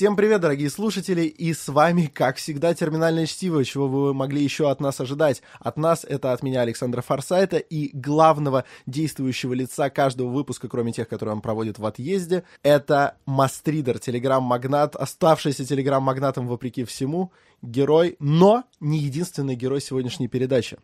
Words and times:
Всем 0.00 0.16
привет, 0.16 0.40
дорогие 0.40 0.70
слушатели, 0.70 1.26
и 1.26 1.52
с 1.52 1.68
вами, 1.68 2.06
как 2.06 2.38
всегда, 2.38 2.72
терминальное 2.72 3.26
чтиво, 3.26 3.62
чего 3.66 3.86
вы 3.86 4.14
могли 4.14 4.42
еще 4.42 4.70
от 4.70 4.80
нас 4.80 4.98
ожидать. 4.98 5.42
От 5.58 5.76
нас 5.76 6.06
это 6.08 6.32
от 6.32 6.42
меня, 6.42 6.62
Александра 6.62 7.02
Форсайта, 7.02 7.58
и 7.58 7.94
главного 7.94 8.64
действующего 8.86 9.52
лица 9.52 9.90
каждого 9.90 10.28
выпуска, 10.28 10.68
кроме 10.68 10.92
тех, 10.92 11.06
которые 11.06 11.34
он 11.34 11.42
проводит 11.42 11.78
в 11.78 11.84
отъезде, 11.84 12.44
это 12.62 13.18
Мастридер, 13.26 13.98
телеграм-магнат, 13.98 14.96
оставшийся 14.96 15.66
телеграм-магнатом 15.66 16.48
вопреки 16.48 16.84
всему, 16.84 17.30
герой, 17.60 18.16
но 18.20 18.64
не 18.80 19.00
единственный 19.00 19.54
герой 19.54 19.82
сегодняшней 19.82 20.28
передачи. 20.28 20.78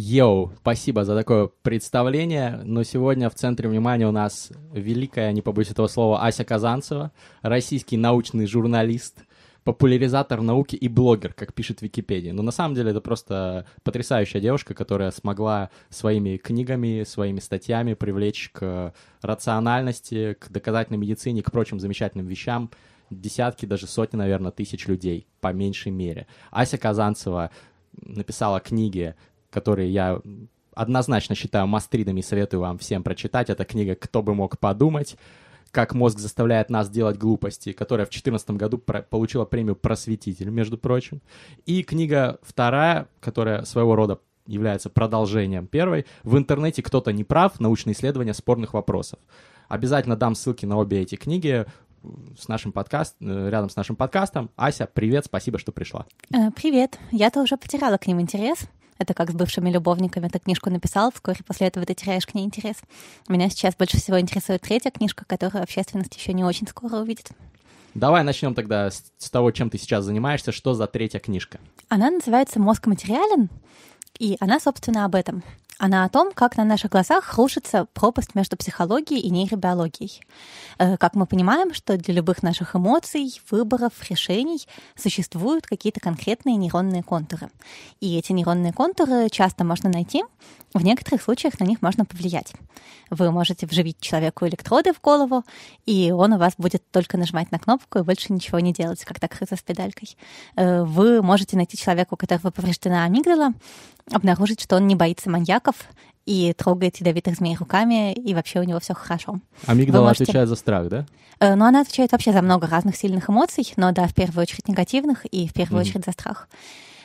Йоу, 0.00 0.54
спасибо 0.60 1.04
за 1.04 1.14
такое 1.14 1.50
представление. 1.60 2.62
Но 2.64 2.84
сегодня 2.84 3.28
в 3.28 3.34
центре 3.34 3.68
внимания 3.68 4.08
у 4.08 4.12
нас 4.12 4.50
великая, 4.72 5.30
не 5.32 5.42
побоюсь 5.42 5.70
этого 5.70 5.88
слова, 5.88 6.24
Ася 6.24 6.42
Казанцева, 6.42 7.12
российский 7.42 7.98
научный 7.98 8.46
журналист, 8.46 9.24
популяризатор 9.62 10.40
науки 10.40 10.74
и 10.74 10.88
блогер, 10.88 11.34
как 11.34 11.52
пишет 11.52 11.82
Википедия. 11.82 12.32
Но 12.32 12.42
на 12.42 12.50
самом 12.50 12.74
деле 12.74 12.92
это 12.92 13.02
просто 13.02 13.66
потрясающая 13.82 14.40
девушка, 14.40 14.72
которая 14.72 15.10
смогла 15.10 15.68
своими 15.90 16.38
книгами, 16.38 17.04
своими 17.04 17.40
статьями 17.40 17.92
привлечь 17.92 18.48
к 18.54 18.94
рациональности, 19.20 20.34
к 20.40 20.50
доказательной 20.50 20.98
медицине, 20.98 21.42
к 21.42 21.52
прочим 21.52 21.78
замечательным 21.78 22.26
вещам 22.26 22.70
десятки, 23.10 23.66
даже 23.66 23.86
сотни, 23.86 24.16
наверное, 24.16 24.50
тысяч 24.50 24.86
людей, 24.86 25.26
по 25.42 25.52
меньшей 25.52 25.92
мере. 25.92 26.26
Ася 26.50 26.78
Казанцева 26.78 27.50
написала 28.00 28.60
книги 28.60 29.14
которые 29.50 29.90
я 29.90 30.20
однозначно 30.74 31.34
считаю 31.34 31.66
мастридами 31.66 32.20
и 32.20 32.22
советую 32.22 32.60
вам 32.60 32.78
всем 32.78 33.02
прочитать. 33.02 33.50
Это 33.50 33.64
книга 33.64 33.94
«Кто 33.94 34.22
бы 34.22 34.34
мог 34.34 34.58
подумать», 34.58 35.16
как 35.70 35.94
мозг 35.94 36.18
заставляет 36.18 36.68
нас 36.68 36.90
делать 36.90 37.16
глупости, 37.16 37.72
которая 37.72 38.06
в 38.06 38.10
2014 38.10 38.50
году 38.52 38.78
получила 38.78 39.44
премию 39.44 39.76
«Просветитель», 39.76 40.50
между 40.50 40.78
прочим. 40.78 41.20
И 41.66 41.82
книга 41.82 42.38
вторая, 42.42 43.08
которая 43.20 43.64
своего 43.64 43.94
рода 43.94 44.20
является 44.46 44.90
продолжением 44.90 45.66
первой. 45.66 46.06
В 46.24 46.36
интернете 46.36 46.82
кто-то 46.82 47.12
не 47.12 47.22
прав. 47.22 47.60
Научные 47.60 47.94
исследования 47.94 48.34
спорных 48.34 48.74
вопросов. 48.74 49.20
Обязательно 49.68 50.16
дам 50.16 50.34
ссылки 50.34 50.66
на 50.66 50.76
обе 50.76 51.00
эти 51.00 51.14
книги 51.14 51.66
с 52.36 52.48
нашим 52.48 52.72
подкаст, 52.72 53.14
э, 53.20 53.48
рядом 53.50 53.70
с 53.70 53.76
нашим 53.76 53.94
подкастом. 53.94 54.50
Ася, 54.56 54.88
привет, 54.92 55.26
спасибо, 55.26 55.58
что 55.58 55.70
пришла. 55.70 56.06
Э, 56.32 56.50
привет. 56.50 56.98
Я-то 57.12 57.42
уже 57.42 57.56
потеряла 57.56 57.98
к 57.98 58.06
ним 58.06 58.20
интерес. 58.20 58.68
Это 59.00 59.14
как 59.14 59.30
с 59.30 59.34
бывшими 59.34 59.70
любовниками. 59.70 60.28
Ты 60.28 60.38
книжку 60.38 60.68
написал, 60.68 61.10
вскоре 61.10 61.38
после 61.46 61.68
этого 61.68 61.86
ты 61.86 61.94
теряешь 61.94 62.26
к 62.26 62.34
ней 62.34 62.44
интерес. 62.44 62.76
Меня 63.28 63.48
сейчас 63.48 63.74
больше 63.74 63.96
всего 63.96 64.20
интересует 64.20 64.60
третья 64.60 64.90
книжка, 64.90 65.24
которую 65.26 65.62
общественность 65.62 66.14
еще 66.14 66.34
не 66.34 66.44
очень 66.44 66.68
скоро 66.68 66.96
увидит. 66.96 67.30
Давай 67.94 68.22
начнем 68.24 68.54
тогда 68.54 68.90
с, 68.90 69.10
с 69.16 69.30
того, 69.30 69.52
чем 69.52 69.70
ты 69.70 69.78
сейчас 69.78 70.04
занимаешься. 70.04 70.52
Что 70.52 70.74
за 70.74 70.86
третья 70.86 71.18
книжка? 71.18 71.60
Она 71.88 72.10
называется 72.10 72.60
«Мозг 72.60 72.86
материален», 72.88 73.48
и 74.18 74.36
она, 74.38 74.60
собственно, 74.60 75.06
об 75.06 75.14
этом. 75.14 75.42
Она 75.82 76.04
о 76.04 76.10
том, 76.10 76.30
как 76.34 76.58
на 76.58 76.64
наших 76.64 76.90
глазах 76.90 77.38
рушится 77.38 77.86
пропасть 77.94 78.34
между 78.34 78.54
психологией 78.54 79.22
и 79.22 79.30
нейробиологией. 79.30 80.20
Э, 80.78 80.98
как 80.98 81.14
мы 81.14 81.24
понимаем, 81.24 81.72
что 81.72 81.96
для 81.96 82.12
любых 82.12 82.42
наших 82.42 82.76
эмоций, 82.76 83.40
выборов, 83.50 83.92
решений 84.10 84.66
существуют 84.94 85.66
какие-то 85.66 85.98
конкретные 85.98 86.56
нейронные 86.56 87.02
контуры. 87.02 87.48
И 87.98 88.18
эти 88.18 88.32
нейронные 88.32 88.74
контуры 88.74 89.30
часто 89.30 89.64
можно 89.64 89.88
найти, 89.88 90.22
в 90.74 90.84
некоторых 90.84 91.22
случаях 91.22 91.58
на 91.58 91.64
них 91.64 91.80
можно 91.80 92.04
повлиять. 92.04 92.52
Вы 93.08 93.32
можете 93.32 93.66
вживить 93.66 93.98
человеку 94.00 94.46
электроды 94.46 94.92
в 94.92 95.00
голову, 95.00 95.44
и 95.84 96.12
он 96.12 96.34
у 96.34 96.38
вас 96.38 96.52
будет 96.58 96.88
только 96.92 97.16
нажимать 97.16 97.50
на 97.50 97.58
кнопку 97.58 97.98
и 97.98 98.02
больше 98.02 98.32
ничего 98.32 98.60
не 98.60 98.72
делать, 98.72 99.04
как 99.04 99.18
так 99.18 99.34
с 99.34 99.62
педалькой. 99.62 100.16
Э, 100.56 100.84
вы 100.84 101.22
можете 101.22 101.56
найти 101.56 101.76
человека, 101.76 102.14
у 102.14 102.16
которого 102.16 102.50
повреждена 102.50 103.04
амигдала, 103.04 103.52
обнаружить, 104.12 104.60
что 104.60 104.76
он 104.76 104.86
не 104.86 104.94
боится 104.94 105.30
маньяков 105.30 105.69
и 106.26 106.52
трогает 106.52 106.96
ядовитых 106.98 107.36
змей 107.36 107.56
руками, 107.56 108.12
и 108.12 108.34
вообще 108.34 108.60
у 108.60 108.62
него 108.62 108.78
все 108.80 108.94
хорошо. 108.94 109.40
Амигдала 109.66 110.04
можете... 110.06 110.24
отвечает 110.24 110.48
за 110.48 110.56
страх, 110.56 110.88
да? 110.88 111.06
Э, 111.40 111.54
ну, 111.54 111.64
она 111.64 111.80
отвечает 111.80 112.12
вообще 112.12 112.32
за 112.32 112.42
много 112.42 112.66
разных 112.66 112.96
сильных 112.96 113.30
эмоций, 113.30 113.72
но 113.76 113.92
да, 113.92 114.06
в 114.06 114.14
первую 114.14 114.42
очередь 114.42 114.68
негативных 114.68 115.24
и 115.26 115.48
в 115.48 115.52
первую 115.52 115.82
mm-hmm. 115.82 115.88
очередь 115.88 116.04
за 116.04 116.12
страх. 116.12 116.48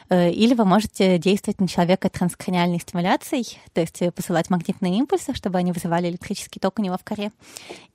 Э, 0.10 0.30
или 0.30 0.54
вы 0.54 0.66
можете 0.66 1.18
действовать 1.18 1.60
на 1.60 1.68
человека 1.68 2.10
транскраниальной 2.10 2.80
стимуляцией, 2.80 3.60
то 3.74 3.82
есть 3.82 4.02
э, 4.02 4.12
посылать 4.12 4.50
магнитные 4.50 4.98
импульсы, 4.98 5.34
чтобы 5.34 5.58
они 5.58 5.72
вызывали 5.72 6.10
электрический 6.10 6.60
ток 6.60 6.80
у 6.80 6.82
него 6.82 6.98
в 6.98 7.04
коре. 7.04 7.32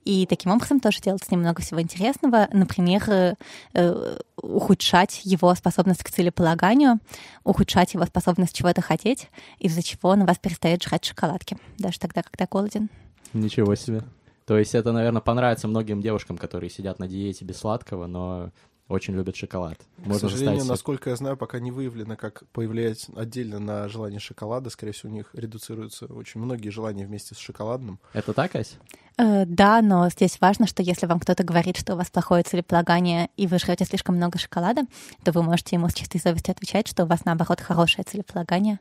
И 0.03 0.25
таким 0.25 0.51
образом 0.51 0.79
тоже 0.79 0.99
делать 1.01 1.23
с 1.23 1.31
ним 1.31 1.41
много 1.41 1.61
всего 1.61 1.81
интересного. 1.81 2.47
Например, 2.51 3.37
э, 3.73 4.17
ухудшать 4.37 5.21
его 5.23 5.53
способность 5.55 6.03
к 6.03 6.09
целеполаганию, 6.09 6.99
ухудшать 7.43 7.93
его 7.93 8.05
способность 8.05 8.55
чего-то 8.55 8.81
хотеть, 8.81 9.29
из-за 9.59 9.83
чего 9.83 10.09
он 10.09 10.23
у 10.23 10.25
вас 10.25 10.37
перестает 10.37 10.83
жрать 10.83 11.05
шоколадки, 11.05 11.57
даже 11.77 11.99
тогда, 11.99 12.23
когда 12.23 12.47
голоден. 12.49 12.89
Ничего 13.33 13.75
себе. 13.75 14.03
То 14.45 14.57
есть 14.57 14.75
это, 14.75 14.91
наверное, 14.91 15.21
понравится 15.21 15.67
многим 15.67 16.01
девушкам, 16.01 16.37
которые 16.37 16.69
сидят 16.69 16.99
на 16.99 17.07
диете 17.07 17.45
без 17.45 17.57
сладкого, 17.57 18.07
но 18.07 18.51
очень 18.91 19.13
любят 19.13 19.35
шоколад. 19.35 19.79
Можно 19.97 20.27
К 20.27 20.31
сожалению, 20.31 20.65
насколько 20.65 21.09
я 21.09 21.15
знаю, 21.15 21.37
пока 21.37 21.59
не 21.59 21.71
выявлено, 21.71 22.15
как 22.15 22.43
повлиять 22.51 23.07
отдельно 23.15 23.59
на 23.59 23.87
желание 23.87 24.19
шоколада. 24.19 24.69
Скорее 24.69 24.91
всего, 24.91 25.11
у 25.11 25.15
них 25.15 25.29
редуцируются 25.33 26.05
очень 26.05 26.41
многие 26.41 26.69
желания 26.69 27.05
вместе 27.05 27.35
с 27.35 27.37
шоколадным. 27.37 27.99
Это 28.13 28.33
так, 28.33 28.55
Ась? 28.55 28.77
Э, 29.17 29.45
да, 29.45 29.81
но 29.81 30.09
здесь 30.09 30.37
важно, 30.39 30.67
что 30.67 30.81
если 30.81 31.05
вам 31.05 31.19
кто-то 31.19 31.43
говорит, 31.43 31.77
что 31.77 31.93
у 31.93 31.97
вас 31.97 32.09
плохое 32.09 32.43
целеполагание, 32.43 33.29
и 33.37 33.47
вы 33.47 33.59
жрете 33.59 33.85
слишком 33.85 34.15
много 34.15 34.39
шоколада, 34.39 34.83
то 35.23 35.31
вы 35.31 35.43
можете 35.43 35.75
ему 35.75 35.89
с 35.89 35.93
чистой 35.93 36.19
совестью 36.19 36.53
отвечать, 36.53 36.87
что 36.87 37.03
у 37.03 37.07
вас, 37.07 37.25
наоборот, 37.25 37.61
хорошее 37.61 38.03
целеполагание, 38.03 38.79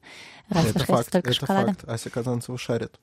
раз 0.48 0.66
это 0.66 0.78
вы 0.78 0.84
жрете 0.84 1.02
столько 1.02 1.30
это 1.30 1.38
шоколада. 1.38 1.68
Факт. 1.68 1.88
Ася 1.88 2.10
Казанцева 2.10 2.58
шарит. 2.58 2.98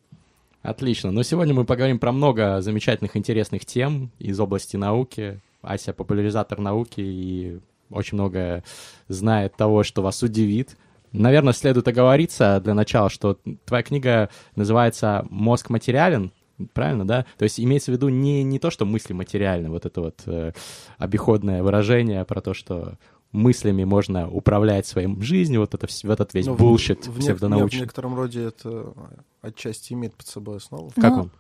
Отлично. 0.61 1.11
Но 1.11 1.23
сегодня 1.23 1.53
мы 1.53 1.65
поговорим 1.65 1.99
про 1.99 2.11
много 2.11 2.61
замечательных, 2.61 3.15
интересных 3.15 3.65
тем 3.65 4.11
из 4.19 4.39
области 4.39 4.75
науки, 4.75 5.39
Ася 5.61 5.93
популяризатор 5.93 6.59
науки 6.59 7.01
и 7.01 7.59
очень 7.89 8.15
много 8.17 8.63
знает 9.07 9.55
того, 9.55 9.83
что 9.83 10.01
вас 10.01 10.21
удивит. 10.23 10.77
Наверное, 11.11 11.53
следует 11.53 11.87
оговориться 11.87 12.59
для 12.63 12.73
начала, 12.73 13.09
что 13.09 13.37
твоя 13.65 13.83
книга 13.83 14.29
называется 14.55 15.25
«Мозг 15.29 15.69
материален», 15.69 16.31
правильно, 16.73 17.07
да? 17.07 17.25
То 17.37 17.43
есть 17.43 17.59
имеется 17.59 17.91
в 17.91 17.95
виду 17.95 18.09
не, 18.09 18.43
не 18.43 18.59
то, 18.59 18.69
что 18.69 18.85
мысли 18.85 19.13
материальны, 19.13 19.69
вот 19.69 19.85
это 19.85 20.01
вот 20.01 20.21
э, 20.25 20.51
обиходное 20.97 21.63
выражение 21.63 22.25
про 22.25 22.41
то, 22.41 22.53
что 22.53 22.97
мыслями 23.37 23.83
можно 23.83 24.29
управлять 24.29 24.85
своей 24.85 25.09
жизнью, 25.21 25.61
вот, 25.61 25.73
это, 25.73 25.87
вот 26.03 26.13
этот 26.13 26.33
весь 26.33 26.45
ну, 26.45 26.55
bullshit 26.55 27.07
в, 27.07 27.19
псевдонаучный. 27.19 27.79
В 27.79 27.81
некотором 27.81 28.15
роде 28.15 28.45
это 28.45 28.93
отчасти 29.41 29.93
имеет 29.93 30.13
под 30.15 30.27
собой 30.27 30.57
основу. 30.57 30.91
Как 30.95 31.13
он? 31.13 31.31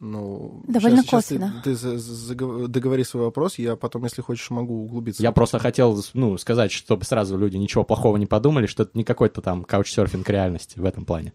Ну, 0.00 0.62
Довольно 0.66 1.02
сейчас, 1.02 1.10
косвенно. 1.10 1.62
Сейчас 1.64 1.80
ты, 2.28 2.34
ты 2.34 2.68
договори 2.68 3.04
свой 3.04 3.24
вопрос, 3.24 3.58
я 3.58 3.76
потом, 3.76 4.04
если 4.04 4.22
хочешь, 4.22 4.50
могу 4.50 4.84
углубиться. 4.84 5.22
Я 5.22 5.30
просто 5.30 5.58
хотел, 5.58 6.02
ну, 6.14 6.36
сказать, 6.36 6.72
чтобы 6.72 7.04
сразу 7.04 7.38
люди 7.38 7.56
ничего 7.56 7.84
плохого 7.84 8.16
не 8.16 8.26
подумали, 8.26 8.66
что 8.66 8.82
это 8.82 8.92
не 8.98 9.04
какой-то 9.04 9.40
там 9.40 9.64
каучсерфинг 9.64 10.28
реальности 10.28 10.78
в 10.78 10.84
этом 10.84 11.04
плане. 11.04 11.32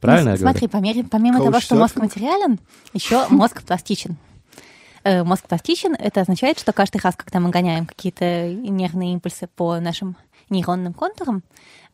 Правильно 0.00 0.30
ну, 0.30 0.36
я 0.36 0.36
смотри, 0.36 0.68
говорю? 0.68 0.92
Смотри, 0.92 1.02
помимо 1.10 1.38
того, 1.38 1.60
что 1.60 1.74
мозг 1.76 1.96
материален, 1.96 2.60
еще 2.92 3.26
мозг 3.30 3.62
пластичен. 3.62 4.16
Э, 5.08 5.24
мозг 5.24 5.48
пластичен— 5.48 5.94
это 5.98 6.20
означает, 6.20 6.58
что 6.58 6.74
каждый 6.74 7.00
раз, 7.00 7.16
когда 7.16 7.40
мы 7.40 7.48
гоняем 7.48 7.86
какие-то 7.86 8.52
нервные 8.52 9.14
импульсы 9.14 9.46
по 9.46 9.80
нашим 9.80 10.16
нейронным 10.50 10.92
контурам, 10.92 11.42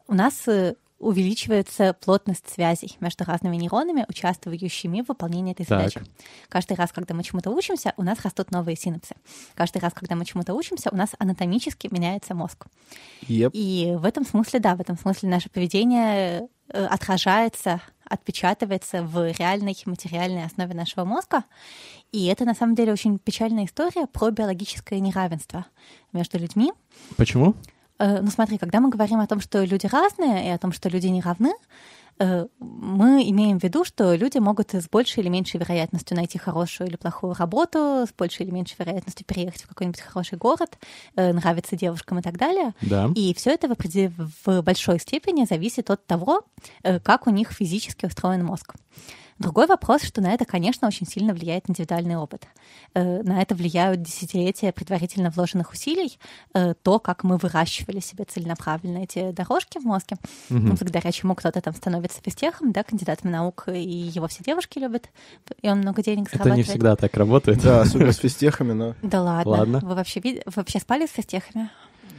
у 0.09 0.15
нас 0.15 0.49
э, 0.49 0.75
увеличивается 0.99 1.93
плотность 1.93 2.53
связей 2.53 2.97
между 2.99 3.23
разными 3.23 3.55
нейронами, 3.55 4.05
участвующими 4.09 5.03
в 5.03 5.09
выполнении 5.09 5.53
этой 5.53 5.65
задачи. 5.65 6.01
Так. 6.01 6.09
Каждый 6.49 6.77
раз, 6.77 6.91
когда 6.91 7.15
мы 7.15 7.23
чему-то 7.23 7.53
учимся, 7.53 7.95
у 7.97 8.03
нас 8.03 8.21
растут 8.25 8.51
новые 8.51 8.77
синапсы. 8.77 9.15
Каждый 9.55 9.79
раз, 9.79 9.93
когда 9.93 10.17
мы 10.17 10.25
чему-то 10.25 10.53
учимся, 10.53 10.91
у 10.91 10.97
нас 10.97 11.11
анатомически 11.21 11.89
меняется 11.93 12.35
мозг. 12.35 12.67
Yep. 13.29 13.51
И 13.53 13.95
в 13.97 14.07
этом 14.07 14.27
смысле, 14.27 14.59
да, 14.59 14.75
в 14.75 14.81
этом 14.81 14.99
смысле 14.99 15.29
наше 15.29 15.49
поведение 15.51 16.49
э, 16.69 16.85
отражается, 16.87 17.81
отпечатывается 18.09 19.03
в 19.03 19.31
реальной 19.39 19.77
материальной 19.87 20.45
основе 20.45 20.75
нашего 20.75 21.05
мозга. 21.05 21.45
И 22.13 22.27
это 22.27 22.45
на 22.45 22.55
самом 22.55 22.75
деле 22.75 22.93
очень 22.93 23.19
печальная 23.19 23.65
история 23.65 24.07
про 24.07 24.31
биологическое 24.31 25.01
неравенство 25.01 25.67
между 26.13 26.39
людьми. 26.39 26.73
Почему? 27.17 27.55
Э, 27.99 28.21
ну 28.21 28.31
смотри, 28.31 28.59
когда 28.59 28.81
мы 28.81 28.91
говорим 28.91 29.21
о 29.21 29.27
том, 29.27 29.41
что 29.41 29.63
люди 29.65 29.87
разные 29.87 30.47
и 30.47 30.51
о 30.51 30.59
том, 30.59 30.73
что 30.73 30.89
люди 30.89 31.07
не 31.07 31.21
равны, 31.21 31.53
э, 32.19 32.47
мы 32.59 33.29
имеем 33.31 33.59
в 33.59 33.63
виду, 33.63 33.85
что 33.85 34.15
люди 34.15 34.39
могут 34.39 34.75
с 34.75 34.89
большей 34.89 35.23
или 35.23 35.29
меньшей 35.29 35.61
вероятностью 35.61 36.17
найти 36.17 36.39
хорошую 36.39 36.89
или 36.89 36.97
плохую 36.97 37.35
работу, 37.35 38.07
с 38.09 38.13
большей 38.17 38.47
или 38.47 38.53
меньшей 38.53 38.77
вероятностью 38.79 39.25
переехать 39.27 39.63
в 39.63 39.69
какой-нибудь 39.69 40.01
хороший 40.01 40.39
город, 40.39 40.79
э, 41.17 41.33
нравиться 41.33 41.77
девушкам 41.77 42.19
и 42.19 42.23
так 42.23 42.37
далее. 42.37 42.75
Да. 42.81 43.11
И 43.15 43.35
все 43.35 43.51
это 43.51 43.69
в, 43.69 44.31
в 44.47 44.63
большой 44.63 44.99
степени 44.99 45.45
зависит 45.45 45.91
от 45.91 46.07
того, 46.07 46.43
как 47.03 47.27
у 47.27 47.31
них 47.31 47.53
физически 47.53 48.07
устроен 48.07 48.45
мозг. 48.45 48.75
Другой 49.39 49.67
вопрос, 49.67 50.03
что 50.03 50.21
на 50.21 50.33
это, 50.33 50.45
конечно, 50.45 50.87
очень 50.87 51.07
сильно 51.07 51.35
влияет 51.35 51.69
индивидуальный 51.69 52.17
опыт. 52.17 52.47
Э, 52.95 53.23
на 53.23 53.43
это 53.43 53.55
влияют 53.55 54.03
десятилетия 54.03 54.73
предварительно 54.73 55.31
вложенных 55.31 55.73
усилий, 55.73 56.19
э, 56.55 56.75
то, 56.83 56.99
как 57.01 57.25
мы 57.25 57.37
выращивали 57.37 58.01
себе 58.01 58.25
целенаправленно 58.25 58.99
эти 58.99 59.33
дорожки 59.33 59.79
в 59.79 59.85
мозге, 59.85 60.17
угу. 60.51 60.77
благодаря 60.77 61.11
чему 61.11 61.35
кто-то 61.35 61.61
там 61.61 61.75
становится 61.75 62.21
физтехом, 62.23 62.73
да, 62.73 62.85
кандидатом 62.85 63.31
наук, 63.31 63.65
и 63.69 63.81
его 63.81 64.29
все 64.29 64.45
девушки 64.45 64.79
любят, 64.79 65.09
и 65.63 65.69
он 65.69 65.79
много 65.79 66.03
денег 66.03 66.31
зарабатывает. 66.31 66.53
Это 66.53 66.57
не 66.57 66.63
всегда 66.63 66.97
так 66.97 67.17
работает. 67.17 67.63
Да, 67.63 67.81
особенно 67.81 68.13
с 68.13 68.19
физтехами, 68.19 68.73
но... 68.73 68.95
Да 69.03 69.23
ладно. 69.23 69.51
ладно. 69.51 69.81
Вы 69.83 69.95
вообще, 69.95 70.21
вы 70.21 70.41
вообще 70.47 70.79
спали 70.79 71.07
с 71.07 71.11
физтехами? 71.11 71.71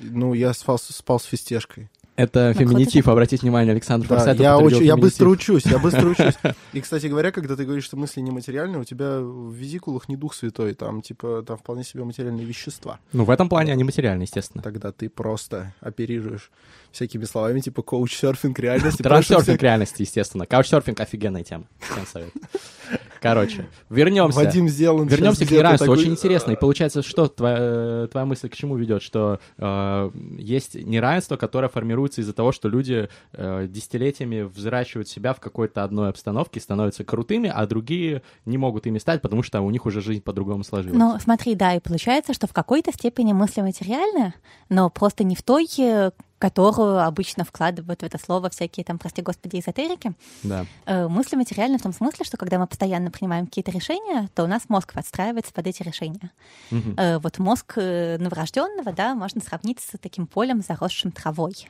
Ну, 0.02 0.34
я 0.34 0.54
спал, 0.54 0.78
спал 0.78 1.20
с 1.20 1.24
физтешкой. 1.24 1.90
Это 2.16 2.54
ну, 2.56 2.60
феминитив, 2.60 3.08
обратите 3.10 3.42
внимание, 3.42 3.74
Александр 3.74 4.08
да, 4.08 4.16
Форсайт 4.16 4.40
я, 4.40 4.58
очень, 4.58 4.86
я 4.86 4.96
быстро 4.96 5.28
учусь, 5.28 5.66
я 5.66 5.80
быстро 5.80 6.10
учусь. 6.12 6.36
И, 6.72 6.80
кстати 6.80 7.08
говоря, 7.08 7.32
когда 7.32 7.58
ты 7.58 7.66
говоришь, 7.66 7.84
что 7.84 7.98
мысли 7.98 8.22
нематериальные, 8.22 8.80
у 8.80 8.84
тебя 8.86 9.20
в 9.20 9.52
визикулах 9.54 10.08
не 10.08 10.16
дух 10.16 10.34
святой, 10.34 10.76
там, 10.76 11.02
типа, 11.02 11.44
там 11.46 11.58
вполне 11.58 11.84
себе 11.84 12.06
материальные 12.06 12.46
вещества. 12.46 13.00
Ну, 13.12 13.26
в 13.26 13.30
этом 13.30 13.50
плане 13.50 13.74
они 13.74 13.84
материальные, 13.84 14.26
естественно. 14.26 14.64
Тогда 14.64 14.94
ты 14.94 15.10
просто 15.10 15.74
оперируешь 15.82 16.52
всякими 16.96 17.26
словами, 17.26 17.60
типа 17.60 17.82
коуч-серфинг 17.82 18.60
реальности. 18.60 19.02
Транссерфинг 19.04 19.62
реальности, 19.62 20.02
естественно. 20.02 20.46
Каучсерфинг 20.46 21.00
офигенная 21.00 21.44
тема. 21.44 21.66
Всем 21.80 22.06
совет. 22.06 22.32
Короче, 23.22 23.68
вернемся. 23.90 24.38
Вадим 24.38 24.70
сделан. 24.70 25.08
Вернемся 25.08 25.48
к 25.48 25.52
неравенству. 25.52 25.88
Такой... 25.88 26.00
Очень 26.00 26.12
интересно. 26.12 26.52
И 26.52 26.56
получается, 26.56 27.02
что 27.02 27.28
твоя, 27.28 28.08
твоя 28.08 28.26
мысль 28.26 28.50
к 28.50 28.56
чему 28.56 28.76
ведет? 28.76 29.02
Что 29.02 29.40
э, 29.58 30.12
есть 30.38 30.76
неравенство, 30.76 31.36
которое 31.36 31.68
формируется 31.68 32.22
из-за 32.22 32.34
того, 32.34 32.52
что 32.52 32.70
люди 32.70 33.10
э, 33.34 33.68
десятилетиями 33.68 34.42
взращивают 34.42 35.10
себя 35.10 35.34
в 35.34 35.40
какой-то 35.40 35.84
одной 35.84 36.10
обстановке, 36.10 36.60
становятся 36.60 37.04
крутыми, 37.04 37.52
а 37.52 37.66
другие 37.66 38.22
не 38.46 38.60
могут 38.60 38.86
ими 38.86 39.00
стать, 39.00 39.24
потому 39.24 39.42
что 39.42 39.60
у 39.62 39.72
них 39.72 39.88
уже 39.88 40.02
жизнь 40.02 40.22
по-другому 40.22 40.64
сложилась. 40.64 40.96
Ну, 40.96 41.18
смотри, 41.20 41.56
да, 41.56 41.74
и 41.74 41.80
получается, 41.80 42.34
что 42.34 42.46
в 42.46 42.54
какой-то 42.54 42.92
степени 42.92 43.34
мысли 43.34 43.62
материальны, 43.62 44.36
но 44.70 44.92
просто 44.92 45.24
не 45.24 45.36
в 45.36 45.42
той 45.42 45.68
э, 45.80 46.12
которую 46.46 47.04
обычно 47.04 47.44
вкладывают 47.44 48.04
в 48.04 48.06
это 48.06 48.20
слово 48.20 48.52
всякие 48.52 48.84
там, 48.84 49.00
прости 49.00 49.24
господи, 49.24 49.60
эзотерики. 49.60 50.14
Да. 50.44 50.68
Э, 50.86 51.08
мысли 51.08 51.36
материальны 51.36 51.80
в 51.80 51.82
том 51.82 51.92
смысле, 51.92 52.24
что 52.24 52.38
когда 52.38 52.60
мы 52.60 52.68
постоянно 52.68 53.10
принимаем 53.10 53.48
какие-то 53.48 53.72
решения, 53.72 54.30
то 54.36 54.44
у 54.44 54.48
нас 54.48 54.62
мозг 54.70 54.94
подстраивается 54.94 55.52
под 55.52 55.66
эти 55.66 55.82
решения. 55.82 56.32
Угу. 56.70 57.20
Вот 57.24 57.40
мозг 57.40 57.74
э, 57.78 58.18
новорожденного, 58.20 58.94
да, 58.94 59.16
можно 59.16 59.42
сравнить 59.42 59.80
с 59.80 59.98
таким 59.98 60.28
полем, 60.28 60.62
заросшим 60.62 61.12
травой. 61.12 61.68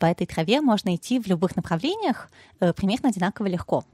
По 0.00 0.06
этой 0.06 0.26
траве 0.26 0.62
можно 0.62 0.94
идти 0.94 1.20
в 1.20 1.26
любых 1.26 1.54
направлениях 1.54 2.30
примерно 2.58 3.10
одинаково 3.10 3.48
легко 3.48 3.84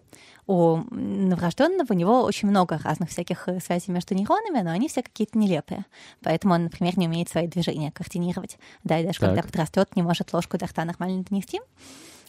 у 0.46 0.78
новорожденного 0.90 1.86
у 1.90 1.94
него 1.94 2.22
очень 2.22 2.48
много 2.48 2.78
разных 2.82 3.10
всяких 3.10 3.48
э, 3.48 3.60
связей 3.60 3.92
между 3.92 4.14
нейронами, 4.14 4.60
но 4.62 4.70
они 4.70 4.88
все 4.88 5.02
какие-то 5.02 5.38
нелепые. 5.38 5.84
Поэтому 6.22 6.54
он, 6.54 6.64
например, 6.64 6.98
не 6.98 7.06
умеет 7.06 7.28
свои 7.28 7.46
движения 7.46 7.92
координировать. 7.92 8.58
Да, 8.84 8.98
и 8.98 9.04
даже 9.04 9.18
так. 9.18 9.30
когда 9.30 9.42
подрастет, 9.42 9.94
не 9.96 10.02
может 10.02 10.32
ложку 10.32 10.58
до 10.58 10.66
рта 10.66 10.84
нормально 10.84 11.24
донести. 11.28 11.60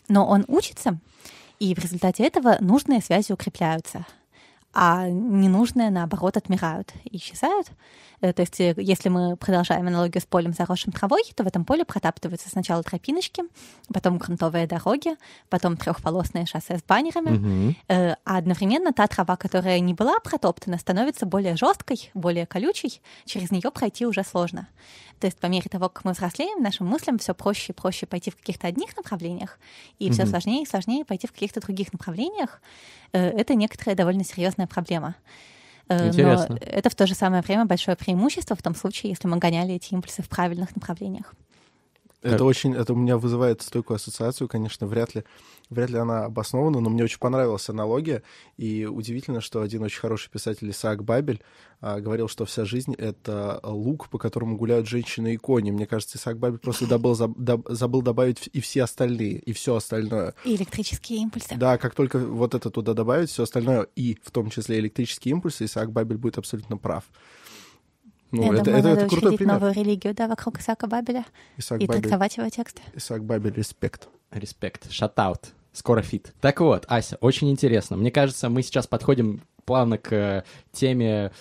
Но 0.08 0.28
он 0.28 0.46
учится, 0.48 1.00
и 1.60 1.76
в 1.76 1.80
результате 1.80 2.24
этого 2.24 2.58
нужные 2.60 3.02
связи 3.02 3.32
укрепляются 3.32 4.06
а 4.74 5.10
ненужные, 5.10 5.90
наоборот, 5.90 6.38
отмирают 6.38 6.94
и 7.04 7.18
исчезают. 7.18 7.68
Э, 8.22 8.34
то 8.34 8.42
есть, 8.42 8.60
э, 8.60 8.74
если 8.78 9.10
мы 9.10 9.36
продолжаем 9.36 9.88
аналогию 9.88 10.22
с 10.22 10.26
полем, 10.26 10.54
заросшим 10.54 10.94
травой, 10.94 11.24
то 11.36 11.44
в 11.44 11.48
этом 11.48 11.66
поле 11.66 11.84
протаптываются 11.84 12.50
сначала 12.50 12.84
тропиночки, 12.84 13.44
потом 13.94 14.18
грунтовые 14.18 14.68
дороги, 14.68 15.16
потом 15.50 15.76
трехполосные 15.76 16.46
шоссе 16.46 16.78
с 16.78 16.84
баннерами, 16.84 17.38
угу. 17.38 17.76
а 17.90 18.38
одновременно 18.38 18.94
та 18.94 19.08
трава, 19.08 19.36
которая 19.36 19.80
не 19.80 19.94
была 19.94 20.20
протоптана, 20.20 20.78
становится 20.78 21.26
более 21.26 21.58
жесткой, 21.58 22.12
более 22.14 22.46
колючей, 22.46 23.02
через 23.26 23.52
нее 23.52 23.72
пройти 23.72 24.06
уже 24.06 24.24
сложно. 24.24 24.68
То 25.22 25.28
есть 25.28 25.38
по 25.38 25.46
мере 25.46 25.70
того, 25.70 25.88
как 25.88 26.04
мы 26.04 26.14
взрослеем, 26.14 26.64
нашим 26.64 26.88
мыслям 26.88 27.20
все 27.20 27.36
проще 27.36 27.74
и 27.74 27.76
проще 27.76 28.08
пойти 28.08 28.32
в 28.32 28.38
каких-то 28.38 28.66
одних 28.66 28.98
направлениях, 28.98 29.60
и 30.00 30.10
mm-hmm. 30.10 30.14
все 30.14 30.26
сложнее 30.26 30.64
и 30.64 30.66
сложнее 30.66 31.06
пойти 31.06 31.28
в 31.28 31.32
каких-то 31.32 31.62
других 31.62 31.94
направлениях. 31.94 32.60
Э, 33.14 33.30
это 33.30 33.56
некоторая 33.56 33.96
довольно 33.96 34.24
серьезная 34.24 34.68
проблема. 34.68 35.16
Э, 35.88 36.08
Интересно. 36.08 36.48
Но 36.50 36.58
это 36.58 36.90
в 36.90 36.96
то 36.96 37.08
же 37.08 37.16
самое 37.16 37.42
время 37.42 37.66
большое 37.66 37.98
преимущество 37.98 38.56
в 38.56 38.62
том 38.62 38.76
случае, 38.76 39.12
если 39.12 39.28
мы 39.28 39.38
гоняли 39.38 39.74
эти 39.74 39.94
импульсы 39.94 40.22
в 40.22 40.30
правильных 40.30 40.76
направлениях. 40.76 41.34
Это 42.22 42.46
очень, 42.46 42.76
это 42.76 42.94
у 42.94 42.96
меня 42.96 43.18
вызывает 43.18 43.62
стойкую 43.62 43.96
ассоциацию, 43.96 44.48
конечно, 44.48 44.88
вряд 44.88 45.16
ли 45.16 45.24
Вряд 45.72 45.90
ли 45.90 45.98
она 45.98 46.26
обоснована, 46.26 46.82
но 46.82 46.90
мне 46.90 47.06
очень 47.06 47.18
понравилась 47.18 47.70
аналогия. 47.70 48.24
И 48.58 48.86
удивительно, 48.86 49.40
что 49.40 49.62
один 49.62 49.84
очень 49.84 50.02
хороший 50.02 50.30
писатель 50.30 50.70
Исаак 50.70 51.06
Бабель 51.06 51.42
а, 51.80 52.02
говорил, 52.02 52.28
что 52.28 52.44
вся 52.44 52.66
жизнь— 52.66 52.94
это 52.98 53.62
лук, 53.64 54.10
по 54.10 54.18
которому 54.18 54.58
гуляют 54.58 54.90
женщины 54.90 55.34
и 55.34 55.38
кони. 55.38 55.72
Мне 55.72 55.88
кажется, 55.88 56.18
Исаак 56.18 56.40
Бабель 56.40 56.60
просто 56.60 56.88
добыл, 56.88 57.16
забыл 57.16 58.02
добавить 58.02 58.50
и 58.52 58.60
все 58.60 58.84
остальные, 58.84 59.40
и 59.40 59.54
все 59.54 59.74
остальное. 59.76 60.36
И 60.44 60.58
электрические 60.58 61.20
импульсы. 61.20 61.56
Да, 61.56 61.78
как 61.78 61.96
только 61.96 62.20
вот 62.20 62.54
это 62.54 62.70
туда 62.70 62.94
добавить, 62.94 63.30
все 63.30 63.44
остальное, 63.44 63.88
и 63.96 64.18
в 64.22 64.32
том 64.32 64.50
числе 64.50 64.78
электрические 64.78 65.32
импульсы, 65.32 65.64
Исаак 65.64 65.94
Бабель 65.94 66.18
будет 66.18 66.38
абсолютно 66.38 66.76
прав. 66.76 67.06
Ну, 68.32 68.44
Я 68.44 68.54
это, 68.54 68.64
думаю, 68.64 68.80
это, 68.80 68.88
надо 68.90 69.02
это 69.02 69.10
крутой 69.10 69.38
пример. 69.38 69.54
новую 69.54 69.74
религию, 69.74 70.14
да, 70.14 70.28
вокруг 70.28 70.60
Исаака 70.60 70.88
Бабеля 70.88 71.26
Исаак 71.58 71.82
и 71.82 71.86
Бабель. 71.86 72.02
трактовать 72.02 72.38
его 72.38 72.50
тексты. 72.50 72.82
Исаак 72.96 73.24
Бабель, 73.26 73.54
респект. 73.54 74.08
Респект, 74.32 74.90
shout-out. 74.92 75.50
Скоро 75.74 76.02
feat. 76.02 76.34
Так 76.42 76.60
вот, 76.62 76.86
Ася, 76.88 77.18
очень 77.22 77.50
интересно. 77.50 77.98
Мне 77.98 78.12
кажется, 78.12 78.50
мы 78.50 78.62
сейчас 78.62 78.88
подходим 78.88 79.42
плавно 79.66 79.98
к 79.98 80.44
теме 80.72 81.32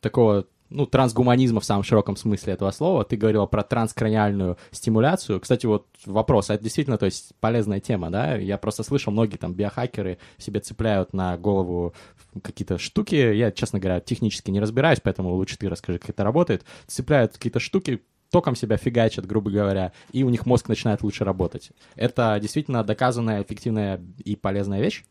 такого 0.00 0.46
ну, 0.70 0.86
трансгуманизма 0.86 1.60
в 1.60 1.64
самом 1.64 1.82
широком 1.82 2.16
смысле 2.16 2.52
этого 2.54 2.70
слова. 2.70 3.04
Ты 3.04 3.16
говорила 3.16 3.46
про 3.46 3.62
транскраниальную 3.62 4.58
стимуляцию. 4.70 5.40
Кстати, 5.40 5.66
вот 5.66 5.86
вопрос, 6.04 6.50
а 6.50 6.54
это 6.54 6.64
действительно, 6.64 6.98
то 6.98 7.06
есть, 7.06 7.32
полезная 7.40 7.80
тема, 7.80 8.10
да? 8.10 8.36
Я 8.36 8.58
просто 8.58 8.82
слышал, 8.82 9.12
многие 9.12 9.36
там 9.36 9.54
биохакеры 9.54 10.18
себе 10.36 10.60
цепляют 10.60 11.12
на 11.12 11.36
голову 11.38 11.94
какие-то 12.42 12.78
штуки. 12.78 13.14
Я, 13.14 13.50
честно 13.50 13.78
говоря, 13.78 14.00
технически 14.00 14.50
не 14.50 14.60
разбираюсь, 14.60 15.00
поэтому 15.02 15.34
лучше 15.34 15.56
ты 15.56 15.68
расскажи, 15.68 15.98
как 15.98 16.10
это 16.10 16.24
работает. 16.24 16.64
Цепляют 16.86 17.32
какие-то 17.32 17.60
штуки, 17.60 18.02
током 18.30 18.54
себя 18.54 18.76
фигачат, 18.76 19.26
грубо 19.26 19.50
говоря, 19.50 19.92
и 20.12 20.22
у 20.22 20.28
них 20.28 20.46
мозг 20.46 20.68
начинает 20.68 21.02
лучше 21.02 21.24
работать. 21.24 21.70
Это 21.96 22.38
действительно 22.40 22.84
доказанная, 22.84 23.42
эффективная 23.42 24.00
и 24.22 24.36
полезная 24.36 24.80
вещь? 24.80 25.04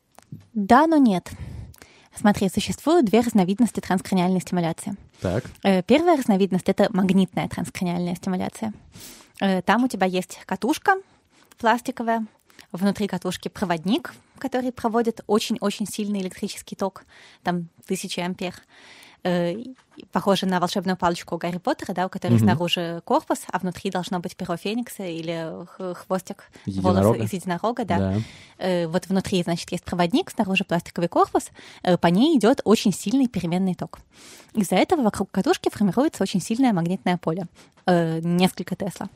Да, 0.53 0.87
но 0.87 0.97
нет. 0.97 1.31
Смотри, 2.19 2.49
существуют 2.49 3.05
две 3.05 3.19
разновидности 3.19 3.79
транскраниальной 3.79 4.41
стимуляции. 4.41 4.95
Так. 5.21 5.45
Э, 5.63 5.83
первая 5.83 6.17
разновидность— 6.17 6.67
это 6.69 6.87
магнитная 6.91 7.47
транскраниальная 7.47 8.15
стимуляция. 8.15 8.73
Э, 9.39 9.61
там 9.61 9.83
у 9.83 9.87
тебя 9.87 10.07
есть 10.07 10.39
катушка 10.45 10.95
пластиковая, 11.57 12.25
внутри 12.71 13.07
катушки 13.07 13.47
проводник, 13.49 14.13
который 14.37 14.71
проводит 14.71 15.21
очень-очень 15.27 15.87
сильный 15.87 16.21
электрический 16.21 16.75
ток, 16.75 17.03
там 17.43 17.69
тысячи 17.85 18.19
ампер. 18.19 18.53
Э, 19.27 19.55
похоже 20.11 20.45
на 20.45 20.59
волшебную 20.59 20.95
палочку 20.95 21.37
Гарри 21.37 21.57
Поттера, 21.57 21.93
да, 21.93 22.05
у 22.05 22.09
которой 22.09 22.35
mm-hmm. 22.35 22.39
снаружи 22.39 23.01
корпус, 23.03 23.39
а 23.51 23.59
внутри 23.59 23.91
должно 23.91 24.19
быть 24.19 24.35
перо 24.35 24.55
Феникса 24.55 25.03
или 25.03 25.65
хвостик 25.95 26.49
волоса 26.65 27.19
из 27.21 27.33
единорога, 27.33 27.83
да. 27.83 27.97
да. 27.97 28.15
Э, 28.57 28.87
вот 28.87 29.07
внутри, 29.07 29.43
значит, 29.43 29.71
есть 29.71 29.83
проводник, 29.83 30.29
снаружи 30.31 30.63
пластиковый 30.63 31.09
корпус, 31.09 31.49
э, 31.83 31.97
по 31.97 32.07
ней 32.07 32.37
идет 32.37 32.61
очень 32.63 32.93
сильный 32.93 33.27
переменный 33.27 33.75
ток. 33.75 33.99
Из-за 34.53 34.75
этого 34.75 35.01
вокруг 35.01 35.29
катушки 35.31 35.69
формируется 35.69 36.23
очень 36.23 36.41
сильное 36.41 36.73
магнитное 36.73 37.17
поле, 37.17 37.47
несколько 37.85 38.75
Тесла. 38.75 39.07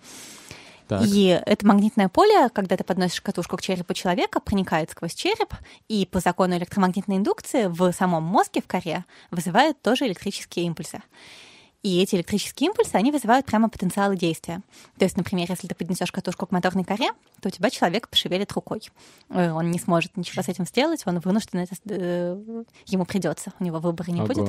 Так. 0.91 1.03
И 1.05 1.27
это 1.27 1.65
магнитное 1.65 2.09
поле, 2.09 2.49
когда 2.49 2.75
ты 2.75 2.83
подносишь 2.83 3.21
катушку 3.21 3.55
к 3.55 3.61
черепу 3.61 3.93
человека, 3.93 4.41
проникает 4.41 4.91
сквозь 4.91 5.13
череп, 5.13 5.53
и 5.87 6.05
по 6.05 6.19
закону 6.19 6.57
электромагнитной 6.57 7.15
индукции 7.15 7.67
в 7.67 7.93
самом 7.93 8.23
мозге, 8.23 8.61
в 8.61 8.67
коре, 8.67 9.05
вызывает 9.31 9.81
тоже 9.81 10.05
электрические 10.05 10.65
импульсы. 10.65 11.01
И 11.81 12.01
эти 12.01 12.15
электрические 12.15 12.67
импульсы, 12.67 12.95
они 12.95 13.13
вызывают 13.13 13.45
прямо 13.45 13.69
потенциалы 13.69 14.17
действия. 14.17 14.59
То 14.97 15.05
есть, 15.05 15.15
например, 15.15 15.49
если 15.49 15.65
ты 15.65 15.75
поднесешь 15.75 16.11
катушку 16.11 16.45
к 16.45 16.51
моторной 16.51 16.83
коре, 16.83 17.11
то 17.39 17.47
у 17.47 17.51
тебя 17.51 17.69
человек 17.69 18.09
пошевелит 18.09 18.51
рукой. 18.51 18.81
Э, 19.29 19.51
он 19.51 19.71
не 19.71 19.79
сможет 19.79 20.17
ничего 20.17 20.43
с 20.43 20.49
этим 20.49 20.65
сделать, 20.65 21.03
он 21.05 21.19
вынужден 21.19 21.59
это... 21.59 21.75
Э, 21.85 22.63
ему 22.87 23.05
придется, 23.05 23.53
у 23.61 23.63
него 23.63 23.79
выбора 23.79 24.11
не 24.11 24.19
Ого. 24.19 24.27
будет. 24.27 24.45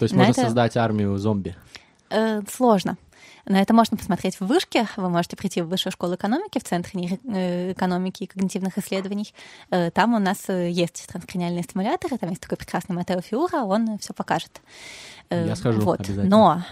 То 0.00 0.02
есть 0.02 0.14
можно 0.16 0.32
это... 0.32 0.42
создать 0.42 0.76
армию 0.76 1.16
зомби? 1.18 1.54
Э, 2.10 2.42
сложно. 2.50 2.98
На 3.46 3.60
это 3.60 3.74
можно 3.74 3.96
посмотреть 3.96 4.40
в 4.40 4.46
вышке. 4.46 4.88
Вы 4.96 5.08
можете 5.10 5.36
прийти 5.36 5.60
в 5.60 5.68
Высшую 5.68 5.92
школу 5.92 6.14
экономики, 6.14 6.58
в 6.58 6.64
Центр 6.64 6.90
э, 6.94 7.72
экономики 7.72 8.24
и 8.24 8.26
когнитивных 8.26 8.78
исследований. 8.78 9.34
Э, 9.70 9.90
там 9.90 10.14
у 10.14 10.18
нас 10.18 10.48
э, 10.48 10.70
есть 10.70 11.06
транскраниальные 11.08 11.62
стимуляторы, 11.64 12.16
там 12.18 12.30
есть 12.30 12.42
такой 12.42 12.56
прекрасный 12.56 12.94
Матео 12.94 13.20
Фиура, 13.20 13.64
он 13.64 13.98
все 13.98 14.14
покажет. 14.14 14.60
Я 15.30 15.56
схожу 15.56 15.80
вот. 15.80 16.08
Но 16.08 16.62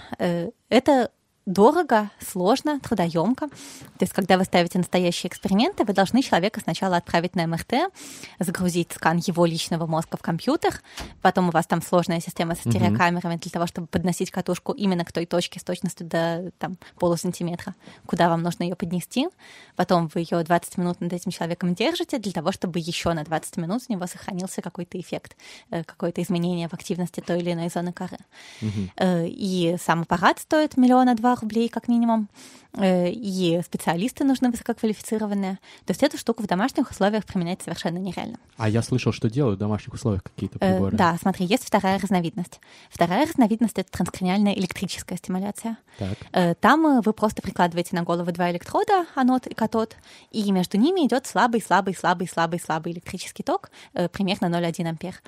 это 0.69 1.11
дорого, 1.47 2.11
сложно, 2.21 2.79
трудоемко. 2.81 3.49
То 3.49 3.55
есть, 4.01 4.13
когда 4.13 4.39
вы 4.39 4.45
ставите 4.45 4.79
настоящие 4.79 5.29
эксперименты, 5.29 5.85
вы 5.85 5.93
должны 5.93 6.23
человека 6.23 6.61
сначала 6.61 6.97
отправить 6.97 7.35
на 7.35 7.47
МРТ, 7.47 7.93
загрузить 8.39 8.93
скан 8.93 9.19
его 9.19 9.45
личного 9.45 9.87
мозга 9.87 10.17
в 10.17 10.23
компьютер, 10.23 10.81
потом 11.21 11.49
у 11.49 11.51
вас 11.51 11.67
там 11.67 11.83
сложная 11.83 12.21
система 12.21 12.55
со 12.55 12.63
стереокамерами 12.71 13.37
для 13.37 13.51
того, 13.51 13.67
чтобы 13.67 13.89
подносить 13.89 14.31
катушку 14.31 14.73
именно 14.73 15.05
к 15.05 15.13
той 15.13 15.27
точке 15.27 15.59
с 15.59 15.65
точностью 15.65 16.07
до 16.07 16.53
там, 16.59 16.77
полусантиметра, 16.99 17.75
куда 18.07 18.29
вам 18.29 18.43
нужно 18.43 18.63
ее 18.63 18.77
поднести. 18.77 19.29
Потом 19.75 20.09
вы 20.15 20.21
ее 20.21 20.43
20 20.45 20.79
минут 20.79 21.01
над 21.01 21.13
этим 21.13 21.33
человеком 21.33 21.75
держите 21.75 22.19
для 22.19 22.33
того, 22.33 22.53
чтобы 22.53 22.79
еще 22.79 23.13
на 23.15 23.25
20 23.25 23.57
минут 23.57 23.83
у 23.89 23.93
него 23.93 24.07
сохранился 24.07 24.63
какой-то 24.63 25.01
эффект, 25.01 25.37
э, 25.71 25.83
какое-то 25.83 26.23
изменение 26.23 26.69
в 26.69 26.75
активности 26.75 27.21
той 27.21 27.41
или 27.41 27.53
иной 27.53 27.69
зоны 27.69 27.93
коры. 27.93 28.19
Угу. 28.61 28.91
И 29.27 29.77
сам 29.85 30.03
аппарат 30.03 30.39
стоит 30.39 30.77
миллиона 30.77 31.15
два 31.15 31.32
рублей 31.41 31.69
как 31.69 31.89
минимум, 31.89 32.29
э, 32.75 33.11
и 33.11 33.61
специалисты 33.65 34.25
нужны 34.25 34.51
высококвалифицированные. 34.51 35.59
То 35.85 35.91
есть 35.91 36.03
эту 36.03 36.19
штуку 36.19 36.43
в 36.43 36.47
домашних 36.47 36.91
условиях 36.91 37.25
применять 37.25 37.63
совершенно 37.63 37.99
нереально. 37.99 38.39
А 38.57 38.69
я 38.69 38.83
слышал, 38.83 39.13
что 39.13 39.31
делают 39.31 39.57
в 39.57 39.61
домашних 39.61 39.95
условиях 39.95 40.23
какие-то 40.23 40.59
э, 40.61 40.75
приборы. 40.75 40.97
Да, 40.97 41.17
смотри, 41.21 41.47
есть 41.47 41.65
вторая 41.65 41.99
разновидность. 41.99 42.61
Вторая 42.91 43.27
разновидность— 43.27 43.75
это 43.79 43.91
транскраниальная 43.91 44.55
электрическая 44.55 45.19
стимуляция. 45.19 45.79
Так. 45.99 46.19
Э, 46.33 46.55
там 46.55 47.01
вы 47.01 47.13
просто 47.13 47.43
прикладываете 47.43 47.97
на 47.97 48.03
голову 48.03 48.31
два 48.33 48.51
электрода, 48.51 49.07
анод 49.15 49.47
и 49.47 49.55
катод, 49.55 49.97
и 50.31 50.51
между 50.53 50.79
ними 50.79 51.07
идет 51.07 51.27
слабый, 51.27 51.63
слабый, 51.63 51.95
слабый, 51.95 52.29
слабый, 52.29 52.61
слабый 52.61 52.93
электрический 52.93 53.43
ток, 53.43 53.71
примерно 54.13 54.47
0,1 54.47 54.89
ампер 54.89 55.23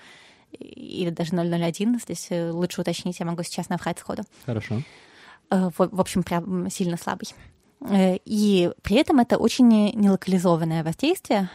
или 0.59 1.11
даже 1.11 1.33
0,01, 1.33 2.01
здесь 2.01 2.29
лучше 2.53 2.81
уточнить, 2.81 3.19
я 3.19 3.27
могу 3.27 3.43
сейчас 3.43 3.69
наврать 3.69 3.99
сходу. 3.99 4.23
Хорошо. 4.47 4.83
Э, 5.55 5.71
в 5.77 6.01
общем, 6.01 6.23
прям 6.23 6.69
сильно 6.71 6.97
слабый. 6.97 7.29
Э, 7.81 8.17
и 8.25 8.73
при 8.83 8.97
этом 8.97 9.21
это 9.21 9.39
очень 9.39 9.69
нелокализованное 9.69 10.83
воздействие, 10.83 11.49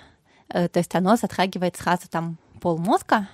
э, 0.47 0.69
то 0.69 0.79
есть 0.79 0.95
оно 0.95 1.15
затрагивает 1.17 1.75
сразу 1.75 2.07
там 2.09 2.37
пол 2.61 2.77
мозга, 2.77 3.27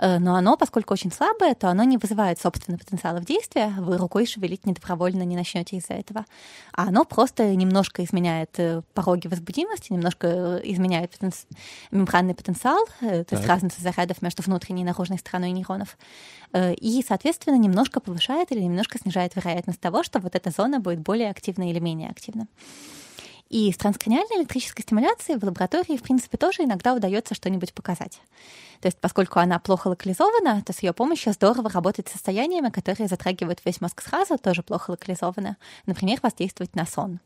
но 0.00 0.34
оно, 0.34 0.56
поскольку 0.56 0.94
очень 0.94 1.12
слабое, 1.12 1.54
то 1.54 1.68
оно 1.68 1.84
не 1.84 1.98
вызывает 1.98 2.40
собственный 2.40 2.78
потенциал 2.78 3.18
в 3.18 3.24
действия, 3.24 3.74
вы 3.78 3.98
рукой 3.98 4.26
шевелить 4.26 4.64
недобровольно 4.64 5.22
не 5.24 5.36
начнете 5.36 5.76
из-за 5.76 5.94
этого. 5.94 6.24
А 6.72 6.84
оно 6.84 7.04
просто 7.04 7.54
немножко 7.54 8.02
изменяет 8.04 8.58
э, 8.58 8.82
пороги 8.94 9.26
возбудимости, 9.26 9.92
немножко 9.92 10.26
э, 10.26 10.60
изменяет 10.64 11.10
потен... 11.10 11.32
мембранный 11.90 12.34
потенциал, 12.34 12.86
то 13.00 13.24
так. 13.24 13.32
есть 13.32 13.46
разница 13.46 13.82
зарядов 13.82 14.22
между 14.22 14.42
внутренней 14.42 14.82
и 14.82 14.86
наружной 14.86 15.18
стороной 15.18 15.50
нейронов. 15.50 15.98
И, 16.56 17.04
соответственно, 17.06 17.56
немножко 17.56 18.00
повышает 18.00 18.50
или 18.52 18.60
немножко 18.60 18.98
снижает 18.98 19.36
вероятность 19.36 19.80
того, 19.80 20.02
что 20.02 20.18
вот 20.18 20.34
эта 20.34 20.50
зона 20.50 20.80
будет 20.80 21.00
более 21.00 21.30
активна 21.30 21.70
или 21.70 21.78
менее 21.78 22.10
активна. 22.10 22.48
И 23.50 23.72
с 23.72 23.76
транскраниальной 23.76 24.38
электрической 24.38 24.84
стимуляцией 24.84 25.36
в 25.36 25.44
лаборатории, 25.44 25.96
в 25.96 26.02
принципе, 26.02 26.38
тоже 26.38 26.62
иногда 26.62 26.94
удается 26.94 27.34
что-нибудь 27.34 27.74
показать. 27.74 28.22
То 28.80 28.86
есть, 28.86 28.98
поскольку 28.98 29.40
она 29.40 29.58
плохо 29.58 29.88
локализована, 29.88 30.62
то 30.62 30.72
с 30.72 30.82
ее 30.82 30.92
помощью 30.92 31.32
здорово 31.32 31.68
работать 31.68 32.08
с 32.08 32.12
состояниями, 32.12 32.70
которые 32.70 33.08
затрагивают 33.08 33.60
весь 33.64 33.80
мозг 33.80 34.02
сразу, 34.02 34.38
тоже 34.38 34.62
плохо 34.62 34.92
локализованы. 34.92 35.56
Например, 35.84 36.20
воздействовать 36.22 36.76
на 36.76 36.86
сон. 36.86 37.18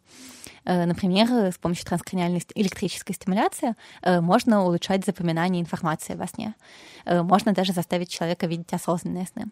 Э, 0.65 0.87
например, 0.87 1.29
с 1.53 1.59
помощью 1.59 1.85
транскраниальной 1.85 2.43
электрической 2.55 3.15
стимуляции 3.15 3.75
э, 4.01 4.21
можно 4.23 4.65
улучшать 4.65 5.05
запоминание 5.05 5.61
информации 5.61 6.15
во 6.15 6.27
сне. 6.27 6.55
Э, 7.05 7.23
можно 7.23 7.53
даже 7.53 7.75
заставить 7.75 8.09
человека 8.09 8.47
видеть 8.47 8.73
осознанные 8.73 9.27
сны. 9.27 9.47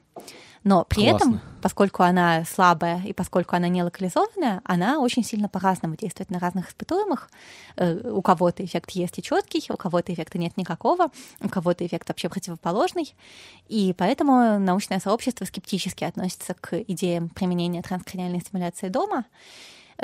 Но 0.64 0.85
при 0.85 1.09
Классно. 1.09 1.16
этом, 1.16 1.40
поскольку 1.61 2.04
она 2.04 2.45
слабая 2.45 3.02
и 3.04 3.12
поскольку 3.12 3.57
она 3.57 3.69
не 3.69 3.83
локализованная, 3.83 4.61
она 4.64 5.00
очень 5.00 5.25
сильно 5.25 5.49
по-разному 5.49 5.97
действует 5.97 6.31
на 6.31 6.38
разных 6.38 6.69
испытуемых. 6.71 7.31
У 7.76 8.23
кого-то 8.23 8.64
эффект 8.64 8.92
есть 8.92 9.19
и 9.19 9.23
четкий, 9.23 9.64
у 9.71 9.76
кого-то 9.76 10.12
эффекта 10.14 10.38
нет 10.38 10.57
никакого, 10.57 11.09
у 11.40 11.49
кого-то 11.49 11.85
эффект 11.85 12.09
вообще 12.09 12.28
противоположный. 12.28 13.14
И 13.69 13.92
поэтому 13.99 14.59
научное 14.61 15.00
сообщество 15.00 15.45
скептически 15.45 16.04
относится 16.04 16.54
к 16.54 16.78
идеям 16.83 17.28
применения 17.28 17.83
транскраниальной 17.83 18.40
стимуляции 18.40 18.88
дома. 18.88 19.25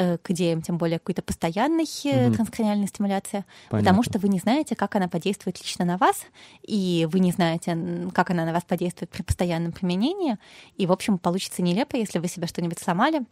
Э, 0.01 0.17
к 0.17 0.31
идеям, 0.31 0.63
тем 0.63 0.79
более 0.79 1.01
какой-то 1.01 1.23
постоянной 1.23 1.83
угу. 1.83 2.35
транскраниальной 2.37 2.87
стимуляции, 2.87 3.45
Понятно. 3.69 3.79
потому 3.79 4.03
что 4.05 4.21
вы 4.21 4.29
не 4.29 4.39
знаете, 4.39 4.77
как 4.77 4.95
она 4.95 5.09
подействует 5.09 5.59
лично 5.59 5.85
на 5.85 5.97
вас, 5.97 6.23
и 6.63 7.09
вы 7.11 7.19
не 7.19 7.33
знаете, 7.33 7.77
как 8.15 8.31
она 8.31 8.45
на 8.45 8.53
вас 8.53 8.63
подействует 8.63 9.11
при 9.11 9.23
постоянном 9.23 9.73
применении, 9.73 10.39
и, 10.77 10.87
в 10.87 10.93
общем, 10.93 11.19
получится 11.19 11.63
нелепо, 11.63 11.97
если 11.97 12.21
вы 12.21 12.29
себе 12.29 12.47
что-нибудь 12.47 12.79
сломали, 12.79 13.23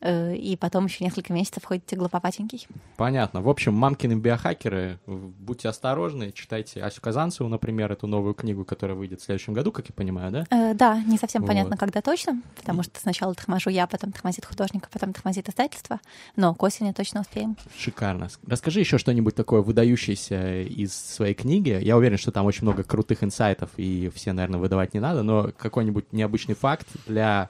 Э, 0.00 0.34
и 0.34 0.56
потом 0.56 0.86
еще 0.86 1.04
несколько 1.04 1.32
месяцев 1.32 1.64
ходите 1.64 1.96
глуповатенький. 1.96 2.66
Понятно. 2.96 3.40
В 3.40 3.48
общем, 3.48 3.74
мамкины 3.74 4.14
биохакеры, 4.14 4.98
будьте 5.06 5.68
осторожны, 5.68 6.32
читайте 6.32 6.82
Асю 6.82 7.00
Казанцеву, 7.00 7.48
например, 7.48 7.92
эту 7.92 8.06
новую 8.06 8.34
книгу, 8.34 8.64
которая 8.64 8.96
выйдет 8.96 9.20
в 9.20 9.24
следующем 9.24 9.54
году, 9.54 9.72
как 9.72 9.88
я 9.88 9.94
понимаю, 9.94 10.30
да? 10.30 10.46
Э, 10.50 10.74
да, 10.74 11.00
не 11.00 11.18
совсем 11.18 11.42
вот. 11.42 11.48
понятно, 11.48 11.76
когда 11.76 12.02
точно, 12.02 12.42
потому 12.56 12.82
что 12.82 13.00
сначала 13.00 13.34
торможу 13.34 13.70
я, 13.70 13.86
потом 13.86 14.12
тормозит 14.12 14.44
художник, 14.44 14.84
а 14.84 14.88
потом 14.92 15.12
тормозит 15.12 15.48
издательство, 15.48 16.00
но 16.36 16.54
к 16.54 16.62
осени 16.62 16.92
точно 16.92 17.20
успеем. 17.20 17.56
Шикарно. 17.76 18.28
Расскажи 18.46 18.80
еще 18.80 18.98
что-нибудь 18.98 19.34
такое 19.34 19.62
выдающееся 19.62 20.62
из 20.62 20.94
своей 20.94 21.34
книги. 21.34 21.78
Я 21.80 21.96
уверен, 21.96 22.18
что 22.18 22.32
там 22.32 22.46
очень 22.46 22.62
много 22.62 22.82
крутых 22.82 23.22
инсайтов, 23.22 23.70
и 23.76 24.10
все, 24.14 24.32
наверное, 24.32 24.60
выдавать 24.60 24.94
не 24.94 25.00
надо, 25.00 25.22
но 25.22 25.50
какой-нибудь 25.56 26.12
необычный 26.12 26.54
факт 26.54 26.86
для 27.06 27.48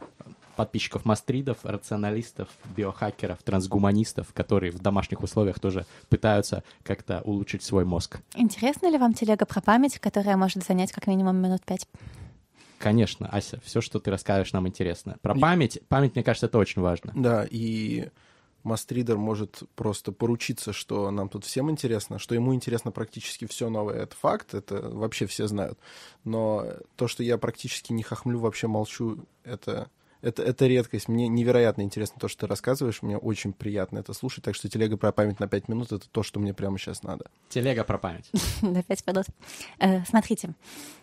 подписчиков 0.56 1.04
мастридов, 1.04 1.58
рационалистов, 1.62 2.49
биохакеров, 2.75 3.42
трансгуманистов, 3.42 4.32
которые 4.32 4.73
в 4.73 4.78
домашних 4.78 5.23
условиях 5.23 5.61
тоже 5.61 5.87
пытаются 6.08 6.64
как-то 6.82 7.20
улучшить 7.25 7.62
свой 7.62 7.85
мозг. 7.85 8.18
Интересно 8.35 8.90
ли 8.90 8.99
вам 8.99 9.14
телега 9.14 9.44
про 9.44 9.61
память, 9.61 9.99
которая 9.99 10.37
может 10.37 10.64
занять 10.64 10.92
как 10.92 11.06
минимум 11.06 11.37
минут 11.37 11.62
пять? 11.64 11.87
Конечно, 12.78 13.28
Ася, 13.28 13.61
все, 13.64 13.80
что 13.80 14.00
ты 14.00 14.11
расскажешь, 14.11 14.52
нам 14.52 14.66
интересно. 14.68 15.16
Про 15.23 15.35
память, 15.35 15.80
память, 15.88 16.14
мне 16.14 16.25
кажется, 16.25 16.46
это 16.46 16.58
очень 16.58 16.82
важно. 16.82 17.12
Да, 17.14 17.46
и 17.49 18.11
Мастридер 18.66 19.16
может 19.16 19.62
просто 19.75 20.12
поручиться, 20.12 20.73
что 20.73 21.11
нам 21.11 21.28
тут 21.28 21.44
всем 21.44 21.70
интересно, 21.70 22.18
что 22.18 22.35
ему 22.35 22.54
интересно 22.54 22.90
практически 22.90 23.46
все 23.46 23.70
новое. 23.70 24.02
Это 24.02 24.16
факт, 24.16 24.54
это 24.54 24.90
вообще 24.90 25.26
все 25.26 25.46
знают. 25.46 25.78
Но 26.25 26.66
то, 26.96 27.06
что 27.06 27.23
я 27.23 27.38
практически 27.38 27.92
не 27.92 28.02
хохмлю, 28.02 28.40
вообще 28.40 28.66
молчу, 28.66 29.25
это 29.44 29.88
это, 30.23 30.42
это 30.42 30.66
редкость. 30.66 31.06
Мне 31.06 31.28
невероятно 31.28 31.82
интересно 31.82 32.16
то, 32.18 32.26
что 32.26 32.40
ты 32.40 32.46
рассказываешь. 32.49 33.02
Мне 33.02 33.16
очень 33.16 33.52
приятно 33.52 33.99
это 33.99 34.12
слушать. 34.12 34.42
Так 34.42 34.56
что 34.56 34.68
телега 34.68 34.96
про 34.96 35.12
память 35.12 35.38
на 35.38 35.46
5 35.46 35.68
минут— 35.68 35.92
это 35.92 36.08
то, 36.11 36.25
что 36.25 36.40
мне 36.40 36.52
прямо 36.52 36.78
сейчас 36.78 37.04
надо. 37.04 37.26
Телега 37.49 37.85
про 37.85 37.99
память. 37.99 38.28
На 38.62 38.82
5 38.82 39.06
минут. 39.06 39.26
Э, 39.78 40.04
смотрите, 40.04 40.54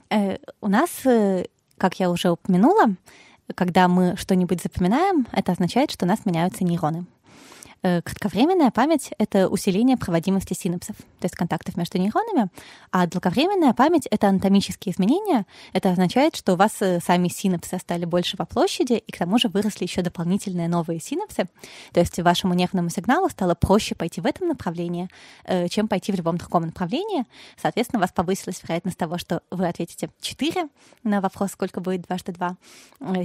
э, 0.09 0.37
у 0.59 0.67
нас, 0.67 1.05
э, 1.05 1.45
как 1.77 1.99
я 2.01 2.09
уже 2.09 2.31
упомянула, 2.31 2.95
когда 3.55 3.87
мы 3.87 4.17
что-нибудь 4.17 4.61
запоминаем, 4.61 5.27
это 5.31 5.53
означает, 5.53 5.91
что 5.91 6.05
у 6.05 6.07
нас 6.07 6.25
меняются 6.25 6.65
нейроны. 6.65 7.05
Э, 7.85 8.01
кратковременная 8.01 8.71
память— 8.71 9.11
это 9.17 9.49
усиление 9.49 9.97
проводимости 9.97 10.53
синапсов, 10.53 10.95
то 10.95 11.25
есть 11.25 11.35
контактов 11.35 11.75
между 11.75 11.97
нейронами, 11.97 12.49
а 12.91 13.07
долговременная 13.07 13.73
память— 13.73 14.07
это 14.11 14.29
анатомические 14.29 14.93
изменения. 14.93 15.45
Это 15.73 15.91
означает, 15.91 16.37
что 16.37 16.53
у 16.53 16.55
вас 16.55 16.71
э, 16.79 17.01
сами 17.01 17.27
синапсы 17.27 17.77
стали 17.77 18.05
больше 18.05 18.37
по 18.37 18.45
площади, 18.45 18.93
и 18.93 19.11
к 19.11 19.17
тому 19.17 19.37
же 19.37 19.49
выросли 19.49 19.83
еще 19.83 20.01
дополнительные 20.01 20.69
новые 20.69 21.01
синапсы. 21.01 21.49
То 21.91 21.99
есть 21.99 22.17
вашему 22.19 22.53
нервному 22.53 22.89
сигналу 22.89 23.27
стало 23.27 23.53
проще 23.53 23.95
пойти 23.95 24.21
в 24.21 24.25
этом 24.25 24.47
направлении, 24.47 25.09
э, 25.43 25.67
чем 25.67 25.89
пойти 25.89 26.13
в 26.13 26.15
любом 26.15 26.37
другом 26.37 26.63
направлении. 26.63 27.25
Соответственно, 27.61 27.99
у 27.99 28.03
вас 28.03 28.13
повысилась 28.13 28.63
вероятность 28.63 28.97
того, 28.97 29.17
что 29.17 29.41
вы 29.51 29.67
ответите 29.67 30.09
4 30.21 30.69
на 31.03 31.19
вопрос, 31.19 31.51
сколько 31.51 31.81
будет 31.81 32.03
дважды 32.03 32.31
2, 32.31 32.55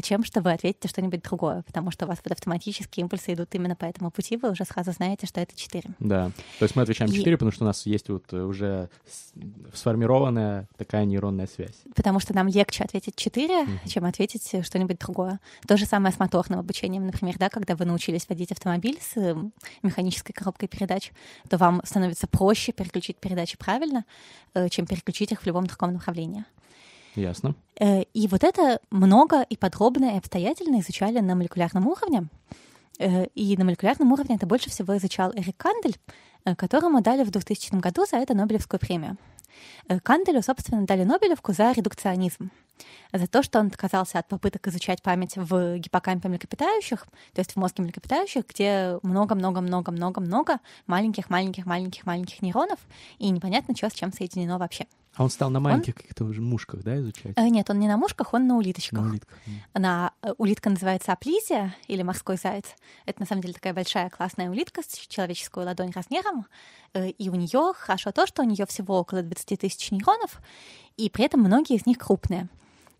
чем 0.02 0.24
что 0.24 0.40
вы 0.40 0.50
ответите 0.50 0.88
что-нибудь 0.88 1.22
другое, 1.22 1.62
потому 1.62 1.92
что 1.92 2.06
у 2.06 2.08
вас 2.08 2.18
вот 2.24 2.32
автоматические 2.32 3.02
импульсы 3.02 3.34
идут 3.34 3.54
именно 3.54 3.76
по 3.76 3.84
этому 3.84 4.10
пути, 4.10 4.36
вы 4.36 4.47
уже 4.50 4.64
сразу 4.64 4.92
знаете, 4.92 5.26
что 5.26 5.40
это 5.40 5.54
4. 5.54 5.90
Да, 5.98 6.30
то 6.58 6.64
есть 6.64 6.76
мы 6.76 6.82
отвечаем 6.82 7.10
4, 7.10 7.30
и... 7.30 7.34
потому 7.34 7.52
что 7.52 7.64
у 7.64 7.66
нас 7.66 7.86
есть 7.86 8.08
вот 8.08 8.32
э, 8.32 8.42
уже 8.42 8.88
сформированная 9.74 10.68
такая 10.76 11.04
нейронная 11.04 11.46
связь. 11.46 11.76
Потому 11.94 12.20
что 12.20 12.34
нам 12.34 12.48
легче 12.48 12.84
ответить 12.84 13.16
4, 13.16 13.46
mm-hmm. 13.46 13.88
чем 13.88 14.04
ответить 14.04 14.64
что-нибудь 14.64 14.98
другое. 14.98 15.40
То 15.66 15.76
же 15.76 15.86
самое 15.86 16.14
с 16.14 16.18
моторным 16.18 16.60
обучением, 16.60 17.06
например, 17.06 17.36
да, 17.38 17.48
когда 17.48 17.76
вы 17.76 17.84
научились 17.84 18.28
водить 18.28 18.52
автомобиль 18.52 18.98
с 19.00 19.16
э, 19.16 19.36
механической 19.82 20.32
коробкой 20.32 20.68
передач, 20.68 21.12
то 21.48 21.56
вам 21.56 21.82
становится 21.84 22.26
проще 22.26 22.72
переключить 22.72 23.16
передачи 23.16 23.56
правильно, 23.56 24.04
э, 24.54 24.68
чем 24.68 24.86
переключить 24.86 25.32
их 25.32 25.42
в 25.42 25.46
любом 25.46 25.66
другом 25.66 25.92
направлении. 25.92 26.44
Ясно. 27.14 27.54
И 27.80 28.28
вот 28.30 28.44
это 28.44 28.80
много 28.90 29.42
и 29.42 29.56
подробно 29.56 30.14
и 30.14 30.18
обстоятельно 30.18 30.80
изучали 30.80 31.18
на 31.18 31.34
молекулярном 31.34 31.86
уровне. 31.86 32.28
Э, 32.98 33.26
и 33.34 33.56
на 33.56 33.64
молекулярном 33.64 34.12
уровне 34.12 34.36
это 34.36 34.46
больше 34.46 34.70
всего 34.70 34.96
изучал 34.96 35.32
Эрик 35.34 35.56
Кандель, 35.56 35.96
э, 36.44 36.54
которому 36.54 37.00
дали 37.00 37.24
в 37.24 37.30
2000 37.30 37.80
году 37.80 38.06
за 38.06 38.16
это 38.16 38.34
Нобелевскую 38.34 38.80
премию. 38.80 39.16
Э, 39.88 40.00
Канделю, 40.00 40.42
собственно, 40.42 40.84
дали 40.84 41.04
Нобелевку 41.04 41.52
за 41.52 41.72
редукционизм. 41.72 42.50
За 43.12 43.26
то, 43.26 43.42
что 43.42 43.60
он 43.60 43.68
отказался 43.68 44.18
от 44.18 44.28
попыток 44.28 44.66
изучать 44.68 45.02
память 45.02 45.36
в 45.36 45.78
гиппокампе 45.78 46.28
млекопитающих, 46.28 47.06
то 47.32 47.40
есть 47.40 47.52
в 47.52 47.56
мозге 47.56 47.82
млекопитающих, 47.82 48.44
где 48.46 48.98
много-много-много-много-много 49.02 50.60
маленьких-маленьких-маленьких-маленьких 50.86 52.42
нейронов, 52.42 52.78
и 53.18 53.30
непонятно, 53.30 53.74
что 53.76 53.90
с 53.90 53.92
чем 53.92 54.12
соединено 54.12 54.58
вообще. 54.58 54.86
А 55.18 55.24
он 55.24 55.30
стал 55.30 55.50
на 55.50 55.58
маленьких 55.58 55.94
он... 55.96 56.00
каких-то 56.00 56.24
уже 56.24 56.40
мушках, 56.40 56.84
да, 56.84 56.96
изучать? 56.98 57.32
Э, 57.34 57.48
нет, 57.48 57.68
он 57.70 57.80
не 57.80 57.88
на 57.88 57.96
мушках, 57.96 58.34
он 58.34 58.46
на 58.46 58.56
улиточках. 58.56 59.00
На 59.00 59.08
улитках. 59.08 59.38
На, 59.74 60.12
э, 60.22 60.32
улитка 60.38 60.70
называется 60.70 61.12
аплизия 61.12 61.74
или 61.88 62.02
морской 62.02 62.36
заяц. 62.36 62.66
Это 63.04 63.20
на 63.20 63.26
самом 63.26 63.42
деле 63.42 63.54
такая 63.54 63.74
большая 63.74 64.10
классная 64.10 64.48
улитка 64.48 64.80
с 64.82 64.86
человеческую 64.86 65.66
ладонь 65.66 65.90
размером. 65.90 66.46
Э, 66.94 67.08
и 67.08 67.30
у 67.30 67.34
нее 67.34 67.72
хорошо 67.74 68.12
то, 68.12 68.28
что 68.28 68.42
у 68.42 68.44
нее 68.44 68.64
всего 68.66 69.00
около 69.00 69.22
20 69.22 69.58
тысяч 69.58 69.90
нейронов, 69.90 70.40
и 70.96 71.10
при 71.10 71.24
этом 71.24 71.40
многие 71.40 71.74
из 71.74 71.84
них 71.84 71.98
крупные. 71.98 72.48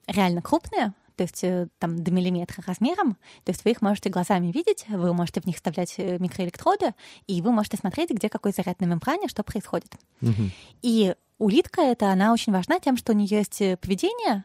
Реально 0.09 0.43
крупные, 0.43 0.95
то 1.15 1.23
есть 1.23 1.45
там 1.79 2.03
до 2.03 2.11
миллиметра 2.11 2.63
размером, 2.67 3.15
то 3.45 3.53
есть 3.53 3.65
вы 3.65 3.73
их 3.73 3.83
можете 3.83 4.09
глазами 4.09 4.51
видеть, 4.51 4.85
вы 4.89 5.13
можете 5.13 5.41
в 5.41 5.45
них 5.45 5.57
вставлять 5.57 5.97
микроэлектроды, 5.99 6.95
и 7.27 7.41
вы 7.43 7.53
можете 7.53 7.77
смотреть, 7.77 8.11
где 8.11 8.29
какой 8.29 8.53
заряд 8.53 8.81
на 8.81 8.87
мембране, 8.87 9.29
что 9.29 9.43
происходит. 9.43 9.95
Угу. 10.23 10.51
И 10.83 11.15
улитка 11.39 11.83
это 11.83 12.11
она 12.11 12.33
очень 12.33 12.53
важна 12.53 12.79
тем, 12.81 12.97
что 12.97 13.13
у 13.13 13.15
нее 13.15 13.39
есть 13.39 13.61
э, 13.61 13.77
поведение, 13.77 14.45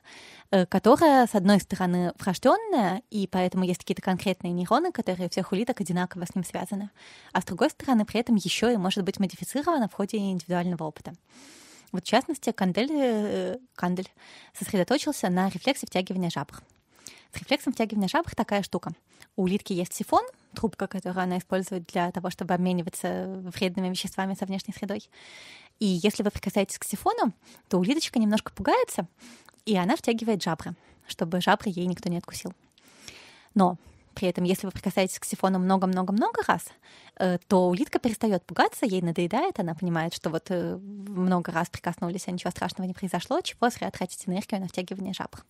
э, 0.51 0.65
которое, 0.65 1.27
с 1.27 1.35
одной 1.35 1.59
стороны, 1.59 2.13
врожденное, 2.19 3.01
и 3.09 3.27
поэтому 3.27 3.63
есть 3.65 3.79
какие-то 3.79 4.01
конкретные 4.01 4.53
нейроны, 4.53 4.91
которые 4.91 5.27
у 5.27 5.29
всех 5.29 5.51
улиток 5.51 5.81
одинаково 5.81 6.25
с 6.25 6.35
ним 6.35 6.43
связаны, 6.43 6.89
а 7.31 7.41
с 7.41 7.45
другой 7.45 7.69
стороны, 7.69 8.05
при 8.05 8.19
этом 8.19 8.35
еще 8.35 8.73
и 8.73 8.77
может 8.77 9.03
быть 9.03 9.19
модифицировано 9.19 9.89
в 9.89 9.93
ходе 9.93 10.17
индивидуального 10.17 10.83
опыта. 10.83 11.13
Вот 11.93 12.03
в 12.03 12.07
частности, 12.07 12.51
Кандель, 12.51 12.91
э, 12.91 13.57
Кандель 13.75 14.11
сосредоточился 14.53 15.29
на 15.29 15.47
рефлексе 15.49 15.85
втягивания 15.85 16.31
жабр. 16.31 16.61
С 17.31 17.37
рефлексом 17.37 17.71
втягивания 17.71 18.07
жабр 18.07 18.35
такая 18.35 18.63
штука. 18.63 18.93
У 19.35 19.43
улитки 19.43 19.73
есть 19.73 19.93
сифон, 19.93 20.25
трубка, 20.55 20.87
которую 20.87 21.23
она 21.23 21.37
использует 21.37 21.85
для 21.85 22.11
того, 22.11 22.31
чтобы 22.31 22.55
обмениваться 22.55 23.25
вредными 23.55 23.89
веществами 23.89 24.33
со 24.33 24.45
внешней 24.45 24.73
средой. 24.73 25.07
И 25.79 25.85
если 25.85 26.23
вы 26.23 26.31
прикасаетесь 26.31 26.79
к 26.79 26.83
сифону, 26.83 27.31
то 27.69 27.77
улиточка 27.77 28.19
немножко 28.19 28.51
пугается, 28.51 29.07
и 29.65 29.75
она 29.75 29.95
втягивает 29.95 30.41
жабры, 30.41 30.73
чтобы 31.07 31.41
жабры 31.41 31.69
ей 31.69 31.85
никто 31.85 32.09
не 32.09 32.17
откусил. 32.17 32.53
Но 33.53 33.77
при 34.13 34.27
этом, 34.27 34.43
если 34.43 34.65
вы 34.65 34.71
прикасаетесь 34.71 35.19
к 35.19 35.25
сифону 35.25 35.59
много-много-много 35.59 36.41
раз, 36.47 36.65
э, 37.19 37.37
то 37.47 37.69
улитка 37.69 37.99
перестает 37.99 38.45
пугаться, 38.45 38.85
ей 38.85 39.01
надоедает, 39.01 39.59
она 39.59 39.75
понимает, 39.75 40.13
что 40.13 40.29
вот 40.29 40.45
э, 40.49 40.77
много 40.77 41.51
раз 41.51 41.69
прикоснулись, 41.69 42.27
а 42.27 42.31
ничего 42.31 42.51
страшного 42.51 42.87
не 42.87 42.93
произошло, 42.93 43.41
чего 43.41 43.69
зря 43.69 43.91
тратить 43.91 44.27
энергию 44.27 44.61
на 44.61 44.67
втягивание 44.67 45.13
жабр. 45.13 45.43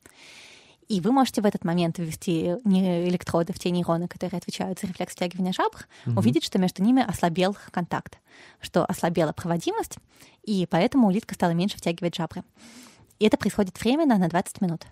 И 0.89 0.99
вы 0.99 1.11
можете 1.11 1.41
в 1.41 1.45
этот 1.45 1.63
момент 1.63 1.97
ввести 1.97 2.47
электроды 2.65 3.53
в 3.53 3.59
те 3.59 3.69
нейроны, 3.71 4.07
которые 4.07 4.37
отвечают 4.37 4.79
за 4.79 4.87
рефлекс 4.87 5.13
втягивания 5.13 5.53
жабр, 5.53 5.87
угу. 6.05 6.19
увидеть, 6.19 6.43
что 6.43 6.59
между 6.59 6.83
ними 6.83 7.03
ослабел 7.07 7.55
контакт, 7.71 8.17
что 8.59 8.85
ослабела 8.85 9.31
проводимость, 9.31 9.97
и 10.43 10.67
поэтому 10.69 11.07
улитка 11.07 11.35
стала 11.35 11.51
меньше 11.51 11.77
втягивать 11.77 12.15
жабры. 12.15 12.43
И 13.19 13.25
это 13.25 13.37
происходит 13.37 13.79
временно 13.79 14.17
на 14.17 14.27
20 14.27 14.61
минут. 14.61 14.85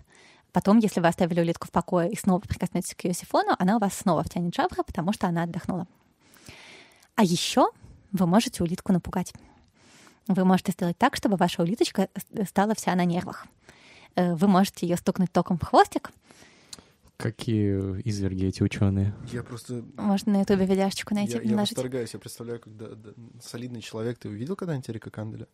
Потом, 0.52 0.78
если 0.78 1.00
вы 1.00 1.08
оставили 1.08 1.40
улитку 1.40 1.66
в 1.66 1.70
покое 1.70 2.10
и 2.10 2.16
снова 2.16 2.40
прикоснетесь 2.40 2.94
к 2.94 3.04
ее 3.04 3.14
сифону, 3.14 3.56
она 3.58 3.76
у 3.76 3.78
вас 3.78 3.94
снова 3.94 4.22
втянет 4.22 4.54
жабры, 4.54 4.82
потому 4.84 5.12
что 5.12 5.26
она 5.26 5.44
отдохнула. 5.44 5.86
А 7.14 7.24
еще 7.24 7.70
вы 8.12 8.26
можете 8.26 8.62
улитку 8.62 8.92
напугать. 8.92 9.32
Вы 10.28 10.44
можете 10.44 10.72
сделать 10.72 10.98
так, 10.98 11.16
чтобы 11.16 11.36
ваша 11.36 11.62
улиточка 11.62 12.08
стала 12.46 12.74
вся 12.74 12.94
на 12.94 13.04
нервах. 13.04 13.46
Э, 14.14 14.34
вы 14.34 14.46
можете 14.46 14.86
ее 14.86 14.96
стукнуть 14.96 15.32
током 15.32 15.58
в 15.58 15.64
хвостик. 15.64 16.10
Какие 17.16 18.00
изверги 18.02 18.46
эти 18.46 18.62
ученые? 18.62 19.14
Я 19.32 19.42
просто... 19.42 19.84
Можно 19.96 20.32
на 20.32 20.40
ютубе 20.40 20.66
видяшечку 20.66 21.14
найти, 21.14 21.34
Я, 21.34 21.42
я 21.42 21.56
восторгаюсь, 21.56 22.12
я 22.12 22.18
представляю, 22.18 22.60
когда 22.60 22.88
да, 22.88 23.10
солидный 23.40 23.80
человек. 23.80 24.18
Ты 24.18 24.28
увидел 24.28 24.56
когда-нибудь 24.56 24.90
Эрика 24.90 25.10
Канделя? 25.10 25.46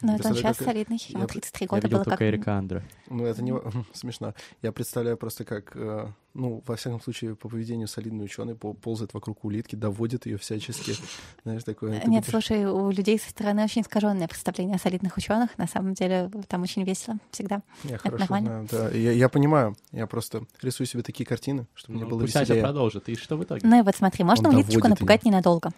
Ну, 0.00 0.14
это 0.14 0.28
он 0.28 0.34
сейчас 0.34 0.56
как... 0.56 0.66
солидный. 0.66 1.00
Ему 1.08 1.26
33 1.26 1.66
года 1.66 1.78
я 1.78 1.82
видел 1.82 1.98
было 1.98 2.04
только 2.04 2.18
как... 2.18 2.28
Эрика 2.28 2.58
Андре. 2.58 2.82
Ну, 3.08 3.24
это 3.24 3.42
не 3.42 3.54
смешно. 3.92 4.34
Я 4.62 4.72
представляю 4.72 5.16
просто, 5.16 5.44
как, 5.44 5.72
э, 5.74 6.08
ну, 6.34 6.62
во 6.66 6.76
всяком 6.76 7.00
случае, 7.00 7.36
по 7.36 7.48
поведению 7.48 7.88
солидный 7.88 8.24
ученый 8.24 8.54
ползает 8.54 9.14
вокруг 9.14 9.44
улитки, 9.44 9.76
доводит 9.76 10.26
ее 10.26 10.38
всячески. 10.38 10.94
Знаешь, 11.44 11.64
такое... 11.64 12.02
Нет, 12.06 12.06
будешь... 12.06 12.30
слушай, 12.30 12.66
у 12.66 12.90
людей 12.90 13.18
со 13.18 13.30
стороны 13.30 13.64
очень 13.64 13.82
искаженное 13.82 14.28
представление 14.28 14.76
о 14.76 14.78
солидных 14.78 15.16
ученых. 15.16 15.56
На 15.58 15.66
самом 15.66 15.94
деле, 15.94 16.30
там 16.48 16.62
очень 16.62 16.84
весело 16.84 17.18
всегда. 17.30 17.62
Я 17.84 17.96
это 17.96 18.02
хорошо 18.02 18.18
нормально. 18.20 18.66
знаю, 18.68 18.90
да. 18.90 18.96
Я, 18.96 19.12
я 19.12 19.28
понимаю. 19.28 19.76
Я 19.92 20.06
просто 20.06 20.44
рисую 20.62 20.86
себе 20.86 21.02
такие 21.02 21.26
картины, 21.26 21.66
чтобы 21.74 21.98
ну, 21.98 22.04
мне 22.04 22.10
было 22.10 22.20
пусть 22.20 22.34
веселее. 22.34 22.62
Ася 22.62 22.72
продолжит. 22.72 23.08
И 23.08 23.16
что 23.16 23.36
в 23.36 23.44
итоге? 23.44 23.66
Ну 23.66 23.78
и 23.78 23.82
вот 23.82 23.94
смотри, 23.96 24.24
можно 24.24 24.48
Он 24.48 24.56
улиточку 24.56 24.88
напугать 24.88 25.24
ненадолго. 25.24 25.72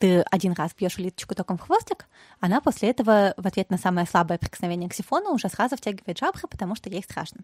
Ты 0.00 0.22
один 0.30 0.54
раз 0.54 0.74
бьешь 0.74 0.96
улиточку 0.96 1.34
током 1.34 1.58
в 1.58 1.60
хвостик, 1.60 2.06
она 2.40 2.62
после 2.62 2.88
этого 2.88 3.34
в 3.36 3.46
ответ 3.46 3.68
на 3.68 3.76
самое 3.76 4.06
слабое 4.06 4.38
прикосновение 4.38 4.88
к 4.88 4.94
сифону 4.94 5.34
уже 5.34 5.50
сразу 5.50 5.76
втягивает 5.76 6.18
жабры, 6.18 6.48
потому 6.48 6.74
что 6.74 6.88
ей 6.88 7.02
страшно. 7.02 7.42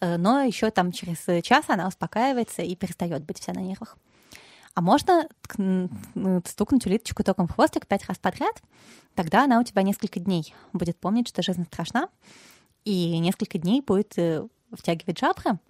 Э, 0.00 0.16
Но 0.16 0.40
еще 0.40 0.72
там 0.72 0.90
через 0.90 1.24
час 1.44 1.66
она 1.68 1.86
успокаивается 1.86 2.62
и 2.62 2.74
перестает 2.74 3.22
быть 3.22 3.38
вся 3.38 3.52
на 3.52 3.60
нервах. 3.60 3.96
А 4.74 4.80
можно 4.80 5.28
стукнуть 6.44 6.86
улиточку 6.86 7.22
током 7.22 7.46
в 7.46 7.54
хвостик 7.54 7.86
пять 7.86 8.06
раз 8.06 8.18
подряд, 8.18 8.60
тогда 9.14 9.44
она 9.44 9.60
у 9.60 9.62
тебя 9.62 9.82
несколько 9.82 10.18
дней 10.18 10.54
будет 10.72 10.98
помнить, 10.98 11.28
что 11.28 11.42
жизнь 11.42 11.64
страшна, 11.64 12.08
и 12.84 13.18
несколько 13.18 13.58
дней 13.58 13.82
будет 13.82 14.18
э, 14.18 14.44
втягивать 14.72 15.20
жабры, 15.20 15.60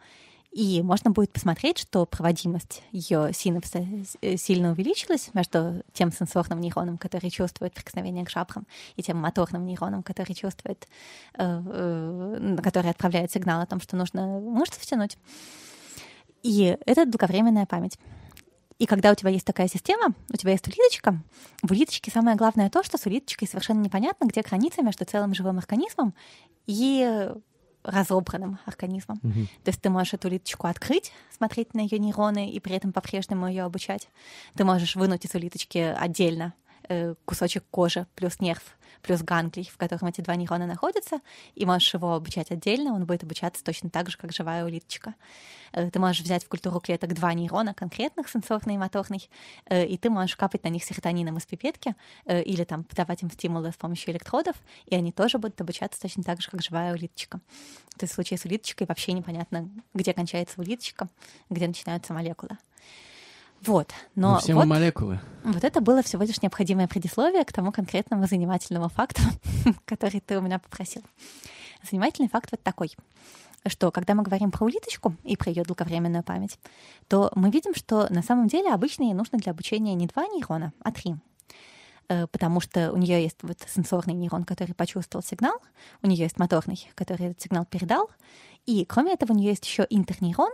и 0.59 0.83
можно 0.83 1.12
будет 1.12 1.31
посмотреть, 1.31 1.79
что 1.79 2.05
проводимость 2.05 2.83
ее 2.90 3.33
синапса 3.33 3.87
э, 4.21 4.37
сильно 4.37 4.73
увеличилась 4.73 5.31
между 5.33 5.85
тем 5.92 6.11
сенсорным 6.11 6.61
нейроном, 6.61 6.99
который 6.99 7.31
чувствует 7.31 7.73
прикосновение 7.75 8.25
к 8.25 8.31
жабрам, 8.31 8.66
и 8.97 9.03
тем 9.05 9.18
моторным 9.18 9.64
нейроном, 9.64 10.03
который 10.03 10.35
чувствует, 10.35 10.88
э, 11.35 11.62
э, 11.64 12.57
который 12.61 12.90
отправляет 12.90 13.31
сигнал 13.31 13.61
о 13.61 13.66
том, 13.66 13.81
что 13.81 13.94
нужно 13.94 14.40
мышцы 14.40 14.81
втянуть. 14.81 15.16
И 16.42 16.77
это 16.87 17.07
долговременная 17.07 17.66
память. 17.66 17.97
И 18.81 18.87
когда 18.87 19.12
у 19.12 19.14
тебя 19.14 19.31
есть 19.31 19.47
такая 19.47 19.68
система, 19.68 20.12
у 20.33 20.37
тебя 20.37 20.51
есть 20.51 20.66
улиточка, 20.66 21.23
в 21.62 21.71
улиточке 21.71 22.11
самое 22.11 22.37
главное 22.37 22.68
то, 22.68 22.83
что 22.83 22.99
с 22.99 23.07
улиточкой 23.07 23.47
совершенно 23.47 23.81
непонятно, 23.81 24.27
где 24.27 24.42
граница 24.42 24.83
между 24.83 25.05
целым 25.05 25.37
живым 25.37 25.59
организмом 25.59 26.14
и 26.66 27.31
разобранным 27.90 28.59
организмом. 28.66 29.18
Мгм. 29.22 29.46
То 29.64 29.68
есть 29.70 29.81
ты 29.81 29.90
можешь 29.90 30.14
эту 30.14 30.29
улиточку 30.29 30.66
открыть, 30.66 31.12
смотреть 31.37 31.74
на 31.74 31.81
ее 31.81 31.98
нейроны 31.98 32.51
и 32.51 32.61
при 32.61 32.74
этом 32.74 32.92
по-прежнему 32.92 33.48
ее 33.48 33.64
обучать. 33.64 34.09
Ты 34.55 34.64
можешь 34.64 34.96
вынуть 34.96 35.24
из 35.24 35.35
улиточки 35.35 35.79
отдельно 35.79 36.55
кусочек 37.24 37.64
кожи 37.70 38.07
плюс 38.14 38.40
нерв 38.40 38.79
плюс 39.03 39.22
ганглий, 39.22 39.68
в 39.72 39.77
котором 39.77 40.09
эти 40.09 40.20
два 40.20 40.35
нейрона 40.37 40.66
находятся, 40.66 41.20
и 41.55 41.64
можешь 41.64 41.92
его 41.94 42.14
обучать 42.14 42.51
отдельно, 42.51 42.92
он 42.92 43.07
будет 43.07 43.22
обучаться 43.22 43.62
точно 43.64 43.90
так 43.90 44.11
же, 44.11 44.18
как 44.18 44.33
живая 44.33 44.64
улиточка. 44.64 45.14
Э, 45.72 45.90
Ты 45.90 45.98
можешь 45.98 46.22
взять 46.22 46.44
в 46.44 46.48
культуру 46.48 46.81
клеток 46.81 47.14
два 47.14 47.33
нейрона 47.35 47.74
конкретных, 47.74 48.29
сенсорный 48.29 48.74
и 48.74 48.79
моторный, 48.79 49.29
э, 49.66 49.87
и 49.87 49.96
ты 49.96 50.11
можешь 50.11 50.37
капать 50.37 50.64
на 50.64 50.68
них 50.68 50.85
серотонином 50.85 51.38
из 51.38 51.46
пипетки 51.46 51.94
э, 52.24 52.42
или 52.42 52.64
там 52.64 52.85
давать 52.92 53.22
им 53.22 53.31
стимулы 53.31 53.72
с 53.72 53.77
помощью 53.77 54.12
электродов, 54.12 54.57
и 54.87 54.94
они 54.94 55.12
тоже 55.12 55.38
будут 55.38 55.61
обучаться 55.61 56.01
точно 56.01 56.22
так 56.22 56.40
же, 56.40 56.51
как 56.51 56.62
живая 56.62 56.92
улиточка. 56.92 57.40
То 57.96 58.05
есть 58.05 58.12
в 58.12 58.14
случае 58.14 58.38
с 58.38 58.44
улиточкой 58.44 58.87
вообще 58.87 59.12
непонятно, 59.12 59.68
где 59.94 60.12
кончается 60.12 60.61
улиточка, 60.61 61.09
где 61.51 61.66
начинаются 61.66 62.12
молекулы. 62.12 62.59
Вот, 63.66 63.90
но 64.14 64.35
Ну, 64.35 64.38
все 64.38 64.53
мы 64.55 64.61
вот, 64.61 64.66
молекулы. 64.68 65.21
вот 65.44 65.64
это 65.64 65.81
было 65.81 66.03
всего 66.03 66.23
лишь 66.23 66.40
необходимое 66.42 66.87
предисловие 66.88 67.44
к 67.44 67.53
тому 67.53 67.73
конкретному 67.73 68.27
занимательному 68.27 68.88
факту, 68.88 69.21
который 69.85 70.21
ты 70.21 70.38
у 70.38 70.40
меня 70.40 70.59
попросил. 70.59 71.03
Занимательный 71.90 72.29
факт 72.29 72.51
вот 72.53 72.62
такой, 72.62 72.94
что 73.66 73.90
когда 73.90 74.14
мы 74.14 74.23
говорим 74.23 74.51
про 74.51 74.64
улиточку 74.64 75.14
и 75.25 75.37
про 75.37 75.51
ее 75.51 75.64
долговременную 75.64 76.23
память, 76.23 76.59
то 77.09 77.31
мы 77.35 77.51
видим, 77.51 77.75
что 77.75 78.07
на 78.12 78.23
самом 78.23 78.49
деле 78.49 78.73
обычно 78.73 79.03
ей 79.05 79.14
нужно 79.14 79.38
для 79.38 79.53
обучения 79.53 79.94
не 79.94 80.07
два 80.07 80.27
нейрона, 80.27 80.73
а 80.83 80.92
три. 80.92 81.16
Э, 82.09 82.27
Потому 82.29 82.61
что 82.61 82.92
у 82.92 82.97
нее 82.97 83.23
есть 83.23 83.38
вот 83.42 83.59
сенсорный 83.68 84.14
нейрон, 84.14 84.44
который 84.44 84.75
почувствовал 84.75 85.23
сигнал, 85.25 85.59
у 86.03 86.07
нее 86.07 86.23
есть 86.25 86.38
моторный, 86.38 86.88
который 86.94 87.27
этот 87.29 87.42
сигнал 87.42 87.66
передал, 87.66 88.09
и 88.66 88.85
кроме 88.85 89.14
этого 89.14 89.33
у 89.33 89.37
нее 89.37 89.51
есть 89.51 89.66
еще 89.66 89.87
интернейрон, 89.90 90.53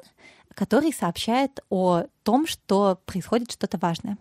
который 0.54 0.92
сообщает 0.92 1.60
о 1.70 2.04
том, 2.22 2.46
что 2.46 3.00
происходит 3.06 3.52
что-то 3.52 3.78
важное. 3.78 4.18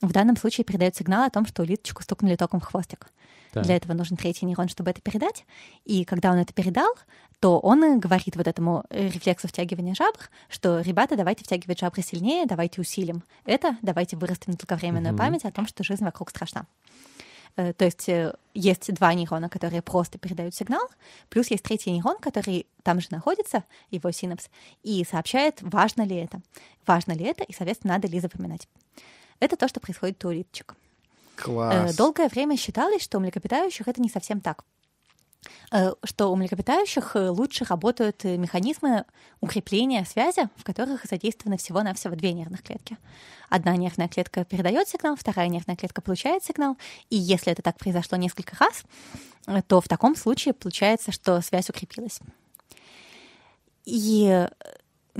В 0.00 0.12
данном 0.12 0.36
случае 0.36 0.64
передает 0.64 0.96
сигнал 0.96 1.24
о 1.24 1.30
том, 1.30 1.46
что 1.46 1.62
улиточку 1.62 2.02
стукнули 2.02 2.36
током 2.36 2.60
в 2.60 2.64
хвостик. 2.64 3.08
Так. 3.52 3.64
Для 3.64 3.76
этого 3.76 3.94
нужен 3.94 4.16
третий 4.16 4.46
нейрон, 4.46 4.68
чтобы 4.68 4.90
это 4.90 5.00
передать. 5.00 5.44
И 5.84 6.04
когда 6.04 6.30
он 6.30 6.38
это 6.38 6.52
передал, 6.52 6.94
то 7.40 7.58
он 7.58 7.98
говорит 7.98 8.36
вот 8.36 8.46
этому 8.46 8.84
э, 8.90 9.08
рефлексу 9.08 9.48
втягивания 9.48 9.94
жабр, 9.94 10.30
что, 10.48 10.80
ребята, 10.80 11.16
давайте 11.16 11.44
втягивать 11.44 11.80
жабры 11.80 12.02
сильнее, 12.02 12.46
давайте 12.46 12.80
усилим 12.80 13.22
это, 13.44 13.76
давайте 13.82 14.16
вырастим 14.16 14.54
долговременную 14.54 15.14
Мгм. 15.14 15.18
память 15.18 15.44
о 15.44 15.52
том, 15.52 15.66
что 15.66 15.82
жизнь 15.84 16.04
вокруг 16.04 16.30
страшна. 16.30 16.66
Э, 17.58 17.72
то 17.72 17.84
есть 17.84 18.08
э, 18.08 18.34
есть 18.54 18.94
два 18.94 19.12
нейрона, 19.14 19.48
которые 19.48 19.82
просто 19.82 20.16
передают 20.16 20.54
сигнал, 20.54 20.88
плюс 21.28 21.50
есть 21.50 21.64
третий 21.64 21.90
нейрон, 21.90 22.16
который 22.18 22.66
там 22.84 23.00
же 23.00 23.08
находится, 23.10 23.64
его 23.90 24.12
синапс, 24.12 24.48
и 24.84 25.04
сообщает, 25.04 25.58
важно 25.60 26.02
ли 26.02 26.16
это. 26.16 26.40
Важно 26.86 27.12
ли 27.12 27.24
это, 27.24 27.42
и, 27.42 27.52
соответственно, 27.52 27.94
надо 27.94 28.06
ли 28.06 28.20
запоминать. 28.20 28.68
Это 29.40 29.56
то, 29.56 29.66
что 29.66 29.80
происходит 29.80 30.24
у 30.24 30.28
улиточек. 30.28 30.76
Класс. 31.34 31.96
Долгое 31.96 32.28
время 32.28 32.56
считалось, 32.56 33.02
что 33.02 33.18
у 33.18 33.20
млекопитающих 33.20 33.88
это 33.88 34.00
не 34.00 34.08
совсем 34.08 34.40
так. 34.40 34.64
Э, 35.70 35.92
что 36.04 36.28
у 36.28 36.36
млекопитающих 36.36 37.16
э, 37.16 37.28
лучше 37.28 37.64
работают 37.64 38.24
э, 38.24 38.36
механизмы 38.36 39.04
укрепления 39.40 40.04
связи, 40.04 40.48
в 40.56 40.64
которых 40.64 41.04
задействованы 41.04 41.58
всего-навсего 41.58 42.14
две 42.14 42.32
нервных 42.32 42.62
клетки. 42.62 42.96
Одна 43.50 43.76
нервная 43.76 44.08
клетка 44.08 44.44
передает 44.44 44.88
сигнал, 44.88 45.16
вторая 45.16 45.48
нервная 45.48 45.76
клетка 45.76 46.00
получает 46.00 46.44
сигнал. 46.44 46.76
И 47.10 47.16
если 47.16 47.52
это 47.52 47.62
так 47.62 47.78
произошло 47.78 48.16
несколько 48.16 48.56
раз, 48.58 48.82
то 49.66 49.80
в 49.80 49.88
таком 49.88 50.16
случае 50.16 50.54
получается, 50.54 51.12
что 51.12 51.40
связь 51.40 51.70
укрепилась. 51.70 52.20
И 53.84 54.46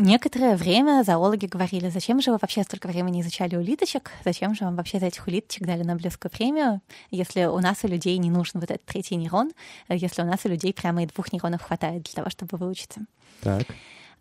Некоторое 0.00 0.54
время 0.54 1.02
зоологи 1.02 1.46
говорили, 1.46 1.88
зачем 1.88 2.22
же 2.22 2.30
вы 2.30 2.38
вообще 2.40 2.62
столько 2.62 2.86
времени 2.86 3.20
изучали 3.20 3.56
улиточек, 3.56 4.12
зачем 4.24 4.54
же 4.54 4.64
вам 4.64 4.76
вообще 4.76 5.00
за 5.00 5.06
этих 5.06 5.26
улиточек 5.26 5.66
дали 5.66 5.82
Нобелевскую 5.82 6.30
премию, 6.30 6.80
если 7.10 7.46
у 7.46 7.58
нас 7.58 7.78
у 7.82 7.88
людей 7.88 8.16
не 8.18 8.30
нужен 8.30 8.60
вот 8.60 8.70
этот 8.70 8.86
третий 8.86 9.16
нейрон, 9.16 9.50
если 9.88 10.22
у 10.22 10.24
нас 10.24 10.38
у 10.44 10.48
людей 10.48 10.72
прямо 10.72 11.02
и 11.02 11.06
двух 11.06 11.32
нейронов 11.32 11.62
хватает 11.62 12.04
для 12.04 12.12
того, 12.12 12.30
чтобы 12.30 12.56
выучиться. 12.58 13.00
Так. 13.40 13.66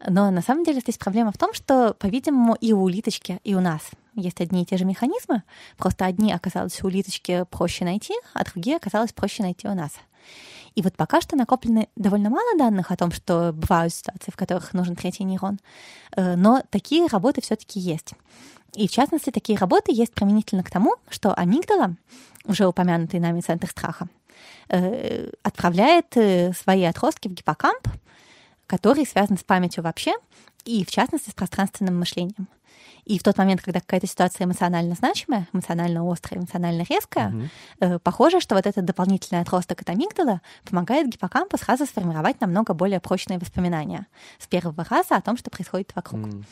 Но 0.08 0.32
на 0.32 0.42
самом 0.42 0.64
деле 0.64 0.80
здесь 0.80 0.98
проблема 0.98 1.32
в 1.32 1.38
том, 1.38 1.54
что, 1.54 1.94
по-видимому, 1.94 2.56
и 2.56 2.74
у 2.74 2.82
улиточки, 2.82 3.40
и 3.44 3.54
у 3.54 3.62
нас 3.62 3.92
есть 4.16 4.42
одни 4.42 4.64
и 4.64 4.66
те 4.66 4.78
же 4.78 4.86
механизмы, 4.86 5.44
просто 5.78 6.06
одни 6.06 6.34
оказалось 6.34 6.82
у 6.82 6.88
улиточки 6.88 7.46
проще 7.52 7.86
найти, 7.86 8.16
а 8.34 8.44
другие 8.46 8.78
оказалось 8.78 9.14
проще 9.14 9.44
найти 9.44 9.68
у 9.68 9.76
нас. 9.76 9.92
И 10.78 10.84
вот 10.84 10.96
пока 10.96 11.22
что 11.22 11.36
накоплено 11.36 11.88
довольно 11.96 12.30
мало 12.30 12.56
данных 12.56 12.92
о 12.92 12.96
том, 12.96 13.12
что 13.12 13.52
бывают 13.52 13.92
ситуации, 13.92 14.30
в 14.30 14.36
которых 14.36 14.74
нужен 14.74 14.96
третий 14.96 15.24
нейрон, 15.24 15.58
э, 16.16 16.36
но 16.36 16.62
такие 16.70 17.08
работы 17.08 17.42
все-таки 17.42 17.80
есть. 17.80 18.12
И 18.76 18.88
в 18.88 18.92
частности, 18.92 19.32
такие 19.32 19.58
работы 19.58 19.92
есть 19.92 20.14
применительно 20.14 20.64
к 20.64 20.70
тому, 20.70 20.98
что 21.10 21.34
амигдала, 21.34 21.96
уже 22.46 22.68
упомянутый 22.68 23.20
нами 23.20 23.42
центр 23.42 23.68
страха, 23.68 24.08
э, 24.70 25.32
отправляет 25.42 26.16
э, 26.16 26.54
свои 26.54 26.84
отростки 26.84 27.28
в 27.28 27.34
гиппокамп, 27.34 27.88
который 28.68 29.08
связан 29.08 29.40
с 29.40 29.44
памятью 29.44 29.84
вообще, 29.84 30.14
и 30.64 30.86
в 30.86 30.92
частности 30.92 31.32
с 31.32 31.34
пространственным 31.34 31.98
мышлением. 31.98 32.48
И 33.08 33.18
в 33.20 33.24
тот 33.24 33.38
момент, 33.38 33.62
когда 33.62 33.80
какая-то 33.80 34.06
ситуация 34.06 34.46
эмоционально 34.46 34.94
значимая, 34.94 35.48
эмоционально 35.54 36.12
острая, 36.12 36.42
эмоционально 36.42 36.84
резкая, 36.90 37.50
э, 37.80 38.00
похоже, 38.00 38.42
что 38.42 38.56
вот 38.56 38.68
этот 38.68 38.84
дополнительный 38.84 39.42
отросток 39.42 39.82
от 39.82 39.90
амигдала 39.90 40.42
помогает 40.70 41.08
гиппокампу 41.08 41.58
сразу 41.58 41.86
сформировать 41.86 42.42
намного 42.42 42.74
более 42.74 43.00
прочные 43.00 43.40
воспоминания 43.40 44.08
с 44.40 44.48
первого 44.48 44.86
раза 44.90 45.16
о 45.16 45.22
том, 45.22 45.38
что 45.38 45.50
происходит 45.50 45.94
вокруг. 45.96 46.20
Mm-hmm. 46.20 46.46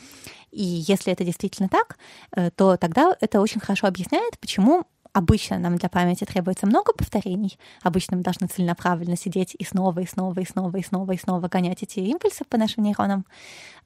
И 0.52 0.64
если 0.64 1.12
это 1.12 1.24
действительно 1.24 1.68
так, 1.68 1.98
э, 2.34 2.50
то 2.50 2.78
тогда 2.78 3.14
это 3.20 3.42
очень 3.42 3.60
хорошо 3.60 3.86
объясняет, 3.86 4.38
почему 4.38 4.86
Обычно 5.16 5.58
нам 5.58 5.76
для 5.76 5.88
памяти 5.88 6.24
требуется 6.24 6.66
много 6.66 6.92
повторений. 6.92 7.58
Обычно 7.82 8.18
мы 8.18 8.22
должны 8.22 8.48
целенаправленно 8.48 9.16
сидеть 9.16 9.56
и 9.58 9.64
снова, 9.64 10.00
и 10.00 10.06
снова, 10.06 10.38
и 10.38 10.44
снова, 10.44 10.76
и 10.76 10.82
снова, 10.82 11.12
и 11.12 11.16
снова 11.16 11.48
гонять 11.48 11.82
эти 11.82 12.00
импульсы 12.00 12.44
по 12.44 12.58
нашим 12.58 12.84
нейронам. 12.84 13.24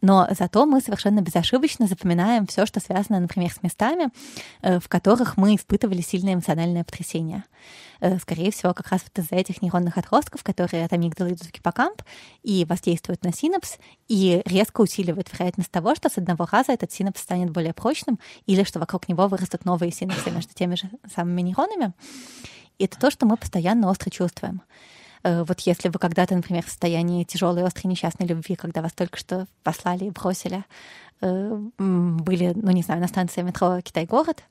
Но 0.01 0.27
зато 0.31 0.67
мы 0.67 0.81
совершенно 0.81 1.21
безошибочно 1.21 1.87
запоминаем 1.87 2.47
все, 2.47 2.67
что 2.67 2.81
связано, 2.81 3.21
например, 3.21 3.53
с 3.53 3.63
местами, 3.63 4.09
э, 4.63 4.81
в 4.81 4.89
которых 4.89 5.37
мы 5.37 5.57
испытывали 5.57 6.01
сильное 6.01 6.35
эмоциональное 6.35 6.85
потрясение. 6.85 7.45
Э, 8.01 8.19
скорее 8.19 8.51
всего, 8.51 8.73
как 8.73 8.89
раз 8.89 9.03
вот 9.03 9.23
из-за 9.23 9.37
этих 9.37 9.61
нейронных 9.61 9.99
отростков, 9.99 10.43
которые 10.43 10.85
от 10.85 10.93
амигдалы 10.93 11.31
идут 11.31 11.47
в 11.47 11.53
гиппокамп 11.53 12.03
и 12.43 12.65
воздействуют 12.65 13.23
на 13.25 13.33
синапс, 13.33 13.77
и 14.09 14.43
резко 14.47 14.81
усиливают 14.81 15.31
вероятность 15.33 15.71
того, 15.71 15.95
что 15.95 16.09
с 16.09 16.17
одного 16.17 16.47
раза 16.51 16.73
этот 16.73 16.91
синапс 16.93 17.21
станет 17.21 17.51
более 17.51 17.75
прочным, 17.75 18.19
или 18.47 18.65
что 18.65 18.79
вокруг 18.79 19.09
него 19.09 19.29
вырастут 19.29 19.65
новые 19.65 19.93
синапсы 19.93 20.31
между 20.31 20.55
теми 20.55 20.77
же 20.77 20.89
самыми 21.15 21.43
нейронами. 21.43 21.93
И 22.79 22.85
это 22.85 22.99
то, 22.99 23.11
что 23.11 23.27
мы 23.27 23.37
постоянно 23.37 23.91
остро 23.91 24.09
чувствуем. 24.09 24.63
Э, 25.23 25.45
вот 25.45 25.61
если 25.61 25.89
вы 25.89 25.99
когда-то, 25.99 26.35
например, 26.35 26.65
в 26.65 26.69
состоянии 26.69 27.25
тяжелой, 27.25 27.65
острой, 27.65 27.91
несчастной 27.91 28.27
любви, 28.27 28.55
когда 28.57 28.83
вас 28.83 28.93
только 28.93 29.19
что 29.19 29.47
послали 29.63 30.05
и 30.05 30.11
бросили, 30.11 30.65
э, 31.21 31.61
были, 31.79 32.53
ну, 32.55 32.71
не 32.71 32.83
знаю, 32.83 33.01
на 33.01 33.09
станции 33.09 33.43
метро 33.43 33.81
Китай-город, 33.81 34.43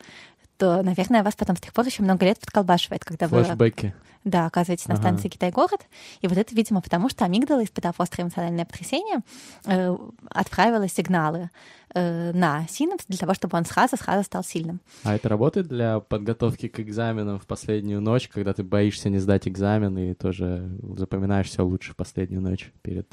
то, 0.60 0.84
наверное, 0.84 1.24
вас 1.24 1.36
потом 1.36 1.56
с 1.56 1.62
тех 1.62 1.74
пор 1.74 1.86
еще 1.86 2.04
много 2.04 2.26
лет 2.26 2.38
подколбашивает, 2.38 3.06
когда 3.06 3.30
Флэшбэки. 3.30 3.86
вы... 3.86 3.94
Да, 4.26 4.46
оказываетесь 4.46 4.90
на 4.90 4.98
станции 4.98 5.28
ага. 5.28 5.30
Китай-город. 5.30 5.88
И 6.20 6.28
вот 6.28 6.38
это, 6.38 6.54
видимо, 6.54 6.82
потому 6.82 7.08
что 7.08 7.24
амигдала, 7.24 7.64
испытав 7.64 8.02
острое 8.02 8.26
эмоциональное 8.26 8.66
потрясение, 8.66 9.22
э, 9.66 9.98
отправила 10.30 10.90
сигналы 10.90 11.50
э, 11.94 12.34
на 12.34 12.68
синапс 12.68 13.06
для 13.08 13.18
того, 13.18 13.34
чтобы 13.34 13.58
он 13.58 13.64
сразу-сразу 13.64 14.26
стал 14.26 14.44
сильным. 14.44 14.82
А 15.04 15.16
это 15.16 15.30
работает 15.30 15.70
для 15.70 16.02
подготовки 16.02 16.68
к 16.68 16.82
экзаменам 16.82 17.40
в 17.40 17.48
последнюю 17.48 18.02
ночь, 18.02 18.28
когда 18.28 18.54
ты 18.54 18.62
боишься 18.62 19.10
не 19.10 19.20
сдать 19.20 19.48
экзамен 19.48 19.98
и 19.98 20.14
тоже 20.14 20.70
запоминаешь 20.98 21.48
все 21.48 21.64
лучше 21.64 21.94
в 21.94 21.96
последнюю 21.96 22.42
ночь 22.42 22.74
перед 22.82 23.08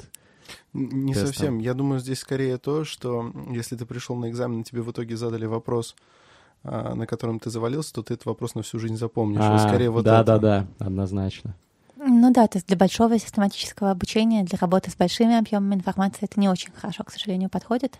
не 0.73 1.13
тестом. 1.13 1.27
совсем. 1.27 1.59
Я 1.59 1.73
думаю, 1.73 2.01
здесь 2.01 2.19
скорее 2.19 2.57
то, 2.57 2.83
что 2.83 3.31
если 3.51 3.77
ты 3.77 3.85
пришел 3.85 4.17
на 4.17 4.29
экзамен, 4.29 4.59
и 4.59 4.63
тебе 4.65 4.81
в 4.81 4.91
итоге 4.91 5.15
задали 5.15 5.45
вопрос, 5.45 5.95
на 6.67 7.07
котором 7.07 7.39
ты 7.39 7.49
завалился, 7.49 7.93
то 7.93 8.03
ты 8.03 8.13
этот 8.13 8.25
вопрос 8.25 8.55
на 8.55 8.61
всю 8.61 8.79
жизнь 8.79 8.97
запомнишь. 8.97 9.41
А, 9.41 9.59
скорее 9.59 9.89
вот 9.89 10.05
да, 10.05 10.21
это. 10.21 10.37
да, 10.37 10.39
да, 10.39 10.85
однозначно. 10.85 11.55
Ну 11.95 12.31
да, 12.31 12.47
то 12.47 12.57
есть 12.57 12.67
для 12.67 12.77
большого 12.77 13.17
систематического 13.17 13.91
обучения, 13.91 14.43
для 14.43 14.57
работы 14.59 14.91
с 14.91 14.95
большими 14.95 15.37
объемами 15.37 15.75
информации 15.75 16.19
это 16.21 16.39
не 16.39 16.47
очень 16.47 16.71
хорошо, 16.71 17.03
к 17.03 17.11
сожалению, 17.11 17.49
подходит. 17.49 17.97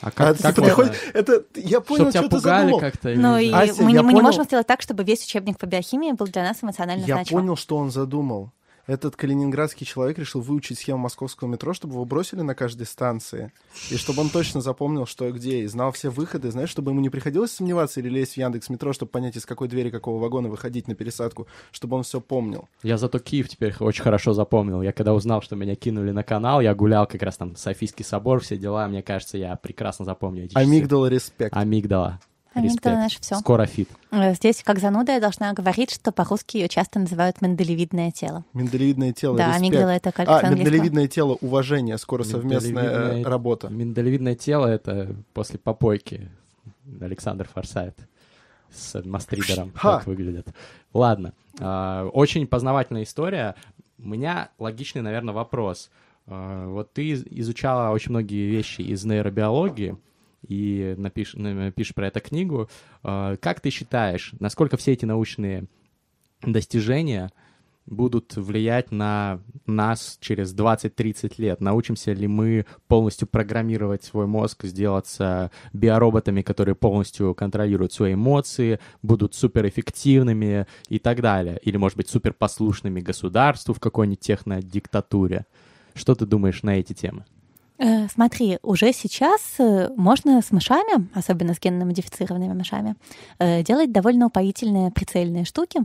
А 0.00 0.10
как, 0.10 0.38
а, 0.40 0.42
как 0.42 0.52
это 0.52 0.62
приходит? 0.62 0.94
Это 1.14 1.44
я 1.54 1.80
понял, 1.80 2.10
что 2.10 2.28
ты 2.28 2.38
задумал. 2.38 2.80
как-то. 2.80 3.14
Ну 3.14 3.38
и 3.38 3.50
Ася, 3.50 3.82
мы, 3.82 3.92
не, 3.92 3.98
мы 3.98 4.04
понял... 4.04 4.16
не 4.16 4.22
можем 4.22 4.44
сделать 4.44 4.66
так, 4.66 4.82
чтобы 4.82 5.04
весь 5.04 5.24
учебник 5.24 5.58
по 5.58 5.66
биохимии 5.66 6.12
был 6.12 6.26
для 6.26 6.42
нас 6.42 6.62
эмоционально 6.62 7.00
я 7.00 7.14
значимым. 7.14 7.44
Я 7.44 7.46
понял, 7.46 7.56
что 7.56 7.76
он 7.76 7.90
задумал 7.90 8.50
этот 8.86 9.16
калининградский 9.16 9.86
человек 9.86 10.18
решил 10.18 10.40
выучить 10.40 10.78
схему 10.78 10.98
московского 10.98 11.48
метро, 11.48 11.74
чтобы 11.74 11.94
его 11.94 12.04
бросили 12.04 12.42
на 12.42 12.54
каждой 12.54 12.86
станции, 12.86 13.52
и 13.90 13.96
чтобы 13.96 14.22
он 14.22 14.30
точно 14.30 14.60
запомнил, 14.60 15.06
что 15.06 15.30
где, 15.30 15.60
и 15.60 15.66
знал 15.66 15.92
все 15.92 16.10
выходы, 16.10 16.50
знаешь, 16.50 16.70
чтобы 16.70 16.92
ему 16.92 17.00
не 17.00 17.10
приходилось 17.10 17.52
сомневаться 17.52 18.00
или 18.00 18.08
лезть 18.08 18.34
в 18.34 18.36
Яндекс 18.36 18.68
Метро, 18.68 18.92
чтобы 18.92 19.10
понять, 19.10 19.36
из 19.36 19.46
какой 19.46 19.68
двери 19.68 19.90
какого 19.90 20.20
вагона 20.20 20.48
выходить 20.48 20.88
на 20.88 20.94
пересадку, 20.94 21.46
чтобы 21.72 21.96
он 21.96 22.02
все 22.02 22.20
помнил. 22.20 22.68
Я 22.82 22.98
зато 22.98 23.18
Киев 23.18 23.48
теперь 23.48 23.74
очень 23.80 24.02
хорошо 24.02 24.32
запомнил. 24.32 24.82
Я 24.82 24.92
когда 24.92 25.14
узнал, 25.14 25.42
что 25.42 25.56
меня 25.56 25.74
кинули 25.74 26.12
на 26.12 26.22
канал, 26.22 26.60
я 26.60 26.74
гулял 26.74 27.06
как 27.06 27.22
раз 27.22 27.36
там 27.36 27.56
Софийский 27.56 28.04
собор, 28.04 28.40
все 28.40 28.56
дела, 28.56 28.86
мне 28.88 29.02
кажется, 29.02 29.38
я 29.38 29.56
прекрасно 29.56 30.04
запомнил 30.04 30.44
эти 30.44 30.56
Амигдала 30.56 31.06
респект. 31.06 31.56
Амигдала. 31.56 32.20
Амигдала 32.56 32.94
наше 32.96 33.20
все. 33.20 33.36
Скоро 33.36 33.66
feat. 33.66 33.88
Э, 34.10 34.34
здесь, 34.34 34.62
как 34.62 34.78
зануда, 34.78 35.12
я 35.12 35.20
должна 35.20 35.52
говорить, 35.52 35.90
что 35.90 36.12
по-русски 36.12 36.56
ее 36.56 36.68
часто 36.68 36.98
называют 36.98 37.42
миндалевидное 37.42 38.10
тело. 38.10 38.44
Миндалевидное 38.54 39.12
тело, 39.12 39.36
Да, 39.36 39.48
респект. 39.48 39.62
амигдала— 39.62 39.90
это 39.90 40.12
как 40.12 40.28
А, 40.28 40.48
миндалевидное 40.48 41.08
тело, 41.08 41.36
уважение, 41.40 41.98
скоро 41.98 42.22
совместная 42.24 43.22
работа. 43.24 43.68
Миндалевидное 43.68 44.34
тело— 44.34 44.66
это 44.68 45.14
после 45.34 45.58
попойки 45.58 46.30
Александр 47.00 47.48
Форсайт 47.52 47.96
с 48.72 49.02
мастридером, 49.04 49.70
как 49.70 50.06
выглядит. 50.06 50.48
Ладно, 50.92 51.32
а, 51.60 52.06
очень 52.08 52.46
познавательная 52.46 53.02
история. 53.02 53.54
У 53.98 54.08
меня 54.08 54.50
логичный, 54.58 55.02
наверное, 55.02 55.34
вопрос. 55.34 55.90
А, 56.26 56.66
вот 56.68 56.92
ты 56.92 57.12
изучала 57.12 57.92
очень 57.92 58.10
многие 58.10 58.48
вещи 58.48 58.80
из 58.80 59.04
нейробиологии, 59.04 59.96
и 60.48 60.94
напишешь, 60.96 61.34
напишешь 61.34 61.94
про 61.94 62.08
это 62.08 62.20
книгу. 62.20 62.68
А, 63.02 63.36
как 63.36 63.60
ты 63.60 63.70
считаешь, 63.70 64.32
насколько 64.40 64.76
все 64.76 64.92
эти 64.92 65.04
научные 65.04 65.66
достижения 66.42 67.30
будут 67.86 68.36
влиять 68.36 68.90
на 68.90 69.40
нас 69.66 70.18
через 70.20 70.54
20-30 70.54 71.34
лет? 71.38 71.60
Научимся 71.60 72.12
ли 72.12 72.26
мы 72.26 72.66
полностью 72.88 73.28
программировать 73.28 74.04
свой 74.04 74.26
мозг, 74.26 74.64
сделаться 74.64 75.50
биороботами, 75.72 76.42
которые 76.42 76.74
полностью 76.74 77.34
контролируют 77.34 77.92
свои 77.92 78.14
эмоции, 78.14 78.80
будут 79.02 79.34
суперэффективными 79.34 80.66
и 80.88 80.98
так 80.98 81.20
далее? 81.20 81.58
Или, 81.62 81.76
может 81.76 81.96
быть, 81.96 82.08
суперпослушными 82.08 83.00
государству 83.00 83.72
в 83.72 83.80
какой-нибудь 83.80 84.20
технодиктатуре? 84.20 85.46
Что 85.94 86.14
ты 86.14 86.26
думаешь 86.26 86.62
на 86.62 86.78
эти 86.78 86.92
темы? 86.92 87.24
Э, 87.78 88.08
смотри, 88.08 88.58
уже 88.62 88.92
сейчас 88.92 89.40
э, 89.58 89.90
можно 89.96 90.40
с 90.40 90.50
мышами, 90.50 91.08
особенно 91.14 91.52
с 91.52 91.60
генно-модифицированными 91.60 92.54
мышами, 92.54 92.96
э, 93.38 93.62
делать 93.62 93.92
довольно 93.92 94.26
упоительные 94.26 94.90
прицельные 94.90 95.44
штуки. 95.44 95.80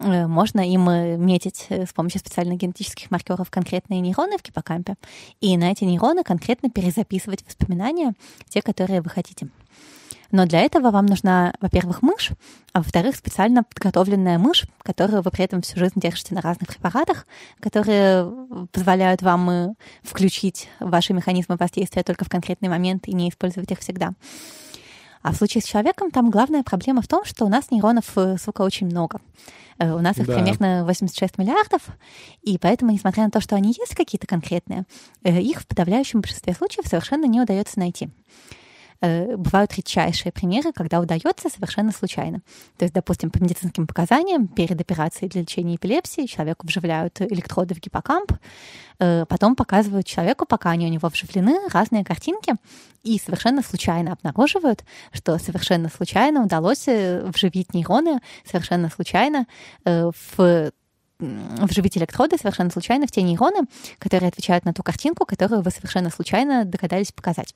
Можно 0.00 0.60
им 0.60 0.84
метить 1.20 1.66
с 1.70 1.92
помощью 1.92 2.20
специальных 2.20 2.58
генетических 2.58 3.10
маркеров 3.10 3.50
конкретные 3.50 3.98
нейроны 3.98 4.38
в 4.38 4.44
гиппокампе, 4.44 4.94
и 5.40 5.56
на 5.56 5.72
эти 5.72 5.82
нейроны 5.82 6.22
конкретно 6.22 6.70
перезаписывать 6.70 7.44
воспоминания, 7.44 8.14
те, 8.48 8.62
которые 8.62 9.00
вы 9.00 9.10
хотите. 9.10 9.48
Но 10.30 10.44
для 10.46 10.60
этого 10.60 10.90
вам 10.90 11.06
нужна, 11.06 11.54
во-первых, 11.60 12.02
мышь, 12.02 12.32
а 12.72 12.80
во-вторых, 12.80 13.16
специально 13.16 13.64
подготовленная 13.64 14.38
мышь, 14.38 14.64
которую 14.82 15.22
вы 15.22 15.30
при 15.30 15.44
этом 15.44 15.62
всю 15.62 15.78
жизнь 15.78 15.94
держите 15.96 16.34
на 16.34 16.42
разных 16.42 16.68
препаратах, 16.68 17.26
которые 17.60 18.30
позволяют 18.72 19.22
вам 19.22 19.50
э, 19.50 19.74
включить 20.02 20.68
ваши 20.80 21.14
механизмы 21.14 21.56
воздействия 21.56 22.02
только 22.02 22.26
в 22.26 22.28
конкретный 22.28 22.68
момент 22.68 23.08
и 23.08 23.14
не 23.14 23.30
использовать 23.30 23.70
их 23.70 23.78
всегда. 23.78 24.12
А 25.22 25.32
в 25.32 25.36
случае 25.36 25.62
с 25.62 25.64
человеком 25.64 26.10
там 26.10 26.30
главная 26.30 26.62
проблема 26.62 27.00
в 27.02 27.08
том, 27.08 27.24
что 27.24 27.46
у 27.46 27.48
нас 27.48 27.70
нейронов, 27.70 28.16
э, 28.16 28.36
сука, 28.36 28.62
очень 28.62 28.86
много. 28.86 29.20
Э, 29.78 29.92
у 29.94 30.00
нас 30.00 30.18
их 30.18 30.26
Да. 30.26 30.34
примерно 30.34 30.84
86 30.84 31.38
миллиардов, 31.38 31.82
и 32.42 32.58
поэтому, 32.58 32.92
несмотря 32.92 33.24
на 33.24 33.30
то, 33.30 33.40
что 33.40 33.56
они 33.56 33.70
есть 33.70 33.94
какие-то 33.94 34.26
конкретные, 34.26 34.84
их 35.24 35.62
в 35.62 35.66
подавляющем 35.66 36.20
большинстве 36.20 36.52
случаев 36.52 36.86
совершенно 36.86 37.24
не 37.24 37.40
удается 37.40 37.78
найти. 37.78 38.10
Э, 39.00 39.36
Бывают 39.36 39.72
редчайшие 39.74 40.32
примеры, 40.32 40.72
когда 40.72 41.00
удается 41.00 41.48
совершенно 41.48 41.92
случайно. 41.92 42.40
То 42.76 42.84
есть, 42.84 42.94
допустим, 42.94 43.30
по 43.30 43.40
медицинским 43.40 43.86
показаниям 43.86 44.48
перед 44.48 44.80
операцией 44.80 45.28
для 45.28 45.42
лечения 45.42 45.76
эпилепсии 45.76 46.26
человеку 46.26 46.66
вживляют 46.66 47.20
электроды 47.20 47.74
в 47.74 47.80
гиппокамп, 47.80 48.32
э, 48.98 49.24
потом 49.26 49.54
показывают 49.54 50.06
человеку, 50.06 50.46
пока 50.46 50.70
они 50.70 50.86
у 50.86 50.88
него 50.88 51.08
вживлены, 51.08 51.68
разные 51.72 52.04
картинки, 52.04 52.54
и 53.04 53.20
совершенно 53.20 53.62
случайно 53.62 54.12
обнаруживают, 54.14 54.84
что 55.12 55.38
совершенно 55.38 55.88
случайно 55.88 56.42
удалось 56.42 56.88
э, 56.88 57.24
вживить 57.26 57.74
нейроны, 57.74 58.20
совершенно 58.44 58.90
случайно 58.90 59.46
в 59.84 60.72
вживить 61.20 61.98
электроды 61.98 62.36
совершенно 62.38 62.70
случайно 62.70 63.08
в 63.08 63.10
те 63.10 63.22
нейроны, 63.22 63.66
которые 63.98 64.28
отвечают 64.28 64.64
на 64.64 64.72
ту 64.72 64.84
картинку, 64.84 65.26
которую 65.26 65.62
вы 65.62 65.72
совершенно 65.72 66.10
случайно 66.10 66.64
догадались 66.64 67.10
показать. 67.10 67.54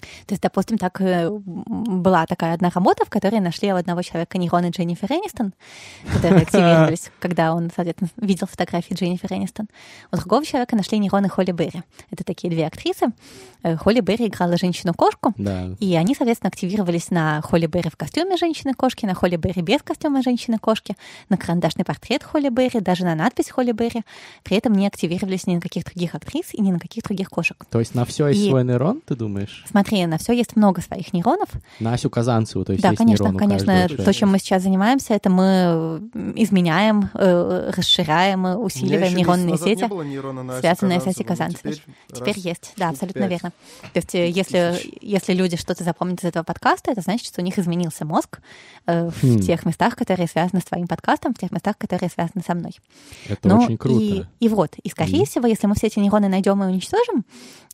То 0.00 0.32
есть, 0.32 0.42
допустим, 0.42 0.76
так 0.78 1.00
э, 1.00 1.30
была 1.30 2.26
такая 2.26 2.54
одна 2.54 2.70
работа, 2.74 3.04
в 3.06 3.08
которой 3.10 3.40
нашли 3.40 3.72
у 3.72 3.76
одного 3.76 4.02
человека 4.02 4.36
нейроны 4.38 4.68
Дженнифер 4.70 5.10
Энистон, 5.10 5.54
которые 6.12 6.42
активировались, 6.42 7.10
когда 7.18 7.54
он, 7.54 7.70
соответственно, 7.74 8.10
видел 8.18 8.46
фотографии 8.46 8.92
Дженнифер 8.94 9.32
Энистон. 9.32 9.68
У 10.12 10.16
другого 10.16 10.44
человека 10.44 10.76
нашли 10.76 10.98
нейроны 10.98 11.28
Холли 11.30 11.52
Берри. 11.52 11.82
Это 12.10 12.24
такие 12.24 12.50
две 12.52 12.66
актрисы. 12.66 13.06
Э, 13.62 13.76
Холли 13.76 14.00
Берри 14.00 14.26
играла 14.26 14.56
женщину-кошку, 14.58 15.32
Да. 15.38 15.70
и 15.80 15.94
они, 15.96 16.14
соответственно, 16.14 16.48
активировались 16.48 17.10
на 17.10 17.40
Холли 17.40 17.66
Берри 17.66 17.88
в 17.90 17.96
костюме 17.96 18.36
женщины-кошки, 18.36 19.06
на 19.06 19.14
Холли 19.14 19.36
Берри 19.36 19.62
без 19.62 19.82
костюма 19.82 20.22
женщины-кошки, 20.22 20.94
на 21.30 21.38
карандашный 21.38 21.84
портрет 21.86 22.22
Холли 22.22 22.50
Берри, 22.50 22.80
даже 22.80 23.04
на 23.04 23.14
надпись 23.14 23.48
Холли 23.50 23.72
Берри. 23.72 24.02
При 24.44 24.58
этом 24.58 24.74
не 24.74 24.86
активировались 24.86 25.46
ни 25.46 25.54
на 25.54 25.60
каких 25.62 25.84
других 25.86 26.14
актрис 26.14 26.52
и 26.52 26.60
ни 26.60 26.70
на 26.70 26.78
каких 26.78 27.02
других 27.04 27.30
кошек. 27.30 27.56
То 27.70 27.78
есть 27.80 27.94
на 27.94 28.04
все 28.04 28.28
есть 28.28 28.40
И- 28.42 28.48
свой 28.50 28.62
нейрон, 28.62 29.00
ты 29.06 29.14
думаешь? 29.16 29.64
Смотри, 29.70 29.85
на 29.92 30.18
все 30.18 30.32
есть 30.32 30.56
много 30.56 30.80
своих 30.80 31.12
нейронов. 31.12 31.48
На 31.80 31.94
Асю 31.94 32.10
Казанцеву, 32.10 32.64
то 32.64 32.72
есть 32.72 32.82
да, 32.82 32.90
есть 32.90 32.98
конечно, 32.98 33.32
конечно. 33.34 33.66
каждого 33.72 34.04
То, 34.04 34.12
чем 34.12 34.30
мы 34.30 34.38
сейчас 34.38 34.62
занимаемся, 34.62 35.14
это 35.14 35.30
мы 35.30 36.02
изменяем, 36.36 37.10
э, 37.14 37.70
расширяем, 37.76 38.46
э, 38.46 38.56
усиливаем 38.56 39.14
нейронные 39.14 39.50
назад 39.50 39.68
сети. 39.68 39.82
не 39.82 39.88
было 39.88 40.02
нейрона 40.02 40.42
на 40.42 40.52
Асе 40.54 40.60
связанные 40.60 41.00
с 41.00 41.06
Асей 41.06 41.24
Казанцевой. 41.24 41.74
теперь 41.74 41.94
Теперь 42.12 42.34
раз 42.34 42.44
есть, 42.44 42.72
да, 42.76 42.88
абсолютно 42.90 43.24
верно. 43.24 43.52
То 43.92 43.98
есть, 43.98 44.14
э, 44.14 44.28
если, 44.28 44.74
если 45.00 45.32
люди 45.32 45.56
что-то 45.56 45.84
запомнят 45.84 46.20
из 46.20 46.24
этого 46.24 46.44
подкаста, 46.44 46.90
это 46.90 47.00
значит, 47.00 47.26
что 47.26 47.40
у 47.40 47.44
них 47.44 47.58
изменился 47.58 48.04
мозг 48.04 48.40
э, 48.86 49.08
в 49.10 49.22
Хм. 49.22 49.40
тех 49.40 49.64
местах, 49.66 49.96
которые 49.96 50.28
связаны 50.28 50.60
с 50.60 50.64
твоим 50.64 50.86
подкастом, 50.88 51.34
в 51.34 51.38
тех 51.38 51.50
местах, 51.50 51.76
которые 51.78 52.10
связаны 52.10 52.42
со 52.46 52.54
мной. 52.54 52.72
Это 53.28 53.48
Ну, 53.48 53.62
очень 53.62 53.78
круто. 53.78 54.00
И, 54.00 54.24
и 54.40 54.48
вот, 54.48 54.74
и 54.82 54.88
скорее 54.88 55.18
Мгм. 55.18 55.26
всего, 55.26 55.46
если 55.46 55.66
мы 55.66 55.74
все 55.74 55.86
эти 55.88 55.98
нейроны 55.98 56.28
найдем 56.28 56.62
и 56.62 56.66
уничтожим, 56.66 57.24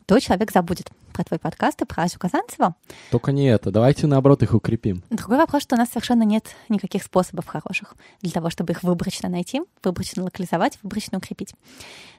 то 0.06 0.18
человек 0.18 0.52
забудет 0.52 0.90
про 1.12 1.24
твой 1.24 1.38
подкаст 1.38 1.82
и 1.82 1.84
про 1.84 2.04
Асю 2.04 2.18
Казанцеву. 2.18 2.74
Только 3.10 3.32
не 3.32 3.46
это. 3.46 3.70
Давайте, 3.70 4.06
наоборот, 4.06 4.42
их 4.42 4.54
укрепим. 4.54 5.02
Другой 5.10 5.36
вопрос, 5.36 5.62
что 5.62 5.76
у 5.76 5.78
нас 5.78 5.90
совершенно 5.90 6.22
нет 6.22 6.56
никаких 6.68 7.02
способов 7.02 7.46
хороших 7.46 7.94
для 8.22 8.30
того, 8.30 8.50
чтобы 8.50 8.72
их 8.72 8.82
выборочно 8.82 9.28
найти, 9.28 9.62
выборочно 9.84 10.24
локализовать, 10.24 10.78
выборочно 10.82 11.18
укрепить. 11.18 11.54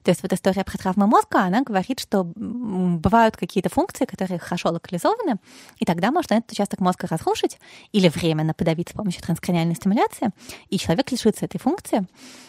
То 0.04 0.12
есть 0.12 0.22
вот 0.22 0.34
история 0.34 0.64
про 0.64 0.78
травмы 0.78 1.08
мозга, 1.08 1.40
она 1.40 1.64
говорит, 1.64 2.00
что 2.00 2.24
бывают 2.36 3.38
какие-то 3.38 3.70
функции, 3.70 4.06
которые 4.06 4.38
хорошо 4.38 4.70
локализованы, 4.70 5.38
и 5.80 5.86
тогда 5.86 6.12
можно 6.12 6.36
этот 6.36 6.52
участок 6.52 6.80
мозга 6.80 7.08
разрушить 7.10 7.58
или 7.94 8.10
временно 8.10 8.54
подавить 8.54 8.90
с 8.90 8.94
помощью 8.94 9.24
транскраниальной 9.24 9.76
стимуляции, 9.76 10.30
и 10.70 10.78
человек 10.78 11.12
лишится 11.12 11.46
этой 11.46 11.58
функции. 11.58 12.06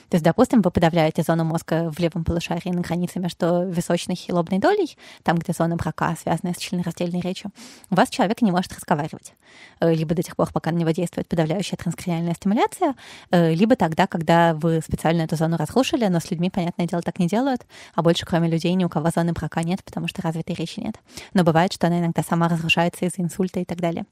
То 0.08 0.16
есть, 0.16 0.24
допустим, 0.24 0.62
вы 0.62 0.70
подавляете 0.70 1.22
зону 1.22 1.44
мозга 1.44 1.90
в 1.90 1.98
левом 1.98 2.24
полушарии 2.24 2.70
на 2.70 2.82
границе 2.82 3.20
между 3.20 3.68
височной 3.68 4.20
и 4.26 4.32
лобной 4.32 4.58
долей, 4.58 4.96
там, 5.24 5.38
где 5.38 5.52
зона 5.52 5.76
брака, 5.76 6.14
связанная 6.20 6.54
с 6.54 6.58
членораздельной 6.58 7.20
речью, 7.20 7.50
у 7.90 7.96
вас 7.96 8.08
человек 8.10 8.42
не 8.42 8.52
может 8.52 8.72
разговаривать. 8.72 9.34
Э, 9.80 9.92
Либо 9.92 10.14
до 10.14 10.22
тех 10.22 10.36
пор, 10.36 10.52
пока 10.52 10.70
на 10.70 10.76
него 10.76 10.90
действует 10.90 11.26
подавляющая 11.26 11.76
транскраниальная 11.76 12.34
стимуляция, 12.34 12.94
э, 13.30 13.54
либо 13.54 13.74
тогда, 13.74 14.06
когда 14.06 14.54
вы 14.54 14.80
специально 14.84 15.22
эту 15.22 15.36
зону 15.36 15.56
разрушили, 15.56 16.06
но 16.06 16.20
с 16.20 16.30
людьми, 16.30 16.50
понятное 16.50 16.86
дело, 16.86 17.02
так 17.02 17.18
не 17.18 17.26
делают, 17.26 17.66
а 17.94 18.02
больше, 18.02 18.26
кроме 18.26 18.48
людей, 18.48 18.72
ни 18.74 18.84
у 18.84 18.88
кого 18.88 19.10
зоны 19.10 19.32
брака 19.32 19.62
нет, 19.62 19.82
потому 19.82 20.06
что 20.08 20.22
развитой 20.22 20.54
речи 20.54 20.80
нет. 20.80 20.96
Но 21.32 21.42
бывает, 21.42 21.72
что 21.72 21.86
она 21.86 22.00
иногда 22.00 22.22
сама 22.22 22.48
разрушается 22.48 23.06
из-за 23.06 23.22
инсульта 23.22 23.60
и 23.60 23.64
так 23.64 23.78
далее. 23.78 24.04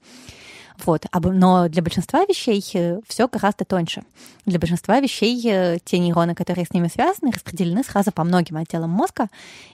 Вот. 0.85 1.07
А 1.11 1.21
Но 1.21 1.69
для 1.69 1.83
большинства 1.83 2.25
вещей 2.25 2.61
все 3.07 3.29
гораздо 3.29 3.65
тоньше. 3.65 4.03
Для 4.47 4.59
большинства 4.59 5.01
вещей 5.01 5.41
э, 5.49 5.79
те 5.85 5.99
нейроны, 5.99 6.35
которые 6.35 6.67
с 6.67 6.73
ними 6.73 6.89
связаны, 6.89 7.31
распределены 7.33 7.85
сразу 7.85 8.13
по 8.13 8.25
многим 8.25 8.57
отделам 8.57 8.91
мозга, 8.91 9.29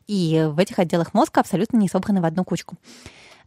и 0.06 0.46
в 0.50 0.58
этих 0.58 0.78
отделах 0.78 1.14
мозга 1.14 1.40
абсолютно 1.40 1.76
не 1.76 1.88
собраны 1.88 2.20
в 2.20 2.24
одну 2.24 2.44
кучку. 2.44 2.76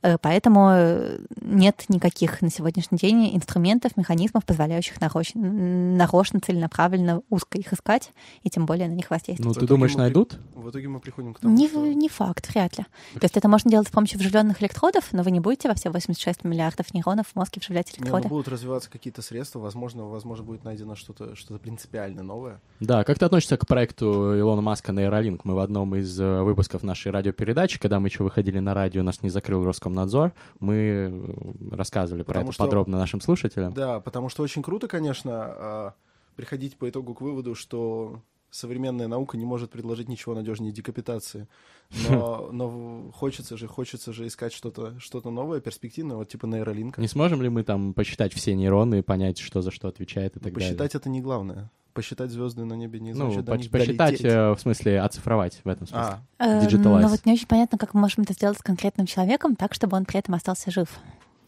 Э, 0.04 0.18
Поэтому 0.22 0.70
э, 0.74 1.20
нет 1.42 1.86
никаких 1.90 2.42
на 2.42 2.50
сегодняшний 2.50 2.98
день 2.98 3.36
инструментов, 3.36 3.98
механизмов, 3.98 4.46
позволяющих 4.46 5.00
нарочно, 5.02 5.42
нарочно 5.42 6.40
целенаправленно 6.40 7.22
узко 7.30 7.58
их 7.58 7.74
искать, 7.74 8.12
и 8.44 8.50
тем 8.50 8.66
более 8.66 8.88
на 8.88 8.94
них 8.94 9.08
Ну, 9.10 9.16
воздействовать. 9.16 9.54
ты 9.56 9.60
итоге 9.60 9.68
думаешь, 9.68 9.96
найдут? 9.96 10.40
В 10.56 10.70
итоге 10.70 10.88
мы 10.88 11.00
приходим 11.00 11.34
к 11.34 11.40
тому, 11.40 11.56
Не, 11.56 11.68
что... 11.68 11.86
не 11.94 12.10
факт, 12.10 12.50
вряд 12.54 12.78
ли. 12.78 12.86
То 13.14 13.24
есть 13.24 13.38
это 13.38 13.48
можно 13.48 13.70
делать 13.70 13.88
с 13.88 13.92
помощью 13.92 14.20
вживленных 14.20 14.62
электродов, 14.62 15.12
но 15.12 15.24
вы 15.24 15.32
не 15.32 15.40
будете 15.40 15.68
во 15.70 15.76
все 15.76 15.90
86 15.90 16.44
миллиардов 16.44 16.94
нейронов 16.94 17.28
в 17.28 17.36
мозге 17.36 17.60
вживлять 17.62 17.88
Не, 17.88 17.94
ну, 18.00 18.04
электроды. 18.06 18.28
будут 18.28 18.48
развиваться 18.48 18.90
какие-то 18.90 19.22
средства, 19.22 19.60
возможно, 19.60 20.06
возможно, 20.06 20.44
будет 20.44 20.64
найдено 20.64 20.96
что-то 20.96 21.36
что 21.36 21.58
принципиально 21.58 22.24
новое. 22.24 22.60
Да, 22.80 23.04
как 23.04 23.20
ты 23.20 23.26
относишься 23.26 23.58
к 23.58 23.68
проекту 23.68 24.38
Илона 24.40 24.62
Маска 24.62 24.92
Нейролинк? 24.92 25.46
Мы 25.46 25.54
в 25.56 25.60
одном 25.60 25.96
из 25.96 26.20
э, 26.20 26.42
выпусков 26.42 26.84
нашей 26.84 27.12
радиопередачи, 27.12 27.80
когда 27.80 28.00
мы 28.00 28.08
еще 28.08 28.24
выходили 28.24 28.60
на 28.60 28.74
радио, 28.74 29.04
нас 29.04 29.22
не 29.22 29.30
закрыл 29.30 29.64
Роскомнадзор, 29.92 30.34
мы 30.60 30.76
э, 30.76 31.76
рассказывали 31.76 32.24
про 32.24 32.34
Потому 32.34 32.50
это 32.50 32.54
что- 32.54 32.64
подробно 32.64 32.98
нашим 32.98 33.22
слушателям. 33.22 33.74
Да, 33.74 34.00
потому 34.00 34.30
что 34.30 34.44
очень 34.44 34.64
круто, 34.64 34.88
конечно, 34.88 35.32
а, 35.34 35.94
приходить 36.36 36.78
по 36.78 36.90
итогу 36.90 37.14
к 37.14 37.22
выводу, 37.22 37.56
что 37.56 38.22
современная 38.50 39.08
наука 39.08 39.38
не 39.38 39.46
может 39.46 39.72
предложить 39.72 40.10
ничего 40.10 40.36
надежнее 40.36 40.72
декапитации. 40.72 41.48
Но, 42.10 42.50
но 42.54 43.12
хочется 43.14 43.58
же, 43.58 43.68
хочется 43.68 44.14
же 44.14 44.26
искать 44.26 44.54
что-то 44.54 44.98
что 45.00 45.22
новое, 45.30 45.60
перспективное, 45.60 46.16
вот 46.16 46.30
типа 46.30 46.46
нейролинка. 46.46 47.02
Не 47.02 47.08
сможем 47.08 47.42
ли 47.42 47.50
мы 47.50 47.64
там 47.64 47.94
посчитать 47.94 48.34
все 48.34 48.56
нейроны 48.56 49.00
и 49.00 49.02
понять, 49.02 49.40
что 49.40 49.62
за 49.62 49.72
что 49.72 49.90
отвечает 49.90 50.38
и 50.38 50.40
так 50.40 50.54
далее? 50.54 50.70
Посчитать 50.70 50.96
это 50.96 51.10
не 51.10 51.20
главное. 51.22 51.70
Посчитать 51.94 52.32
звезды 52.32 52.64
на 52.64 52.74
небе 52.76 53.00
не 53.00 53.14
Ну, 53.14 53.28
значит 53.32 53.46
до 53.46 53.52
поч- 53.54 53.62
них 53.64 53.72
посчитать, 53.72 53.98
долететь. 54.12 54.26
э, 54.26 54.52
в 54.54 54.60
смысле, 54.60 55.02
оцифровать 55.02 55.60
в 55.64 55.68
этом 55.68 55.88
смысле. 55.88 56.18
А, 56.40 56.44
Э, 56.62 56.66
Digitalize. 56.66 57.02
Но 57.02 57.08
вот 57.10 57.26
не 57.26 57.34
очень 57.34 57.48
понятно, 57.48 57.78
как 57.78 57.94
мы 57.94 58.02
можем 58.02 58.24
это 58.24 58.34
сделать 58.34 58.58
с 58.58 58.62
конкретным 58.62 59.06
человеком 59.08 59.56
так, 59.56 59.74
чтобы 59.74 59.98
он 59.98 60.06
при 60.06 60.20
этом 60.20 60.34
остался 60.36 60.72
жив. 60.72 60.90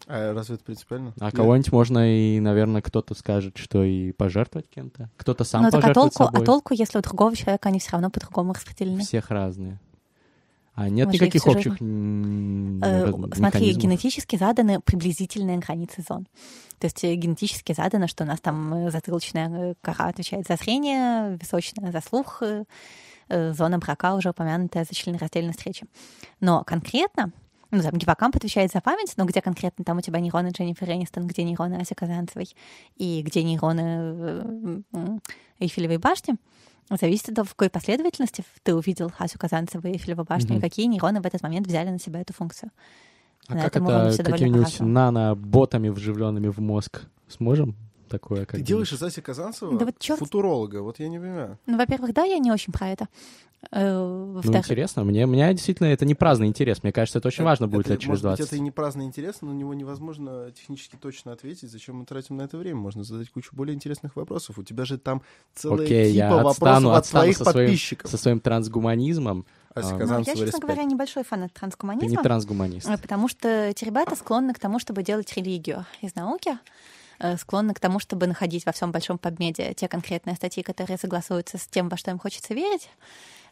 а 0.06 0.34
разве 0.34 0.56
это 0.56 0.64
принципиально? 0.64 1.14
А 1.18 1.30
кого-нибудь 1.30 1.72
можно 1.72 2.14
и, 2.14 2.38
наверное, 2.40 2.82
кто-то 2.82 3.14
скажет, 3.14 3.56
что 3.56 3.82
и 3.84 4.12
пожертвовать 4.12 4.68
кем-то. 4.68 5.08
Кто-то 5.16 5.44
сам 5.44 5.62
Но 5.62 5.70
так 5.70 5.78
а 5.78 5.80
пожертвует 5.80 6.12
толку, 6.12 6.24
собой. 6.32 6.42
а 6.42 6.46
толку, 6.46 6.74
если 6.74 6.98
у 6.98 7.00
другого 7.00 7.34
человека 7.34 7.70
они 7.70 7.78
все 7.78 7.92
равно 7.92 8.10
по-другому 8.10 8.52
распределены? 8.52 9.00
Всех 9.00 9.30
разные. 9.30 9.80
А 10.74 10.88
нет 10.88 11.06
Мы 11.06 11.12
же 11.12 11.16
их 11.16 11.34
никаких 11.34 11.46
общих 11.46 11.76
Э, 12.82 13.12
Смотри, 13.34 13.72
генетически 13.72 14.36
заданы 14.36 14.80
приблизительные 14.80 15.58
границы 15.58 16.04
зон. 16.06 16.26
То 16.78 16.86
есть 16.86 17.02
э, 17.04 17.14
генетически 17.14 17.72
задано, 17.72 18.06
что 18.08 18.24
у 18.24 18.26
нас 18.26 18.40
там 18.40 18.74
э, 18.74 18.90
затылочная 18.90 19.48
э, 19.48 19.74
кора 19.80 20.06
отвечает 20.06 20.46
за 20.46 20.56
зрение, 20.56 21.36
височная 21.40 21.92
за 21.92 22.00
слух, 22.00 22.42
зона 23.30 23.78
брака 23.78 24.14
уже 24.14 24.30
упомянутая 24.30 24.84
за 24.84 24.94
членораздельность 24.94 25.64
речи. 25.64 25.86
Но 26.40 26.62
конкретно, 26.62 27.32
ну, 27.70 27.80
там 27.82 27.92
гиппокамп 27.92 28.36
отвечает 28.36 28.70
за 28.70 28.82
память, 28.82 29.14
но 29.16 29.24
где 29.24 29.40
конкретно 29.40 29.82
там 29.82 29.96
у 29.96 30.00
тебя 30.02 30.20
нейроны 30.20 30.48
Дженнифер 30.48 30.90
Энистон, 30.90 31.26
где 31.26 31.42
нейроны 31.42 31.76
Аси 31.76 31.94
Казанцевой 31.94 32.54
и 32.96 33.22
где 33.22 33.42
нейроны 33.42 34.84
Эйфелевой 35.58 35.96
башни, 35.96 36.36
зависит 36.90 37.30
от 37.30 37.34
того, 37.36 37.46
в 37.46 37.54
какой 37.54 37.70
последовательности 37.70 38.44
ты 38.62 38.74
увидел 38.74 39.10
Асю 39.18 39.38
Казанцеву 39.38 39.86
и 39.88 39.92
Эйфелеву 39.92 40.24
башню, 40.24 40.50
Мгм. 40.50 40.58
и 40.58 40.60
какие 40.60 40.86
нейроны 40.86 41.20
в 41.20 41.26
этот 41.26 41.42
момент 41.42 41.66
взяли 41.66 41.90
на 41.90 41.98
себя 41.98 42.20
эту 42.20 42.32
функцию. 42.32 42.70
А 43.48 43.54
на 43.54 43.62
как 43.62 43.76
это 43.76 44.22
какими-нибудь 44.24 44.80
наноботами, 44.80 45.88
вживленными 45.90 46.48
в 46.48 46.58
мозг, 46.58 47.02
сможем 47.28 47.74
такое. 48.08 48.46
Как 48.46 48.56
Ты 48.60 48.62
делаешь 48.62 48.92
из 48.92 49.02
Аси 49.02 49.20
Казанцева 49.20 49.76
Да 49.78 49.86
вот 49.86 49.98
чёрт- 49.98 50.18
футуролога, 50.18 50.82
вот 50.82 50.98
я 51.00 51.08
не 51.08 51.18
понимаю. 51.18 51.58
Ну, 51.66 51.76
во-первых, 51.78 52.12
да, 52.14 52.24
я 52.24 52.38
не 52.38 52.52
очень 52.52 52.72
про 52.72 52.88
это. 52.88 53.08
Э, 53.70 53.92
Ну, 53.96 54.32
Во-вторых, 54.34 54.60
интересно. 54.64 55.04
Мне, 55.04 55.26
меня 55.26 55.52
действительно 55.52 55.88
это 55.88 56.04
не 56.04 56.14
праздный 56.14 56.46
интерес. 56.46 56.82
Мне 56.82 56.92
кажется, 56.92 57.18
это 57.18 57.28
очень 57.28 57.44
важно 57.44 57.68
будет 57.68 57.82
Это, 57.86 57.90
лет 57.92 58.00
через 58.00 58.08
может 58.08 58.24
быть, 58.24 58.36
20. 58.38 58.46
это 58.46 58.56
и 58.56 58.60
не 58.60 58.70
праздный 58.70 59.04
интерес, 59.04 59.36
но 59.42 59.52
на 59.52 59.54
него 59.56 59.74
невозможно 59.74 60.50
технически 60.52 60.96
точно 60.96 61.32
ответить. 61.32 61.70
Зачем 61.70 61.96
мы 61.96 62.04
тратим 62.04 62.36
на 62.36 62.42
это 62.42 62.56
время? 62.56 62.80
Можно 62.80 63.04
задать 63.04 63.30
кучу 63.30 63.50
более 63.54 63.74
интересных 63.74 64.16
вопросов. 64.16 64.58
У 64.58 64.62
тебя 64.62 64.84
же 64.84 64.98
там 64.98 65.22
целая 65.54 65.84
Окей, 65.84 66.06
кипа 66.12 66.16
я 66.16 66.30
вопросов 66.30 66.62
отстану, 66.62 66.90
от 66.90 66.96
отстану 66.98 67.22
твоих 67.22 67.36
со 67.36 67.44
своим, 67.44 67.66
подписчиков. 67.68 68.10
со 68.10 68.16
своим 68.16 68.40
трансгуманизмом. 68.40 69.44
Ася 69.74 69.88
А, 69.88 69.92
ну, 69.92 69.98
Казанцева, 69.98 70.30
я, 70.30 70.34
честно 70.34 70.44
респект. 70.46 70.62
говоря, 70.64 70.84
небольшой 70.84 71.24
фанат 71.24 71.48
Ты 71.52 71.54
не 71.54 71.58
трансгуманизма. 71.60 72.22
трансгуманист. 72.22 72.88
Э, 72.88 72.98
Потому 72.98 73.28
что 73.28 73.48
эти 73.48 73.84
ребята 73.84 74.14
склонны 74.16 74.54
к 74.54 74.58
тому, 74.60 74.78
чтобы 74.78 75.02
делать 75.02 75.32
религию 75.36 75.84
из 76.00 76.14
науки, 76.14 76.58
склонны 77.38 77.74
к 77.74 77.80
тому, 77.80 77.98
чтобы 77.98 78.26
находить 78.26 78.66
во 78.66 78.72
всем 78.72 78.92
большом 78.92 79.18
подмеде 79.18 79.74
те 79.74 79.88
конкретные 79.88 80.36
статьи, 80.36 80.62
которые 80.62 80.98
согласуются 80.98 81.58
с 81.58 81.66
тем, 81.66 81.88
во 81.88 81.96
что 81.96 82.10
им 82.10 82.18
хочется 82.18 82.54
верить, 82.54 82.88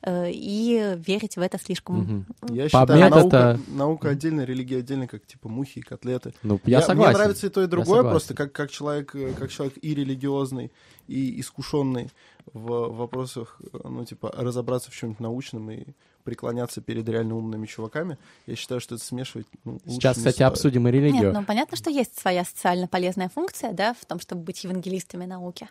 э, 0.02 0.30
и 0.32 0.96
верить 0.96 1.36
в 1.36 1.40
это 1.40 1.58
слишком... 1.58 1.98
Мгм. 2.00 2.26
Я 2.50 2.64
По 2.64 2.68
считаю, 2.68 3.10
наука, 3.10 3.26
это- 3.26 3.60
наука 3.68 4.08
отдельно, 4.10 4.42
религия 4.44 4.78
отдельно, 4.78 5.06
как 5.06 5.24
типа 5.26 5.48
мухи 5.48 5.78
и 5.78 5.82
котлеты. 5.82 6.34
Ну, 6.42 6.60
я, 6.64 6.82
согласен. 6.82 7.10
Мне 7.10 7.18
нравится 7.18 7.46
и 7.46 7.50
то, 7.50 7.62
и 7.62 7.66
другое, 7.66 8.02
просто 8.02 8.34
как, 8.34 8.52
как, 8.52 8.70
человек, 8.70 9.14
э, 9.14 9.32
как 9.38 9.50
человек 9.50 9.74
и 9.80 9.94
религиозный, 9.94 10.72
и 11.08 11.40
искушенный 11.40 12.10
в 12.52 12.88
вопросах, 12.88 13.60
э, 13.72 13.78
ну, 13.84 14.04
типа, 14.04 14.32
разобраться 14.36 14.90
в 14.90 14.94
чем-нибудь 14.94 15.20
научном 15.20 15.70
и 15.70 15.84
преклоняться 16.22 16.80
перед 16.80 17.08
реально 17.08 17.36
умными 17.36 17.66
чуваками. 17.66 18.18
Я 18.46 18.56
считаю, 18.56 18.80
что 18.80 18.94
это 18.94 19.04
смешивать 19.04 19.46
ну, 19.64 19.72
лучше 19.72 19.96
Сейчас, 19.96 20.16
не 20.16 20.20
кстати, 20.20 20.34
стоит. 20.36 20.48
обсудим 20.48 20.88
и 20.88 20.90
религию. 20.90 21.22
Нет, 21.24 21.34
ну 21.34 21.44
понятно, 21.44 21.76
что 21.76 21.90
есть 21.90 22.18
своя 22.18 22.44
социально 22.44 22.86
полезная 22.88 23.28
функция, 23.28 23.72
да, 23.72 23.94
в 23.94 24.04
том, 24.04 24.20
чтобы 24.20 24.42
быть 24.42 24.62
евангелистами 24.64 25.24
науки, 25.24 25.68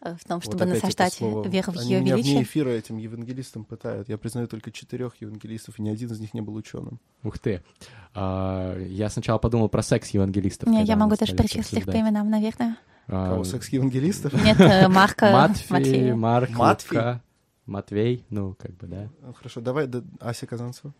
э, 0.00 0.14
в 0.20 0.24
том, 0.24 0.38
Вот 0.38 0.44
чтобы 0.44 0.64
это 0.64 0.74
насаждать 0.74 1.20
веру 1.20 1.72
в 1.72 1.78
Они 1.78 1.90
ее 1.90 2.00
меня 2.00 2.16
вне 2.16 2.42
эфира 2.42 2.70
этим 2.70 2.98
евангелистом 2.98 3.64
пытают. 3.64 4.08
Я 4.08 4.18
признаю 4.18 4.48
только 4.48 4.70
четырех 4.70 5.14
евангелистов, 5.20 5.78
и 5.78 5.82
ни 5.82 5.88
один 5.88 6.10
из 6.10 6.20
них 6.20 6.34
не 6.34 6.40
был 6.40 6.54
ученым. 6.54 7.00
Ух 7.22 7.38
ты. 7.38 7.62
А, 8.14 8.78
я 8.78 9.08
сначала 9.08 9.38
подумал 9.38 9.68
про 9.68 9.82
секс-евангелистов. 9.82 10.68
Не, 10.68 10.78
когда 10.78 10.92
я 10.92 10.96
могу 10.98 11.16
даже 11.16 11.34
перечислить 11.36 11.80
их 11.80 11.86
по 11.86 11.98
именам, 11.98 12.28
наверное. 12.30 12.76
А, 13.08 13.30
Кого, 13.30 13.44
секс-евангелистов? 13.44 14.32
Нет, 14.44 14.60
э, 14.60 14.88
Марка, 14.88 15.30
Матфей, 15.32 15.66
Матфея. 15.70 16.14
Марк, 16.14 16.50
Матфей? 16.50 16.98
Лука, 16.98 17.22
Матвей, 17.66 18.24
ну, 18.30 18.54
как 18.58 18.72
бы, 18.76 18.86
да. 18.86 19.08
Ну, 19.22 19.32
Хорошо, 19.34 19.60
давай 19.60 19.86
да, 19.86 20.02
Ася 20.20 20.46
Казанцева. 20.46 20.92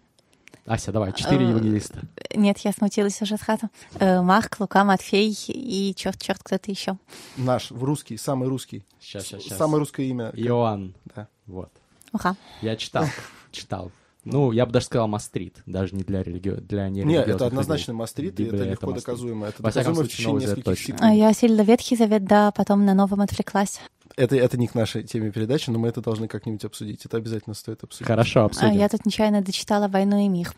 Ася, 0.67 0.93
давай, 0.93 1.13
четыре 1.13 1.47
А, 1.47 1.49
евангелиста. 1.51 2.03
Нет, 2.37 2.59
я 2.59 2.73
смутилась 2.73 3.21
уже 3.21 3.37
сразу. 3.37 3.69
Э, 3.95 4.21
Марк, 4.23 4.61
Лука, 4.61 4.85
Матфей 4.85 5.37
и 5.49 5.93
черт, 5.97 6.21
черт, 6.21 6.41
кто-то 6.43 6.71
еще. 6.71 6.99
Наш, 7.37 7.71
в 7.71 7.83
русский, 7.83 8.17
самый 8.17 8.49
русский. 8.49 8.85
Сейчас, 9.01 9.25
сейчас, 9.25 9.43
сейчас. 9.43 9.59
Самое 9.59 9.81
русское 9.81 10.07
имя. 10.07 10.31
Иоанн. 10.35 10.95
Да. 11.17 11.27
Вот. 11.47 11.71
Уха. 12.13 12.37
Я 12.61 12.77
читал, 12.77 13.07
читал. 13.51 13.91
Ну, 14.25 14.53
я 14.53 14.67
бы 14.67 14.73
даже 14.73 14.87
сказал 14.87 15.09
мастрит, 15.09 15.57
даже 15.67 15.97
не 15.97 16.05
для 16.05 16.23
религио... 16.23 16.55
для 16.55 16.89
Нет, 16.89 17.07
нерелигиозных 17.07 17.35
это 17.35 17.47
однозначно 17.47 17.93
мастрит, 17.95 18.39
и 18.39 18.45
это 18.45 18.57
легко 18.63 18.87
мастрит. 18.87 19.05
доказуемо. 19.05 19.47
Это 19.49 19.63
Во 19.65 19.69
доказуемо 19.71 19.95
в 19.95 19.97
случае, 19.97 20.17
течение 20.17 20.41
нескольких 20.43 20.65
точно. 20.65 20.95
А 20.95 20.99
секунд. 20.99 21.15
Я 21.17 21.33
сильно 21.33 21.63
Ветхий 21.63 21.97
Завет, 21.97 22.25
да, 22.25 22.53
потом 22.53 22.85
на 22.85 22.95
новом 22.95 23.21
отвлеклась. 23.23 23.81
Это, 24.17 24.37
это 24.37 24.59
не 24.59 24.67
к 24.69 24.75
нашей 24.75 25.03
теме 25.03 25.31
передачи, 25.31 25.71
но 25.71 25.79
мы 25.79 25.89
это 25.89 26.01
должны 26.01 26.29
как-нибудь 26.29 26.65
обсудить. 26.65 27.05
Это 27.05 27.17
обязательно 27.17 27.55
стоит 27.55 27.83
обсудить. 27.83 28.07
Хорошо, 28.07 28.41
А 28.43 28.45
обсудим. 28.47 28.73
я 28.73 28.89
тут 28.89 29.07
нечаянно 29.07 29.43
дочитала 29.43 29.89
«Войну 29.89 30.25
и 30.25 30.29
мир». 30.29 30.53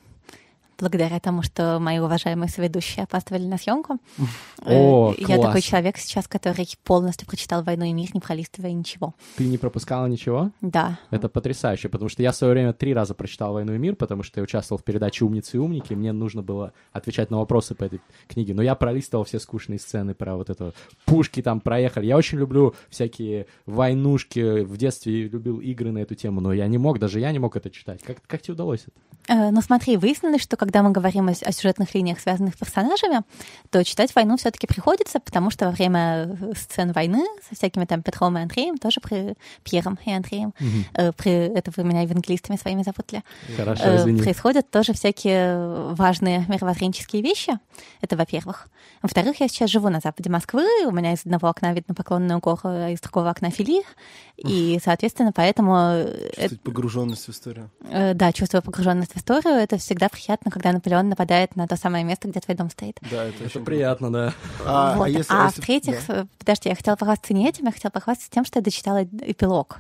Благодаря 0.79 1.21
тому, 1.21 1.43
что 1.43 1.79
мои 1.81 1.99
уважаемые 1.99 2.49
соведущие 2.49 3.05
опаздывали 3.05 3.45
на 3.47 3.59
съемку. 3.59 3.99
О, 4.65 5.13
Э, 5.13 5.15
Я 5.21 5.37
класс. 5.37 5.41
такой 5.47 5.61
человек 5.61 5.99
сейчас, 5.99 6.27
который 6.27 6.69
полностью 6.85 7.27
прочитал 7.29 7.63
«Войну 7.63 7.85
и 7.85 7.93
мир», 7.93 8.09
не 8.15 8.21
пролистывая 8.21 8.73
ничего. 8.73 9.15
Ты 9.37 9.45
не 9.45 9.59
пропускала 9.59 10.07
ничего? 10.07 10.51
Да. 10.61 10.99
Это 11.11 11.29
потрясающе, 11.29 11.89
потому 11.89 12.09
что 12.09 12.23
я 12.23 12.33
в 12.33 12.37
свое 12.37 12.53
время 12.55 12.73
три 12.73 12.95
раза 12.95 13.15
прочитал 13.15 13.53
«Войну 13.55 13.75
и 13.75 13.79
мир», 13.79 13.95
потому 13.97 14.23
что 14.23 14.41
я 14.41 14.45
участвовал 14.45 14.81
в 14.81 14.85
передаче 14.85 15.25
«Умницы 15.25 15.57
и 15.57 15.61
умники», 15.61 15.93
и 15.93 15.97
мне 15.97 16.13
нужно 16.13 16.43
было 16.43 16.73
отвечать 16.93 17.31
на 17.31 17.39
вопросы 17.39 17.75
по 17.75 17.85
этой 17.85 18.01
книге. 18.29 18.55
Но 18.55 18.63
я 18.63 18.75
пролистывал 18.75 19.25
все 19.25 19.39
скучные 19.39 19.79
сцены 19.79 20.15
про 20.15 20.37
вот 20.37 20.51
это 20.51 20.73
пушки 21.05 21.43
там 21.43 21.61
проехали. 21.61 22.07
Я 22.07 22.17
очень 22.17 22.39
люблю 22.39 22.75
всякие 22.89 23.47
войнушки. 23.67 24.61
В 24.65 24.77
детстве 24.77 25.29
любил 25.29 25.61
игры 25.61 25.93
на 25.93 25.99
эту 25.99 26.15
тему, 26.15 26.41
но 26.41 26.53
я 26.53 26.67
не 26.67 26.79
мог, 26.79 26.99
даже 26.99 27.21
я 27.21 27.33
не 27.33 27.39
мог 27.39 27.57
это 27.57 27.71
читать. 27.71 28.03
Как, 28.03 28.19
как 28.27 28.43
тебе 28.43 28.55
удалось 28.55 28.85
это? 28.87 29.33
Э, 29.33 29.51
Но 29.51 29.61
смотри, 29.61 29.97
выяснилось, 29.97 30.43
что 30.43 30.57
когда 30.65 30.83
мы 30.83 30.91
говорим 30.93 31.29
о, 31.29 31.33
о 31.33 31.53
сюжетных 31.53 31.95
линиях, 31.95 32.19
связанных 32.21 32.55
с 32.55 32.57
персонажами, 32.57 33.21
то 33.71 33.85
читать 33.85 34.15
войну 34.15 34.37
все-таки 34.37 34.67
приходится, 34.67 35.21
потому 35.21 35.51
что 35.51 35.67
во 35.67 35.71
время 35.73 36.37
э, 36.41 36.53
сцен 36.57 36.93
войны 36.93 37.25
со 37.49 37.55
всякими 37.55 37.85
там 37.85 38.03
Петром 38.03 38.39
и 38.39 38.43
Андреем, 38.43 38.79
тоже 38.79 39.01
при 39.01 39.35
Пьером 39.63 39.99
и 40.07 40.13
Андреем, 40.13 40.55
э, 40.95 41.13
при, 41.13 41.33
это 41.33 41.71
вы 41.77 41.85
меня 41.85 42.01
евангелистами 42.03 42.57
своими 42.57 42.83
зовут 42.83 43.13
ли, 43.13 43.23
Хорошо, 43.57 43.85
э, 43.85 43.97
извини. 43.99 44.23
происходят 44.23 44.71
тоже 44.71 44.95
всякие 44.95 45.93
важные 45.95 46.47
мировоззренческие 46.49 47.23
вещи. 47.23 47.59
Это 48.01 48.17
во-первых. 48.17 48.69
Во-вторых, 49.03 49.41
я 49.41 49.49
сейчас 49.49 49.71
живу 49.71 49.91
на 49.91 50.01
западе 50.01 50.31
Москвы, 50.31 50.65
у 50.87 50.91
меня 50.91 51.13
из 51.13 51.21
одного 51.27 51.49
окна 51.49 51.73
видно 51.75 51.95
поклонную 51.95 52.41
гору, 52.41 52.61
а 52.65 52.89
из 52.91 53.01
другого 53.01 53.31
окна 53.31 53.51
Фили, 53.51 53.83
и, 54.37 54.81
соответственно, 54.83 55.33
поэтому... 55.33 55.75
э, 55.77 56.31
Чувствовать 56.37 56.61
погруженность 56.63 57.27
в 57.27 57.31
историю. 57.31 57.71
Э, 57.91 58.15
Да, 58.15 58.33
чувствую 58.33 58.63
погруженность 58.63 59.13
в 59.13 59.17
историю. 59.17 59.55
Это 59.55 59.77
всегда 59.79 60.09
приятно, 60.09 60.51
когда 60.55 60.73
Наполеон 60.73 61.09
нападает 61.09 61.57
на 61.57 61.67
то 61.67 61.77
самое 61.77 62.05
место, 62.05 62.29
где 62.29 62.39
твой 62.41 62.57
дом 62.57 62.71
стоит. 62.71 62.99
Да, 63.11 63.25
это, 63.25 63.37
Это 63.37 63.45
очень 63.47 63.65
приятно, 63.65 64.13
да. 64.13 64.33
А, 64.65 64.97
Вот. 64.97 65.05
а 65.05 65.09
если, 65.09 65.35
А 65.35 65.47
если- 65.47 65.61
в-третьих, 65.61 66.07
да. 66.07 66.27
подожди, 66.39 66.69
я 66.69 66.77
хотела 66.77 66.95
похвастаться 66.97 67.35
не 67.35 67.49
этим, 67.49 67.67
я 67.67 67.73
хотела 67.73 67.91
похвастаться 67.91 68.31
тем, 68.31 68.45
что 68.45 68.61
я 68.61 68.63
дочитала 68.63 69.03
эпилог. 69.03 69.79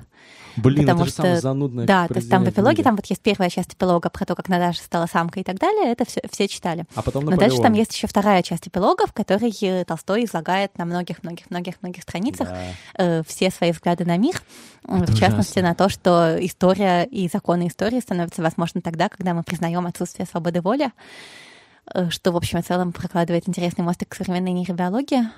Блин, 0.57 0.83
Потому 0.87 1.01
это 1.01 1.09
же 1.11 1.13
самое 1.17 1.35
что- 1.35 1.43
занудное 1.43 1.85
да, 1.85 2.07
то 2.07 2.15
есть 2.15 2.31
там 2.31 2.45
в 2.45 2.49
эпилоге, 2.49 2.77
книги. 2.77 2.85
там 2.85 2.95
вот 2.97 3.07
есть 3.07 3.21
первая 3.21 3.51
часть 3.51 3.75
эпилога 3.75 4.09
про 4.09 4.25
то, 4.25 4.37
как 4.37 4.49
Наташа 4.49 4.83
стала 4.85 5.07
самкой 5.07 5.43
и 5.43 5.45
так 5.45 5.59
далее, 5.59 5.91
это 5.91 6.05
все, 6.07 6.21
все 6.31 6.47
читали. 6.47 6.85
А 6.95 7.03
потом 7.03 7.25
Но 7.25 7.33
дальше 7.33 7.57
там 7.57 7.65
Наполеон. 7.65 7.79
есть 7.81 7.93
еще 7.95 8.07
вторая 8.07 8.41
часть 8.45 8.69
эпилога, 8.69 9.07
в 9.09 9.13
которой 9.13 9.53
э, 9.63 9.85
Толстой 9.85 10.25
излагает 10.25 10.79
на 10.79 10.85
многих-многих-многих-многих 10.85 12.03
страницах 12.03 12.49
Да. 12.49 12.59
э, 12.99 13.23
все 13.27 13.51
свои 13.51 13.73
взгляды 13.73 14.05
на 14.05 14.17
мир, 14.17 14.41
э, 14.87 14.97
Это 15.03 15.13
в 15.13 15.19
частности 15.19 15.59
ужасно. 15.59 15.69
на 15.71 15.75
то, 15.75 15.89
что 15.89 16.37
история 16.47 17.03
и 17.03 17.29
законы 17.29 17.67
истории 17.67 17.99
становятся 17.99 18.41
возможны 18.41 18.81
тогда, 18.81 19.09
когда 19.09 19.35
мы 19.35 19.43
признаем 19.43 19.85
отсутствие 19.87 20.25
свободы 20.27 20.63
воли, 20.64 20.90
э, 21.94 22.11
что, 22.11 22.33
в 22.33 22.37
общем 22.37 22.59
и 22.59 22.62
целом, 22.62 22.92
прокладывает 22.92 23.48
интересный 23.48 23.85
мостик 23.85 24.09
к 24.09 24.14
современной 24.16 24.53
нейробиологии. 24.53 25.29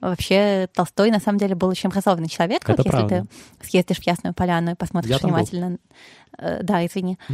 Вообще, 0.00 0.68
Толстой, 0.74 1.10
на 1.10 1.20
самом 1.20 1.38
деле, 1.38 1.54
был 1.54 1.68
очень 1.68 1.88
образованный 1.88 2.28
человек. 2.28 2.62
Это 2.62 2.72
вот 2.72 2.86
если 2.86 2.90
правда. 2.90 3.26
ты 3.60 3.66
съездишь 3.66 3.98
в 3.98 4.06
Ясную 4.06 4.32
Поляну 4.34 4.72
и 4.72 4.74
посмотришь 4.74 5.10
Я 5.10 5.18
внимательно... 5.18 5.76
Э, 6.38 6.62
Да, 6.62 6.84
извини. 6.86 7.18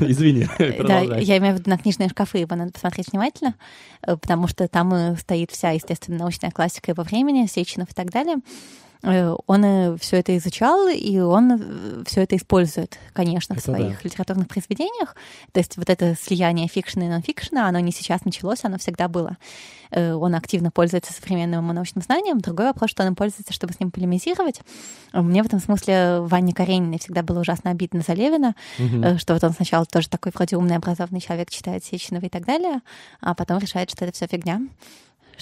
Извини, 0.00 0.48
Да, 0.58 0.72
продолжай. 0.72 1.24
я 1.24 1.36
имею 1.38 1.56
в 1.56 1.58
виду 1.58 1.68
на 1.68 1.76
книжные 1.76 2.08
шкафы, 2.08 2.38
его 2.38 2.56
надо 2.56 2.72
посмотреть 2.72 3.12
внимательно, 3.12 3.54
э, 4.06 4.16
потому 4.16 4.48
что 4.48 4.66
там 4.66 4.94
э, 4.94 5.16
стоит 5.16 5.50
вся, 5.50 5.70
естественно, 5.72 6.16
научная 6.18 6.50
классика 6.50 6.92
его 6.92 7.02
времени, 7.02 7.46
Сеченов 7.46 7.90
и 7.90 7.94
так 7.94 8.10
далее. 8.10 8.36
Э, 9.02 9.34
Он 9.46 9.98
все 9.98 10.16
это 10.18 10.36
изучал, 10.36 10.88
и 10.88 11.18
он 11.18 12.04
все 12.06 12.22
это 12.22 12.36
использует, 12.36 12.98
конечно, 13.12 13.54
в 13.54 13.58
Это 13.58 13.66
своих 13.66 14.04
литературных 14.04 14.48
произведениях. 14.48 15.16
То 15.52 15.60
есть 15.60 15.76
вот 15.76 15.90
это 15.90 16.14
слияние 16.20 16.68
фикшена 16.68 17.06
и 17.06 17.08
нонфикшена, 17.08 17.68
оно 17.68 17.80
не 17.80 17.92
сейчас 17.92 18.24
началось, 18.24 18.64
оно 18.64 18.78
всегда 18.78 19.08
было. 19.08 19.36
Э, 19.90 20.12
Он 20.14 20.34
активно 20.34 20.70
пользуется 20.70 21.12
современным 21.12 21.66
научным 21.66 22.02
знанием. 22.02 22.38
Другой 22.38 22.66
вопрос, 22.66 22.90
что 22.90 23.04
он 23.04 23.14
пользуется, 23.14 23.52
чтобы 23.52 23.72
с 23.72 23.80
ним 23.80 23.90
полемизировать. 23.90 24.60
Э, 25.12 25.20
Мне 25.20 25.42
в 25.42 25.46
этом 25.46 25.60
смысле 25.60 26.20
Ване 26.20 26.52
Карениной 26.52 26.98
всегда 26.98 27.22
было 27.22 27.40
ужасно 27.40 27.70
обидно 27.70 28.02
за 28.06 28.12
Левина, 28.12 28.54
э, 28.78 29.18
что 29.18 29.34
вот 29.34 29.44
он 29.44 29.52
сначала 29.52 29.84
тоже 29.84 30.08
такой 30.08 30.32
вроде 30.34 30.56
умный, 30.56 30.76
образованный 30.76 31.20
человек, 31.20 31.50
читает 31.50 31.84
Сеченова 31.84 32.26
и 32.26 32.28
так 32.28 32.44
далее, 32.44 32.80
а 33.20 33.34
потом 33.34 33.58
решает, 33.58 33.90
что 33.90 34.04
это 34.04 34.14
все 34.14 34.26
фигня, 34.26 34.60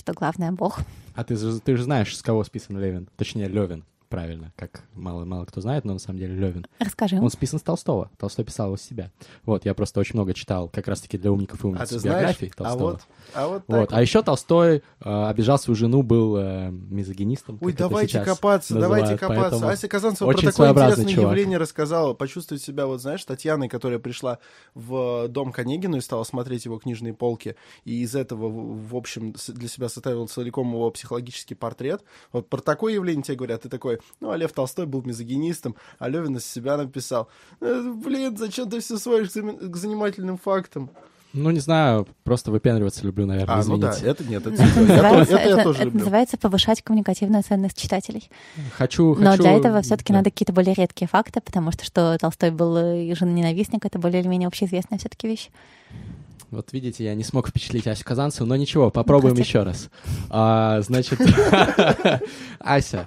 что 0.01 0.15
главное 0.15 0.51
Бог. 0.51 0.81
А 1.15 1.23
ты, 1.23 1.37
ты 1.37 1.77
же 1.77 1.85
знаешь, 1.85 2.17
с 2.17 2.23
кого 2.23 2.43
списан 2.43 2.79
Левин. 2.79 3.09
Точнее, 3.17 3.49
Левин, 3.49 3.85
правильно, 4.11 4.53
как 4.57 4.83
мало, 4.93 5.25
мало 5.25 5.45
кто 5.47 5.61
знает, 5.61 5.85
но 5.85 5.95
на 5.95 5.99
самом 6.01 6.19
деле 6.19 6.35
Левин. 6.35 6.67
Расскажи. 6.81 7.17
Он 7.17 7.31
списан 7.31 7.59
с 7.61 7.63
Толстого. 7.63 8.11
Толстой 8.19 8.45
писал 8.45 8.77
с 8.77 8.83
себя. 8.83 9.11
Вот, 9.45 9.65
я 9.65 9.73
просто 9.73 10.01
очень 10.01 10.17
много 10.17 10.35
читал 10.35 10.69
как 10.69 10.89
раз-таки 10.89 11.17
для 11.17 11.31
умников 11.33 11.65
и 11.65 11.67
умниц 11.69 11.81
А 11.81 11.87
ты 11.87 11.99
знаешь? 12.01 12.17
биографий 12.19 12.53
А 12.57 12.59
Толстого. 12.65 12.91
вот, 12.91 13.01
а 13.33 13.49
вот 13.49 13.67
так 13.67 13.77
Вот. 13.79 13.93
А 13.93 14.03
еще 14.03 14.23
Толстой 14.23 14.83
э, 15.01 15.25
обижал 15.29 15.59
свою 15.59 15.77
жену, 15.77 16.03
был 16.03 16.37
э, 16.37 16.71
мизогинистом. 16.71 17.57
Ой, 17.61 17.73
давайте 17.73 18.21
копаться, 18.21 18.75
давайте 18.75 19.13
называют, 19.13 19.21
копаться. 19.21 19.51
поэтому 19.51 19.69
Ася 19.71 19.89
Казанцева 19.89 20.29
очень 20.29 20.43
про 20.43 20.51
такое 20.51 20.71
интересное 20.71 21.07
чувак. 21.07 21.31
явление 21.31 21.59
рассказала. 21.59 22.13
Почувствовать 22.15 22.63
себя, 22.63 22.87
вот 22.87 23.01
знаешь, 23.01 23.25
Татьяной, 23.25 23.69
которая 23.69 24.01
пришла 24.01 24.39
в 24.75 25.29
дом 25.29 25.53
к 25.53 25.59
Онегину 25.61 25.99
и 25.99 26.01
стала 26.01 26.25
смотреть 26.25 26.65
его 26.65 26.79
книжные 26.79 27.15
полки, 27.15 27.55
и 27.85 28.03
из 28.03 28.17
этого, 28.17 28.49
в 28.51 28.97
общем, 28.97 29.35
для 29.49 29.69
себя 29.69 29.89
составил 29.89 30.27
целиком 30.27 30.69
его 30.73 30.91
психологический 30.91 31.55
портрет. 31.55 32.03
Вот 32.33 32.49
про 32.49 32.61
такое 32.61 32.95
явление 32.95 33.23
тебе 33.23 33.37
говорят, 33.37 33.63
ты 33.63 33.69
такой, 33.69 34.00
ну, 34.21 34.31
а 34.31 34.37
Лев 34.37 34.53
Толстой 34.53 34.87
был 34.87 35.03
мизогинистом, 35.03 35.75
а 35.99 36.09
Левин 36.09 36.37
из 36.37 36.47
себя 36.47 36.77
написал. 36.77 37.29
«Э, 37.61 37.93
Блин, 38.05 38.37
зачем 38.37 38.69
ты 38.71 38.81
все 38.81 38.97
сводишь 38.99 39.31
к 39.31 39.77
занимательным 39.77 40.39
фактам? 40.39 40.91
Ну, 41.33 41.51
не 41.53 41.61
знаю, 41.61 42.09
просто 42.25 42.51
выпендриваться 42.51 43.05
люблю, 43.07 43.25
наверное, 43.25 43.55
А, 43.55 43.65
ну 43.65 43.77
да, 43.79 43.91
извините. 43.93 44.11
это 44.11 44.25
нет, 44.25 44.47
это, 44.49 44.55
Это 44.55 44.65
я 44.65 44.69
тоже- 44.75 44.89
называется, 44.89 45.35
это 45.37 45.49
я 45.49 45.55
это- 45.55 45.63
тоже 45.63 45.77
это 45.77 45.85
люблю. 45.85 45.99
называется 46.01 46.39
повышать 46.39 46.83
коммуникативную 46.83 47.43
ценность 47.45 47.81
читателей. 47.81 48.29
Хочу, 48.77 49.15
Но 49.15 49.31
хочу- 49.31 49.43
для 49.45 49.53
этого 49.53 49.81
все-таки 49.83 50.13
да. 50.13 50.19
надо 50.19 50.31
какие-то 50.33 50.53
более 50.53 50.75
редкие 50.75 51.07
факты, 51.07 51.41
потому 51.41 51.71
что 51.71 51.85
что 51.85 52.19
Толстой 52.21 52.51
был 52.51 52.75
женоненавистник, 53.15 53.85
это 53.87 54.01
более 54.01 54.23
или 54.23 54.29
менее 54.29 54.49
общеизвестная 54.49 54.99
все-таки 54.99 55.29
вещь. 55.29 55.51
Вот 56.51 56.73
видите, 56.73 57.05
я 57.05 57.15
не 57.15 57.23
смог 57.23 57.49
впечатлить 57.49 57.87
Асю 57.87 58.05
Казанцеву, 58.05 58.49
но 58.49 58.57
ничего, 58.57 58.91
попробуем 58.91 59.37
Прости. 59.37 59.51
еще 59.51 59.63
раз. 59.63 59.89
А, 60.31 60.81
значит, 60.83 61.21
Ася, 62.59 63.07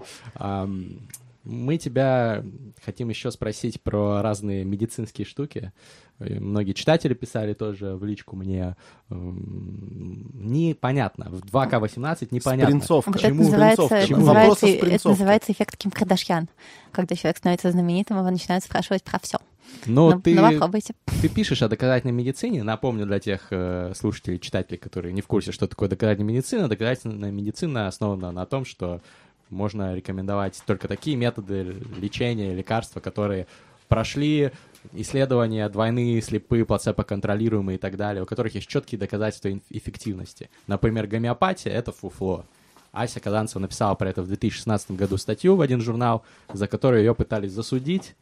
мы 1.44 1.78
тебя 1.78 2.44
хотим 2.86 3.10
еще 3.10 3.32
спросить 3.32 3.82
про 3.82 4.22
разные 4.22 4.64
медицинские 4.64 5.26
штуки. 5.26 5.74
Многие 6.20 6.72
читатели 6.72 7.14
писали 7.14 7.54
тоже 7.54 7.96
в 7.96 8.06
личку 8.06 8.38
мне. 8.38 8.78
Непонятно. 9.10 11.30
В 11.30 11.44
2К18 11.44 12.30
непонятно. 12.32 12.70
Спринцовка. 12.70 13.10
Вот 13.10 13.22
Почему? 13.22 13.42
это 13.42 13.44
называется, 13.44 13.86
Спринцовка. 13.86 14.02
Почему? 14.02 14.20
называется, 14.20 14.68
это 14.68 15.10
называется 15.10 15.52
эффект 15.52 15.78
Ким 15.78 15.92
Кардашьян. 15.92 16.48
Когда 16.92 17.16
человек 17.16 17.38
становится 17.38 17.72
знаменитым, 17.72 18.20
его 18.20 18.30
начинают 18.30 18.64
спрашивать 18.64 19.04
про 19.04 19.20
все. 19.20 19.38
Но 19.86 20.12
ну, 20.12 20.22
ты, 20.22 20.36
ну, 20.36 20.52
попробуйте. 20.52 20.94
ты 21.22 21.30
пишешь 21.30 21.62
о 21.62 21.70
доказательной 21.70 22.14
медицине. 22.14 22.64
Напомню 22.64 23.06
для 23.06 23.20
тех 23.20 23.48
э, 23.50 23.94
слушателей, 23.96 24.40
читателей, 24.40 24.78
которые 24.78 25.14
не 25.14 25.22
в 25.22 25.28
курсе, 25.28 25.52
что 25.52 25.68
такое 25.68 25.90
доказательная 25.90 26.28
медицина. 26.28 26.68
Доказательная 26.68 27.32
медицина 27.32 27.88
основана 27.88 28.32
на 28.32 28.46
том, 28.46 28.66
что 28.66 29.02
можно 29.50 29.96
рекомендовать 29.96 30.62
только 30.66 30.88
такие 30.88 31.16
методы 31.16 31.76
лечения, 32.00 32.54
лекарства, 32.54 33.00
которые 33.00 33.48
прошли 33.88 34.52
исследования 34.94 35.70
двойные, 35.70 36.22
слепые, 36.22 36.66
плацебо-контролируемые 36.66 37.76
и 37.76 37.80
так 37.80 37.96
далее, 37.96 38.24
у 38.24 38.26
которых 38.26 38.56
есть 38.56 38.68
четкие 38.68 39.00
доказательства 39.00 39.50
эффективности. 39.70 40.50
Например, 40.68 41.08
гомеопатия— 41.08 41.72
это 41.74 41.92
фуфло. 41.92 42.46
Ася 42.92 43.20
Казанцева 43.20 43.60
написала 43.60 43.96
про 43.96 44.10
это 44.10 44.22
в 44.22 44.28
2016 44.28 44.92
году 44.92 45.18
статью 45.18 45.56
в 45.56 45.62
один 45.62 45.82
журнал, 45.82 46.24
за 46.52 46.68
которую 46.68 47.02
ее 47.02 47.16
пытались 47.16 47.52
засудить 47.52 48.16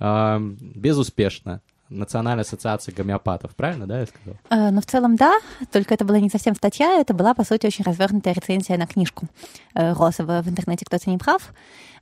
эм, 0.00 0.56
безуспешно. 0.60 1.60
Национальная 1.90 2.44
ассоциация 2.44 2.94
гомеопатов, 2.94 3.54
правильно, 3.54 3.86
да, 3.86 4.00
я 4.00 4.06
сказал? 4.06 4.36
Э, 4.50 4.70
Но 4.70 4.80
в 4.80 4.86
целом 4.86 5.16
да, 5.16 5.34
только 5.70 5.94
это 5.94 6.04
была 6.04 6.18
не 6.18 6.30
совсем 6.30 6.54
статья, 6.54 6.98
это 7.00 7.12
была, 7.12 7.34
по 7.34 7.44
сути, 7.44 7.66
очень 7.66 7.84
развернутая 7.84 8.34
рецензия 8.34 8.78
на 8.78 8.86
книжку 8.86 9.26
э, 9.74 9.92
Росова 9.92 10.42
в 10.42 10.48
интернете 10.48 10.84
«Кто-то 10.86 11.10
не 11.10 11.18
прав». 11.18 11.52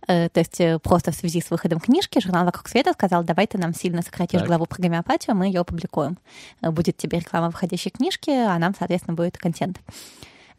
Э, 0.06 0.28
То 0.28 0.40
есть 0.40 0.60
э, 0.60 0.78
просто 0.78 1.10
в 1.10 1.16
связи 1.16 1.40
с 1.40 1.50
выходом 1.50 1.80
книжки 1.80 2.20
журнал 2.20 2.44
«Вокруг 2.44 2.68
света» 2.68 2.92
сказал, 2.92 3.24
давай 3.24 3.46
ты 3.48 3.58
нам 3.58 3.74
сильно 3.74 4.02
сократишь 4.02 4.40
Так. 4.40 4.48
главу 4.48 4.66
про 4.66 4.80
гомеопатию, 4.80 5.34
мы 5.36 5.46
ее 5.46 5.60
опубликуем. 5.60 6.16
Э, 6.62 6.70
Будет 6.70 6.96
тебе 6.96 7.18
реклама 7.18 7.50
выходящей 7.50 7.90
книжки, 7.90 8.30
а 8.30 8.56
нам, 8.58 8.74
соответственно, 8.78 9.16
будет 9.16 9.36
контент. 9.36 9.78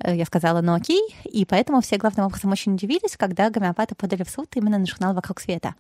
Э, 0.04 0.16
Я 0.16 0.26
сказала, 0.26 0.62
ну 0.62 0.74
окей, 0.76 1.02
и 1.24 1.46
поэтому 1.46 1.82
все 1.82 1.98
главным 1.98 2.26
образом 2.28 2.52
очень 2.52 2.74
удивились, 2.76 3.16
когда 3.18 3.50
гомеопаты 3.50 3.96
подали 3.96 4.24
в 4.24 4.30
суд 4.30 4.48
именно 4.56 4.78
на 4.78 4.86
журнал 4.86 5.14
«Вокруг 5.14 5.40
света», 5.40 5.76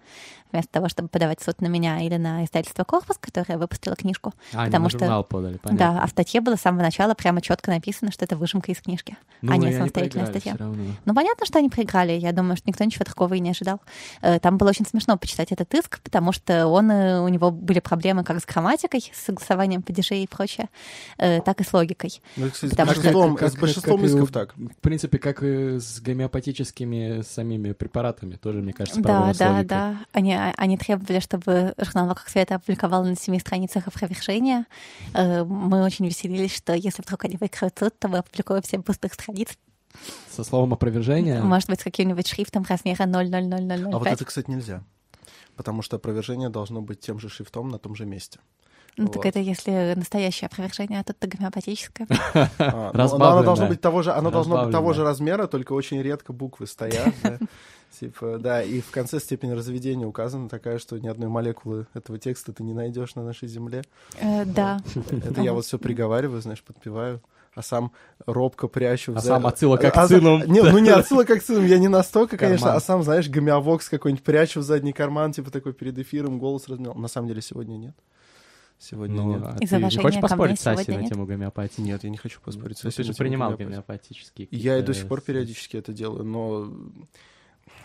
вместо 0.51 0.71
того, 0.71 0.87
чтобы 0.89 1.09
подавать 1.09 1.39
в 1.41 1.43
суд 1.43 1.61
на 1.61 1.67
меня 1.67 1.99
или 2.01 2.15
на 2.17 2.45
издательство 2.45 2.83
«Корпус», 2.83 3.17
которое 3.19 3.57
выпустило 3.57 3.95
книжку. 3.95 4.33
А, 4.53 4.65
Потому 4.65 4.85
на 4.85 4.89
что- 4.89 4.99
журнал 4.99 5.23
подали, 5.23 5.57
понятно. 5.57 5.77
Да, 5.95 6.01
а 6.03 6.07
в 6.07 6.11
статье 6.11 6.41
было 6.41 6.55
с 6.55 6.61
самого 6.61 6.81
начала 6.81 7.13
прямо 7.15 7.41
четко 7.41 7.69
написано, 7.71 8.11
что 8.11 8.23
это 8.25 8.35
выжимка 8.37 8.71
из 8.71 8.79
книжки, 8.81 9.17
Ну, 9.41 9.51
а 9.51 9.57
не 9.57 9.71
самостоятельная 9.73 10.25
статья. 10.27 10.55
Ну, 11.05 11.13
понятно, 11.13 11.45
что 11.45 11.59
они 11.59 11.69
проиграли. 11.69 12.13
Я 12.13 12.31
думаю, 12.31 12.55
что 12.55 12.69
никто 12.69 12.83
ничего 12.83 13.03
такого 13.05 13.33
и 13.33 13.39
не 13.39 13.49
ожидал. 13.51 13.81
Э, 14.21 14.39
Там 14.39 14.57
было 14.57 14.69
очень 14.69 14.85
смешно 14.85 15.17
почитать 15.17 15.51
этот 15.51 15.73
иск, 15.73 15.99
потому 16.01 16.31
что 16.31 16.67
он, 16.67 16.89
э, 16.91 17.19
у 17.19 17.27
него 17.27 17.51
были 17.51 17.79
проблемы 17.79 18.23
как 18.23 18.39
с 18.39 18.45
грамматикой, 18.45 19.11
с 19.13 19.25
согласованием 19.25 19.81
падежей 19.81 20.23
и 20.23 20.27
прочее, 20.27 20.69
так 21.17 21.59
и 21.61 21.63
с 21.63 21.73
логикой. 21.73 22.21
Ну, 22.37 22.49
кстати, 22.49 22.67
с 22.67 22.69
Потому 22.71 22.91
что- 22.91 23.01
большинством, 23.01 23.35
Как- 23.35 23.51
с 23.51 23.55
большинством 23.55 24.01
как 24.01 24.09
у- 24.13 24.17
исков 24.17 24.31
так. 24.31 24.55
В 24.55 24.75
принципе, 24.81 25.17
как 25.17 25.43
и 25.43 25.79
с 25.79 25.99
гомеопатическими 26.01 27.21
самими 27.21 27.71
препаратами, 27.73 28.35
тоже, 28.35 28.59
мне 28.61 28.73
кажется, 28.73 29.01
Да, 29.01 29.33
да, 29.37 29.49
логикой. 29.49 29.65
да. 29.67 29.97
Они, 30.11 30.35
они 30.35 30.77
требовали, 30.77 31.19
чтобы 31.19 31.73
журнал 31.77 32.07
«Вокруг 32.07 32.27
света» 32.29 32.55
опубликовал 32.55 33.03
на 33.03 33.15
семи 33.15 33.39
страницах 33.39 33.87
опровержения. 33.87 34.65
Э, 35.13 35.43
Мы 35.43 35.83
очень 35.83 36.05
веселились, 36.05 36.55
что 36.55 36.73
если 36.73 37.01
вдруг 37.01 37.23
они 37.25 37.37
выиграют 37.37 37.77
суд, 37.77 37.93
то 37.99 38.07
мы 38.07 38.19
опубликуем 38.19 38.63
семь 38.63 38.83
пустых 38.83 39.13
страниц. 39.13 39.49
Со 40.35 40.43
словом 40.43 40.73
опровержения. 40.73 41.41
Может 41.41 41.69
быть, 41.69 41.79
с 41.81 41.83
каким-нибудь 41.83 42.27
шрифтом 42.27 42.65
размера 42.67 43.03
0,00005. 43.05 43.93
А 43.93 43.99
вот 43.99 44.07
это, 44.07 44.25
кстати, 44.25 44.49
нельзя. 44.49 44.83
Потому 45.55 45.81
что 45.81 45.97
опровержение 45.97 46.49
должно 46.49 46.81
быть 46.81 46.99
тем 46.99 47.19
же 47.19 47.29
шрифтом 47.29 47.69
на 47.69 47.77
том 47.77 47.95
же 47.95 48.05
месте. 48.05 48.39
Ну, 48.95 49.07
так 49.07 49.15
Вот. 49.17 49.25
это 49.25 49.39
если 49.39 49.93
настоящее 49.95 50.47
опровержение, 50.47 50.99
а 50.99 51.03
тут-то 51.03 51.27
гомеопатическое. 51.27 52.07
А, 52.59 52.91
ну, 52.93 53.17
но 53.17 53.31
оно 53.31 53.43
должно 53.43 53.67
быть 53.67 53.81
того 53.81 54.03
же, 54.03 54.11
оно 54.11 54.29
должно 54.31 54.63
быть 54.63 54.71
того 54.71 54.93
же 54.93 55.03
размера, 55.03 55.47
только 55.47 55.73
очень 55.73 56.01
редко 56.01 56.33
буквы 56.33 56.67
стоят. 56.67 57.13
да. 57.23 57.39
Типа, 57.99 58.39
да, 58.39 58.63
и 58.63 58.81
в 58.81 58.89
конце 58.89 59.19
степень 59.19 59.53
разведения 59.53 60.07
указана 60.07 60.49
такая, 60.49 60.79
что 60.79 60.97
ни 60.97 61.07
одной 61.07 61.29
молекулы 61.29 61.85
этого 61.93 62.17
текста 62.17 62.51
ты 62.51 62.63
не 62.63 62.73
найдешь 62.73 63.13
на 63.13 63.23
нашей 63.23 63.47
земле. 63.47 63.83
Э, 64.19 64.45
Да. 64.45 64.79
Это 65.11 65.41
я 65.41 65.53
вот 65.53 65.65
все 65.65 65.77
приговариваю, 65.77 66.41
знаешь, 66.41 66.63
подпеваю, 66.63 67.21
а 67.55 67.61
сам 67.61 67.91
робко 68.25 68.67
прячу. 68.67 69.13
в 69.13 69.17
А 69.17 69.19
за- 69.21 69.27
сам 69.27 69.45
отсылок 69.47 69.83
А- 69.83 69.89
а- 69.89 70.01
акцинум. 70.03 70.43
Не, 70.45 70.61
ну 70.61 70.77
не 70.79 70.89
отсылок 70.91 71.29
акцинум, 71.29 71.65
я 71.65 71.77
не 71.77 71.87
настолько, 71.87 72.37
конечно, 72.37 72.65
Карман. 72.67 72.77
а 72.77 72.79
сам, 72.81 73.03
знаешь, 73.03 73.29
гомеовокс 73.29 73.89
какой-нибудь 73.89 74.23
прячу 74.23 74.59
в 74.59 74.63
задний 74.63 74.93
карман, 74.93 75.31
типа 75.33 75.51
такой 75.51 75.73
перед 75.73 75.97
эфиром 75.99 76.39
голос 76.39 76.67
разменял. 76.67 76.95
На 76.95 77.07
самом 77.07 77.27
деле 77.27 77.41
сегодня 77.41 77.75
нет. 77.77 77.95
Сегодня 78.79 79.15
Ну, 79.21 79.33
нет. 79.35 79.43
а 79.45 79.57
Из 79.61 79.69
ты 79.69 79.77
не 79.77 79.97
хочешь 79.97 80.19
поспорить 80.19 80.59
с 80.59 80.67
Асей 80.67 80.97
на 80.97 81.07
тему 81.07 81.25
гомеопатии? 81.25 81.79
Нет, 81.81 82.03
я 82.03 82.09
не 82.09 82.17
хочу 82.17 82.41
поспорить. 82.41 82.77
с 82.79 82.83
Ну, 82.83 82.89
Асей 82.89 83.05
Ты 83.05 83.11
же 83.11 83.17
принимал 83.17 83.55
гомеопатические 83.55 84.47
Я 84.51 84.77
и 84.77 84.81
до 84.81 84.93
сих 84.93 85.07
пор 85.07 85.21
с- 85.21 85.23
периодически 85.23 85.77
это 85.77 85.93
делаю, 85.93 86.25
но 86.25 86.69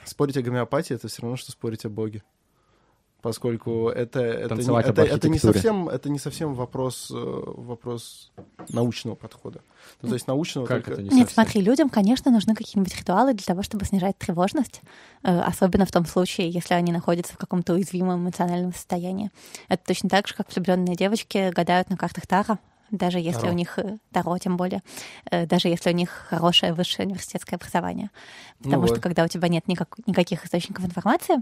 спорить 0.05 0.37
о 0.37 0.43
гомеопатии 0.43 0.95
это 0.95 1.07
все 1.09 1.23
равно, 1.23 1.37
что 1.37 1.53
спорить 1.53 1.85
о 1.85 1.89
Боге. 1.91 2.23
Поскольку 3.21 3.89
это, 3.89 4.21
это, 4.21 4.55
не, 4.55 4.81
это, 4.81 5.03
это, 5.03 5.29
не 5.29 5.41
совсем, 5.41 5.89
это 5.89 6.09
не 6.09 6.21
совсем 6.21 6.55
вопрос, 6.55 7.11
э, 7.11 7.15
вопрос 7.17 8.31
научного 8.69 9.17
подхода. 9.17 9.61
Ну, 10.03 10.11
то 10.11 10.15
есть 10.15 10.29
научного 10.29 10.67
Как 10.67 10.85
только... 10.85 10.93
это 10.93 11.03
не 11.03 11.11
Нет, 11.11 11.29
смотри, 11.29 11.61
людям, 11.61 11.89
конечно, 11.89 12.31
нужны 12.31 12.55
какие-нибудь 12.55 12.97
ритуалы 12.97 13.35
для 13.35 13.45
того, 13.45 13.65
чтобы 13.65 13.87
снижать 13.87 14.17
тревожность, 14.19 14.83
э, 15.25 15.37
особенно 15.41 15.85
в 15.85 15.91
том 15.91 16.07
случае, 16.07 16.49
если 16.49 16.75
они 16.75 16.93
находятся 16.93 17.35
в 17.35 17.39
каком-то 17.39 17.75
уязвимом 17.75 18.21
эмоциональном 18.21 18.73
состоянии. 18.73 19.33
Это 19.69 19.83
точно 19.85 20.09
так 20.09 20.29
же, 20.29 20.35
как 20.35 20.55
влюбленные 20.55 20.95
девочки 20.95 21.51
гадают 21.53 21.91
на 21.91 21.97
картах 21.97 22.25
Тара, 22.29 22.61
даже 22.91 23.19
если 23.19 23.41
Таро. 23.41 23.53
у 23.53 23.55
них 23.55 23.79
э, 23.79 23.99
Таро, 24.13 24.39
тем 24.39 24.57
более, 24.57 24.83
э, 25.31 25.47
даже 25.47 25.69
если 25.69 25.91
у 25.91 25.95
них 25.95 26.11
хорошее 26.31 26.73
высшее 26.73 27.07
университетское 27.07 27.57
образование. 27.57 28.11
Потому 28.59 28.83
Ну 28.83 28.87
что 28.87 28.95
вот. 28.97 29.03
когда 29.03 29.25
у 29.25 29.29
тебя 29.29 29.49
нет 29.49 29.69
никак- 29.69 29.97
никаких 30.07 30.45
источников 30.45 30.85
информации, 30.85 31.37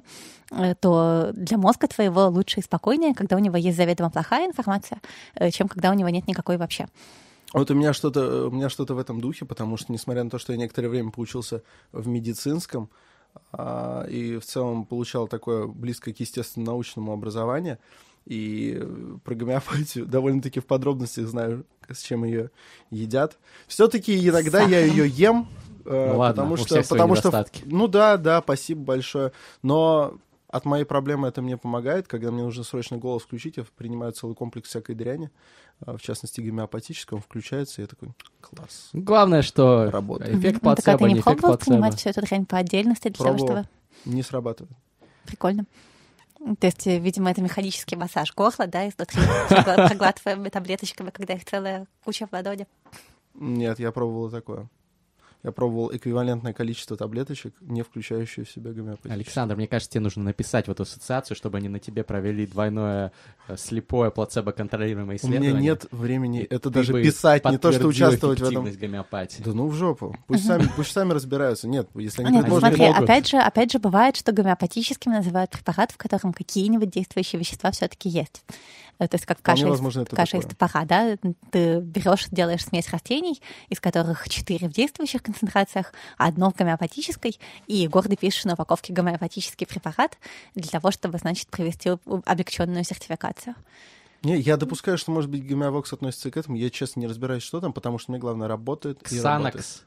э, 0.51 0.75
то 0.75 1.31
для 1.33 1.59
мозга 1.59 1.87
твоего 1.89 2.29
лучше 2.29 2.61
и 2.61 2.63
спокойнее, 2.63 3.15
когда 3.15 3.37
у 3.37 3.39
него 3.39 3.57
есть 3.57 3.77
заведомо 3.77 4.11
плохая 4.11 4.47
информация, 4.47 5.01
э, 5.35 5.51
чем 5.51 5.69
когда 5.69 5.91
у 5.91 5.95
него 5.95 6.09
нет 6.09 6.27
никакой 6.29 6.57
вообще. 6.57 6.87
Вот 7.53 7.71
у 7.71 7.75
меня 7.75 7.93
что-то, 7.93 8.49
у 8.49 8.51
меня 8.51 8.69
что-то 8.69 8.95
в 8.95 8.99
этом 8.99 9.21
духе, 9.21 9.45
потому 9.45 9.77
что, 9.77 9.93
несмотря 9.93 10.25
на 10.25 10.31
то, 10.31 10.39
что 10.39 10.53
я 10.53 10.59
некоторое 10.59 10.89
время 10.89 11.11
поучился 11.11 11.63
в 11.93 12.09
медицинском 12.09 12.91
а, 13.53 14.05
и 14.09 14.37
в 14.39 14.45
целом 14.45 14.85
получал 14.85 15.29
такое 15.29 15.67
близкое 15.67 16.13
к 16.13 16.21
естественно-научному 16.21 17.13
образованию, 17.13 17.79
и 18.27 18.77
э, 18.81 19.19
про 19.25 19.35
гомеопатию 19.35 20.07
довольно-таки 20.07 20.61
в 20.61 20.67
подробностях 20.67 21.27
знаю, 21.27 21.65
с 21.89 22.03
чем 22.03 22.25
ее 22.25 22.51
едят. 22.91 23.39
Все-таки 23.67 24.29
иногда 24.29 24.63
я 24.63 24.85
ее 24.85 25.09
ем, 25.09 25.49
э, 25.85 26.11
Ну 26.13 26.19
ладно, 26.19 26.43
потому 26.43 26.55
у 26.55 26.57
что, 26.59 26.83
потому 26.83 27.15
что, 27.15 27.47
ну 27.65 27.89
да, 27.89 28.17
да, 28.17 28.43
спасибо 28.43 28.83
большое, 28.83 29.33
но 29.63 30.19
от 30.49 30.65
моей 30.65 30.85
проблемы 30.85 31.29
это 31.29 31.43
мне 31.43 31.57
помогает, 31.57 32.09
когда 32.09 32.31
мне 32.31 32.43
нужно 32.43 32.65
срочно 32.65 32.97
голос 32.99 33.23
включить, 33.23 33.57
я 33.57 33.65
принимаю 33.77 34.13
целый 34.13 34.35
комплекс 34.35 34.69
всякой 34.69 34.95
дряни, 34.95 35.31
а, 35.85 35.97
в 35.97 36.03
частности 36.03 36.41
гомеопатического, 36.41 37.19
он 37.19 37.23
включается, 37.23 37.81
и 37.81 37.85
я 37.85 37.89
такой, 37.89 38.09
класс. 38.41 38.91
Главное, 38.93 39.43
что 39.43 39.91
Работает. 39.91 40.35
эффект 40.37 40.63
Ну, 40.63 40.75
так 40.75 40.89
а 40.89 40.99
плацебо, 40.99 40.99
ты 40.99 41.15
не 41.15 41.21
пробовал 41.21 41.57
плацебо. 41.57 41.65
принимать 41.71 41.99
всю 41.99 42.09
эту 42.11 42.23
дрянь 42.23 42.47
по 42.47 42.59
отдельности 42.59 43.09
для 43.09 43.17
того, 43.25 43.37
Пробовал. 43.37 43.65
чтобы... 43.65 44.15
Не 44.15 44.23
срабатывает. 44.23 44.77
Прикольно. 45.27 45.67
То 46.61 46.67
есть, 46.67 46.87
э, 46.87 46.99
видимо, 46.99 47.31
это 47.31 47.41
механический 47.43 47.97
массаж 47.97 48.35
горла, 48.35 48.67
да, 48.67 48.89
изнутри, 48.89 49.21
прогла- 49.49 49.89
проглатываемыми 49.89 50.49
таблеточками, 50.49 51.11
когда 51.11 51.35
их 51.35 51.45
целая 51.45 51.87
куча 52.05 52.27
в 52.27 52.33
ладони. 52.33 52.67
Нет, 53.35 53.79
я 53.79 53.91
пробовал 53.93 54.29
и 54.29 54.31
такое. 54.31 54.69
Я 55.47 55.53
пробовал 55.53 55.95
эквивалентное 55.95 56.53
количество 56.53 56.97
таблеточек, 56.97 57.55
не 57.61 57.83
включающие 57.83 58.45
в 58.45 58.51
себя 58.51 58.73
гомеопатические. 58.73 59.15
Александр, 59.15 59.55
мне 59.55 59.69
кажется, 59.69 59.93
тебе 59.93 60.01
нужно 60.01 60.25
написать 60.25 60.67
в 60.67 60.73
эту 60.73 60.83
ассоциацию, 60.83 61.37
чтобы 61.37 61.59
они 61.59 61.69
на 61.69 61.79
тебе 61.79 62.03
провели 62.03 62.49
двойное 62.49 63.13
э, 63.47 63.57
слепое 63.57 64.11
плацебо-контролируемое 64.11 65.15
У 65.15 65.19
исследование. 65.19 65.53
меня 65.53 65.61
нет 65.61 65.87
времени 65.93 66.41
И 66.41 66.53
это 66.53 66.69
даже 66.69 67.01
писать, 67.01 67.45
не 67.45 67.59
то 67.59 67.71
что 67.71 67.87
участвовать 67.87 68.41
в 68.41 68.45
этом. 68.45 68.65
гомеопатии. 68.65 69.41
Да 69.45 69.53
ну 69.53 69.69
в 69.69 69.75
жопу. 69.75 70.17
Пусть 70.27 70.45
сами, 70.47 70.69
пусть 70.75 70.91
сами 70.91 71.13
разбираются. 71.13 71.69
Нет, 71.69 71.89
если 71.95 72.25
они 72.25 72.39
Нет, 72.39 72.49
смотри, 72.49 72.85
могут. 72.85 73.05
опять 73.05 73.29
же, 73.29 73.37
опять 73.37 73.71
же, 73.71 73.79
бывает, 73.79 74.17
что 74.17 74.33
гомеопатическим 74.33 75.13
называют 75.13 75.53
препарат, 75.53 75.93
в 75.93 75.97
котором 75.97 76.33
какие-нибудь 76.33 76.91
действующие 76.91 77.39
вещества 77.39 77.71
все-таки 77.71 78.09
есть. 78.09 78.43
Э, 78.99 79.09
То 79.09 79.17
есть 79.17 79.27
как 79.27 79.39
Вполне 79.39 79.63
каша, 79.63 79.69
из, 79.69 79.71
возможно, 79.71 80.01
это 80.03 80.17
каша 80.17 80.39
из 80.39 80.45
топора, 80.47 80.85
да? 80.85 81.17
Ты 81.51 81.81
берешь, 81.81 82.27
делаешь 82.31 82.65
смесь 82.65 82.89
растений, 82.91 83.41
из 83.69 83.81
которых 83.81 84.29
четыре 84.29 84.69
в 84.69 84.73
действующих 84.73 85.23
концентрациях, 85.23 85.93
одно 86.17 86.51
в 86.51 86.57
гомеопатической, 86.57 87.39
и 87.67 87.87
гордо 87.89 88.17
пишешь 88.17 88.45
на 88.45 88.55
упаковке 88.55 88.93
гомеопатический 88.93 89.67
препарат 89.67 90.19
для 90.55 90.71
того, 90.71 90.91
чтобы, 90.91 91.19
значит, 91.19 91.49
провести 91.49 91.91
облегченную 92.25 92.85
сертификацию. 92.85 93.55
Не, 94.23 94.39
я 94.39 94.57
допускаю, 94.57 94.99
что, 94.99 95.13
может 95.13 95.31
быть, 95.31 95.47
гомеовокс 95.47 95.93
относится 95.93 96.31
к 96.31 96.37
этому. 96.37 96.57
Я, 96.57 96.71
честно, 96.71 97.01
не 97.01 97.07
разбираюсь, 97.07 97.43
что 97.43 97.61
там, 97.61 97.73
потому 97.73 97.99
что 97.99 98.11
мне 98.11 98.19
главное 98.19 98.49
работает 98.49 98.99
и 99.13 99.21
работает. 99.21 99.55
Ксанакс 99.55 99.83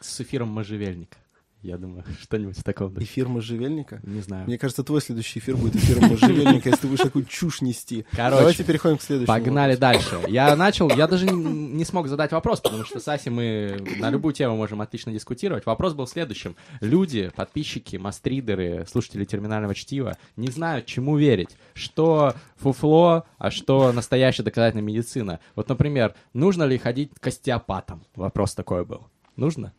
с 0.00 0.20
эфиром 0.20 0.48
можжевельника. 0.48 1.16
Я 1.64 1.78
думаю, 1.78 2.04
что-нибудь 2.20 2.58
в 2.58 2.62
таком 2.62 2.92
духе. 2.92 3.06
Эфир 3.06 3.26
можжевельника. 3.26 4.00
Не 4.02 4.20
знаю. 4.20 4.46
Мне 4.46 4.58
кажется, 4.58 4.84
твой 4.84 5.00
следующий 5.00 5.38
эфир 5.38 5.56
будет 5.56 5.76
эфиром 5.76 6.10
можжевельника, 6.10 6.68
если 6.68 6.82
ты 6.82 6.88
будешь 6.88 7.00
такую 7.00 7.24
чушь 7.24 7.62
нести. 7.62 8.04
Короче, 8.12 8.38
Давайте 8.40 8.64
переходим 8.64 8.98
к 8.98 9.02
следующему. 9.02 9.34
Погнали 9.34 9.74
дальше. 9.74 10.20
Я 10.28 10.54
начал, 10.56 10.90
я 10.90 11.06
даже 11.06 11.26
не, 11.26 11.84
смог 11.86 12.08
задать 12.08 12.32
вопрос, 12.32 12.60
потому 12.60 12.84
что 12.84 13.00
с 13.00 13.08
Асей 13.08 13.32
мы 13.32 13.82
на 13.98 14.10
любую 14.10 14.34
тему 14.34 14.56
можем 14.56 14.82
отлично 14.82 15.10
дискутировать. 15.10 15.64
Вопрос 15.64 15.94
был 15.94 16.06
следующим. 16.06 16.54
Люди, 16.82 17.32
подписчики, 17.34 17.96
мастридеры, 17.96 18.84
слушатели 18.86 19.24
терминального 19.24 19.74
чтива 19.74 20.18
не 20.36 20.48
знают, 20.48 20.84
чему 20.84 21.16
верить. 21.16 21.56
Что 21.72 22.34
фуфло, 22.56 23.24
а 23.38 23.50
что 23.50 23.90
настоящая 23.92 24.42
доказательная 24.42 24.84
медицина. 24.84 25.40
Вот, 25.56 25.70
например, 25.70 26.14
нужно 26.34 26.64
ли 26.64 26.76
ходить 26.76 27.10
к 27.18 27.26
остеопатам? 27.26 28.04
Вопрос 28.14 28.54
такой 28.54 28.84
был. 28.84 29.06
Нужно? 29.36 29.72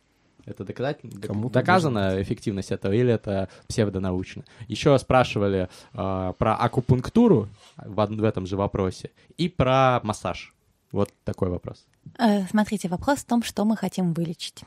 Это 0.46 0.64
доказательно? 0.64 1.12
док- 1.12 1.26
Кому-то 1.26 1.54
доказана 1.54 2.22
эффективность 2.22 2.70
этого 2.72 2.92
или 2.92 3.12
это 3.12 3.48
псевдонаучно? 3.68 4.44
Еще 4.68 4.96
спрашивали 4.98 5.68
э, 5.92 6.32
про 6.38 6.54
акупунктуру 6.56 7.48
в, 7.76 8.06
в 8.06 8.24
этом 8.24 8.46
же 8.46 8.56
вопросе 8.56 9.10
и 9.36 9.48
про 9.48 10.00
массаж. 10.02 10.54
Вот 10.92 11.12
такой 11.24 11.50
вопрос. 11.50 11.84
Э, 12.18 12.46
Смотрите, 12.46 12.88
вопрос 12.88 13.18
в 13.18 13.24
том, 13.26 13.42
что 13.42 13.64
мы 13.64 13.76
хотим 13.76 14.12
вылечить. 14.14 14.62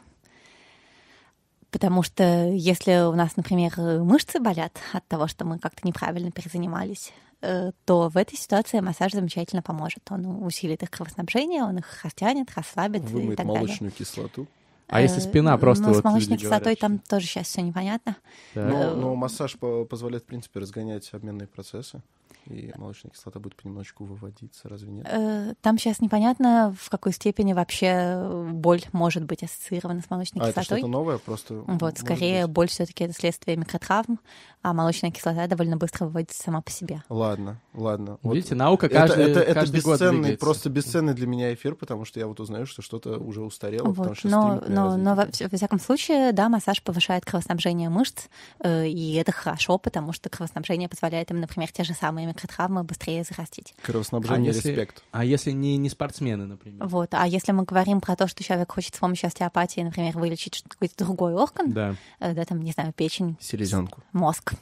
Потому 1.72 2.02
что 2.04 2.24
если 2.50 3.08
у 3.08 3.14
нас, 3.16 3.38
например, 3.38 3.72
мышцы 3.78 4.40
болят 4.40 4.78
от 4.92 5.08
того, 5.08 5.28
что 5.28 5.46
мы 5.46 5.60
как-то 5.60 5.88
неправильно 5.88 6.32
перезанимались, 6.32 7.14
э, 7.42 7.72
то 7.86 8.10
в 8.10 8.18
этой 8.18 8.36
ситуации 8.38 8.80
массаж 8.80 9.12
замечательно 9.14 9.62
поможет. 9.62 10.02
Он 10.10 10.26
усилит 10.44 10.82
их 10.84 10.90
кровоснабжение, 10.90 11.64
он 11.64 11.78
их 11.78 12.04
растянет, 12.04 12.48
расслабит 12.56 13.04
и 13.04 13.14
Вымыть 13.14 13.38
так 13.38 13.46
далее. 13.46 13.62
молочную 13.62 13.92
кислоту. 13.92 14.48
А 14.90 15.02
если 15.02 15.20
Э, 15.20 15.22
спина 15.22 15.58
просто 15.58 15.88
Ну, 15.88 15.94
вот 15.94 16.02
с 16.02 16.04
молочной 16.04 16.38
кислотой 16.38 16.60
говорят, 16.76 16.80
там 16.80 17.00
тоже 17.00 17.28
сейчас 17.28 17.48
все 17.48 17.62
непонятно. 17.62 18.16
Но, 18.56 18.96
но 18.96 19.16
массаж 19.16 19.56
по- 19.58 19.86
позволяет, 19.86 20.24
в 20.24 20.26
принципе, 20.26 20.60
разгонять 20.60 21.10
обменные 21.14 21.48
процессы, 21.48 22.02
и 22.46 22.72
молочная 22.78 23.12
кислота 23.12 23.40
будет 23.40 23.56
понемножечку 23.56 24.06
выводиться, 24.06 24.68
разве 24.70 24.92
нет? 24.92 25.08
Э, 25.10 25.54
Там 25.62 25.78
сейчас 25.78 26.00
непонятно, 26.02 26.76
в 26.80 26.90
какой 26.90 27.14
степени 27.14 27.54
вообще 27.54 28.48
боль 28.52 28.82
может 28.92 29.24
быть 29.26 29.44
ассоциирована 29.44 30.02
с 30.02 30.10
молочной 30.10 30.44
А 30.46 30.50
это 30.50 30.60
кислотой. 30.62 30.80
что-то 30.80 30.92
новое, 30.92 31.18
просто... 31.18 31.54
Вот, 31.68 31.98
скорее, 32.00 32.46
быть. 32.48 32.54
боль 32.56 32.68
все-таки 32.70 33.04
это 33.06 33.14
следствие 33.14 33.58
микротравм, 33.58 34.20
а 34.62 34.74
молочная 34.74 35.12
кислота 35.12 35.48
довольно 35.48 35.78
быстро 35.78 36.06
выводится 36.06 36.42
сама 36.42 36.62
по 36.62 36.72
себе. 36.72 37.04
Ладно, 37.10 37.62
ладно. 37.74 38.18
Вот 38.24 38.36
Видите, 38.36 38.56
наука 38.56 38.88
это, 38.88 38.96
каждый, 38.96 39.24
это, 39.26 39.40
это 39.42 39.54
каждый 39.54 39.82
год 39.82 39.94
бесценный, 39.94 40.20
двигается. 40.20 40.46
просто 40.46 40.70
бесценный 40.70 41.14
для 41.14 41.28
меня 41.28 41.54
эфир, 41.54 41.76
потому 41.76 42.06
что 42.06 42.20
я 42.20 42.28
вот 42.28 42.40
узнаю, 42.40 42.66
что 42.66 42.82
что-то 42.82 43.18
уже 43.18 43.42
устарело, 43.42 43.90
потому 43.90 44.10
Вот, 44.10 44.18
что 44.18 44.28
но, 44.28 44.64
но, 44.68 44.98
но 44.98 45.16
во, 45.16 45.26
во 45.26 45.58
всяком 45.58 45.80
случае, 45.80 46.32
да, 46.34 46.50
массаж 46.50 46.82
повышает 46.84 47.26
кровоснабжение 47.26 47.90
мышц, 47.90 48.26
э, 48.60 48.88
и 48.88 49.14
это 49.16 49.32
хорошо, 49.32 49.78
потому 49.78 50.14
что 50.14 50.30
кровоснабжение 50.30 50.90
позволяет 50.90 51.32
им, 51.32 51.40
например, 51.40 51.72
те 51.72 51.84
же 51.84 51.94
самые 51.94 52.19
микротравмы 52.28 52.84
быстрее 52.84 53.24
зарастить. 53.24 53.74
Кровоснабжение, 53.82 54.52
А 54.52 54.54
если- 54.54 54.70
респект. 54.70 55.04
А 55.12 55.24
если 55.26 55.52
не, 55.52 55.78
не 55.78 55.90
спортсмены, 55.90 56.46
например? 56.46 56.86
Вот. 56.88 57.14
А 57.14 57.28
если 57.28 57.52
мы 57.52 57.64
говорим 57.64 58.02
про 58.02 58.16
то, 58.16 58.28
что 58.28 58.44
человек 58.44 58.72
хочет 58.72 58.96
с 58.96 59.00
помощью 59.00 59.28
остеопатии, 59.28 59.82
например, 59.82 60.18
вылечить 60.18 60.64
какой-то 60.68 61.04
другой 61.06 61.34
орган, 61.34 61.72
Да. 61.72 61.96
э, 62.20 62.34
да, 62.34 62.46
там, 62.46 62.62
не 62.62 62.72
знаю, 62.72 62.94
печень, 62.94 63.38
Селезенку. 63.40 64.02
мозг, 64.14 64.54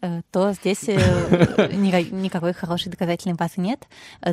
э, 0.00 0.22
то 0.30 0.52
здесь 0.52 0.84
э, 0.88 0.96
ника- 1.72 2.10
никакой 2.12 2.52
хорошей 2.52 2.90
доказательной 2.90 3.34
базы 3.36 3.54
нет. 3.60 3.86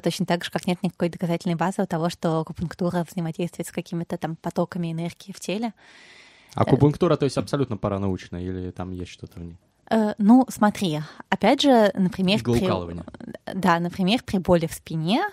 Точно 0.03 0.25
так 0.25 0.43
же, 0.43 0.51
как 0.51 0.67
нет 0.67 0.81
никакой 0.83 1.09
доказательной 1.09 1.55
базы 1.55 1.81
у 1.81 1.85
того, 1.87 2.09
что 2.09 2.39
акупунктура 2.39 3.05
взаимодействует 3.09 3.67
с 3.67 3.71
какими-то 3.71 4.17
там 4.17 4.35
потоками 4.35 4.91
энергии 4.91 5.31
в 5.31 5.39
теле. 5.39 5.73
Акупунктура, 6.53 7.17
то 7.17 7.25
есть 7.25 7.37
абсолютно 7.37 7.75
паранаучная, 7.75 8.41
или 8.41 8.71
там 8.71 8.91
есть 8.91 9.11
что-то 9.11 9.39
в 9.39 9.43
ней? 9.43 9.57
Э, 9.91 10.13
Ну, 10.17 10.45
смотри, 10.49 11.01
опять 11.29 11.61
же, 11.61 11.91
например, 11.93 12.37
при- 12.59 12.67
да, 13.53 13.79
например, 13.79 14.23
при 14.23 14.37
боли 14.39 14.65
в 14.67 14.73
спине, 14.73 15.23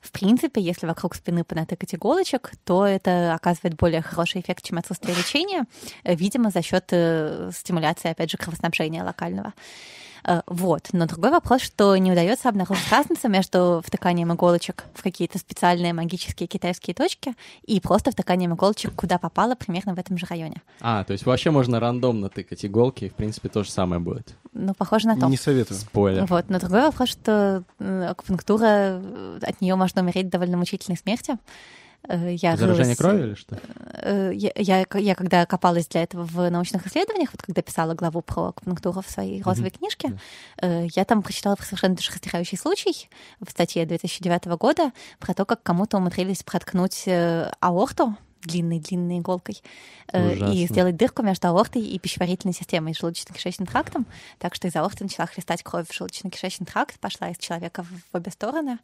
в 0.00 0.10
принципе, 0.12 0.60
если 0.60 0.86
вокруг 0.86 1.14
спины 1.14 1.44
понатыкать 1.44 1.94
иголочек, 1.94 2.52
то 2.64 2.84
это 2.86 3.34
оказывает 3.34 3.76
более 3.76 4.02
хороший 4.02 4.40
эффект, 4.40 4.64
чем 4.64 4.78
отсутствие 4.78 5.14
лечения, 5.16 5.64
э, 6.04 6.14
видимо, 6.14 6.50
за 6.50 6.62
счет 6.62 6.84
э, 6.90 7.50
стимуляции, 7.54 8.10
опять 8.10 8.30
же, 8.30 8.36
кровоснабжения 8.36 9.02
локального. 9.04 9.54
Э, 10.24 10.42
Вот. 10.46 10.88
Но 10.92 11.06
другой 11.06 11.30
вопрос, 11.30 11.62
что 11.62 11.96
не 11.96 12.12
удается 12.12 12.48
обнаружить 12.48 12.90
разницу 12.90 13.28
между 13.28 13.82
втыканием 13.84 14.32
иголочек 14.32 14.84
в 14.94 15.02
какие-то 15.02 15.38
специальные 15.38 15.92
магические 15.92 16.46
китайские 16.46 16.94
точки 16.94 17.34
и 17.64 17.80
просто 17.80 18.10
втыканием 18.10 18.54
иголочек 18.54 18.94
куда 18.94 19.18
попало, 19.18 19.54
примерно 19.54 19.94
в 19.94 19.98
этом 19.98 20.18
же 20.18 20.26
районе. 20.26 20.62
А, 20.80 21.04
то 21.04 21.12
есть 21.12 21.26
вообще 21.26 21.50
можно 21.50 21.80
рандомно 21.80 22.28
тыкать 22.28 22.64
иголки, 22.64 23.04
и, 23.04 23.08
в 23.08 23.14
принципе, 23.14 23.48
то 23.48 23.64
же 23.64 23.70
самое 23.70 24.00
будет. 24.00 24.34
Ну, 24.52 24.74
похоже 24.74 25.08
на 25.08 25.18
то. 25.18 25.26
Не 25.26 25.36
советую. 25.36 25.78
Спойлер. 25.78 26.26
Вот. 26.26 26.46
Но 26.48 26.58
другой 26.58 26.82
вопрос, 26.82 27.08
что 27.08 27.64
акупунктура, 27.78 29.00
э, 29.02 29.38
от 29.42 29.60
нее 29.60 29.74
можно 29.76 30.02
умереть 30.02 30.28
довольно 30.28 30.56
мучительной 30.56 30.96
смертью. 30.98 31.38
Э, 32.08 32.34
Я 32.34 32.56
Заражение 32.56 32.94
рылась- 32.94 32.96
крови 32.98 33.22
или 33.22 33.34
что? 33.34 33.58
Э, 33.94 34.32
Я, 34.34 34.50
я, 34.56 34.84
я 34.94 35.14
когда 35.14 35.46
копалась 35.46 35.86
для 35.86 36.02
этого 36.02 36.24
в 36.24 36.50
научных 36.50 36.86
исследованиях, 36.86 37.30
вот 37.32 37.42
когда 37.42 37.62
писала 37.62 37.94
главу 37.94 38.22
про 38.22 38.48
акупунктуру 38.48 39.02
в 39.02 39.08
своей 39.08 39.40
розовой 39.42 39.70
книжке, 39.70 40.08
Да. 40.58 40.66
э, 40.68 40.86
я 40.94 41.04
там 41.04 41.22
прочитала 41.22 41.54
про 41.56 41.64
совершенно 41.64 41.94
душераздирающий 41.94 42.58
случай 42.58 43.08
в 43.40 43.50
статье 43.50 43.86
2009 43.86 44.46
года 44.56 44.90
про 45.20 45.32
то, 45.34 45.44
как 45.44 45.62
кому-то 45.62 45.98
умудрились 45.98 46.42
проткнуть 46.42 47.04
э, 47.06 47.52
аорту 47.60 48.16
длинной-длинной 48.42 49.20
иголкой 49.20 49.62
э, 50.12 50.32
и 50.34 50.42
Ужасно. 50.42 50.66
сделать 50.66 50.96
дырку 50.96 51.22
между 51.22 51.46
аортой 51.46 51.82
и 51.82 51.96
пищеварительной 52.00 52.52
системой, 52.54 52.90
и 52.90 52.94
желудочно-кишечным 52.96 53.66
трактом, 53.70 54.04
так 54.40 54.56
что 54.56 54.66
из 54.66 54.74
аорты 54.74 55.04
начала 55.04 55.26
хлестать 55.28 55.62
кровь 55.62 55.86
в 55.88 55.92
желудочно-кишечный 55.92 56.66
тракт, 56.66 56.98
пошла 56.98 57.28
из 57.30 57.38
человека 57.38 57.84
в 57.84 58.16
обе 58.16 58.32
стороны. 58.32 58.78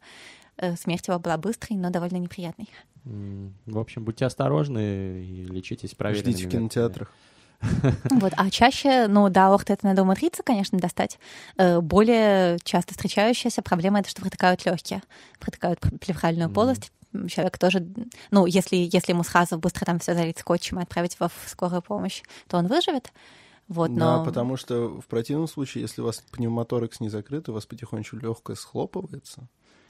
Э, 0.55 0.77
Смерть 0.77 1.09
его 1.09 1.19
была 1.19 1.37
быстрой, 1.37 1.77
но 1.77 1.89
довольно 1.89 2.15
неприятной. 2.17 2.69
В 3.03 3.77
общем, 3.77 4.03
будьте 4.03 4.25
осторожны 4.25 5.23
и 5.23 5.45
лечитесь 5.45 5.95
проверенными 5.95 6.33
Ждите 6.33 6.47
в 6.47 6.51
кинотеатрах. 6.51 7.13
Вот, 8.09 8.33
а 8.37 8.49
чаще, 8.49 9.07
ну 9.07 9.29
да, 9.29 9.53
это 9.67 9.85
надо 9.85 10.03
умудриться, 10.03 10.43
конечно, 10.43 10.79
достать. 10.79 11.19
Э, 11.57 11.81
Более 11.81 12.57
часто 12.63 12.93
встречающаяся 12.93 13.61
проблема 13.61 13.99
это, 13.99 14.09
что 14.09 14.21
протыкают 14.21 14.65
легкие, 14.65 15.01
протыкают 15.39 15.79
пр- 15.79 15.97
плевральную 15.97 16.49
полость. 16.49 16.91
М, 17.13 17.27
Человек 17.27 17.57
тоже, 17.57 17.85
ну, 18.31 18.45
если, 18.45 18.75
если 18.77 19.11
ему 19.11 19.23
сразу 19.23 19.57
быстро 19.57 19.85
там 19.85 19.99
все 19.99 20.13
залить 20.13 20.39
скотчем 20.39 20.79
и 20.79 20.83
отправить 20.83 21.15
его 21.15 21.27
в 21.29 21.49
скорую 21.49 21.81
помощь, 21.81 22.21
то 22.47 22.57
он 22.57 22.67
выживет. 22.67 23.11
Вот, 23.67 23.89
но... 23.89 24.19
Да, 24.19 24.23
потому 24.23 24.57
что 24.57 24.99
в 24.99 25.05
противном 25.05 25.47
случае, 25.47 25.83
если 25.83 26.01
у 26.01 26.05
вас 26.05 26.23
пневмоторакс 26.31 26.99
не 27.01 27.09
закрыт, 27.09 27.49
у 27.49 27.53
вас 27.53 27.65
потихонечку 27.65 28.17
легкое 28.17 28.55
схлопывается, 28.55 29.47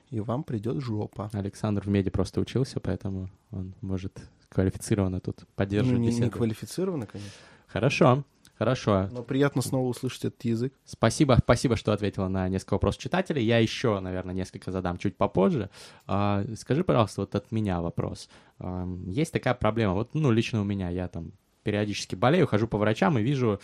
и 0.10 0.20
вам 0.20 0.43
придет 0.43 0.82
жопа. 0.82 1.30
Александр 1.34 1.84
в 1.84 1.88
меди 1.88 2.10
просто 2.10 2.41
учился, 2.41 2.80
поэтому 2.80 3.30
он 3.51 3.74
может 3.82 4.20
квалифицированно 4.49 5.20
тут 5.20 5.38
Ну, 5.41 5.45
поддерживать 5.55 5.99
не, 5.99 6.07
не 6.07 6.12
беседу. 6.14 6.32
квалифицированно, 6.32 7.05
конечно. 7.05 7.32
Хорошо, 7.68 8.24
хорошо. 8.57 9.07
Но 9.12 9.22
приятно 9.22 9.62
снова 9.62 9.88
услышать 9.88 10.26
этот 10.26 10.43
язык. 10.43 10.74
Спасибо, 10.86 11.38
спасибо, 11.43 11.76
что 11.76 11.93
ответила 11.93 12.28
на 12.28 12.49
несколько 12.49 12.74
вопросов 12.74 12.99
читателей. 13.01 13.43
Я 13.45 13.60
еще, 13.60 13.99
наверное, 13.99 14.34
несколько 14.34 14.72
задам 14.72 14.97
чуть 14.97 15.16
попозже. 15.18 15.70
А, 16.07 16.43
скажи, 16.57 16.84
пожалуйста, 16.84 17.22
вот 17.22 17.36
от 17.36 17.51
меня 17.51 17.80
вопрос. 17.82 18.28
Ам, 18.57 19.07
есть 19.07 19.32
такая 19.32 19.53
проблема, 19.53 19.93
вот, 19.93 20.16
ну, 20.16 20.32
лично 20.32 20.62
у 20.62 20.64
меня, 20.64 20.89
я 20.89 21.07
там 21.07 21.32
периодически 21.62 22.16
болею, 22.16 22.47
хожу 22.47 22.68
по 22.68 22.78
врачам 22.80 23.20
и 23.20 23.22
вижу 23.22 23.60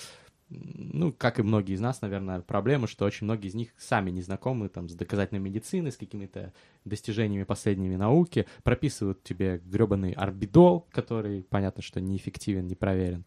ну, 0.50 1.12
как 1.12 1.39
и 1.39 1.43
многие 1.43 1.74
из 1.74 1.82
нас, 1.82 2.02
наверное, 2.02 2.41
проблема, 2.41 2.88
что 2.88 3.06
очень 3.06 3.26
многие 3.26 3.48
из 3.48 3.56
них 3.56 3.70
сами 3.78 4.12
не 4.12 4.22
знакомы 4.22 4.70
там, 4.70 4.88
с 4.89 4.93
доказательной 4.93 5.41
медициной, 5.41 5.91
с 5.91 5.98
какими-то 5.98 6.54
достижениями 6.86 7.43
последними 7.43 7.96
науки, 7.96 8.46
прописывают 8.64 9.24
тебе 9.24 9.62
гребаный 9.66 10.12
орбидол, 10.12 10.88
который, 10.91 11.43
понятно, 11.43 11.82
что 11.82 12.00
неэффективен, 12.00 12.68
не 12.68 12.76
проверен, 12.76 13.26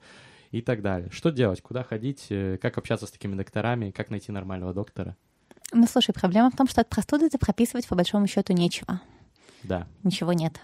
и 0.51 0.62
так 0.62 0.81
далее. 0.81 1.11
Что 1.11 1.31
делать? 1.31 1.61
Куда 1.61 1.83
ходить? 1.83 2.27
э, 2.31 2.57
Как 2.62 2.79
общаться 2.79 3.07
с 3.07 3.11
такими 3.11 3.35
докторами? 3.35 3.91
Как 3.91 4.11
найти 4.11 4.33
нормального 4.33 4.73
доктора? 4.73 5.16
Ну, 5.73 5.87
слушай, 5.87 6.12
проблема 6.14 6.51
в 6.51 6.57
том, 6.57 6.66
что 6.69 6.81
от 6.81 6.89
простуды 6.89 7.27
это 7.27 7.39
прописывать 7.39 7.87
по 7.87 7.95
большому 7.95 8.27
счету 8.27 8.53
нечего. 8.55 9.01
Да. 9.64 9.87
Ничего 10.05 10.33
нет. 10.33 10.59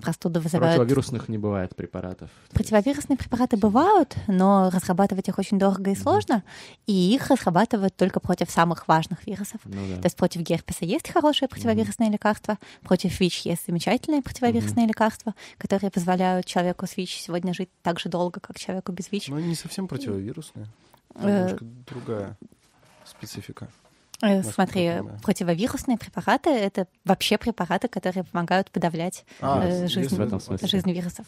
Простуды 0.00 0.40
вызывают... 0.40 0.76
Противовирусных 0.76 1.28
не 1.28 1.36
бывает 1.36 1.76
препаратов. 1.76 2.30
Противовирусные 2.52 3.18
препараты 3.18 3.58
бывают, 3.58 4.16
но 4.26 4.70
разрабатывать 4.70 5.28
их 5.28 5.38
очень 5.38 5.58
дорого 5.58 5.90
и 5.90 5.94
сложно, 5.94 6.42
и 6.86 7.14
их 7.14 7.28
разрабатывают 7.28 7.94
только 7.94 8.18
против 8.18 8.50
самых 8.50 8.88
важных 8.88 9.26
вирусов. 9.26 9.60
Ну 9.64 9.86
да. 9.88 9.96
То 9.96 10.06
есть 10.06 10.16
против 10.16 10.40
герпеса 10.40 10.86
есть 10.86 11.10
хорошие 11.10 11.48
противовирусные 11.48 12.10
лекарства, 12.10 12.58
против 12.82 13.20
ВИЧ 13.20 13.46
есть 13.46 13.66
замечательные 13.66 14.22
противовирусные 14.22 14.86
лекарства, 14.86 15.34
которые 15.58 15.90
позволяют 15.90 16.46
человеку 16.46 16.86
с 16.86 16.96
ВИЧ 16.96 17.20
сегодня 17.20 17.52
жить 17.52 17.68
так 17.82 18.00
же 18.00 18.08
долго, 18.08 18.40
как 18.40 18.58
человеку 18.58 18.92
без 18.92 19.12
ВИЧ. 19.12 19.28
Ну, 19.28 19.38
не 19.40 19.54
совсем 19.54 19.88
противовирусная. 19.88 20.68
Э, 21.16 21.44
Немножко 21.44 21.64
другая 21.86 22.38
специфика. 23.04 23.68
Э, 24.22 24.42
Смотри, 24.44 24.88
понимаю. 24.88 25.18
противовирусные 25.22 25.98
препараты— 25.98 26.50
это 26.50 26.86
вообще 27.04 27.38
препараты, 27.38 27.88
которые 27.88 28.22
помогают 28.22 28.70
подавлять 28.70 29.24
А, 29.40 29.64
э, 29.66 29.88
жизнь, 29.88 30.16
жизнь 30.62 30.92
вирусов. 30.92 31.26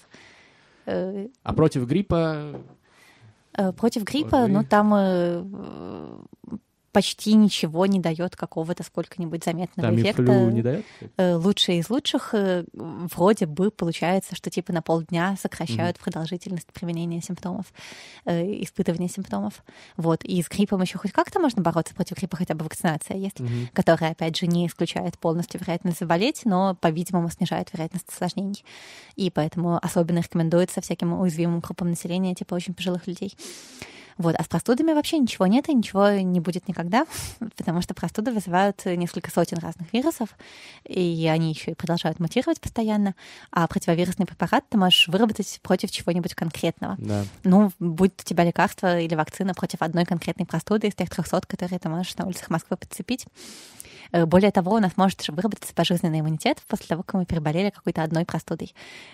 Э, 0.87 1.27
А 1.43 1.53
против 1.53 1.87
гриппа 1.87 2.61
Э, 3.57 3.73
Против 3.73 4.03
гриппа, 4.03 4.47
ну 4.49 4.65
там 4.65 4.91
почти 6.95 7.35
ничего 7.35 7.87
не 7.87 7.99
дает 7.99 8.37
какого-то 8.37 8.85
сколько-нибудь 8.85 9.45
заметного 9.45 9.89
там 9.91 10.01
эффекта. 10.01 10.23
не 10.23 10.63
дает? 10.63 10.85
Э, 11.17 11.35
Лучшие 11.35 11.79
из 11.81 11.91
лучших 11.91 12.31
э, 12.35 12.65
вроде 12.73 13.47
бы 13.47 13.73
получается, 13.73 14.37
что 14.37 14.49
типа 14.49 14.73
на 14.73 14.81
полдня 14.81 15.37
сокращают 15.41 15.99
продолжительность 15.99 16.69
применения 16.73 17.21
симптомов, 17.21 17.67
э, 18.27 18.45
испытывания 18.63 19.09
симптомов. 19.09 19.65
Вот. 19.97 20.25
И 20.25 20.41
с 20.41 20.49
гриппом 20.49 20.83
еще 20.83 20.97
хоть 20.99 21.11
как-то 21.11 21.41
можно 21.41 21.63
бороться 21.63 21.95
против 21.97 22.17
гриппа, 22.17 22.37
хотя 22.37 22.55
бы 22.55 22.65
вакцинация 22.65 23.17
есть, 23.17 23.41
Мгм. 23.41 23.69
которая, 23.73 24.13
опять 24.13 24.37
же, 24.37 24.47
не 24.47 24.69
исключает 24.69 25.19
полностью 25.19 25.61
вероятность 25.61 25.99
заболеть, 25.99 26.43
но, 26.45 26.77
по-видимому, 26.81 27.29
снижает 27.29 27.73
вероятность 27.73 28.09
осложнений. 28.09 28.65
И 29.17 29.31
поэтому 29.31 29.81
особенно 29.83 30.21
рекомендуется 30.21 30.81
всяким 30.81 31.13
уязвимым 31.21 31.59
группам 31.59 31.91
населения, 31.91 32.35
типа 32.37 32.55
очень 32.55 32.73
пожилых 32.73 33.09
людей. 33.09 33.35
Вот. 34.19 34.35
А 34.39 34.45
с 34.45 34.49
простудами 34.49 34.93
вообще 34.93 35.19
ничего 35.19 35.47
нет 35.47 35.69
и 35.69 35.75
ничего 35.75 36.11
не 36.11 36.41
будет 36.41 36.69
никогда, 36.69 37.07
потому 37.57 37.83
что 37.83 37.95
простуды 37.95 38.33
вызывают 38.33 38.85
несколько 38.85 39.31
сотен 39.31 39.59
разных 39.59 39.93
вирусов, 39.93 40.29
и 40.85 41.29
они 41.33 41.53
еще 41.53 41.73
и 41.73 41.75
продолжают 41.75 42.21
мутировать 42.21 42.61
постоянно. 42.61 43.15
А 43.51 43.67
противовирусный 43.67 44.27
препарат 44.27 44.65
ты 44.69 44.79
можешь 44.79 45.09
выработать 45.09 45.61
против 45.63 45.91
чего-нибудь 45.91 46.35
конкретного. 46.35 46.97
Да. 46.99 47.25
Ну, 47.45 47.73
будет 47.79 48.21
у 48.21 48.25
тебя 48.25 48.45
лекарство 48.45 48.99
или 48.99 49.15
вакцина 49.15 49.55
против 49.55 49.83
одной 49.83 50.05
конкретной 50.05 50.47
простуды 50.47 50.89
из 50.89 50.95
тех 50.95 51.11
300, 51.11 51.43
которые 51.47 51.79
ты 51.79 51.89
можешь 51.89 52.17
на 52.17 52.27
улицах 52.27 52.51
Москвы 52.51 52.77
подцепить. 52.77 53.27
Э, 54.15 54.27
Более 54.27 54.53
того, 54.53 54.77
у 54.77 54.79
нас 54.79 54.97
может 54.97 55.23
же 55.23 55.33
выработаться 55.33 55.75
пожизненный 55.75 56.21
иммунитет 56.21 56.63
после 56.69 56.87
того, 56.87 57.03
как 57.03 57.15
мы 57.15 57.27
переболели 57.27 57.71
какой-то 57.71 58.03
одной 58.05 58.25
простудой. 58.25 58.73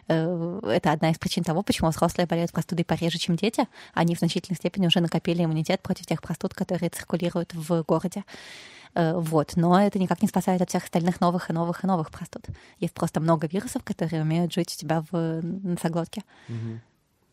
Э, 0.09 0.61
Это 0.65 0.93
одна 0.93 1.11
из 1.11 1.19
причин 1.19 1.43
того, 1.43 1.63
почему 1.63 1.89
взрослые 1.89 2.27
болеют 2.27 2.53
простудой 2.53 2.85
пореже, 2.85 3.19
чем 3.19 3.37
дети. 3.37 3.67
Они 3.95 4.15
в 4.15 4.19
значительной 4.19 4.57
степени 4.57 4.87
уже 4.87 5.01
накопили 5.01 5.43
иммунитет 5.43 5.81
против 5.81 6.07
тех 6.07 6.21
простуд, 6.21 6.55
которые 6.55 6.91
циркулируют 6.91 7.55
в 7.55 7.83
городе. 7.85 8.25
Э, 8.95 9.15
Вот. 9.17 9.57
Но 9.57 9.81
это 9.81 9.99
никак 9.99 10.21
не 10.23 10.29
спасает 10.29 10.61
от 10.61 10.69
всех 10.69 10.85
остальных 10.85 11.21
новых 11.21 11.49
и 11.49 11.53
новых 11.55 11.83
и 11.83 11.87
новых 11.87 12.11
простуд. 12.11 12.45
Есть 12.79 12.93
просто 12.93 13.21
много 13.21 13.47
вирусов, 13.47 13.83
которые 13.85 14.23
умеют 14.23 14.53
жить 14.53 14.75
у 14.77 14.79
тебя 14.79 15.03
в 15.11 15.41
носоглотке. 15.43 16.23
Мгм. 16.49 16.83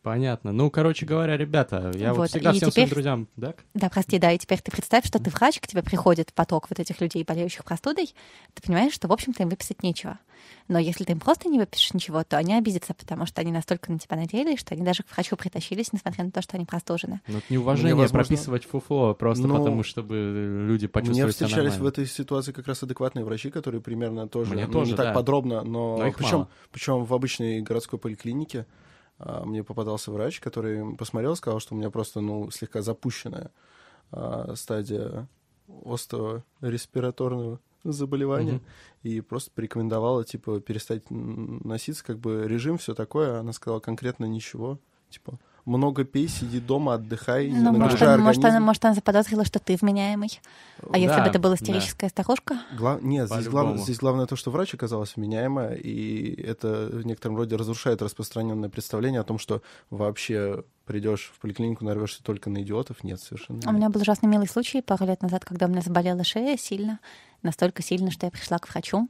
Понятно. 0.02 0.52
Ну, 0.52 0.70
короче 0.70 1.04
говоря, 1.04 1.36
ребята, 1.36 1.90
я 1.94 2.10
вот 2.10 2.18
Вот, 2.20 2.30
всегда 2.30 2.50
и 2.52 2.56
всем 2.56 2.70
своим 2.70 2.86
теперь- 2.86 2.94
друзьям... 2.94 3.28
Да? 3.36 3.54
Да, 3.74 3.88
прости, 3.90 4.18
да, 4.18 4.32
и 4.32 4.38
теперь 4.38 4.60
ты 4.60 4.70
представь, 4.70 5.04
что 5.06 5.18
ты 5.18 5.28
врач, 5.30 5.60
к 5.60 5.66
тебе 5.66 5.82
приходит 5.82 6.32
поток 6.32 6.68
вот 6.70 6.78
этих 6.78 7.00
людей, 7.00 7.24
болеющих 7.24 7.64
простудой, 7.64 8.14
ты 8.54 8.62
понимаешь, 8.62 8.92
что, 8.92 9.08
в 9.08 9.12
общем-то, 9.12 9.42
им 9.42 9.48
выписать 9.48 9.82
нечего. 9.82 10.18
Но 10.68 10.78
если 10.78 11.02
ты 11.04 11.12
им 11.12 11.20
просто 11.20 11.48
не 11.48 11.58
выпишешь 11.58 11.92
ничего, 11.94 12.22
то 12.22 12.38
они 12.38 12.54
обидятся, 12.54 12.94
потому 12.94 13.26
что 13.26 13.40
они 13.40 13.50
настолько 13.50 13.90
на 13.90 13.98
тебя 13.98 14.16
надеялись, 14.16 14.60
что 14.60 14.74
они 14.74 14.84
даже 14.84 15.02
к 15.02 15.10
врачу 15.12 15.36
притащились, 15.36 15.92
несмотря 15.92 16.24
на 16.24 16.30
то, 16.30 16.42
что 16.42 16.56
они 16.56 16.64
простужены. 16.64 17.20
Ну, 17.26 17.38
это 17.38 17.46
неуважение 17.52 17.94
Мне, 17.94 18.02
возможно- 18.04 18.24
прописывать 18.28 18.64
фуфло, 18.64 19.14
просто 19.14 19.46
Ну, 19.48 19.56
потому, 19.58 19.82
чтобы 19.82 20.14
люди 20.68 20.84
Мне 20.84 20.88
почувствовали 20.90 21.32
себя 21.32 21.46
встречались 21.48 21.76
в 21.76 21.86
этой 21.86 22.06
ситуации 22.06 22.52
как 22.52 22.68
раз 22.68 22.82
адекватные 22.82 23.24
врачи, 23.24 23.50
которые 23.50 23.80
примерно 23.80 24.28
тоже, 24.28 24.54
Мне 24.54 24.66
ну, 24.66 24.72
тоже, 24.72 24.92
не 24.92 24.96
так 24.96 25.06
да. 25.06 25.12
подробно, 25.12 25.64
но, 25.64 25.96
Но 25.98 26.12
причем, 26.12 26.32
мало. 26.36 26.48
причем 26.70 27.04
в 27.04 27.12
обычной 27.12 27.60
городской 27.62 27.98
поликлинике 27.98 28.66
мне 29.18 29.64
попадался 29.64 30.12
врач, 30.12 30.40
который 30.40 30.96
посмотрел, 30.96 31.34
сказал, 31.36 31.60
что 31.60 31.74
у 31.74 31.78
меня 31.78 31.90
просто 31.90 32.20
ну 32.20 32.50
слегка 32.50 32.82
запущенная 32.82 33.50
а, 34.12 34.54
стадия 34.54 35.28
острого 35.84 36.44
респираторного 36.60 37.60
заболевания 37.84 38.54
Мгм. 38.54 38.62
и 39.02 39.20
просто 39.20 39.50
порекомендовала 39.50 40.24
типа 40.24 40.60
перестать 40.60 41.10
носиться, 41.10 42.04
как 42.04 42.18
бы 42.18 42.44
режим 42.46 42.78
все 42.78 42.94
такое. 42.94 43.38
Она 43.40 43.52
сказала 43.52 43.80
конкретно 43.80 44.24
ничего, 44.24 44.78
типа 45.10 45.38
много 45.68 46.04
пей, 46.04 46.28
сиди 46.28 46.58
дома, 46.60 46.94
отдыхай, 46.94 47.48
не 47.50 47.58
Ну, 47.60 47.72
может, 47.72 48.00
она, 48.02 48.16
может, 48.18 48.44
она, 48.44 48.58
может, 48.60 48.84
она 48.84 48.94
заподозрила, 48.94 49.44
что 49.44 49.58
ты 49.58 49.76
вменяемый. 49.80 50.40
А 50.90 50.98
если 50.98 51.14
Да, 51.16 51.22
бы 51.22 51.28
это 51.28 51.38
была 51.38 51.54
да. 51.56 51.62
истерическая 51.62 52.08
старушка? 52.08 52.58
Гла- 52.76 52.98
Нет, 53.02 53.28
здесь, 53.30 53.46
главное, 53.48 53.76
здесь 53.78 53.98
главное 53.98 54.26
то, 54.26 54.34
что 54.36 54.50
врач 54.50 54.74
оказалась 54.74 55.14
вменяемая, 55.16 55.74
и 55.74 56.40
это 56.42 56.88
в 56.92 57.04
некотором 57.06 57.36
роде 57.36 57.56
разрушает 57.56 58.00
распространенное 58.02 58.68
представление 58.68 59.20
о 59.20 59.24
том, 59.24 59.38
что 59.38 59.62
вообще 59.90 60.64
придешь 60.86 61.32
в 61.36 61.40
поликлинику, 61.40 61.84
нарвешься 61.84 62.22
только 62.22 62.48
на 62.50 62.62
идиотов. 62.62 63.04
Нет, 63.04 63.20
совершенно. 63.20 63.60
У 63.68 63.72
меня 63.72 63.90
был 63.90 64.00
ужасно 64.00 64.26
милый 64.26 64.48
случай 64.48 64.80
пару 64.80 65.04
лет 65.06 65.20
назад, 65.22 65.44
когда 65.44 65.66
у 65.66 65.68
меня 65.68 65.82
заболела 65.82 66.24
шея 66.24 66.56
сильно, 66.56 66.98
настолько 67.42 67.82
сильно, 67.82 68.10
что 68.10 68.26
я 68.26 68.30
пришла 68.32 68.58
к 68.58 68.68
врачу. 68.70 69.08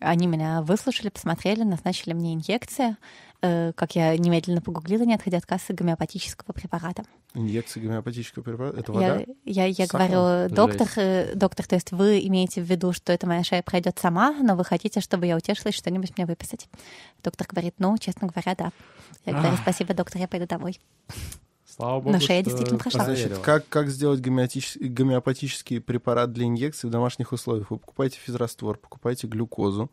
Они 0.00 0.26
меня 0.26 0.62
выслушали, 0.62 1.08
посмотрели, 1.08 1.62
назначили 1.62 2.12
мне 2.12 2.34
инъекции. 2.34 2.96
Э, 3.42 3.72
Как 3.74 3.96
я 3.96 4.16
немедленно 4.16 4.60
погуглила, 4.60 5.02
не 5.02 5.14
отходя 5.14 5.38
от 5.38 5.46
кассы 5.46 5.72
гомеопатического 5.72 6.52
препарата. 6.52 7.04
Инъекция 7.34 7.82
гомеопатического 7.82 8.42
препарата— 8.42 8.78
это 8.80 8.92
вода? 8.92 9.18
Я, 9.44 9.64
я, 9.64 9.66
я 9.66 9.86
Сахар? 9.86 10.10
говорю, 10.10 10.54
доктор, 10.54 10.88
э, 10.96 11.34
доктор, 11.34 11.66
то 11.66 11.74
есть 11.74 11.92
вы 11.92 12.20
имеете 12.26 12.62
в 12.62 12.64
виду, 12.64 12.92
что 12.92 13.12
эта 13.12 13.26
моя 13.26 13.44
шея 13.44 13.62
пройдет 13.62 13.98
сама, 13.98 14.32
но 14.32 14.56
вы 14.56 14.64
хотите, 14.64 15.00
чтобы 15.00 15.26
я 15.26 15.36
утешилась, 15.36 15.74
что-нибудь 15.74 16.16
мне 16.16 16.26
выписать? 16.26 16.68
Доктор 17.22 17.46
говорит, 17.50 17.74
ну, 17.78 17.96
честно 17.98 18.28
говоря, 18.28 18.54
да. 18.56 18.72
Я 19.26 19.34
говорю, 19.34 19.56
спасибо, 19.56 19.92
доктор, 19.94 20.20
я 20.20 20.28
пойду 20.28 20.46
домой. 20.46 20.80
Слава 21.76 22.00
богу, 22.00 22.12
Но 22.12 22.20
шея 22.20 22.40
что 22.40 22.50
действительно 22.50 22.78
прошла. 22.78 23.04
Значит, 23.04 23.38
как, 23.38 23.68
как 23.68 23.90
сделать 23.90 24.20
гомеопатический 24.20 25.80
препарат 25.80 26.32
для 26.32 26.46
инъекции 26.46 26.88
в 26.88 26.90
домашних 26.90 27.32
условиях? 27.32 27.70
Вы 27.70 27.78
покупаете 27.78 28.18
физраствор, 28.18 28.78
покупаете 28.78 29.26
глюкозу, 29.26 29.90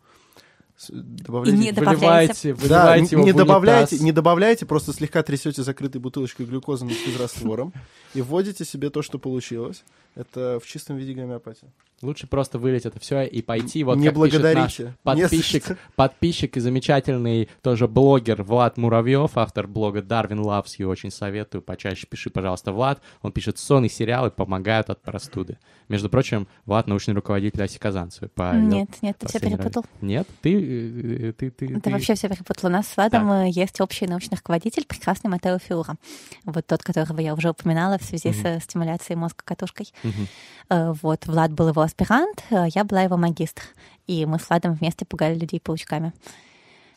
добавляете... 0.90 1.58
не 1.58 1.72
добавляйте. 1.74 2.54
Выливайте, 2.54 2.70
Да, 2.70 2.92
выливайте 2.92 3.16
его 3.16 3.26
не 3.26 3.32
в 3.34 3.36
добавляйте, 3.36 4.00
не 4.00 4.12
добавляйте, 4.14 4.66
просто 4.66 4.94
слегка 4.94 5.24
трясете 5.24 5.62
закрытой 5.62 5.98
бутылочкой 5.98 6.46
глюкозы 6.46 6.86
над 6.86 6.94
физраствором 6.94 7.74
и 8.14 8.22
вводите 8.22 8.64
себе 8.64 8.90
то, 8.90 9.02
что 9.02 9.20
получилось. 9.20 9.84
Это 10.16 10.60
в 10.64 10.68
чистом 10.68 10.98
виде 10.98 11.14
гомеопатия. 11.14 11.70
Лучше 12.02 12.28
просто 12.28 12.60
вылить 12.60 12.86
это 12.86 13.00
все 13.00 13.22
и 13.22 13.42
пойти, 13.42 13.82
вот 13.86 13.96
не 13.98 14.08
как 14.10 14.16
пишет 14.16 14.34
наш 14.34 14.42
благодарите. 14.42 14.84
Не 14.84 14.94
подписчик, 15.04 15.78
подписчик 15.96 16.58
и 16.58 16.60
замечательный 16.60 17.48
тоже 17.62 17.88
блогер 17.88 18.44
Влад 18.44 18.76
Муравьев, 18.76 19.38
автор 19.38 19.68
блога 19.68 20.00
Darwin 20.00 20.42
Loves 20.42 20.78
You, 20.78 20.88
очень 20.88 21.12
советую, 21.12 21.62
почаще 21.62 22.06
пиши, 22.06 22.30
пожалуйста, 22.30 22.74
Влад. 22.74 23.02
Он 23.22 23.32
пишет 23.32 23.58
сон 23.58 23.86
и 23.86 23.90
сериалы 23.90 24.32
помогают 24.32 24.90
от 24.90 25.02
простуды. 25.02 25.58
Между 25.88 26.10
прочим, 26.10 26.48
Влад 26.66 26.88
научный 26.88 27.14
руководитель 27.14 27.64
Аси 27.64 27.80
Казанцевой. 27.80 28.28
по 28.30 28.54
Нет, 28.54 28.90
нет, 29.02 29.18
ты 29.18 29.30
все 29.30 29.40
перепутал. 29.40 29.84
работе. 29.84 29.88
Нет? 30.02 30.28
Ты, 30.42 31.30
э, 31.30 31.32
ты, 31.32 31.52
ты, 31.52 31.68
Ты 31.68 31.80
ты- 31.80 31.90
вообще 31.90 32.16
все 32.16 32.28
перепутал. 32.28 32.70
У 32.70 32.74
нас 32.74 32.88
с 32.90 32.98
Владом 32.98 33.32
э, 33.32 33.50
есть 33.50 33.80
общий 33.80 34.08
научный 34.08 34.36
руководитель, 34.36 34.86
прекрасный 34.86 35.30
Матео 35.30 35.58
Фиура. 35.58 35.96
Вот 36.44 36.66
тот, 36.68 36.84
которого 36.84 37.22
я 37.22 37.34
уже 37.34 37.50
упоминала 37.52 37.98
в 37.98 38.04
связи 38.04 38.34
со 38.34 38.60
стимуляцией 38.60 39.18
мозга 39.18 39.40
катушкой. 39.46 39.88
Э, 40.70 40.94
Вот, 41.02 41.26
Влад 41.28 41.52
был 41.52 41.68
его 41.70 41.82
аспирант, 41.82 42.44
э, 42.50 42.66
я 42.74 42.84
была 42.84 43.02
его 43.02 43.18
магистр. 43.18 43.62
И 44.08 44.26
мы 44.26 44.40
с 44.40 44.50
Владом 44.50 44.74
вместе 44.74 45.06
пугали 45.06 45.36
людей 45.38 45.60
паучками. 45.60 46.14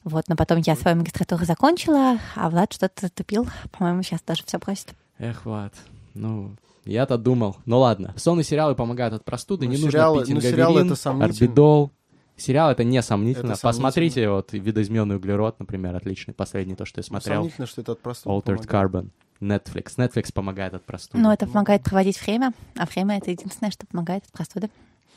Вот, 0.05 0.29
но 0.29 0.37
потом 0.37 0.59
я 0.65 0.77
свою 0.77 0.97
магистратуру 0.97 1.45
закончила, 1.45 2.19
а 2.37 2.49
Влад 2.49 2.73
что-то 2.73 3.09
тупил. 3.11 3.49
По-моему, 3.73 4.03
сейчас 4.03 4.21
даже 4.27 4.45
все 4.45 4.59
бросит. 4.59 4.95
Эх, 5.19 5.45
Влад, 5.45 5.75
ну... 6.15 6.53
Я-то 6.85 7.19
думал. 7.19 7.57
Ну 7.67 7.81
ладно, 7.81 8.15
сон 8.17 8.39
и 8.39 8.45
сериалы 8.45 8.77
помогают 8.77 9.13
от 9.13 9.25
простуды, 9.25 9.67
Ну, 9.67 9.73
не 9.73 9.77
сериалы- 9.77 10.21
нужно 10.21 10.41
пить 10.41 10.57
ну, 10.57 10.79
это 10.79 10.95
сомнительно. 10.95 11.25
орбидол. 11.25 11.91
Сериал 12.37 12.71
это 12.71 12.85
не 12.85 13.03
сомнительно. 13.03 13.53
Это 13.53 13.61
Посмотрите 13.61 14.29
вот 14.31 14.53
«Видоизмененный 14.53 15.17
углерод», 15.17 15.59
например, 15.59 15.97
отличный, 15.97 16.33
последний, 16.33 16.77
то, 16.77 16.85
что 16.85 17.01
я 17.01 17.03
Ну, 17.03 17.09
смотрел. 17.09 17.41
Сомнительно, 17.41 17.67
что 17.67 17.81
это 17.81 17.93
от 17.93 18.01
простуды 18.03 18.33
Altered 18.37 18.69
помогает. 18.69 18.71
Carbon. 18.71 19.09
Netflix. 19.41 19.97
Netflix 19.97 20.33
помогает 20.33 20.75
от 20.75 20.85
простуды. 20.85 21.23
Но 21.23 21.33
это 21.33 21.47
помогает 21.47 21.83
проводить 21.83 22.21
время, 22.21 22.53
а 22.77 22.87
время— 22.87 23.17
это 23.19 23.31
единственное, 23.31 23.71
что 23.71 23.87
помогает 23.87 24.25
от 24.25 24.33
простуды. 24.33 24.71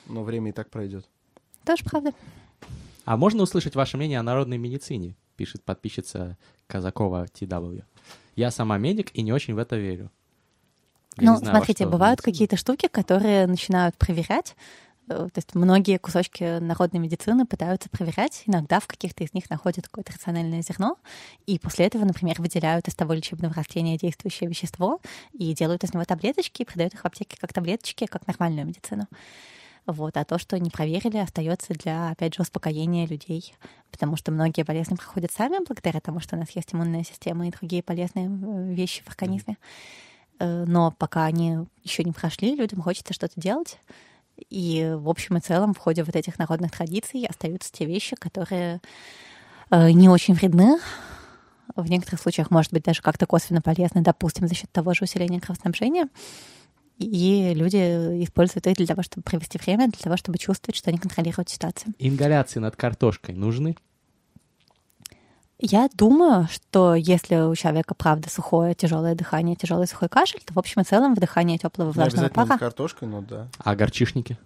Но 0.07 0.23
время 0.23 0.49
и 0.49 0.53
так 0.53 0.69
пройдет. 0.69 1.05
Тоже 1.65 1.83
правда. 1.83 2.11
А 3.05 3.17
можно 3.17 3.43
услышать 3.43 3.75
ваше 3.75 3.97
мнение 3.97 4.19
о 4.19 4.23
народной 4.23 4.57
медицине? 4.57 5.15
Пишет 5.35 5.63
подписчица 5.63 6.37
Казакова 6.67 7.25
TW. 7.25 7.83
Я 8.35 8.51
сама 8.51 8.77
медик 8.77 9.09
и 9.15 9.21
не 9.21 9.33
очень 9.33 9.53
в 9.53 9.57
это 9.57 9.77
верю. 9.77 10.11
Я 11.17 11.31
ну, 11.31 11.37
знаю, 11.37 11.57
смотрите, 11.57 11.85
бывают 11.85 12.19
медицина. 12.19 12.33
какие-то 12.33 12.57
штуки, 12.57 12.87
которые 12.87 13.47
начинают 13.47 13.97
проверять. 13.97 14.55
Э, 15.09 15.27
То 15.33 15.37
есть 15.37 15.55
многие 15.55 15.97
кусочки 15.97 16.59
народной 16.59 16.99
медицины 16.99 17.45
пытаются 17.45 17.89
проверять. 17.89 18.43
Иногда 18.45 18.79
в 18.79 18.87
каких-то 18.87 19.23
из 19.23 19.33
них 19.33 19.49
находят 19.49 19.87
какое-то 19.87 20.13
рациональное 20.13 20.61
зерно, 20.61 20.97
и 21.47 21.59
после 21.59 21.87
этого, 21.87 22.05
например, 22.05 22.39
выделяют 22.39 22.87
из 22.87 22.95
того 22.95 23.13
лечебного 23.13 23.53
растения 23.53 23.97
действующее 23.97 24.49
вещество 24.49 25.01
и 25.33 25.53
делают 25.53 25.83
из 25.83 25.93
него 25.93 26.05
таблеточки 26.05 26.61
и 26.61 26.65
продают 26.65 26.93
их 26.93 27.01
в 27.01 27.05
аптеке 27.05 27.37
как 27.39 27.51
таблеточки, 27.51 28.05
как 28.05 28.25
нормальную 28.27 28.67
медицину. 28.67 29.07
Вот. 29.87 30.17
А 30.17 30.23
то, 30.25 30.37
что 30.37 30.59
не 30.59 30.69
проверили, 30.69 31.17
остается 31.17 31.73
для, 31.73 32.11
опять 32.11 32.35
же, 32.35 32.43
успокоения 32.43 33.07
людей. 33.07 33.55
Потому 33.89 34.17
что 34.17 34.31
многие 34.31 34.61
болезни 34.61 34.93
проходят 34.95 35.31
сами 35.31 35.63
благодаря 35.65 35.99
тому, 35.99 36.19
что 36.19 36.35
у 36.35 36.39
нас 36.39 36.51
есть 36.51 36.75
иммунная 36.75 37.03
система 37.03 37.47
и 37.47 37.51
другие 37.51 37.81
полезные 37.81 38.29
вещи 38.71 39.01
в 39.03 39.09
организме. 39.09 39.57
Э, 40.37 40.65
Но 40.67 40.91
пока 40.91 41.25
они 41.25 41.65
еще 41.83 42.03
не 42.03 42.11
прошли, 42.11 42.55
людям 42.55 42.83
хочется 42.83 43.13
что-то 43.13 43.41
делать. 43.41 43.79
И 44.49 44.93
в 44.95 45.09
общем 45.09 45.37
и 45.37 45.39
целом 45.39 45.73
в 45.73 45.77
ходе 45.77 46.03
вот 46.03 46.15
этих 46.15 46.39
народных 46.39 46.71
традиций 46.71 47.25
остаются 47.25 47.71
те 47.71 47.85
вещи, 47.85 48.15
которые 48.15 48.81
э, 49.69 49.91
не 49.91 50.09
очень 50.09 50.33
вредны. 50.33 50.79
В 51.75 51.89
некоторых 51.89 52.19
случаях, 52.21 52.51
может 52.51 52.73
быть, 52.73 52.83
даже 52.83 53.01
как-то 53.01 53.25
косвенно 53.25 53.61
полезны, 53.61 54.01
допустим, 54.01 54.47
за 54.47 54.55
счет 54.55 54.71
того 54.71 54.93
же 54.93 55.03
усиления 55.03 55.39
кровоснабжения. 55.39 56.09
И 56.97 57.53
люди 57.55 57.77
используют 58.23 58.67
их 58.67 58.75
для 58.75 58.85
того, 58.85 59.03
чтобы 59.03 59.23
провести 59.23 59.57
время, 59.57 59.87
для 59.87 60.01
того, 60.01 60.17
чтобы 60.17 60.37
чувствовать, 60.37 60.75
что 60.75 60.89
они 60.89 60.99
контролируют 60.99 61.49
ситуацию. 61.49 61.93
Ингаляции 61.97 62.59
над 62.59 62.75
картошкой 62.75 63.35
нужны? 63.35 63.77
Я 65.61 65.89
думаю, 65.93 66.47
что 66.49 66.95
если 66.95 67.35
у 67.35 67.53
человека, 67.55 67.93
правда, 67.93 68.29
сухое, 68.29 68.73
тяжелое 68.75 69.13
дыхание, 69.13 69.55
тяжелый 69.57 69.87
сухой 69.87 70.07
кашель, 70.07 70.39
то 70.45 70.53
в 70.53 70.59
общем 70.59 70.81
и 70.81 70.85
целом 70.85 71.15
вдыхание 71.15 71.57
теплого 71.57 71.89
Не 71.89 71.93
влажного 71.93 72.27
обязательно 72.27 72.47
пара 72.47 72.59
картошкой, 72.59 73.07
но 73.09 73.21
да. 73.21 73.47
А 73.57 73.75
горчишники? 73.75 74.37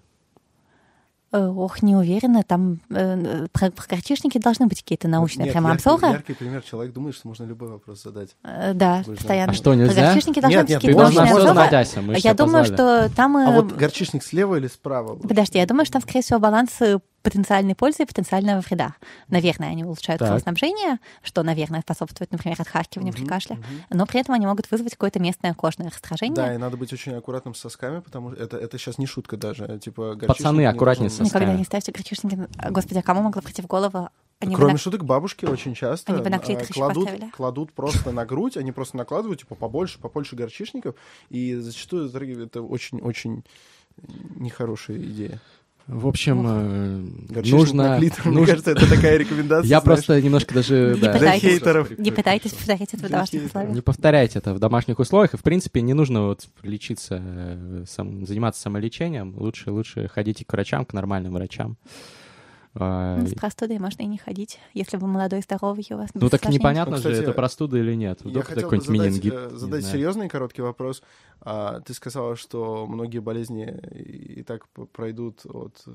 Э, 1.32 1.47
Ох, 1.47 1.82
не 1.84 1.95
уверена. 1.95 2.43
Там 2.43 2.80
э, 2.91 3.47
про, 3.51 3.72
про 3.72 3.86
горчишники 3.89 4.38
должны 4.39 4.68
быть 4.68 4.82
какие-то 4.82 5.07
научные 5.07 5.45
Нет, 5.45 5.53
прямо 5.53 5.70
яркий, 5.70 5.89
обзоры. 5.89 6.14
яркий 6.14 6.34
пример. 6.34 6.61
Человек 6.64 6.93
думает, 6.93 7.16
что 7.16 7.28
можно 7.28 7.43
любой 7.45 7.70
вопрос 7.70 8.01
задать. 8.03 8.36
Э, 8.43 8.74
Да, 8.74 9.03
Вы 9.05 9.14
же- 9.14 9.18
постоянно. 9.20 9.51
А 9.51 9.55
что, 9.55 9.64
Про 9.72 9.74
нельзя? 9.76 10.05
горчишники 10.07 10.39
должны 10.39 10.57
Нет, 10.57 10.66
быть 10.68 10.76
какие-то 10.76 10.97
научные 10.99 11.22
можно 11.26 11.38
обзоры. 11.51 11.53
знать, 11.53 11.74
Ася, 11.74 12.01
мы 12.01 12.16
Я 12.18 12.34
думаю, 12.36 12.64
позвали. 12.66 13.07
что 13.07 13.16
там... 13.16 13.38
А 13.38 13.51
э, 13.51 13.53
вот 13.61 13.72
горчичник 13.72 14.24
слева 14.24 14.55
или 14.57 14.68
справа? 14.68 15.16
Подожди, 15.16 15.57
я 15.59 15.66
думаю, 15.68 15.86
что 15.86 15.93
там, 15.93 16.01
скорее 16.03 16.22
всего, 16.22 16.38
баланс 16.39 16.72
э, 16.82 16.99
потенциальной 17.24 17.74
пользы 17.74 18.03
и 18.03 18.05
потенциального 18.05 18.59
вреда. 18.61 18.95
Наверное, 19.30 19.69
они 19.69 19.84
улучшают 19.84 20.19
Так. 20.19 20.28
кровоснабжение, 20.28 20.99
что, 21.24 21.41
наверное, 21.41 21.82
способствует, 21.82 22.32
например, 22.32 22.61
отхаркиванию 22.61 23.13
при 23.13 23.26
кашле, 23.26 23.57
но 23.89 24.05
при 24.05 24.19
этом 24.19 24.36
они 24.36 24.45
могут 24.45 24.69
вызвать 24.69 24.91
какое-то 24.93 25.19
местное 25.19 25.53
кожное 25.53 25.89
раздражение. 25.89 26.36
Да, 26.36 26.53
и 26.53 26.57
надо 26.57 26.78
быть 26.78 26.91
очень 26.93 27.13
аккуратным 27.13 27.55
с 27.55 27.59
сосками, 27.59 27.99
потому 28.01 28.34
что 28.34 28.43
это, 28.43 28.57
это 28.57 28.78
сейчас 28.78 28.97
не 28.97 29.05
шутка 29.07 29.38
даже. 29.38 29.80
Типа, 29.80 30.15
Пацаны, 30.28 30.59
не 30.59 30.65
аккуратнее 30.65 31.09
с 31.09 31.13
Никогда 31.19 31.39
сосками. 31.47 31.57
не 31.57 31.63
ставьте 31.63 31.91
горчишники. 31.93 32.47
Господи, 32.69 32.99
а 32.99 33.01
кому 33.01 33.21
могло 33.21 33.41
прийти 33.41 33.61
в 33.61 33.67
голову? 33.67 34.09
Они 34.39 34.55
Кроме 34.55 34.74
бы 34.74 34.78
шуток, 34.80 35.05
бабушки 35.05 35.45
очень 35.45 35.74
часто 35.74 36.11
Они 36.11 36.21
бы 36.21 36.30
а, 36.30 36.39
кладут, 36.74 37.09
кладут 37.32 37.71
просто 37.71 38.11
на 38.11 38.26
грудь, 38.26 38.57
они 38.57 38.74
просто 38.74 38.97
накладывают, 38.97 39.39
типа, 39.39 39.55
побольше, 39.55 39.99
побольше 39.99 40.36
горчичников, 40.36 40.95
и 41.30 41.55
зачастую 41.55 42.09
это- 42.09 42.26
это 42.26 42.61
очень-очень 42.61 43.45
нехорошая 44.36 44.97
идея. 44.97 45.39
В 45.88 46.07
общем, 46.07 46.45
э, 46.47 47.34
Горчичник 47.34 47.59
нужно... 47.59 47.84
на 47.89 47.97
клитор, 47.99 48.25
мне 48.27 48.36
нужно- 48.38 48.47
кажется, 48.53 48.71
это 48.71 48.89
такая 48.89 49.17
рекомендация. 49.17 49.63
Я 49.69 49.81
знаешь. 49.81 49.84
просто 49.84 50.21
немножко 50.21 50.53
даже... 50.53 50.93
Не 50.95 51.01
да, 51.01 51.11
пытайтесь. 51.13 51.41
Для 51.41 51.49
хейтеров. 51.51 51.99
Не 51.99 52.11
пытайтесь 52.11 52.51
повторить 52.53 52.93
это 52.93 53.05
в 53.05 53.09
домашних 53.09 53.45
условиях. 53.45 53.75
Не 53.75 53.81
повторяйте 53.81 54.39
это 54.39 54.53
в 54.53 54.59
домашних 54.59 54.99
условиях. 54.99 55.34
И, 55.34 55.38
в 55.38 55.43
принципе, 55.43 55.81
не 55.81 55.93
нужно 55.93 56.27
вот 56.27 56.47
лечиться, 56.61 57.21
э, 57.21 57.84
сам- 57.86 58.25
заниматься 58.25 58.61
самолечением. 58.61 59.34
Лучше, 59.38 59.71
лучше 59.71 60.07
ходите 60.07 60.45
к 60.45 60.53
врачам, 60.53 60.86
к 60.86 60.93
нормальным 60.93 61.34
врачам. 61.34 61.77
А, 62.76 63.17
Ну, 63.19 63.28
с 63.28 63.34
простудой 63.36 63.78
можно 63.78 64.01
и 64.01 64.05
не 64.07 64.17
ходить, 64.17 64.59
если 64.74 64.97
вы 64.97 65.07
молодой, 65.07 65.41
здоровый, 65.41 65.86
и 65.88 65.93
у 65.93 65.97
вас 65.97 66.09
Ну 66.13 66.28
так 66.30 66.49
непонятно 66.49 66.95
Ну, 66.97 67.01
же, 67.03 67.09
это 67.11 67.32
простуда 67.32 67.78
или 67.78 67.93
нет. 67.93 68.21
Я 68.24 68.30
Вдруг 68.30 68.45
это 68.45 68.53
хотел 68.55 68.69
бы 68.69 68.78
какой-нибудь 68.78 68.88
задать, 68.97 69.11
менингит. 69.24 69.34
э, 69.34 69.55
задать 69.57 69.86
серьезный 69.86 70.28
короткий 70.30 70.61
вопрос. 70.63 71.03
А, 71.41 71.82
ты 71.82 71.93
сказала, 71.93 72.36
что 72.36 72.88
многие 72.88 73.19
болезни 73.19 73.65
и 73.93 74.41
так 74.43 74.67
пройдут 74.91 75.45
от 75.45 75.86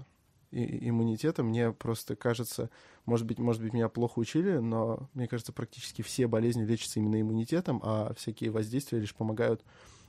и- 0.52 0.88
иммунитета. 0.88 1.42
Мне 1.42 1.72
просто 1.72 2.14
кажется, 2.14 2.70
может 3.06 3.26
быть, 3.26 3.38
может 3.38 3.60
быть, 3.60 3.72
меня 3.72 3.88
плохо 3.88 4.20
учили, 4.20 4.58
но 4.58 5.08
мне 5.14 5.26
кажется, 5.26 5.52
практически 5.52 6.02
все 6.02 6.28
болезни 6.28 6.62
лечатся 6.64 7.00
именно 7.00 7.20
иммунитетом, 7.20 7.80
а 7.82 8.14
всякие 8.16 8.50
воздействия 8.50 9.00
лишь 9.00 9.14
помогают 9.14 9.62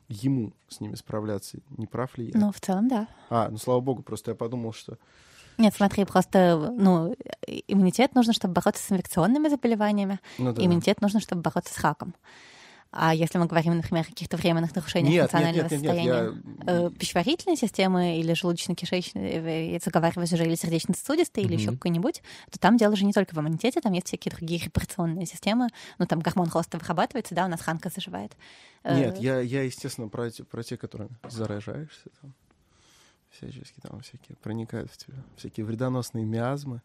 ему 0.08 0.54
с 0.68 0.80
ними 0.82 0.96
справляться. 0.96 1.58
Не 1.78 1.88
прав 1.88 2.16
ли 2.18 2.32
я? 2.32 2.40
Ну, 2.40 2.52
в 2.52 2.60
целом, 2.62 2.88
да. 2.88 3.08
А, 3.30 3.50
ну 3.50 3.58
слава 3.58 3.80
богу, 3.80 4.02
просто 4.04 4.32
я 4.32 4.36
подумал, 4.36 4.72
что 4.74 4.98
Нет, 5.60 5.76
смотри, 5.76 6.06
просто, 6.06 6.74
ну, 6.76 7.16
иммунитет 7.68 8.16
нужно, 8.16 8.34
чтобы 8.34 8.54
бороться 8.54 8.82
с 8.82 8.92
инфекционными 8.92 9.50
заболеваниями, 9.50 10.20
ну 10.38 10.54
да. 10.54 10.66
иммунитет 10.66 11.02
нужно, 11.02 11.20
чтобы 11.20 11.42
бороться 11.42 11.74
с 11.74 11.80
раком. 11.84 12.16
А 12.92 13.14
если 13.14 13.38
мы 13.38 13.46
говорим, 13.46 13.76
например, 13.76 14.04
о 14.04 14.08
каких-то 14.10 14.36
временных 14.36 14.74
нарушениях 14.76 15.12
Нет, 15.14 15.22
функционального 15.30 15.64
нет, 15.64 15.72
нет, 15.72 15.80
состояния 15.82 16.34
я- 16.66 16.88
э, 16.88 16.90
пищеварительной 16.98 17.56
системы 17.56 18.18
или 18.20 18.34
желудочно-кишечной, 18.34 19.76
э, 19.76 19.80
заговариваясь 19.84 20.34
уже 20.34 20.44
или 20.46 20.56
сердечно-сосудистой, 20.56 21.44
или 21.44 21.54
еще 21.54 21.72
какой-нибудь, 21.72 22.24
то 22.50 22.58
там 22.58 22.78
дело 22.78 22.96
же 22.96 23.06
не 23.06 23.14
только 23.14 23.36
в 23.36 23.40
иммунитете, 23.40 23.80
там 23.82 23.94
есть 23.94 24.08
всякие 24.08 24.32
другие 24.32 24.60
репарационные 24.64 25.28
системы. 25.28 25.68
Ну, 26.00 26.08
там 26.08 26.20
гормон 26.20 26.50
роста 26.52 26.80
вырабатывается, 26.80 27.36
да, 27.36 27.46
у 27.46 27.48
нас 27.50 27.62
ранка 27.68 27.90
заживает. 27.94 28.36
Э, 28.84 28.98
Нет, 28.98 29.20
я, 29.20 29.40
я, 29.40 29.62
естественно, 29.64 30.08
про, 30.08 30.32
те- 30.32 30.44
про 30.46 30.64
те, 30.64 30.76
которые 30.76 31.12
заражаешься, 31.30 32.10
там, 32.22 32.34
всячески 33.32 33.80
там 33.82 34.00
всякие 34.02 34.36
проникают 34.42 34.92
в 34.92 34.98
тебя, 34.98 35.18
всякие 35.38 35.66
вредоносные 35.66 36.26
миазмы. 36.26 36.82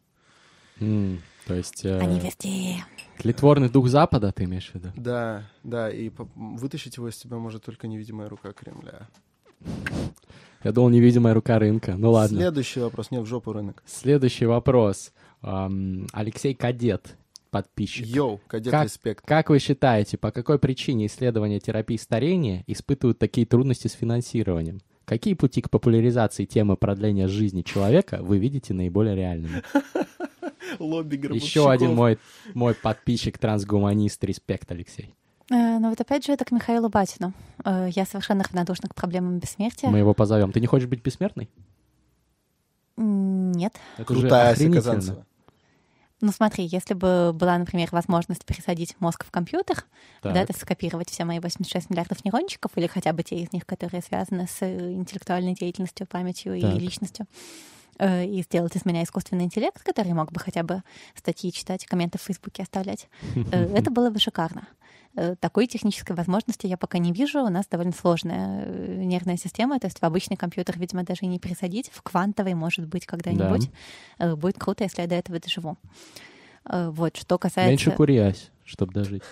М, 0.81 1.21
То 1.47 1.55
есть 1.55 1.85
э, 1.85 1.99
Они 2.01 2.19
везде. 2.19 2.85
тлетворный 3.19 3.69
дух 3.69 3.89
Запада, 3.89 4.33
ты 4.33 4.45
имеешь 4.45 4.71
в 4.71 4.75
виду? 4.75 4.89
Да, 4.97 5.45
да, 5.63 5.91
и 5.91 6.11
вытащить 6.35 6.97
его 6.97 7.09
из 7.09 7.17
тебя 7.17 7.37
может 7.39 7.63
только 7.65 7.87
невидимая 7.87 8.29
рука 8.29 8.53
Кремля. 8.53 9.09
Я 10.65 10.73
думал, 10.73 10.89
невидимая 10.89 11.35
рука 11.35 11.59
рынка. 11.59 11.95
Ну 11.97 12.11
ладно. 12.11 12.39
Следующий 12.39 12.81
вопрос, 12.81 13.11
нет, 13.11 13.23
в 13.23 13.27
жопу 13.27 13.53
рынок. 13.53 13.83
Следующий 13.87 14.47
вопрос. 14.47 15.13
Ам, 15.43 16.07
Алексей 16.13 16.55
Кадет, 16.55 17.17
подписчик. 17.51 18.07
Йоу, 18.07 18.41
кадет 18.47 18.71
Как- 18.73 18.85
респект. 18.85 19.25
Как 19.27 19.51
вы 19.51 19.59
считаете, 19.59 20.17
по 20.17 20.31
какой 20.33 20.59
причине 20.59 21.07
исследования 21.07 21.61
терапии 21.61 21.97
старения 21.97 22.65
испытывают 22.67 23.19
такие 23.19 23.47
трудности 23.47 23.89
с 23.89 23.93
финансированием? 23.93 24.81
Какие 25.05 25.35
пути 25.35 25.61
к 25.61 25.71
популяризации 25.71 26.45
темы 26.47 26.77
продления 26.77 27.29
жизни 27.29 27.63
человека 27.63 28.19
вы 28.23 28.39
видите 28.39 28.73
наиболее 28.73 29.15
реальными? 29.15 29.63
Лобби 30.79 31.17
Еще 31.35 31.71
один 31.71 31.95
мой, 31.95 32.19
мой 32.55 32.75
подписчик, 32.75 33.37
трансгуманист, 33.39 34.25
респект, 34.25 34.71
Алексей. 34.73 35.15
Э, 35.51 35.79
Ну 35.79 35.91
вот 35.91 36.01
опять 36.01 36.25
же, 36.25 36.33
это 36.33 36.45
к 36.45 36.53
Михаилу 36.53 36.89
Батину. 36.89 37.35
Э, 37.65 37.89
Я 37.95 38.07
совершенно 38.07 38.45
равнодушна 38.45 38.89
к 38.89 38.95
проблемам 38.95 39.39
бессмертия. 39.39 39.91
Мы 39.91 39.99
его 39.99 40.15
позовем. 40.15 40.53
Ты 40.53 40.61
не 40.61 40.67
хочешь 40.67 40.89
быть 40.89 41.03
бессмертной? 41.03 41.51
Нет. 42.97 43.75
Это 43.97 44.05
Крутая 44.07 44.43
Ася 44.51 44.53
охренительно. 44.53 44.77
Казанцева. 44.83 45.27
Ну 46.25 46.33
смотри, 46.33 46.65
если 46.65 46.95
бы 46.95 47.35
была, 47.35 47.59
например, 47.59 47.91
возможность 47.93 48.47
пересадить 48.47 48.97
мозг 48.99 49.27
в 49.27 49.31
компьютер, 49.31 49.85
Так. 50.23 50.33
да, 50.33 50.41
это 50.41 50.55
скопировать 50.55 51.11
все 51.11 51.27
мои 51.27 51.39
86 51.39 51.91
миллиардов 51.91 52.25
нейрончиков, 52.25 52.73
или 52.77 52.87
хотя 52.87 53.13
бы 53.13 53.23
те 53.23 53.37
из 53.37 53.53
них, 53.53 53.67
которые 53.67 54.01
связаны 54.01 54.47
с 54.47 54.63
э, 54.63 54.95
интеллектуальной 54.95 55.53
деятельностью, 55.53 56.07
памятью 56.07 56.59
Так. 56.59 56.77
и 56.77 56.79
личностью, 56.79 57.27
э, 57.99 58.25
и 58.25 58.41
сделать 58.43 58.75
из 58.75 58.87
меня 58.87 59.03
искусственный 59.03 59.45
интеллект, 59.45 59.83
который 59.83 60.15
мог 60.15 60.33
бы 60.33 60.41
хотя 60.41 60.63
бы 60.63 60.83
статьи 61.15 61.53
читать, 61.53 61.85
комменты 61.85 62.17
в 62.17 62.23
Фейсбуке 62.23 62.63
оставлять, 62.63 63.07
э, 63.53 63.77
это 63.77 63.91
было 63.91 64.09
бы 64.09 64.19
шикарно. 64.19 64.67
Э, 65.17 65.37
Такой 65.39 65.67
технической 65.67 66.17
возможности 66.17 66.67
я 66.67 66.77
пока 66.77 66.99
не 66.99 67.13
вижу. 67.13 67.41
У 67.41 67.49
нас 67.49 67.67
довольно 67.67 67.93
сложная 67.93 68.65
э, 68.67 69.03
нервная 69.05 69.37
система, 69.37 69.79
то 69.79 69.87
есть 69.87 69.99
в 69.99 70.03
обычный 70.03 70.37
компьютер, 70.37 70.79
видимо, 70.79 71.05
даже 71.05 71.21
и 71.23 71.27
не 71.27 71.39
пересадить. 71.39 71.91
В 71.93 72.03
квантовый, 72.03 72.55
может 72.55 72.87
быть, 72.87 73.07
когда-нибудь. 73.07 73.71
Э, 74.19 74.35
Будет 74.35 74.59
круто, 74.59 74.85
если 74.85 75.03
я 75.03 75.09
до 75.09 75.15
этого 75.15 75.39
доживу. 75.39 75.77
Вот, 76.65 77.17
что 77.17 77.39
касается... 77.39 77.69
Меньше 77.69 77.91
кури, 77.91 78.17
Ась, 78.17 78.51
чтобы 78.65 78.93
дожить. 78.95 79.23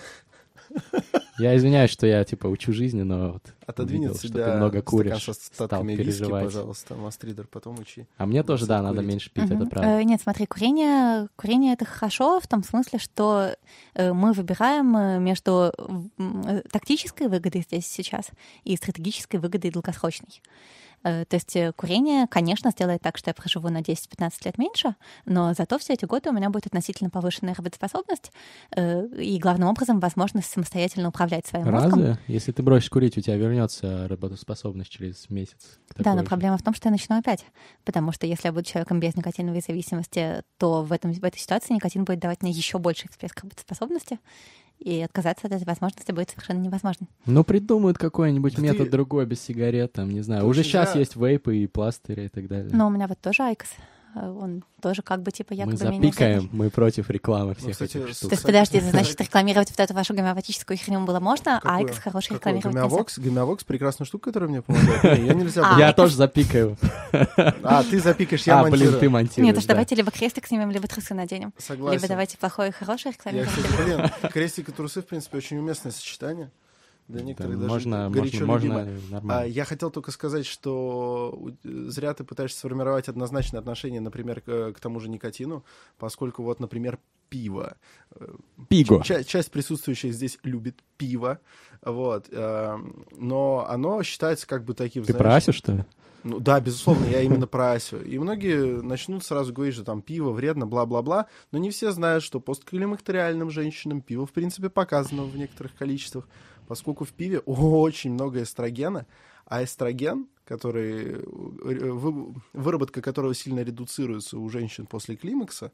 Я 1.37 1.55
извиняюсь, 1.57 1.89
что 1.89 2.05
я, 2.05 2.23
типа, 2.23 2.47
учу 2.47 2.73
жизни, 2.73 3.01
но 3.01 3.33
вот 3.33 3.53
Увидел, 3.79 4.15
что 4.15 4.27
себя 4.27 4.45
ты 4.45 4.51
много 4.57 4.81
куришь, 4.81 5.21
стакан 5.23 5.33
со 5.35 5.53
стал 5.53 5.83
виски, 5.83 5.97
переживать. 5.97 6.43
пожалуйста, 6.45 6.95
Мастридер, 6.95 7.47
потом 7.47 7.79
учи. 7.79 8.05
А 8.17 8.25
мне 8.25 8.43
тоже, 8.43 8.65
да, 8.67 8.81
надо 8.81 8.97
курить. 8.97 9.09
меньше 9.09 9.31
пить, 9.31 9.45
это 9.45 9.55
Мгм. 9.55 9.69
правда. 9.69 9.89
Э, 9.89 10.03
Нет, 10.03 10.21
смотри, 10.21 10.45
курение, 10.45 11.27
курение 11.35 11.73
это 11.73 11.85
хорошо 11.85 12.39
в 12.39 12.47
том 12.47 12.63
смысле, 12.63 12.99
что 12.99 13.55
э, 13.95 14.13
мы 14.13 14.33
выбираем 14.33 14.95
э, 14.95 15.19
между 15.19 15.73
э, 16.17 16.61
тактической 16.71 17.27
выгодой 17.27 17.61
здесь 17.61 17.87
сейчас 17.87 18.27
и 18.63 18.75
стратегической 18.75 19.39
выгодой 19.39 19.71
долгосрочной. 19.71 20.41
Э, 21.03 21.25
То 21.25 21.35
есть 21.35 21.55
э, 21.55 21.71
курение, 21.73 22.27
конечно, 22.27 22.71
сделает 22.71 23.01
так, 23.01 23.17
что 23.17 23.29
я 23.29 23.33
проживу 23.33 23.69
на 23.69 23.81
10-15 23.81 24.31
лет 24.45 24.57
меньше, 24.57 24.95
но 25.25 25.53
зато 25.53 25.77
все 25.77 25.93
эти 25.93 26.05
годы 26.05 26.29
у 26.29 26.33
меня 26.33 26.49
будет 26.49 26.67
относительно 26.67 27.09
повышенная 27.09 27.53
работоспособность 27.53 28.31
э, 28.75 29.05
и, 29.17 29.37
главным 29.39 29.69
образом, 29.69 29.99
возможность 29.99 30.49
самостоятельно 30.49 31.09
управлять 31.09 31.45
своим 31.45 31.69
мозгом. 31.71 31.99
Разве? 31.99 32.17
Если 32.27 32.51
ты 32.51 32.63
бросишь 32.63 32.89
курить, 32.89 33.17
у 33.17 33.21
тебя 33.21 33.35
вернется 33.35 34.07
работоспособность 34.07 34.89
через 34.89 35.29
месяц. 35.29 35.79
Да, 35.97 36.13
но 36.13 36.21
же. 36.21 36.25
проблема 36.25 36.57
в 36.57 36.63
том, 36.63 36.73
что 36.73 36.87
я 36.87 36.91
начну 36.91 37.17
опять. 37.17 37.45
Потому 37.83 38.11
что 38.11 38.25
если 38.25 38.47
я 38.47 38.53
буду 38.53 38.65
человеком 38.65 38.99
без 38.99 39.15
никотиновой 39.15 39.61
зависимости, 39.61 40.41
то 40.57 40.83
в, 40.83 40.91
этом, 40.91 41.13
в 41.13 41.23
этой 41.23 41.39
ситуации 41.39 41.73
никотин 41.73 42.05
будет 42.05 42.19
давать 42.19 42.41
мне 42.41 42.51
еще 42.51 42.77
больше 42.77 43.07
всплеск 43.09 43.41
работоспособности, 43.41 44.19
и 44.83 45.01
отказаться 45.01 45.47
от 45.47 45.53
этой 45.53 45.65
возможности 45.65 46.11
будет 46.11 46.29
совершенно 46.29 46.59
невозможно. 46.59 47.07
Ну, 47.25 47.43
придумают 47.43 47.97
какой-нибудь 47.97 48.55
Да 48.55 48.61
метод 48.61 48.85
ты- 48.85 48.91
другой 48.91 49.25
без 49.25 49.41
сигарет, 49.41 49.93
там, 49.93 50.09
не 50.09 50.21
знаю. 50.21 50.41
Ты 50.41 50.47
Уже 50.47 50.63
сейчас 50.63 50.93
зря- 50.95 50.99
есть 50.99 51.15
вейпы 51.15 51.57
и 51.57 51.67
пластыри 51.67 52.25
и 52.25 52.29
так 52.29 52.47
далее. 52.47 52.69
Но 52.73 52.87
у 52.87 52.89
меня 52.89 53.07
вот 53.07 53.19
тоже 53.19 53.43
IQOS. 53.43 53.69
Э, 54.15 54.29
Он 54.29 54.63
тоже 54.81 55.01
как 55.01 55.21
бы 55.21 55.31
типа 55.31 55.53
мы 55.53 55.57
якобы 55.57 55.83
менее 55.85 56.11
запикаем, 56.11 56.39
вредный. 56.39 56.57
мы 56.57 56.69
против 56.69 57.09
рекламы 57.09 57.55
всех 57.55 57.71
кстати, 57.71 57.97
этих 57.97 58.09
штук. 58.15 58.29
То 58.29 58.35
есть, 58.35 58.45
подожди, 58.45 58.79
значит, 58.79 59.19
рекламировать 59.21 59.69
вот 59.69 59.79
эту 59.79 59.93
вашу 59.93 60.13
гомеопатическую 60.13 60.77
херню 60.77 61.05
было 61.05 61.19
можно, 61.19 61.57
а 61.57 61.59
Какую? 61.61 61.77
IQOS 61.77 61.97
хороший 61.99 62.33
рекламировать 62.33 62.65
нельзя. 62.65 62.81
Гомеовокс? 62.81 63.19
Гомеовокс— 63.19 63.63
прекрасная 63.65 64.05
штука, 64.05 64.25
которая 64.25 64.49
мне 64.49 64.61
помогает. 64.61 65.03
Не, 65.03 65.27
Ее 65.27 65.35
нельзя 65.35 65.61
А. 65.65 65.79
Я 65.79 65.93
тоже 65.93 66.15
запикаю. 66.15 66.77
А, 67.63 67.83
ты 67.83 67.99
запикаешь, 67.99 68.43
я 68.43 68.59
а, 68.59 68.63
блин, 68.63 68.73
ты 68.73 68.85
монтирую. 68.85 69.11
монтируешь. 69.11 69.47
Нет, 69.47 69.57
уж 69.57 69.63
да. 69.65 69.73
давайте 69.73 69.95
либо 69.95 70.11
крестик 70.11 70.47
снимем, 70.47 70.71
либо 70.71 70.87
трусы 70.87 71.13
наденем. 71.13 71.53
Согласен. 71.57 71.97
Либо 71.97 72.07
давайте 72.07 72.37
плохое 72.37 72.69
и 72.69 72.71
хорошее 72.71 73.13
кстати, 73.15 73.35
блин, 73.83 74.09
крестик 74.31 74.69
и 74.69 74.71
трусы, 74.71 75.01
в 75.01 75.05
принципе, 75.05 75.37
очень 75.37 75.57
уместное 75.57 75.91
сочетание. 75.91 76.51
Для 77.07 77.19
Да, 77.19 77.25
некоторых 77.27 77.59
даже 77.59 77.69
можно, 77.69 78.09
горячо 78.09 78.45
можно, 78.45 78.87
можно 79.09 79.39
А, 79.39 79.45
я 79.45 79.65
хотел 79.65 79.91
только 79.91 80.11
сказать, 80.11 80.45
что 80.45 81.51
зря 81.63 82.13
ты 82.13 82.23
пытаешься 82.23 82.59
сформировать 82.59 83.09
однозначное 83.09 83.59
отношение, 83.59 83.99
например, 83.99 84.41
к, 84.41 84.73
к 84.73 84.79
тому 84.79 84.99
же 84.99 85.09
никотину, 85.09 85.65
поскольку 85.97 86.43
вот, 86.43 86.59
например, 86.61 86.99
пиво. 87.27 87.75
Э, 88.15 88.27
Пиго. 88.69 89.01
ча- 89.03 89.23
часть 89.23 89.51
присутствующих 89.51 90.13
здесь 90.13 90.37
любит 90.43 90.75
пиво, 90.97 91.39
вот, 91.81 92.27
э, 92.31 92.77
но 93.17 93.65
оно 93.67 94.03
считается 94.03 94.47
как 94.47 94.63
бы 94.63 94.73
таким, 94.73 95.03
Ты 95.03 95.13
знаешь, 95.13 95.23
про 95.23 95.35
Асю, 95.35 95.51
что 95.51 95.71
ли? 95.73 95.85
ну 96.23 96.39
да, 96.39 96.59
безусловно, 96.61 97.05
я 97.05 97.21
именно 97.21 97.47
про 97.47 97.73
Асю. 97.73 98.01
И 98.01 98.17
многие 98.17 98.81
начнут 98.81 99.25
сразу 99.25 99.51
говорить, 99.51 99.75
что 99.75 99.83
там 99.83 100.01
пиво 100.01 100.31
вредно, 100.31 100.65
бла-бла-бла, 100.67 101.25
но 101.51 101.57
не 101.57 101.69
все 101.71 101.91
знают, 101.91 102.23
что 102.23 102.39
постколимактериальным 102.39 103.49
женщинам 103.49 104.01
пиво, 104.01 104.25
в 104.25 104.31
принципе, 104.31 104.69
показано 104.69 105.23
в 105.23 105.35
некоторых 105.35 105.75
количествах, 105.75 106.27
поскольку 106.67 107.05
в 107.05 107.09
пиве 107.11 107.39
очень 107.45 108.13
много 108.13 108.43
эстрогена, 108.43 109.05
а 109.45 109.63
эстроген, 109.63 110.27
который, 110.45 111.13
э, 111.13 111.23
вы- 111.25 112.33
выработка 112.53 113.01
которого 113.01 113.33
сильно 113.33 113.61
редуцируется 113.61 114.37
у 114.37 114.49
женщин 114.49 114.85
после 114.85 115.15
климакса, 115.15 115.71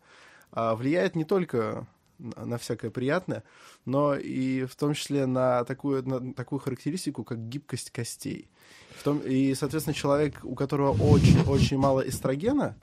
а, 0.51 0.75
влияет 0.75 1.15
не 1.15 1.25
только 1.25 1.87
на 2.17 2.57
всякое 2.57 2.91
приятное, 2.91 3.43
но 3.85 4.15
и 4.15 4.65
в 4.65 4.75
том 4.75 4.93
числе 4.93 5.25
на 5.25 5.63
такую, 5.63 6.05
на 6.07 6.33
такую 6.33 6.59
характеристику, 6.59 7.23
как 7.23 7.47
гибкость 7.47 7.91
костей. 7.91 8.49
В 8.97 9.03
том, 9.03 9.19
и, 9.19 9.53
соответственно, 9.55 9.93
человек, 9.93 10.41
у 10.43 10.53
которого 10.55 10.91
очень-очень 11.01 11.77
мало 11.77 12.01
эстрогена 12.01 12.75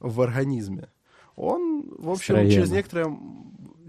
в 0.00 0.20
организме, 0.20 0.88
он, 1.36 1.94
в 1.96 2.10
общем, 2.10 2.34
Эстрогена. 2.34 2.52
через 2.52 2.70
некоторое, 2.70 3.16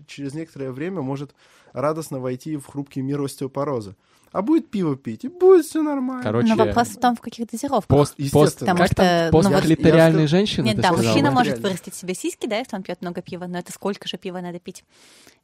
через 0.08 0.34
некоторое 0.34 0.72
время 0.72 1.01
может 1.01 1.36
радостно 1.74 2.20
войти 2.20 2.58
в 2.58 2.66
хрупкий 2.66 3.01
мир 3.01 3.22
остеопороза. 3.22 3.95
А 4.38 4.44
будет 4.44 4.70
пиво 4.70 4.96
пить, 4.96 5.24
и 5.26 5.30
будет 5.30 5.66
все 5.66 5.82
нормально. 5.82 6.22
Короче, 6.22 6.54
Но 6.54 6.64
вопрос 6.64 6.90
в 6.90 7.00
том, 7.00 7.16
в 7.16 7.22
каких 7.22 7.48
дозировках. 7.50 7.88
пост, 7.88 8.16
пост, 8.32 8.60
Потому 8.60 8.78
как 8.78 8.86
что, 8.86 8.96
там, 8.98 9.32
ну, 9.32 9.42
вот- 9.42 9.52
постклиториальные 9.52 10.22
Я 10.22 10.28
женщины, 10.28 10.66
Нет, 10.66 10.76
да, 10.76 10.90
сказала? 10.90 11.08
мужчина 11.08 11.30
да? 11.30 11.36
может 11.36 11.58
вырастить 11.60 11.96
себе 11.96 12.14
сиськи, 12.14 12.46
да, 12.48 12.60
если 12.60 12.76
он 12.76 12.84
пьет 12.84 13.02
много 13.02 13.24
пива, 13.24 13.48
но 13.48 13.58
это 13.58 13.72
сколько 13.72 14.08
же 14.08 14.18
пива 14.18 14.40
надо 14.40 14.60
пить? 14.60 14.84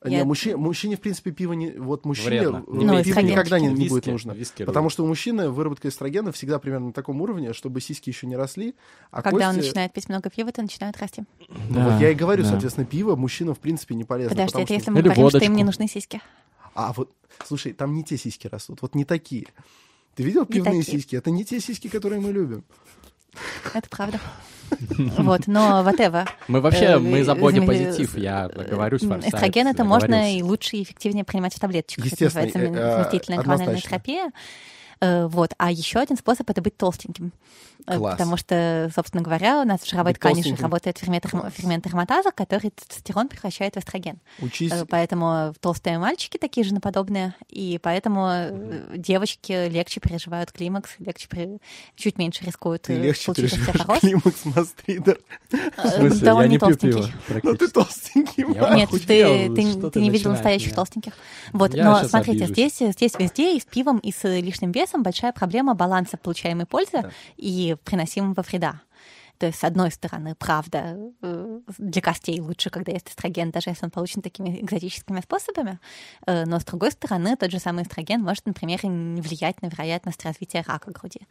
Не, 0.06 0.18
Я- 0.18 0.26
мужчине, 0.26 0.58
мужчине, 0.58 0.96
в 0.98 1.00
принципе, 1.00 1.32
пиво 1.32 1.54
не... 1.54 1.72
Вот 1.72 2.06
мужчине 2.06 2.30
Вредно. 2.42 2.64
Ну, 2.68 3.04
пиво 3.04 3.20
никогда 3.22 3.60
не, 3.60 3.68
не 3.70 3.74
Виски, 3.76 3.90
будет 3.90 4.06
нужно. 4.06 4.32
виски 4.34 4.64
Потому 4.64 4.92
что 4.92 5.04
у 5.04 5.08
мужчины 5.08 5.50
выработка 5.50 5.88
эстрогена 5.88 6.32
всегда 6.32 6.60
примерно 6.60 6.88
на 6.88 6.94
таком 6.94 7.20
уровне, 7.20 7.54
чтобы 7.54 7.82
сиськи 7.82 8.10
еще 8.12 8.28
не 8.28 8.36
росли, 8.36 8.76
а 9.10 9.24
Когда 9.24 9.50
он 9.50 9.56
кости... 9.56 9.70
начинает 9.70 9.92
пить 9.94 10.08
много 10.08 10.30
пива, 10.30 10.52
то 10.52 10.62
начинают 10.62 10.98
расти. 11.00 11.24
Ну, 11.70 11.90
вот 11.90 12.00
я 12.00 12.12
и 12.12 12.14
говорю, 12.14 12.44
да. 12.44 12.50
соответственно, 12.50 12.86
пиво 12.86 13.16
мужчинам, 13.16 13.56
в 13.56 13.60
принципе, 13.60 13.96
не 13.96 14.04
полезно. 14.04 14.36
Подожди, 14.36 14.58
это 14.60 14.68
что- 14.68 14.74
если 14.76 14.92
мы 14.92 15.00
Или 15.00 15.06
говорим, 15.06 15.30
что 15.30 15.38
им 15.40 15.56
не 15.56 15.64
водочку. 15.64 15.82
нужны 15.82 15.92
сиськи. 15.92 16.22
А 16.76 16.94
вот, 16.94 17.12
слушай, 17.46 17.74
там 17.74 17.94
не 17.94 18.04
те 18.04 18.18
сиськи 18.18 18.48
растут, 18.48 18.82
вот 18.82 18.96
не 18.96 19.06
такие. 19.06 19.48
Ты 20.16 20.24
видел 20.24 20.46
пивные 20.46 20.84
такие. 20.84 21.00
сиськи? 21.00 21.16
Это 21.16 21.32
не 21.32 21.44
те 21.44 21.60
сиськи, 21.60 21.90
которые 21.90 22.22
мы 22.22 22.32
любим. 22.32 22.64
Это 23.74 23.90
правда. 23.90 24.20
Вот, 25.18 25.48
но 25.48 25.84
whatever. 25.88 26.28
Мы 26.48 26.62
вообще, 26.62 26.86
Э, 26.86 27.00
мы 27.00 27.24
за 27.24 27.34
э, 27.34 27.36
бодипозитив, 27.36 28.16
э, 28.16 28.22
я 28.22 28.48
говорю 28.48 28.98
с 28.98 29.02
Форсайт, 29.02 29.34
Эстроген 29.34 29.68
это 29.68 29.84
можно 29.84 30.36
и 30.36 30.42
лучше 30.42 30.78
и 30.78 30.84
эффективнее 30.84 31.24
принимать 31.24 31.54
в 31.54 31.60
таблеточках. 31.60 32.06
Это 32.06 32.16
Естественно, 32.26 32.46
называется 32.46 32.60
э, 32.60 32.84
э, 32.84 32.96
заместительная 32.96 33.38
гормональная 33.40 33.82
терапия. 33.82 34.32
Э, 35.04 35.28
Вот. 35.28 35.54
А 35.58 35.72
еще 35.72 36.00
один 36.00 36.18
способ 36.18 36.50
это 36.50 36.62
быть 36.62 36.78
толстеньким. 36.78 37.32
Э, 37.86 37.98
Класс. 37.98 38.14
Потому 38.18 38.38
что, 38.38 38.90
собственно 38.96 39.22
говоря, 39.22 39.60
у 39.62 39.66
нас 39.66 39.82
в 39.82 39.90
жировой 39.90 40.14
Быть 40.14 40.20
ткани 40.20 40.36
же 40.36 40.42
толстеньким. 40.44 40.64
работает 40.64 40.98
фермент, 41.00 41.26
фермент 41.54 41.86
ароматаза, 41.86 42.32
который 42.32 42.70
тестостерон 42.70 43.28
превращает 43.28 43.76
в 43.76 43.80
эстроген. 43.80 44.20
Учись. 44.40 44.72
Э, 44.72 44.86
Поэтому 44.90 45.54
толстые 45.60 46.00
мальчики 46.00 46.38
такие 46.38 46.64
же 46.66 46.74
наподобные, 46.74 47.36
и 47.50 47.78
поэтому 47.84 48.28
э, 48.30 48.94
девочки 48.96 49.68
легче 49.68 50.00
переживают 50.00 50.54
климакс, 50.54 50.92
легче 51.00 51.28
пере- 51.28 51.58
чуть 51.98 52.18
меньше 52.18 52.46
рискуют 52.46 52.84
Ты 52.84 52.96
легче 52.96 53.26
получить 53.34 53.52
переживаешь 53.66 54.00
климакс 54.00 54.46
мастридер. 54.46 55.20
В 55.52 55.88
смысле, 55.90 56.20
Да, 56.26 56.36
он 56.36 56.42
я 56.44 56.48
не 56.48 56.58
пью 56.60 56.68
толстенький. 56.70 56.92
пиво 57.02 57.08
Но 57.08 57.34
практически. 57.42 57.58
ты 57.58 57.68
толстенький. 57.74 58.44
Нет, 58.76 59.92
ты, 59.94 60.00
не 60.00 60.10
видел 60.10 60.32
настоящих 60.32 60.74
толстеньких. 60.74 61.14
Вот, 61.52 61.74
но 61.74 62.02
смотрите, 62.06 62.46
здесь 62.48 62.80
везде 62.80 63.58
и 63.58 63.60
с 63.60 63.66
пивом, 63.66 63.98
и 63.98 64.14
с 64.14 64.24
лишним 64.24 64.72
весом 64.72 64.93
большая 65.02 65.32
проблема 65.34 65.74
баланса 65.74 66.18
получаемой 66.18 66.66
пользы 66.68 67.02
Да. 67.02 67.12
и 67.38 67.76
приносимого 67.84 68.42
вреда. 68.44 68.82
То 69.40 69.48
есть, 69.48 69.60
с 69.60 69.64
одной 69.64 69.92
стороны, 69.92 70.36
правда, 70.36 70.96
э, 71.22 71.60
для 71.80 72.02
костей 72.02 72.40
лучше, 72.40 72.70
когда 72.70 72.92
есть 72.92 73.10
эстроген, 73.10 73.50
даже 73.50 73.72
если 73.72 73.86
он 73.86 73.92
получен 73.92 74.22
такими 74.22 74.62
экзотическими 74.62 75.22
способами. 75.22 75.80
Э, 76.28 76.46
Но, 76.46 76.60
с 76.60 76.66
другой 76.66 76.92
стороны, 76.92 77.36
тот 77.36 77.52
же 77.52 77.60
самый 77.60 77.84
эстроген 77.84 78.22
может, 78.22 78.46
например, 78.46 78.80
влиять 78.84 79.62
на 79.62 79.68
вероятность 79.68 80.24
развития 80.24 80.64
рака 80.68 80.92
груди. 80.92 81.22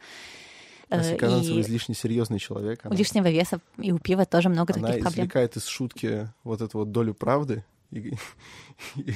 Э, 0.89 0.97
Вася 0.97 1.15
Казанцева 1.15 1.57
И 1.57 1.61
излишне 1.61 1.95
серьезный 1.95 2.39
человек. 2.39 2.81
у 2.83 2.87
Она, 2.89 2.95
лишнего 2.95 3.29
веса 3.31 3.59
и 3.77 3.91
у 3.93 3.97
пива 3.99 4.25
тоже 4.25 4.49
много 4.49 4.73
она 4.73 4.87
других 4.89 5.03
проблем. 5.03 5.25
извлекает 5.25 5.55
из 5.57 5.65
шутки 5.65 6.27
вот 6.43 6.61
эту 6.61 6.79
вот 6.79 6.91
долю 6.91 7.13
правды 7.15 7.63
и, 7.93 8.13
и- 8.95 9.15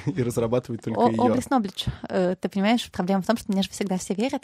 и 0.74 0.78
только 0.78 1.00
О, 1.00 1.10
ее. 1.10 1.18
Ноблич. 1.50 1.86
Э, 2.10 2.36
Ты 2.40 2.50
понимаешь, 2.50 2.90
проблема 2.92 3.22
в 3.22 3.26
том, 3.26 3.38
что 3.38 3.52
мне 3.52 3.62
же 3.64 3.70
всегда 3.70 3.98
все 3.98 4.14
верят. 4.14 4.44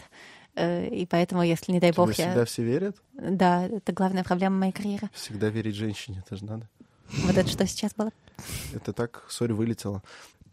э, 0.55 0.87
И 0.89 1.05
поэтому, 1.05 1.43
если, 1.43 1.71
не 1.71 1.79
дай 1.79 1.91
Тебе 1.91 2.03
бог, 2.03 2.11
всегда 2.13 2.39
я... 2.41 2.45
все 2.45 2.63
верят? 2.63 2.97
Да, 3.13 3.65
это 3.65 3.91
главная 3.93 4.23
проблема 4.23 4.57
моей 4.57 4.71
карьеры. 4.73 5.09
Всегда 5.13 5.49
верить 5.49 5.75
женщине, 5.75 6.23
это 6.25 6.35
же 6.35 6.45
надо. 6.45 6.69
Вот 7.25 7.37
это 7.37 7.47
что 7.49 7.65
сейчас 7.67 7.93
было? 7.95 8.11
Это 8.73 8.93
так, 8.93 9.23
сори, 9.29 9.51
вылетело. 9.51 10.01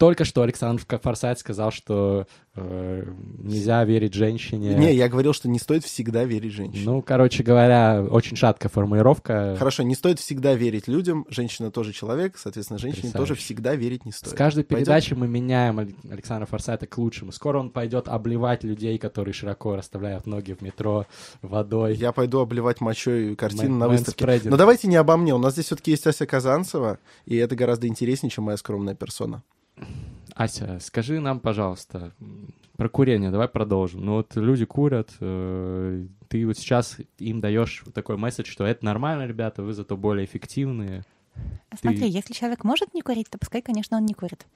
Только 0.01 0.24
что 0.24 0.40
Александр 0.40 0.82
Форсайт 1.03 1.38
сказал, 1.40 1.70
что 1.70 2.26
э, 2.55 3.05
нельзя 3.36 3.84
верить 3.84 4.14
женщине. 4.14 4.74
Не, 4.74 4.94
я 4.94 5.11
говорил, 5.11 5.34
что 5.34 5.46
не 5.46 5.59
стоит 5.59 5.84
всегда 5.84 6.24
верить 6.24 6.53
женщине. 6.53 6.84
Ну, 6.86 7.03
короче 7.03 7.42
говоря, 7.42 8.03
очень 8.09 8.34
шаткая 8.34 8.70
формулировка. 8.70 9.57
Хорошо, 9.59 9.82
не 9.82 9.94
стоит 9.94 10.18
всегда 10.18 10.55
верить 10.55 10.88
людям. 10.88 11.26
Женщина 11.28 11.70
тоже 11.70 11.92
человек, 11.92 12.38
соответственно, 12.38 12.78
женщине 12.78 13.12
тоже 13.12 13.34
всегда 13.34 13.74
верить 13.74 14.07
не 14.07 14.12
С 14.12 14.16
стоит. 14.16 14.32
каждой 14.38 14.64
Пойдет? 14.64 14.86
передачей 14.86 15.14
мы 15.16 15.28
меняем 15.28 15.78
Александра 16.11 16.46
Форсайта 16.46 16.86
к 16.86 16.96
лучшему. 16.96 17.30
Скоро 17.30 17.59
он 17.59 17.68
пойдет 17.68 18.09
обливать 18.09 18.64
людей, 18.64 18.96
которые 18.96 19.34
широко 19.34 19.76
расставляют 19.76 20.26
ноги 20.26 20.55
в 20.55 20.62
метро 20.62 21.05
водой. 21.42 21.94
Я 21.94 22.12
пойду 22.12 22.38
обливать 22.40 22.80
мочой 22.80 23.36
картину 23.36 23.74
Мэн- 23.74 23.78
на 23.80 23.88
выставке. 23.88 24.40
Но 24.44 24.57
давайте 24.57 24.88
не 24.88 24.96
обо 24.96 25.18
мне. 25.18 25.34
У 25.34 25.38
нас 25.38 25.53
здесь 25.53 25.66
все-таки 25.66 25.90
есть 25.90 26.07
Ася 26.07 26.24
Казанцева, 26.24 26.98
и 27.26 27.36
это 27.36 27.55
гораздо 27.55 27.86
интереснее, 27.86 28.30
чем 28.30 28.44
моя 28.44 28.57
скромная 28.57 28.94
персона. 28.94 29.42
Ася, 30.34 30.78
скажи 30.80 31.20
нам, 31.20 31.40
пожалуйста, 31.40 32.12
про 32.76 32.88
курение, 32.88 33.30
давай 33.30 33.48
продолжим. 33.48 34.04
Ну 34.04 34.14
вот 34.14 34.36
люди 34.36 34.64
курят, 34.64 35.10
э, 35.20 36.06
ты 36.28 36.46
вот 36.46 36.56
сейчас 36.56 36.96
им 37.18 37.40
даешь 37.40 37.84
такой 37.92 38.16
месседж, 38.16 38.46
что 38.50 38.64
это 38.64 38.84
нормально, 38.84 39.26
ребята, 39.26 39.62
вы 39.62 39.74
зато 39.74 39.96
более 39.96 40.24
эффективные. 40.24 41.04
Смотри, 41.78 42.08
если 42.08 42.32
человек 42.32 42.64
может 42.64 42.94
не 42.94 43.02
курить, 43.02 43.28
то 43.28 43.38
пускай, 43.38 43.62
конечно, 43.62 43.96
он 43.96 44.06
не 44.06 44.14
курит. 44.14 44.46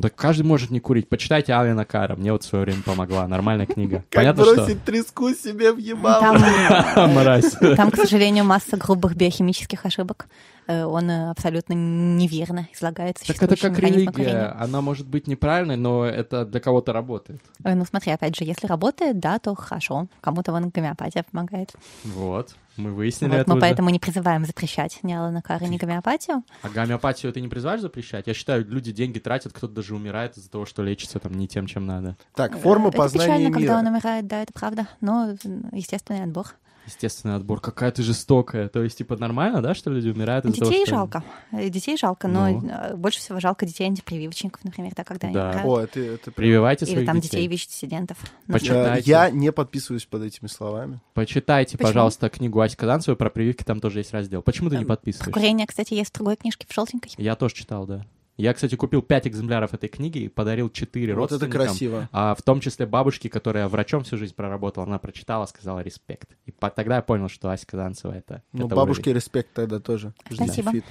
Да 0.00 0.08
каждый 0.08 0.42
может 0.42 0.70
не 0.70 0.80
курить. 0.80 1.08
Почитайте 1.08 1.52
Алина 1.54 1.84
Кара. 1.84 2.16
Мне 2.16 2.32
вот 2.32 2.42
в 2.42 2.46
свое 2.46 2.64
время 2.64 2.82
помогла. 2.82 3.26
Нормальная 3.28 3.66
книга. 3.66 4.04
Как 4.10 4.20
Понятно, 4.22 4.44
бросить 4.44 4.84
треску 4.84 5.30
себе 5.30 5.72
в 5.72 5.78
ебало. 5.78 6.20
Там, 6.20 6.38
что? 6.38 7.06
Мразь. 7.14 7.52
там, 7.76 7.90
к 7.90 7.96
сожалению, 7.96 8.44
масса 8.44 8.76
грубых 8.76 9.14
биохимических 9.16 9.84
ошибок. 9.84 10.26
Э, 10.66 10.84
Он 10.84 11.10
э, 11.10 11.30
абсолютно 11.30 11.74
неверно 11.74 12.68
излагает 12.74 13.16
Так 13.26 13.42
это 13.42 13.56
как 13.56 13.78
религия. 13.78 14.10
курения. 14.10 14.56
Она 14.58 14.80
может 14.80 15.06
быть 15.06 15.26
неправильной, 15.26 15.76
но 15.76 16.04
это 16.04 16.44
для 16.44 16.60
кого-то 16.60 16.92
работает. 16.92 17.40
Э, 17.64 17.74
Ну, 17.74 17.84
смотри, 17.84 18.12
опять 18.12 18.36
же, 18.36 18.44
если 18.44 18.66
работает, 18.66 19.18
да, 19.18 19.38
то 19.38 19.54
хорошо. 19.54 20.06
Кому-то 20.20 20.52
вон 20.52 20.70
гомеопатия 20.70 21.24
помогает. 21.30 21.74
Вот. 22.04 22.54
Мы 22.80 22.92
выяснили 22.92 23.30
Вот 23.30 23.36
это 23.38 23.50
мы 23.50 23.54
уже. 23.56 23.60
поэтому 23.60 23.90
не 23.90 23.98
призываем 23.98 24.44
запрещать 24.44 24.98
ни 25.02 25.12
Алана 25.12 25.42
Кара, 25.42 25.64
ни 25.64 25.76
гомеопатию. 25.76 26.42
А 26.62 26.68
гомеопатию 26.68 27.32
ты 27.32 27.40
не 27.40 27.48
призываешь 27.48 27.80
запрещать? 27.80 28.26
Я 28.26 28.34
считаю, 28.34 28.66
люди 28.66 28.92
деньги 28.92 29.18
тратят, 29.18 29.52
кто-то 29.52 29.74
даже 29.74 29.94
умирает 29.94 30.36
из-за 30.36 30.50
того, 30.50 30.66
что 30.66 30.82
лечится 30.82 31.18
там 31.18 31.34
не 31.34 31.46
тем, 31.46 31.66
чем 31.66 31.86
надо. 31.86 32.16
Так, 32.34 32.56
форма 32.58 32.88
это 32.88 32.98
познания 32.98 33.36
печально, 33.48 33.52
когда 33.52 33.78
он 33.78 33.84
мира. 33.84 33.92
умирает, 33.94 34.26
да, 34.26 34.42
это 34.42 34.52
правда. 34.52 34.88
Но 35.00 35.34
естественный 35.72 36.22
отбор. 36.24 36.46
Естественный 36.86 37.36
отбор. 37.36 37.60
Какая 37.60 37.90
ты 37.92 38.02
жестокая. 38.02 38.68
То 38.68 38.82
есть, 38.82 38.98
типа, 38.98 39.16
нормально, 39.16 39.62
да, 39.62 39.74
что 39.74 39.90
люди 39.90 40.08
умирают 40.08 40.44
из-за 40.46 40.58
того, 40.58 40.70
Детей 40.70 40.86
что... 40.86 40.94
жалко. 40.96 41.24
Э, 41.52 41.68
Детей 41.68 41.96
жалко, 41.96 42.26
но 42.28 42.48
Ну. 42.48 42.68
э, 42.68 42.96
больше 42.96 43.18
всего 43.20 43.38
жалко 43.38 43.66
детей 43.66 43.84
антипрививочников, 43.86 44.64
например, 44.64 44.92
да, 44.96 45.04
когда 45.04 45.28
они 45.28 45.34
Да. 45.34 45.44
умирают. 45.50 45.66
О, 45.66 45.80
это, 45.80 46.00
это 46.00 46.30
Прививайте 46.32 46.84
Или 46.86 46.92
своих 46.94 47.06
там 47.06 47.20
детей. 47.20 47.36
детей 47.36 47.48
ВИЧ-диссидентов. 47.48 48.16
Ну, 48.46 48.52
Почему? 48.54 48.78
Э, 48.78 48.82
Читайте. 48.84 49.10
Я 49.10 49.30
не 49.30 49.52
подписываюсь 49.52 50.04
под 50.06 50.22
этими 50.22 50.48
словами. 50.48 51.00
Почитайте, 51.14 51.76
Почему? 51.76 51.88
пожалуйста, 51.88 52.28
книгу 52.28 52.60
Аси 52.60 52.76
Казанцевой 52.76 53.16
про 53.16 53.30
прививки, 53.30 53.62
там 53.62 53.80
тоже 53.80 54.00
есть 54.00 54.12
раздел. 54.12 54.42
Почему 54.42 54.70
ты 54.70 54.76
не 54.78 54.84
подписываешься? 54.84 55.32
Курение, 55.32 55.66
кстати, 55.66 55.94
есть 55.94 56.10
в 56.10 56.14
другой 56.14 56.36
книжке, 56.36 56.66
в 56.68 56.74
желтенькой. 56.74 57.12
Я 57.18 57.36
тоже 57.36 57.54
читал, 57.54 57.86
да. 57.86 58.04
Я, 58.40 58.54
кстати, 58.54 58.74
купил 58.74 59.02
5 59.02 59.26
экземпляров 59.28 59.74
этой 59.74 59.88
книги 59.88 60.18
и 60.18 60.28
подарил 60.28 60.70
4 60.70 61.14
Вот 61.14 61.26
это 61.32 61.44
родственникам. 61.44 61.66
красиво. 61.66 62.08
А 62.12 62.34
в 62.34 62.42
том 62.42 62.60
числе 62.60 62.86
бабушке, 62.86 63.28
которая 63.28 63.68
врачом 63.68 64.02
всю 64.04 64.16
жизнь 64.16 64.34
проработала, 64.34 64.86
она 64.86 64.98
прочитала, 64.98 65.46
сказала 65.46 65.80
респект. 65.80 66.30
И 66.46 66.50
по- 66.52 66.70
тогда 66.70 66.96
я 66.96 67.02
понял, 67.02 67.28
что 67.28 67.50
Ася 67.50 67.66
Казанцева 67.66 68.12
это, 68.12 68.42
Ну, 68.52 68.66
это 68.66 68.74
бабушке 68.76 69.10
уровень. 69.10 69.16
респект 69.16 69.52
тогда 69.52 69.78
тоже. 69.80 70.12
Ждите 70.28 70.44
Спасибо. 70.44 70.72
feat. 70.72 70.84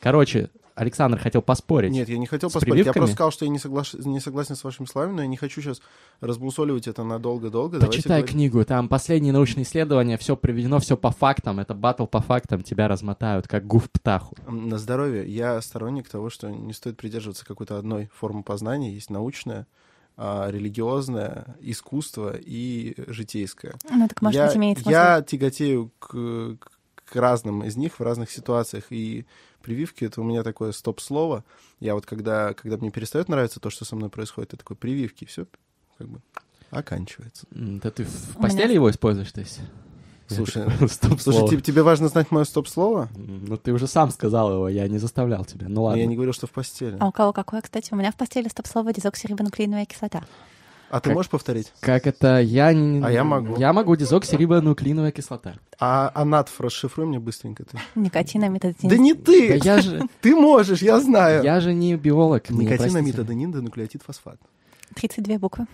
Короче, 0.00 0.50
Александр 0.78 1.18
хотел 1.18 1.42
поспорить. 1.42 1.90
Нет, 1.92 2.08
я 2.08 2.18
не 2.18 2.26
хотел 2.26 2.48
поспорить. 2.50 2.68
Я 2.68 2.74
прививками? 2.74 3.00
просто 3.00 3.14
сказал, 3.14 3.30
что 3.32 3.44
я 3.44 3.50
не, 3.50 3.58
соглаш- 3.58 4.08
не 4.08 4.20
согласен 4.20 4.54
с 4.54 4.62
вашими 4.62 4.86
словами, 4.86 5.12
но 5.12 5.22
я 5.22 5.28
не 5.28 5.36
хочу 5.36 5.60
сейчас 5.60 5.80
разбусоливать 6.20 6.86
это 6.86 7.02
надолго-долго. 7.02 7.78
Давайте 7.78 7.98
Почитай 7.98 8.18
говорить. 8.18 8.34
книгу, 8.34 8.64
там 8.64 8.88
последние 8.88 9.32
научные 9.32 9.64
исследования, 9.64 10.16
все 10.16 10.36
приведено, 10.36 10.78
все 10.78 10.96
по 10.96 11.10
фактам, 11.10 11.58
это 11.58 11.74
батл 11.74 12.06
по 12.06 12.20
фактам, 12.20 12.62
тебя 12.62 12.88
размотают, 12.88 13.48
как 13.48 13.66
гуф 13.66 13.90
птаху. 13.90 14.36
На 14.46 14.78
здоровье. 14.78 15.28
Я 15.28 15.60
сторонник 15.60 16.08
того, 16.08 16.30
что 16.30 16.48
не 16.48 16.72
стоит 16.72 16.96
придерживаться 16.96 17.44
какой-то 17.44 17.78
одной 17.78 18.08
формы 18.14 18.42
познания. 18.42 18.92
Есть 18.94 19.10
научная, 19.10 19.66
религиозное, 20.16 21.56
искусство 21.60 22.36
и 22.36 22.94
житейское. 23.06 23.74
Ну, 23.90 24.08
так, 24.08 24.20
может 24.20 24.36
я, 24.36 24.46
быть, 24.46 24.56
имеет 24.56 24.78
смысл. 24.78 24.90
я 24.90 25.22
тяготею 25.22 25.92
к, 25.98 26.08
к 26.58 26.77
разным 27.16 27.62
из 27.64 27.76
них 27.76 27.98
в 27.98 28.02
разных 28.02 28.30
ситуациях. 28.30 28.84
И 28.90 29.26
прививки— 29.62 30.04
это 30.06 30.20
у 30.20 30.24
меня 30.24 30.42
такое 30.42 30.72
стоп-слово. 30.72 31.44
Я 31.80 31.94
вот 31.94 32.06
когда, 32.06 32.54
когда 32.54 32.76
мне 32.76 32.90
перестает 32.90 33.28
нравиться 33.28 33.60
то, 33.60 33.70
что 33.70 33.84
со 33.84 33.96
мной 33.96 34.10
происходит, 34.10 34.52
я 34.52 34.58
такой 34.58 34.76
прививки, 34.76 35.24
все 35.24 35.46
как 35.98 36.08
бы 36.08 36.20
оканчивается. 36.70 37.46
Да 37.50 37.90
ты 37.90 38.04
в 38.04 38.08
У 38.36 38.38
меня- 38.38 38.42
постели 38.42 38.74
его 38.74 38.90
используешь, 38.90 39.32
то 39.32 39.40
есть? 39.40 39.60
Слушай, 40.26 40.66
Стоп 40.90 41.20
Слушай, 41.20 41.48
тебе, 41.48 41.62
тебе 41.62 41.82
важно 41.82 42.08
знать 42.08 42.30
мое 42.30 42.44
стоп-слово? 42.44 43.08
Ну 43.16 43.56
ты 43.56 43.72
уже 43.72 43.86
сам 43.86 44.10
сказал 44.10 44.52
его, 44.52 44.68
я 44.68 44.86
не 44.86 44.98
заставлял 44.98 45.44
тебя. 45.46 45.68
Ну 45.68 45.76
Но 45.76 45.82
ладно. 45.84 46.00
Я 46.00 46.06
не 46.06 46.16
говорил, 46.16 46.34
что 46.34 46.46
в 46.46 46.50
постели. 46.50 46.98
А 47.00 47.08
у 47.08 47.12
кого 47.12 47.32
какое, 47.32 47.62
кстати? 47.62 47.94
У 47.94 47.96
меня 47.96 48.12
в 48.12 48.16
постели 48.16 48.48
стоп-слово 48.48 48.92
дезоксирибонуклеиновая 48.92 49.86
кислота. 49.86 50.24
А 50.90 51.00
ты 51.00 51.10
как- 51.10 51.16
можешь 51.16 51.30
повторить? 51.30 51.72
Как 51.80 52.06
это? 52.06 52.40
Я 52.40 52.72
не... 52.72 53.04
А 53.04 53.10
я 53.10 53.24
могу. 53.24 53.56
Я 53.58 53.72
могу 53.72 53.94
дезоксирибонуклеиновая 53.96 55.10
кислота. 55.10 55.54
А, 55.78 56.10
а 56.14 56.24
натф 56.24 56.60
расшифруй 56.60 57.06
мне 57.06 57.18
быстренько 57.18 57.64
ты. 57.64 57.78
Никотинамид 57.94 58.62
Да 58.82 58.96
не 58.96 59.12
Да 59.14 59.22
ты! 59.24 59.60
я 59.62 59.80
же, 59.80 60.02
Ты 60.20 60.34
можешь, 60.34 60.80
я 60.82 60.98
знаю. 61.00 61.42
я 61.44 61.60
же 61.60 61.74
не 61.74 61.96
биолог. 61.96 62.48
мне 62.50 62.64
Никотинамид, 62.64 63.14
простите. 63.14 63.20
аденин, 63.20 63.52
денуклеотид, 63.52 64.02
фосфат. 64.02 64.40
32 64.94 65.38
буквы. 65.38 65.66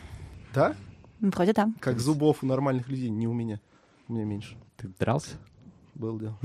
Да? 0.52 0.74
Вроде 1.20 1.52
да. 1.52 1.68
Как 1.80 2.00
зубов 2.00 2.42
у 2.42 2.46
нормальных 2.46 2.88
людей, 2.88 3.08
не 3.08 3.28
у 3.28 3.32
меня. 3.32 3.60
У 4.08 4.14
меня 4.14 4.24
меньше. 4.24 4.56
Ты 4.76 4.88
дрался? 4.98 5.30
Было 5.94 6.18
дело. 6.18 6.38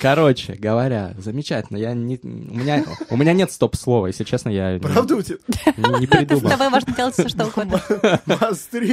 Короче 0.00 0.54
говоря, 0.54 1.14
замечательно. 1.18 1.76
Я 1.76 1.92
не, 1.94 2.18
у, 2.22 2.26
меня, 2.26 2.84
у 3.10 3.16
меня 3.16 3.32
нет 3.32 3.50
стоп-слова, 3.50 4.06
если 4.06 4.24
честно, 4.24 4.48
я 4.48 4.74
не- 4.74 4.80
Правда 4.80 5.16
у 5.16 5.22
тебя? 5.22 5.38
не, 5.76 6.00
не 6.00 6.06
С 6.06 6.10
придумал. 6.10 6.50
тобой 6.50 6.68
можно 6.70 6.94
делать 6.94 7.14
все, 7.14 7.28
что 7.28 7.46
угодно. 7.46 7.80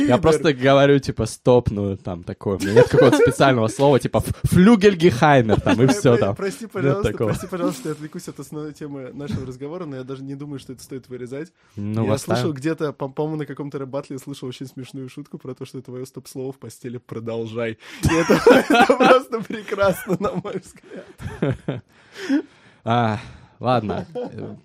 Я 0.07 0.17
просто 0.17 0.53
говорю, 0.53 0.99
типа, 0.99 1.25
стоп, 1.25 1.71
ну, 1.71 1.95
там, 1.97 2.23
такое. 2.23 2.57
У 2.57 2.59
меня 2.61 2.73
нет 2.73 2.89
какого-то 2.89 3.17
специального 3.17 3.67
слова, 3.67 3.99
типа, 3.99 4.21
флюгельгехаймер, 4.43 5.61
там, 5.61 5.81
и 5.83 5.87
все 5.87 6.17
там. 6.17 6.35
Прости, 6.35 6.65
пожалуйста, 6.67 7.13
прости, 7.13 7.47
пожалуйста, 7.47 7.89
я 7.89 7.91
отвлекусь 7.93 8.27
от 8.27 8.39
основной 8.39 8.73
темы 8.73 9.11
нашего 9.13 9.45
разговора, 9.45 9.85
но 9.85 9.97
я 9.97 10.03
даже 10.03 10.23
не 10.23 10.35
думаю, 10.35 10.59
что 10.59 10.73
это 10.73 10.83
стоит 10.83 11.07
вырезать. 11.09 11.51
Ну, 11.75 12.05
я 12.05 12.17
слышал 12.17 12.53
где-то, 12.53 12.93
по- 12.93 13.07
по-моему, 13.09 13.37
на 13.37 13.45
каком-то 13.45 13.77
рэп-батле 13.79 14.15
я 14.15 14.19
слышал 14.19 14.47
очень 14.47 14.65
смешную 14.67 15.09
шутку 15.09 15.37
про 15.37 15.53
то, 15.53 15.65
что 15.65 15.81
твое 15.81 16.05
стоп-слово 16.05 16.51
в 16.51 16.57
постели 16.57 16.97
«продолжай». 16.97 17.77
И 18.03 18.13
это 18.13 18.39
просто 19.19 19.53
прекрасно, 19.53 20.17
на 20.19 20.31
мой 20.33 20.59
взгляд. 20.59 21.83
А, 22.85 23.19
ладно. 23.59 24.07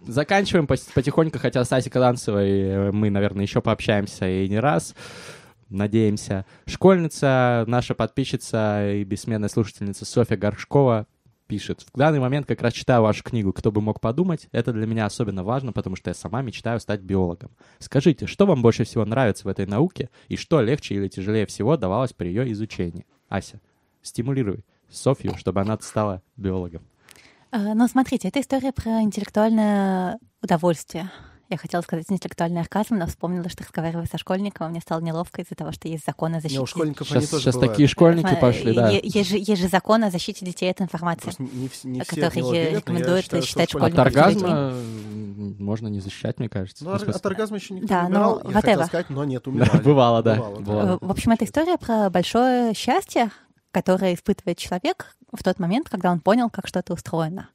Заканчиваем 0.06 0.68
потихоньку, 0.68 1.38
хотя 1.38 1.64
с 1.64 1.72
Асей 1.72 1.90
Каданцевой 1.90 2.48
э, 2.48 2.92
мы, 2.92 3.10
наверное, 3.10 3.42
еще 3.42 3.60
пообщаемся 3.60 4.26
и 4.26 4.48
не 4.48 4.60
раз. 4.60 4.94
Надеемся. 5.68 6.46
Школьница, 6.66 7.64
наша 7.66 7.94
подписчица 7.94 8.92
и 8.92 9.02
бессменная 9.02 9.48
слушательница 9.48 10.04
Софья 10.04 10.36
Горшкова 10.36 11.06
пишет. 11.48 11.84
В 11.92 11.98
данный 11.98 12.20
момент 12.20 12.46
как 12.46 12.62
раз 12.62 12.72
читаю 12.72 13.02
вашу 13.02 13.24
книгу 13.24 13.52
«Кто 13.52 13.72
бы 13.72 13.80
мог 13.80 14.00
подумать». 14.00 14.48
Это 14.52 14.72
для 14.72 14.86
меня 14.86 15.06
особенно 15.06 15.42
важно, 15.42 15.72
потому 15.72 15.96
что 15.96 16.10
я 16.10 16.14
сама 16.14 16.42
мечтаю 16.42 16.78
стать 16.78 17.00
биологом. 17.00 17.50
Скажите, 17.80 18.26
что 18.26 18.46
вам 18.46 18.62
больше 18.62 18.84
всего 18.84 19.04
нравится 19.04 19.44
в 19.44 19.48
этой 19.48 19.66
науке 19.66 20.08
и 20.28 20.36
что 20.36 20.62
легче 20.62 20.94
или 20.94 21.08
тяжелее 21.08 21.46
всего 21.46 21.76
давалось 21.76 22.12
при 22.12 22.28
ее 22.28 22.50
изучении? 22.52 23.06
Ася, 23.28 23.60
стимулируй 24.04 24.60
Софью, 24.90 25.36
чтобы 25.36 25.60
она 25.60 25.76
стала 25.80 26.22
биологом. 26.36 26.82
Э, 27.50 27.74
Ну, 27.74 27.88
смотрите, 27.88 28.28
это 28.28 28.40
история 28.40 28.72
про 28.72 29.02
интеллектуальное 29.02 30.18
удовольствие. 30.42 31.10
Я 31.50 31.58
хотела 31.58 31.82
сказать 31.82 32.06
интеллектуальный 32.08 32.62
оргазм, 32.62 32.96
но 32.96 33.06
вспомнила, 33.06 33.48
что 33.50 33.64
разговаривая 33.64 34.06
со 34.06 34.16
школьником, 34.16 34.70
мне 34.70 34.80
стало 34.80 35.00
неловко 35.00 35.42
из-за 35.42 35.54
того, 35.54 35.72
что 35.72 35.88
есть 35.88 36.04
закон 36.06 36.32
о 36.34 36.40
защите. 36.40 36.56
Не, 36.56 36.62
у 36.62 36.66
школьников 36.66 37.10
они 37.12 37.20
Сейчас, 37.20 37.30
тоже 37.30 37.42
сейчас 37.44 37.54
бывают. 37.56 37.72
такие 37.72 37.86
школьники 37.88 38.34
пошли, 38.40 38.72
да. 38.74 38.88
Есть 38.90 39.28
же, 39.28 39.36
есть 39.36 39.60
же 39.60 39.68
закон 39.68 40.02
о 40.04 40.10
защите 40.10 40.44
детей 40.44 40.70
от 40.70 40.80
информации. 40.80 41.24
Просто 41.24 41.42
не, 41.42 41.48
не 41.84 41.98
я 41.98 42.04
верят, 42.04 42.78
рекомендую 42.78 43.22
считаю, 43.22 43.42
что 43.42 43.50
считать 43.50 43.70
школьники- 43.70 44.00
От 44.00 44.08
школьников 44.08 44.16
оргазма 44.16 44.48
м, 44.72 45.56
можно 45.58 45.88
не 45.88 46.00
защищать, 46.00 46.38
мне 46.38 46.48
кажется. 46.48 46.82
Ну, 46.82 46.90
Ну, 46.92 46.96
от 47.10 47.26
оргазма 47.26 47.56
еще 47.58 47.74
никто 47.74 47.88
Да, 47.88 48.02
не 48.02 48.08
умирал, 48.08 48.40
но 48.42 48.50
я 48.50 48.54
хотел 48.56 48.84
сказать, 48.84 49.10
но 49.10 49.24
нет, 49.24 49.46
умирали. 49.46 49.82
Бывало, 49.82 50.22
да. 50.22 50.36
Бывало, 50.36 50.60
Бывало. 50.60 50.88
Э, 50.94 50.98
В 51.06 51.10
общем, 51.10 51.32
это 51.32 51.44
история 51.44 51.76
про 51.76 52.08
большое 52.08 52.72
счастье, 52.74 53.30
которое 53.74 54.14
испытывает 54.14 54.56
человек 54.56 55.16
в 55.32 55.42
тот 55.42 55.58
момент, 55.58 55.88
когда 55.88 56.12
он 56.12 56.20
понял, 56.20 56.48
как 56.48 56.68
что-то 56.68 56.92
устроено, 56.94 57.48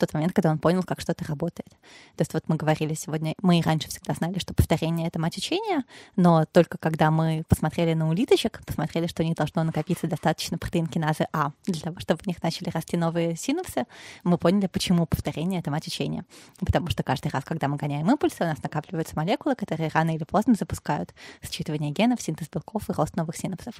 тот 0.00 0.12
момент, 0.14 0.32
когда 0.32 0.50
он 0.50 0.58
понял, 0.58 0.82
как 0.82 1.00
что-то 1.00 1.24
работает. 1.24 1.68
То 2.16 2.22
есть 2.22 2.34
вот 2.34 2.44
мы 2.48 2.56
говорили 2.56 2.94
сегодня, 2.94 3.34
мы 3.42 3.58
и 3.58 3.62
раньше 3.62 3.88
всегда 3.88 4.14
знали, 4.14 4.38
что 4.38 4.54
повторение— 4.54 5.08
это 5.08 5.18
мать 5.18 5.36
учения, 5.36 5.84
но 6.16 6.44
только 6.46 6.78
когда 6.78 7.10
мы 7.10 7.44
посмотрели 7.48 7.94
на 7.94 8.08
улиточек, 8.08 8.62
посмотрели, 8.66 9.06
что 9.06 9.22
у 9.22 9.26
них 9.26 9.36
должно 9.36 9.62
накопиться 9.64 10.06
достаточно 10.06 10.58
протеин-киназы 10.58 11.26
А 11.32 11.52
для 11.66 11.80
того, 11.80 12.00
чтобы 12.00 12.22
в 12.22 12.26
них 12.26 12.42
начали 12.42 12.70
расти 12.70 12.96
новые 12.96 13.36
синапсы, 13.36 13.84
мы 14.24 14.38
поняли, 14.38 14.66
почему 14.66 15.06
повторение— 15.06 15.60
это 15.60 15.70
мать 15.70 15.86
учения. 15.86 16.24
Потому 16.58 16.88
что 16.88 17.02
каждый 17.02 17.30
раз, 17.30 17.44
когда 17.44 17.68
мы 17.68 17.76
гоняем 17.76 18.10
импульсы, 18.10 18.42
у 18.42 18.46
нас 18.46 18.62
накапливаются 18.62 19.16
молекулы, 19.16 19.54
которые 19.54 19.90
рано 19.90 20.14
или 20.14 20.24
поздно 20.24 20.54
запускают 20.54 21.14
считывание 21.42 21.90
генов, 21.90 22.22
синтез 22.22 22.48
белков 22.48 22.88
и 22.88 22.92
рост 22.92 23.16
новых 23.16 23.36
синапсов. 23.36 23.74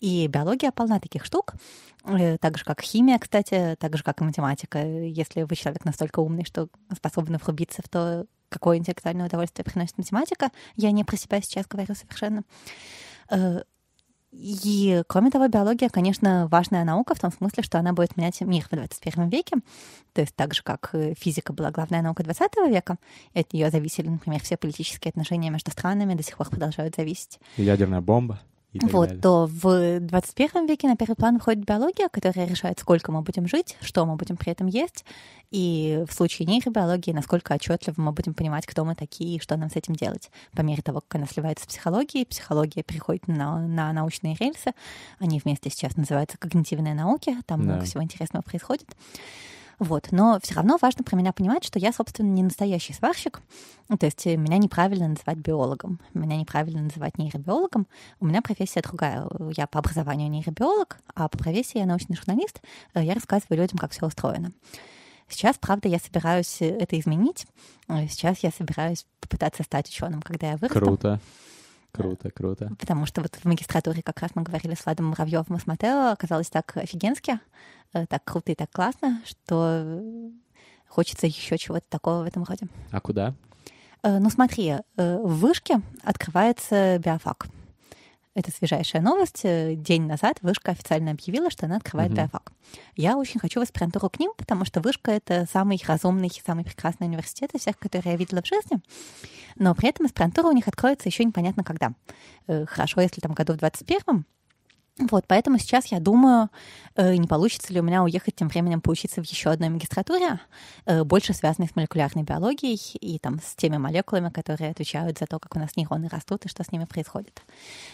И 0.00 0.26
биология 0.26 0.70
полна 0.70 1.00
таких 1.00 1.24
штук, 1.24 1.54
так 2.40 2.58
же, 2.58 2.64
как 2.64 2.80
химия, 2.80 3.18
кстати, 3.18 3.76
так 3.78 3.96
же, 3.96 4.02
как 4.02 4.20
и 4.20 4.24
математика. 4.24 4.78
Если 4.78 5.42
вы 5.42 5.56
человек 5.56 5.84
настолько 5.84 6.20
умный, 6.20 6.44
что 6.44 6.68
способны 6.94 7.38
врубиться 7.38 7.82
в 7.82 7.88
то, 7.88 8.26
какое 8.48 8.78
интеллектуальное 8.78 9.26
удовольствие 9.26 9.64
приносит 9.64 9.98
математика, 9.98 10.50
я 10.76 10.90
не 10.92 11.04
про 11.04 11.16
себя 11.16 11.40
сейчас 11.40 11.66
говорю 11.66 11.94
совершенно. 11.94 12.42
Э, 13.30 13.62
И, 14.32 15.02
кроме 15.08 15.30
того, 15.30 15.48
биология, 15.48 15.88
конечно, 15.88 16.46
важная 16.50 16.84
наука 16.84 17.14
в 17.14 17.20
том 17.20 17.32
смысле, 17.32 17.62
что 17.62 17.78
она 17.78 17.92
будет 17.92 18.16
менять 18.16 18.40
мир 18.42 18.66
в 18.70 18.74
21 18.74 19.28
веке. 19.30 19.56
То 20.12 20.20
есть 20.20 20.34
так 20.34 20.52
же, 20.54 20.62
как 20.62 20.90
э, 20.92 21.14
физика 21.18 21.52
была 21.52 21.70
главная 21.70 22.02
наука 22.02 22.22
20 22.22 22.52
века, 22.68 22.98
от 23.34 23.52
нее 23.52 23.70
зависели, 23.70 24.08
например, 24.08 24.42
все 24.42 24.56
политические 24.56 25.10
отношения 25.10 25.50
между 25.50 25.70
странами, 25.70 26.14
до 26.14 26.22
сих 26.22 26.36
пор 26.36 26.50
продолжают 26.50 26.96
зависеть. 26.96 27.38
Ядерная 27.56 28.00
бомба. 28.02 28.38
Вот, 28.82 29.08
далее. 29.08 29.22
то 29.22 29.46
в 29.46 30.00
21 30.00 30.66
веке 30.66 30.88
на 30.88 30.96
первый 30.96 31.14
план 31.14 31.34
выходит 31.34 31.64
биология, 31.64 32.08
которая 32.08 32.46
решает, 32.46 32.78
сколько 32.80 33.12
мы 33.12 33.22
будем 33.22 33.46
жить, 33.48 33.76
что 33.80 34.04
мы 34.06 34.16
будем 34.16 34.36
при 34.36 34.52
этом 34.52 34.66
есть, 34.66 35.04
и 35.50 36.04
в 36.08 36.12
случае 36.12 36.46
нейробиологии, 36.46 37.12
насколько 37.12 37.54
отчетливо 37.54 37.94
мы 38.00 38.12
будем 38.12 38.34
понимать, 38.34 38.66
кто 38.66 38.84
мы 38.84 38.94
такие 38.94 39.36
и 39.36 39.40
что 39.40 39.56
нам 39.56 39.70
с 39.70 39.76
этим 39.76 39.94
делать. 39.94 40.30
По 40.52 40.62
мере 40.62 40.82
того, 40.82 41.00
как 41.00 41.16
она 41.16 41.26
сливается 41.26 41.64
с 41.64 41.68
психологией, 41.68 42.26
психология 42.26 42.82
переходит 42.82 43.28
на, 43.28 43.60
на 43.66 43.92
научные 43.92 44.34
рельсы, 44.34 44.72
они 45.18 45.40
вместе 45.42 45.70
сейчас 45.70 45.96
называются 45.96 46.38
когнитивные 46.38 46.94
науки, 46.94 47.36
там 47.46 47.60
Да. 47.60 47.66
много 47.66 47.84
всего 47.84 48.02
интересного 48.02 48.42
происходит. 48.42 48.88
Вот. 49.78 50.08
Но 50.10 50.38
все 50.42 50.54
равно 50.54 50.78
важно 50.80 51.04
про 51.04 51.16
меня 51.16 51.32
понимать, 51.32 51.64
что 51.64 51.78
я, 51.78 51.92
собственно, 51.92 52.28
не 52.28 52.42
настоящий 52.42 52.92
сварщик. 52.94 53.42
То 53.98 54.06
есть 54.06 54.26
э, 54.26 54.36
меня 54.36 54.56
неправильно 54.58 55.08
называть 55.08 55.38
биологом, 55.38 56.00
меня 56.14 56.36
неправильно 56.36 56.82
называть 56.82 57.18
нейробиологом. 57.18 57.86
У 58.20 58.26
меня 58.26 58.40
профессия 58.42 58.80
другая. 58.80 59.28
Я 59.56 59.66
по 59.66 59.78
образованию 59.78 60.30
нейробиолог, 60.30 60.98
а 61.14 61.28
по 61.28 61.36
профессии 61.38 61.78
я 61.78 61.86
научный 61.86 62.16
журналист. 62.16 62.60
Э, 62.94 63.04
Я 63.04 63.14
рассказываю 63.14 63.58
людям, 63.58 63.78
как 63.78 63.92
все 63.92 64.06
устроено. 64.06 64.52
Сейчас, 65.28 65.56
правда, 65.58 65.88
я 65.88 65.98
собираюсь 65.98 66.62
э, 66.62 66.66
это 66.68 66.98
изменить. 66.98 67.46
Сейчас 67.88 68.38
я 68.40 68.50
собираюсь 68.50 69.06
попытаться 69.20 69.62
стать 69.62 69.88
ученым, 69.88 70.22
когда 70.22 70.50
я 70.50 70.56
вырасту. 70.56 70.80
Круто. 70.80 71.20
Круто, 71.96 72.30
круто. 72.30 72.70
Потому 72.78 73.06
что 73.06 73.22
вот 73.22 73.34
в 73.34 73.44
магистратуре 73.44 74.02
как 74.02 74.20
раз 74.20 74.32
мы 74.34 74.42
говорили 74.42 74.74
с 74.74 74.84
Владом 74.84 75.06
Муравьевым 75.06 75.58
и 75.58 75.60
Матео, 75.66 76.10
оказалось 76.12 76.48
так 76.50 76.76
офигенски, 76.76 77.38
э, 77.92 78.06
так 78.06 78.24
круто 78.24 78.52
и 78.52 78.54
так 78.54 78.70
классно, 78.70 79.22
что 79.24 80.00
хочется 80.88 81.26
еще 81.26 81.58
чего-то 81.58 81.84
такого 81.88 82.22
в 82.22 82.26
этом 82.26 82.44
роде. 82.44 82.68
А 82.90 83.00
куда? 83.00 83.34
Э, 84.02 84.18
Ну 84.18 84.30
смотри, 84.30 84.74
э, 84.96 85.18
в 85.22 85.40
Вышке 85.40 85.80
открывается 86.02 86.98
биофак. 86.98 87.46
Это 88.36 88.50
свежайшая 88.50 89.00
новость. 89.00 89.40
Э, 89.44 89.74
День 89.74 90.02
назад 90.02 90.36
Вышка 90.42 90.72
официально 90.72 91.12
объявила, 91.12 91.48
что 91.50 91.64
она 91.64 91.76
открывает 91.76 92.10
Мгм. 92.12 92.18
биофак. 92.18 92.52
Я 92.94 93.16
очень 93.16 93.40
хочу 93.40 93.60
в 93.60 93.62
аспирантуру 93.62 94.10
к 94.10 94.18
ним, 94.20 94.32
потому 94.36 94.66
что 94.66 94.82
Вышка— 94.82 95.10
это 95.12 95.46
самый 95.50 95.82
разумный, 95.86 96.30
самый 96.44 96.62
прекрасный 96.62 97.06
университет 97.06 97.54
из 97.54 97.62
всех, 97.62 97.78
которые 97.78 98.12
я 98.12 98.18
видела 98.18 98.42
в 98.42 98.46
жизни. 98.46 98.82
Но 99.54 99.74
при 99.74 99.88
этом 99.88 100.04
аспирантура 100.04 100.48
у 100.48 100.52
них 100.52 100.68
откроется 100.68 101.08
еще 101.08 101.24
непонятно 101.24 101.64
когда. 101.64 101.94
Э, 102.46 102.66
Хорошо, 102.66 103.00
если 103.00 103.22
там 103.22 103.32
году 103.32 103.54
в 103.54 103.56
21-м, 103.56 104.26
вот, 104.98 105.26
поэтому 105.26 105.58
сейчас 105.58 105.86
я 105.86 106.00
думаю, 106.00 106.48
э, 106.94 107.16
не 107.16 107.26
получится 107.26 107.70
ли 107.70 107.80
у 107.80 107.82
меня 107.82 108.02
уехать 108.02 108.34
тем 108.34 108.48
временем 108.48 108.80
поучиться 108.80 109.22
в 109.22 109.26
еще 109.26 109.50
одной 109.50 109.68
магистратуре, 109.68 110.40
э, 110.86 111.04
больше 111.04 111.34
связанной 111.34 111.68
с 111.68 111.76
молекулярной 111.76 112.22
биологией 112.22 112.80
и 112.98 113.18
там 113.18 113.38
с 113.44 113.54
теми 113.54 113.76
молекулами, 113.76 114.30
которые 114.30 114.70
отвечают 114.70 115.18
за 115.18 115.26
то, 115.26 115.38
как 115.38 115.54
у 115.54 115.58
нас 115.58 115.76
нейроны 115.76 116.08
растут 116.08 116.46
и 116.46 116.48
что 116.48 116.64
с 116.64 116.72
ними 116.72 116.86
происходит. 116.86 117.42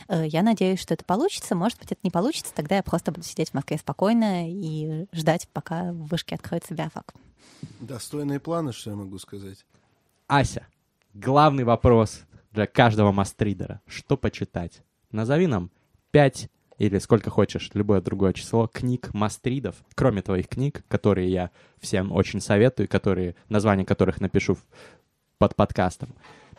Э, 0.06 0.24
Я 0.24 0.42
надеюсь, 0.42 0.80
что 0.80 0.94
это 0.94 1.04
получится. 1.04 1.56
Может 1.56 1.80
быть, 1.80 1.90
это 1.90 2.00
не 2.04 2.10
получится, 2.10 2.54
тогда 2.54 2.76
я 2.76 2.84
просто 2.84 3.10
буду 3.10 3.26
сидеть 3.26 3.50
в 3.50 3.54
Москве 3.54 3.78
спокойно 3.78 4.48
и 4.48 5.06
ждать, 5.12 5.48
пока 5.52 5.92
в 5.92 6.06
вышке 6.06 6.36
откроется 6.36 6.72
биофак. 6.72 7.14
Достойные 7.80 8.38
планы, 8.38 8.72
что 8.72 8.90
я 8.90 8.96
могу 8.96 9.18
сказать. 9.18 9.64
Ася, 10.28 10.68
главный 11.14 11.64
вопрос 11.64 12.20
для 12.52 12.68
каждого 12.68 13.10
мастридера. 13.10 13.80
Что 13.88 14.16
почитать? 14.16 14.82
Назови 15.10 15.48
нам 15.48 15.70
пять 16.12 16.48
или 16.78 16.98
сколько 16.98 17.30
хочешь, 17.30 17.70
любое 17.74 18.00
другое 18.00 18.32
число 18.32 18.66
книг 18.66 19.12
мастридов, 19.14 19.76
кроме 19.94 20.22
твоих 20.22 20.48
книг, 20.48 20.84
которые 20.88 21.30
я 21.30 21.50
всем 21.80 22.12
очень 22.12 22.40
советую, 22.40 22.88
которые, 22.88 23.36
названия 23.48 23.84
которых 23.84 24.20
напишу 24.20 24.58
под 25.38 25.56
подкастом. 25.56 26.14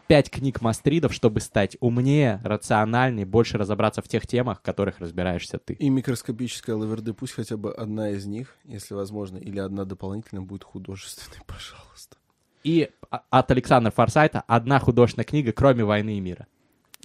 Пять 0.07 0.29
книг 0.29 0.61
мастридов, 0.61 1.13
чтобы 1.13 1.39
стать 1.39 1.77
умнее, 1.79 2.41
рациональнее, 2.43 3.25
больше 3.25 3.57
разобраться 3.57 4.01
в 4.01 4.07
тех 4.09 4.27
темах, 4.27 4.59
в 4.59 4.61
которых 4.61 4.99
разбираешься 4.99 5.59
ты. 5.59 5.73
И 5.73 5.89
микроскопическая 5.89 6.75
лаверды, 6.75 7.13
пусть 7.13 7.33
хотя 7.33 7.55
бы 7.55 7.73
одна 7.73 8.09
из 8.09 8.25
них, 8.25 8.55
если 8.65 8.93
возможно, 8.93 9.37
или 9.37 9.59
одна 9.59 9.85
дополнительная 9.85 10.43
будет 10.43 10.65
художественной, 10.65 11.41
пожалуйста. 11.47 12.17
И 12.63 12.89
а- 13.09 13.23
от 13.29 13.51
Александра 13.51 13.91
Форсайта 13.91 14.43
одна 14.47 14.79
художественная 14.79 15.25
книга, 15.25 15.53
кроме 15.53 15.85
«Войны 15.85 16.17
и 16.17 16.19
мира». 16.19 16.47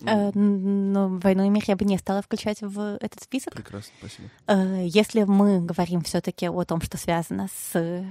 Э, 0.04 0.30
Но 0.34 1.08
«Войну 1.08 1.44
и 1.44 1.48
мир» 1.48 1.64
я 1.66 1.76
бы 1.76 1.84
не 1.84 1.98
стала 1.98 2.22
включать 2.22 2.60
в 2.60 2.96
этот 3.00 3.22
список. 3.22 3.54
Прекрасно, 3.54 3.92
спасибо. 3.98 4.28
Э, 4.46 4.84
Если 4.86 5.24
мы 5.24 5.60
говорим 5.60 6.02
все-таки 6.02 6.48
о 6.48 6.64
том, 6.64 6.80
что 6.80 6.96
связано 6.96 7.48
с 7.48 7.74
э, 7.74 8.04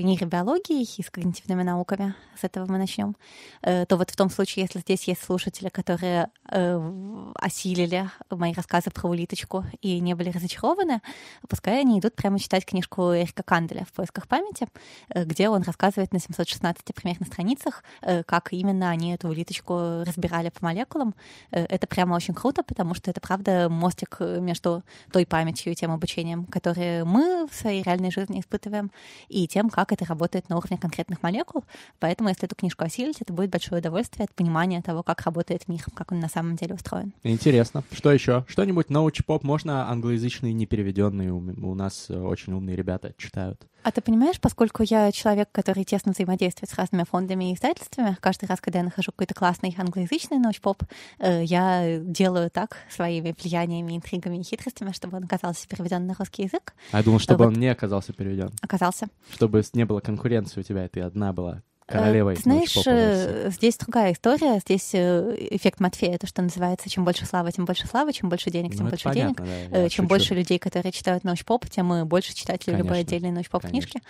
нейробиологией 0.00 0.88
и 0.96 1.02
с 1.02 1.10
когнитивными 1.10 1.62
науками, 1.64 2.14
с 2.40 2.44
этого 2.44 2.70
мы 2.70 2.78
начнем, 2.78 3.16
то 3.60 3.86
вот 3.90 4.10
в 4.10 4.14
том 4.14 4.30
случае, 4.30 4.62
если 4.62 4.78
здесь 4.78 5.08
есть 5.08 5.20
слушатели, 5.24 5.68
которые 5.68 6.28
осилили 6.44 8.08
мои 8.30 8.52
рассказы 8.52 8.90
про 8.90 9.08
улиточку 9.08 9.64
и 9.80 9.98
не 9.98 10.14
были 10.14 10.30
разочарованы, 10.30 11.02
пускай 11.48 11.80
они 11.80 11.98
идут 11.98 12.14
прямо 12.14 12.38
читать 12.38 12.64
книжку 12.64 13.12
Эрика 13.12 13.42
Канделя 13.42 13.84
«В 13.84 13.92
поисках 13.92 14.28
памяти», 14.28 14.68
где 15.12 15.48
он 15.48 15.62
рассказывает 15.62 16.12
на 16.12 16.20
716 16.20 16.94
примерно 16.94 17.26
страницах, 17.26 17.82
как 18.00 18.52
именно 18.52 18.90
они 18.90 19.14
эту 19.14 19.28
улиточку 19.28 20.04
разбирали 20.06 20.50
по 20.50 20.64
молекулам. 20.64 21.07
Э, 21.50 21.64
Это 21.64 21.86
прямо 21.86 22.14
очень 22.14 22.34
круто, 22.34 22.62
потому 22.62 22.94
что 22.94 23.10
это, 23.10 23.20
правда, 23.20 23.68
мостик 23.68 24.16
э, 24.20 24.40
между 24.40 24.82
той 25.12 25.26
памятью 25.26 25.72
и 25.72 25.74
тем 25.74 25.90
обучением, 25.90 26.44
которые 26.46 27.04
мы 27.04 27.46
в 27.46 27.54
своей 27.54 27.82
реальной 27.82 28.10
жизни 28.10 28.40
испытываем, 28.40 28.90
и 29.28 29.46
тем, 29.46 29.70
как 29.70 29.92
это 29.92 30.04
работает 30.04 30.48
на 30.48 30.56
уровне 30.56 30.78
конкретных 30.78 31.22
молекул. 31.22 31.64
Поэтому, 31.98 32.28
если 32.28 32.44
эту 32.44 32.56
книжку 32.56 32.84
осилить, 32.84 33.20
это 33.20 33.32
будет 33.32 33.50
большое 33.50 33.80
удовольствие 33.80 34.24
от 34.24 34.34
понимания 34.34 34.82
того, 34.82 35.02
как 35.02 35.22
работает 35.22 35.68
мир, 35.68 35.84
как 35.94 36.12
он 36.12 36.20
на 36.20 36.28
самом 36.28 36.56
деле 36.56 36.74
устроен. 36.74 37.12
Интересно. 37.22 37.84
Что 37.92 38.12
еще? 38.12 38.44
Что-нибудь 38.48 38.90
научпоп 38.90 39.42
можно 39.42 39.90
англоязычный, 39.90 40.52
непереведенный? 40.52 41.30
У, 41.30 41.74
нас 41.74 42.06
э, 42.08 42.18
очень 42.18 42.52
умные 42.52 42.76
ребята 42.76 43.14
читают. 43.16 43.66
А 43.84 43.92
ты 43.92 44.00
понимаешь, 44.00 44.40
поскольку 44.40 44.82
я 44.82 45.12
человек, 45.12 45.48
который 45.52 45.84
тесно 45.84 46.12
взаимодействует 46.12 46.70
с 46.70 46.74
разными 46.74 47.04
фондами 47.04 47.50
и 47.50 47.54
издательствами, 47.54 48.16
каждый 48.20 48.46
раз, 48.46 48.60
когда 48.60 48.80
я 48.80 48.84
нахожу 48.84 49.12
какой-то 49.12 49.34
классный 49.34 49.74
англоязычный 49.78 50.38
научпоп, 50.38 50.82
я 51.20 51.98
делаю 52.00 52.50
так 52.50 52.78
своими 52.90 53.34
влияниями, 53.38 53.96
интригами 53.96 54.38
и 54.38 54.42
хитростями, 54.42 54.92
чтобы 54.92 55.16
он 55.18 55.24
оказался 55.24 55.66
переведен 55.68 56.06
на 56.06 56.14
русский 56.18 56.44
язык. 56.44 56.74
А 56.92 56.98
я 56.98 57.02
думал, 57.04 57.18
чтобы 57.18 57.44
вот- 57.44 57.54
он 57.54 57.60
не 57.60 57.68
оказался 57.68 58.12
переведен. 58.12 58.50
Оказался. 58.60 59.08
Чтобы 59.32 59.62
не 59.72 59.84
было 59.84 60.00
конкуренции 60.00 60.60
у 60.60 60.62
тебя, 60.62 60.84
и 60.84 60.88
ты 60.88 61.00
одна 61.00 61.32
была 61.32 61.62
королевой 61.88 62.34
Э, 62.34 62.36
Ты 62.36 62.42
знаешь, 62.42 62.76
э, 62.86 63.50
здесь 63.50 63.76
другая 63.78 64.12
история. 64.12 64.58
Здесь 64.60 64.90
э, 64.92 65.36
эффект 65.50 65.80
Матфея, 65.80 66.18
то, 66.18 66.26
что 66.26 66.42
называется, 66.42 66.88
чем 66.90 67.04
больше 67.04 67.26
славы, 67.26 67.50
тем 67.50 67.64
больше 67.64 67.86
славы, 67.86 68.12
чем 68.12 68.28
больше 68.28 68.50
денег, 68.50 68.72
тем 68.76 68.84
Ну, 68.84 68.90
больше 68.90 69.10
денег. 69.12 69.36
понятно, 69.38 69.46
да, 69.70 69.78
Э, 69.78 69.82
я 69.84 69.88
Чем 69.88 70.04
шучу. 70.04 70.08
больше 70.08 70.34
людей, 70.34 70.58
которые 70.58 70.92
читают 70.92 71.24
научпоп, 71.24 71.68
тем 71.68 71.92
и 71.94 72.04
больше 72.04 72.34
читателей 72.34 72.76
любой 72.76 72.90
Конечно, 72.90 73.08
отдельной 73.16 73.30
научпоп 73.32 73.66
книжки. 73.66 74.00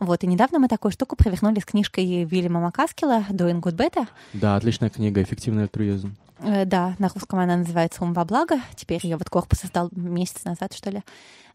Вот, 0.00 0.24
и 0.24 0.26
недавно 0.26 0.58
мы 0.58 0.68
такую 0.68 0.90
штуку 0.92 1.16
провернули 1.16 1.60
с 1.60 1.64
книжкой 1.64 2.24
Вильяма 2.24 2.60
Макаскила 2.60 3.24
«Doing 3.30 3.60
Good 3.60 3.76
Better». 3.76 4.06
Да, 4.32 4.56
отличная 4.56 4.90
книга 4.90 5.22
«Эффективный 5.22 5.64
альтруизм». 5.64 6.16
Да, 6.40 6.94
на 7.00 7.08
русском 7.08 7.40
она 7.40 7.56
называется 7.56 8.04
«Ум 8.04 8.12
во 8.12 8.24
благо». 8.24 8.60
Теперь 8.76 9.00
ее 9.02 9.16
вот 9.16 9.28
корпус 9.28 9.58
создал 9.58 9.88
месяц 9.92 10.44
назад, 10.44 10.72
что 10.72 10.90
ли. 10.90 11.02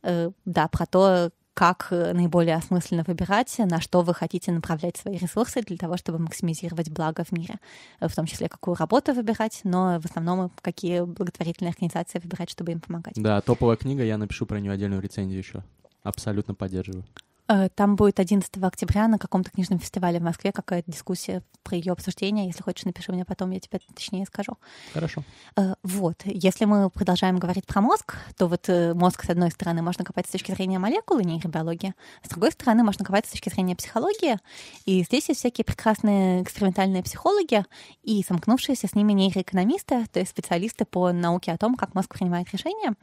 Да, 0.03 0.67
про 0.67 0.85
то, 0.85 1.29
как 1.53 1.87
э, 1.91 2.13
наиболее 2.13 2.55
осмысленно 2.55 3.03
выбирать, 3.05 3.55
на 3.59 3.79
что 3.79 4.01
вы 4.01 4.13
хотите 4.13 4.51
направлять 4.51 4.97
свои 4.97 5.17
ресурсы 5.17 5.61
для 5.61 5.77
того, 5.77 5.97
чтобы 5.97 6.19
максимизировать 6.19 6.89
благо 6.89 7.23
в 7.23 7.31
мире. 7.31 7.55
Э, 7.99 8.07
В 8.07 8.15
том 8.15 8.25
числе, 8.25 8.49
какую 8.49 8.75
работу 8.75 9.13
выбирать, 9.13 9.61
но 9.63 9.99
в 9.99 10.05
основном, 10.05 10.51
какие 10.61 11.01
благотворительные 11.01 11.71
организации 11.71 12.19
выбирать, 12.19 12.49
чтобы 12.49 12.71
им 12.71 12.79
помогать. 12.79 13.13
Да, 13.15 13.41
топовая 13.41 13.77
книга, 13.77 14.03
я 14.03 14.17
напишу 14.17 14.45
про 14.45 14.59
нее 14.59 14.71
отдельную 14.71 15.01
рецензию 15.01 15.37
еще. 15.37 15.63
Абсолютно 16.01 16.53
поддерживаю. 16.53 17.05
Э, 17.47 17.69
Там 17.75 17.95
будет 17.95 18.19
11 18.19 18.57
октября 18.63 19.07
на 19.07 19.17
каком-то 19.17 19.51
книжном 19.51 19.79
фестивале 19.79 20.19
в 20.19 20.23
Москве 20.23 20.51
какая-то 20.51 20.91
дискуссия 20.91 21.43
про 21.63 21.75
ее 21.75 21.91
обсуждение. 21.91 22.47
Если 22.47 22.63
хочешь, 22.63 22.85
напиши 22.85 23.11
мне 23.11 23.25
потом, 23.25 23.51
я 23.51 23.59
тебе 23.59 23.79
точнее 23.93 24.25
скажу. 24.25 24.57
Хорошо. 24.93 25.23
Э, 25.55 25.75
Вот, 25.83 26.21
если 26.25 26.65
мы 26.65 26.89
продолжаем 26.89 27.37
говорить 27.39 27.65
про 27.65 27.81
мозг, 27.81 28.15
то 28.37 28.47
вот 28.47 28.69
э, 28.69 28.93
мозг, 28.93 29.23
с 29.23 29.29
одной 29.29 29.51
стороны, 29.51 29.81
можно 29.81 30.05
копать 30.05 30.27
с 30.27 30.31
точки 30.31 30.51
зрения 30.53 30.79
молекулы 30.79 31.23
нейробиологии, 31.23 31.93
с 32.23 32.29
другой 32.29 32.51
стороны, 32.51 32.83
можно 32.83 33.03
копать 33.05 33.25
с 33.25 33.31
точки 33.31 33.49
зрения 33.49 33.75
психологии. 33.75 34.37
И 34.85 35.03
здесь 35.03 35.29
есть 35.29 35.39
всякие 35.39 35.65
прекрасные 35.65 36.43
экспериментальные 36.43 37.03
психологи 37.03 37.65
и 38.03 38.23
сомкнувшиеся 38.23 38.87
с 38.87 38.95
ними 38.95 39.13
нейроэкономисты, 39.13 40.05
то 40.11 40.19
есть 40.19 40.31
специалисты 40.31 40.85
по 40.85 41.11
науке 41.11 41.51
о 41.51 41.57
том, 41.57 41.75
как 41.75 41.93
мозг 41.95 42.13
принимает 42.13 42.51
решения. 42.51 42.95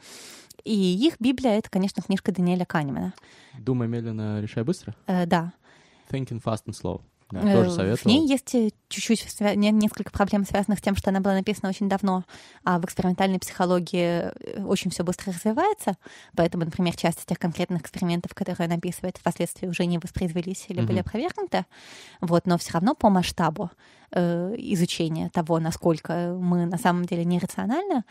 И 0.65 1.07
их 1.07 1.15
Библия— 1.21 1.53
это, 1.59 1.71
конечно, 1.71 2.03
книжка 2.03 2.33
Даниэля 2.33 2.65
Канемана. 2.65 3.15
Думай 3.59 3.89
медленно, 3.89 4.41
решай 4.41 4.65
быстро. 4.65 4.95
Э, 5.07 5.27
Да, 5.27 5.53
Thinking 6.11 6.43
fast 6.43 6.65
and 6.67 6.75
slow. 6.81 7.01
Да, 7.31 7.39
Э, 7.49 7.55
тоже 7.55 7.71
В 7.71 7.75
советовал. 7.75 8.11
ней 8.13 8.27
есть 8.29 8.53
э, 8.57 8.71
чуть-чуть 8.89 9.25
несколько 9.41 10.11
проблем, 10.11 10.45
связанных 10.45 10.81
с 10.81 10.83
тем, 10.83 10.97
что 10.97 11.11
она 11.11 11.21
была 11.21 11.35
написана 11.35 11.69
очень 11.69 11.89
давно, 11.89 12.25
а 12.65 12.81
в 12.81 12.85
экспериментальной 12.85 13.39
психологии 13.39 14.33
э, 14.33 14.65
очень 14.65 14.91
все 14.91 15.05
быстро 15.05 15.33
развивается. 15.33 15.97
Поэтому, 16.35 16.65
например, 16.65 16.97
часть 16.97 17.21
из 17.21 17.25
тех 17.27 17.39
конкретных 17.39 17.83
экспериментов, 17.83 18.35
которые 18.35 18.67
она 18.67 18.75
описывает, 18.75 19.17
впоследствии 19.19 19.69
уже 19.69 19.87
не 19.87 19.99
воспроизвелись 19.99 20.65
или 20.69 20.81
были 20.81 20.99
Мгм. 20.99 21.07
опровергнуты. 21.07 21.67
Вот, 22.21 22.47
но 22.47 22.59
все 22.59 22.73
равно 22.73 22.97
по 22.97 23.09
масштабу 23.11 23.71
э, 24.13 24.55
изучения 24.59 25.29
того, 25.31 25.59
насколько 25.61 26.37
мы 26.39 26.67
на 26.67 26.79
самом 26.79 27.05
деле 27.05 27.25
нерациональны, 27.25 28.05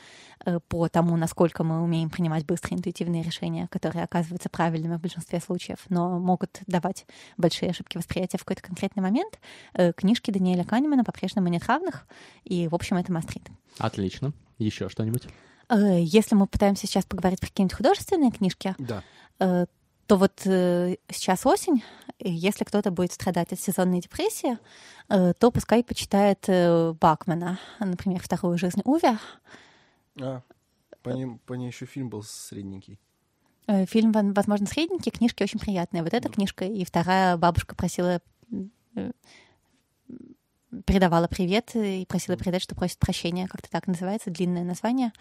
э, 0.46 0.60
по 0.68 0.88
тому, 0.88 1.16
насколько 1.18 1.64
мы 1.64 1.82
умеем 1.82 2.10
принимать 2.10 2.46
быстрые 2.46 2.78
интуитивные 2.78 3.24
решения, 3.24 3.68
которые 3.68 4.04
оказываются 4.04 4.50
правильными 4.50 4.96
в 4.98 5.02
большинстве 5.02 5.40
случаев, 5.40 5.80
но 5.90 6.20
могут 6.20 6.62
давать 6.68 7.06
большие 7.38 7.72
ошибки 7.72 7.98
восприятия 7.98 8.38
в 8.38 8.46
какой-то 8.46 8.62
конкретный 8.62 9.04
момент, 9.04 9.40
э, 9.74 9.94
книжки 9.94 10.32
Даниэля 10.32 10.64
Канемана 10.64 11.04
по-прежнему 11.04 11.48
нет 11.48 11.66
равных, 11.68 12.06
и, 12.44 12.68
в 12.68 12.76
общем, 12.76 12.98
это 12.98 13.12
мастрит. 13.12 13.44
Отлично. 13.78 14.34
Еще 14.58 14.90
что-нибудь? 14.90 15.28
Э, 15.70 16.00
если 16.02 16.36
мы 16.36 16.48
пытаемся 16.48 16.88
сейчас 16.88 17.06
поговорить 17.06 17.40
про 17.40 17.48
какие-нибудь 17.48 17.78
художественные 17.78 18.32
книжки, 18.32 18.76
Да. 18.78 19.04
э, 19.40 19.66
то 20.08 20.16
вот 20.18 20.42
э, 20.46 20.96
сейчас 21.12 21.46
осень, 21.46 21.84
если 22.20 22.64
кто-то 22.64 22.92
будет 22.92 23.14
страдать 23.14 23.54
от 23.54 23.60
сезонной 23.60 24.02
депрессии, 24.02 24.58
э, 25.10 25.34
то 25.34 25.52
пускай 25.52 25.84
почитает 25.84 26.46
э, 26.48 26.94
Бакмана, 26.94 27.60
например, 27.80 28.22
«Вторую 28.22 28.58
жизнь 28.58 28.82
Уве». 28.84 29.18
А, 30.22 30.42
по, 31.02 31.10
ним, 31.10 31.40
по 31.40 31.54
ней 31.54 31.68
еще 31.68 31.86
фильм 31.86 32.10
был 32.10 32.24
средненький. 32.24 33.00
Э, 33.68 33.86
Фильм, 33.86 34.12
возможно, 34.12 34.66
средненький, 34.66 35.12
книжки 35.12 35.44
очень 35.44 35.60
приятные. 35.60 36.04
Вот 36.04 36.14
эта 36.14 36.28
Да. 36.28 36.34
книжка 36.34 36.66
и 36.66 36.84
вторая 36.84 37.38
бабушка 37.38 37.76
просила 37.76 38.22
передавала 40.86 41.28
привет 41.28 41.76
и 41.76 42.06
просила 42.08 42.38
передать, 42.38 42.62
что 42.62 42.76
просит 42.76 43.00
прощения, 43.00 43.48
как-то 43.48 43.70
так 43.70 43.88
называется, 43.88 44.30
длинное 44.30 44.64
название. 44.64 45.12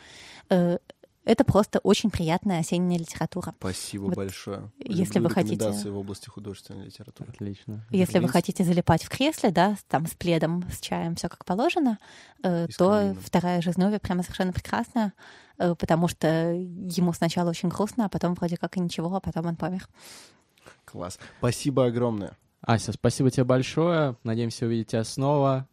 Это 1.29 1.45
просто 1.45 1.79
очень 1.81 2.11
приятная 2.11 2.61
осенняя 2.61 2.99
литература. 2.99 3.55
Спасибо 3.59 4.05
Вот 4.05 4.15
большое. 4.17 4.71
если 4.79 5.19
Люблю 5.19 5.29
вы 5.29 5.35
хотите- 5.35 5.91
в 5.91 5.99
области 5.99 6.27
художественной 6.31 6.87
литературы. 6.87 7.29
Отлично. 7.31 7.85
Если 7.91 8.19
вы 8.19 8.29
хотите 8.29 8.65
залипать 8.65 9.03
в 9.03 9.11
кресле, 9.11 9.51
да, 9.51 9.77
там 9.89 10.07
с 10.07 10.15
пледом, 10.15 10.65
с 10.73 10.81
чаем, 10.81 11.17
все 11.17 11.29
как 11.29 11.45
положено, 11.45 11.99
э, 12.43 12.67
то 12.79 13.15
вторая 13.23 13.61
жизнь 13.61 13.83
Ови 13.85 13.99
прямо 13.99 14.23
совершенно 14.23 14.55
прекрасная, 14.55 15.13
э, 15.59 15.75
потому 15.75 16.09
что 16.09 16.27
ему 16.55 17.13
сначала 17.13 17.51
очень 17.51 17.69
грустно, 17.69 18.07
а 18.07 18.09
потом 18.09 18.33
вроде 18.33 18.57
как 18.57 18.79
и 18.79 18.81
ничего, 18.81 19.15
а 19.15 19.21
потом 19.21 19.45
он 19.45 19.57
помер. 19.57 19.87
Класс. 20.87 21.19
Спасибо 21.41 21.85
огромное. 21.85 22.39
Ася, 22.63 22.93
спасибо 22.93 23.31
тебе 23.31 23.45
большое. 23.45 24.17
Надеемся 24.25 24.65
увидеть 24.65 24.89
тебя 24.89 25.05
снова. 25.05 25.69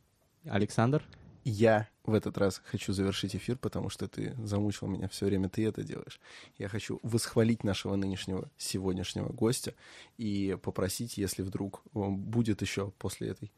Александр? 0.50 1.02
Я 1.46 1.88
в 2.04 2.16
этот 2.16 2.40
раз 2.40 2.60
хочу 2.66 2.92
завершить 2.92 3.36
эфир, 3.36 3.56
потому 3.56 3.90
что 3.90 4.08
ты 4.08 4.36
замучил 4.44 4.88
меня 4.88 5.08
все 5.08 5.28
время, 5.28 5.48
ты 5.48 5.64
это 5.68 5.84
делаешь. 5.84 6.20
Я 6.58 6.68
хочу 6.68 7.00
восхвалить 7.04 7.64
нашего 7.64 7.96
нынешнего, 7.96 8.50
сегодняшнего 8.58 9.32
гостя 9.32 9.76
и 10.18 10.58
попросить, 10.64 11.20
если 11.20 11.44
вдруг 11.44 11.84
он 11.94 12.18
будет 12.18 12.64
еще 12.64 12.92
после 12.98 13.30
этой 13.30 13.52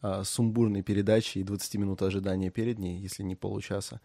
а, 0.00 0.22
сумбурной 0.22 0.82
передачи 0.82 1.38
и 1.38 1.42
20 1.42 1.74
минут 1.74 2.02
ожидания 2.02 2.50
перед 2.50 2.78
ней, 2.78 3.00
если 3.00 3.24
не 3.24 3.34
получаса, 3.34 4.00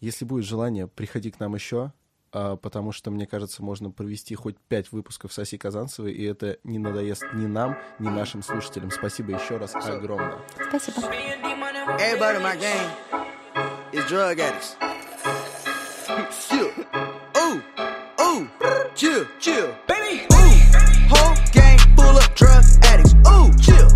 если 0.00 0.24
будет 0.24 0.46
желание, 0.46 0.88
приходи 0.88 1.30
к 1.30 1.38
нам 1.38 1.54
еще, 1.54 1.92
а, 2.32 2.56
потому 2.56 2.92
что, 2.92 3.10
мне 3.10 3.26
кажется, 3.26 3.62
можно 3.62 3.90
провести 3.90 4.34
хоть 4.34 4.56
пять 4.56 4.90
выпусков 4.90 5.34
с 5.34 5.38
Асей 5.38 5.58
Казанцевой, 5.58 6.14
и 6.14 6.24
это 6.24 6.56
не 6.64 6.78
надоест 6.78 7.24
ни 7.34 7.44
нам, 7.44 7.76
ни 7.98 8.08
нашим 8.08 8.42
слушателям. 8.42 8.90
Спасибо 8.90 9.32
еще 9.32 9.58
раз 9.58 9.74
огромное. 9.74 10.38
Спасибо. 10.68 11.02
Everybody 11.88 12.36
in 12.36 12.42
my 12.42 12.56
game 12.56 12.90
is 13.92 14.04
drug 14.04 14.38
addicts. 14.38 14.76
chill. 16.46 16.70
Ooh, 17.38 17.62
ooh, 18.20 18.50
chill, 18.94 19.26
chill. 19.38 19.74
Baby, 19.86 20.26
ooh. 20.30 20.52
Whole 21.08 21.34
gang 21.52 21.78
full 21.96 22.18
of 22.18 22.34
drug 22.34 22.64
addicts. 22.82 23.14
Ooh, 23.26 23.50
chill. 23.58 23.88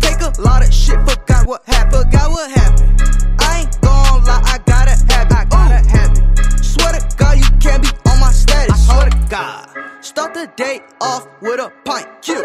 Take 0.00 0.20
a 0.22 0.32
lot 0.40 0.66
of 0.66 0.74
shit, 0.74 0.98
forgot 1.08 1.46
what 1.46 1.62
happened, 1.66 2.02
forgot 2.02 2.30
what 2.32 2.50
happened. 2.50 3.00
I 3.38 3.60
ain't 3.60 3.80
gon' 3.80 4.24
lie, 4.24 4.42
I 4.44 4.58
gotta 4.66 4.90
have 4.90 5.30
it, 5.30 5.32
I 5.32 5.44
gotta 5.44 5.88
have 5.88 6.10
it. 6.10 6.64
Swear 6.64 6.94
to 6.94 7.16
God, 7.16 7.38
you 7.38 7.48
can't 7.60 7.82
be 7.82 7.90
on 8.10 8.18
my 8.18 8.32
status. 8.32 8.88
I 8.88 8.94
swear 8.94 9.10
to 9.10 9.26
God. 9.30 10.04
Start 10.04 10.34
the 10.34 10.50
day 10.56 10.80
off 11.00 11.28
with 11.40 11.60
a 11.60 11.72
pint. 11.84 12.08
Chill. 12.22 12.44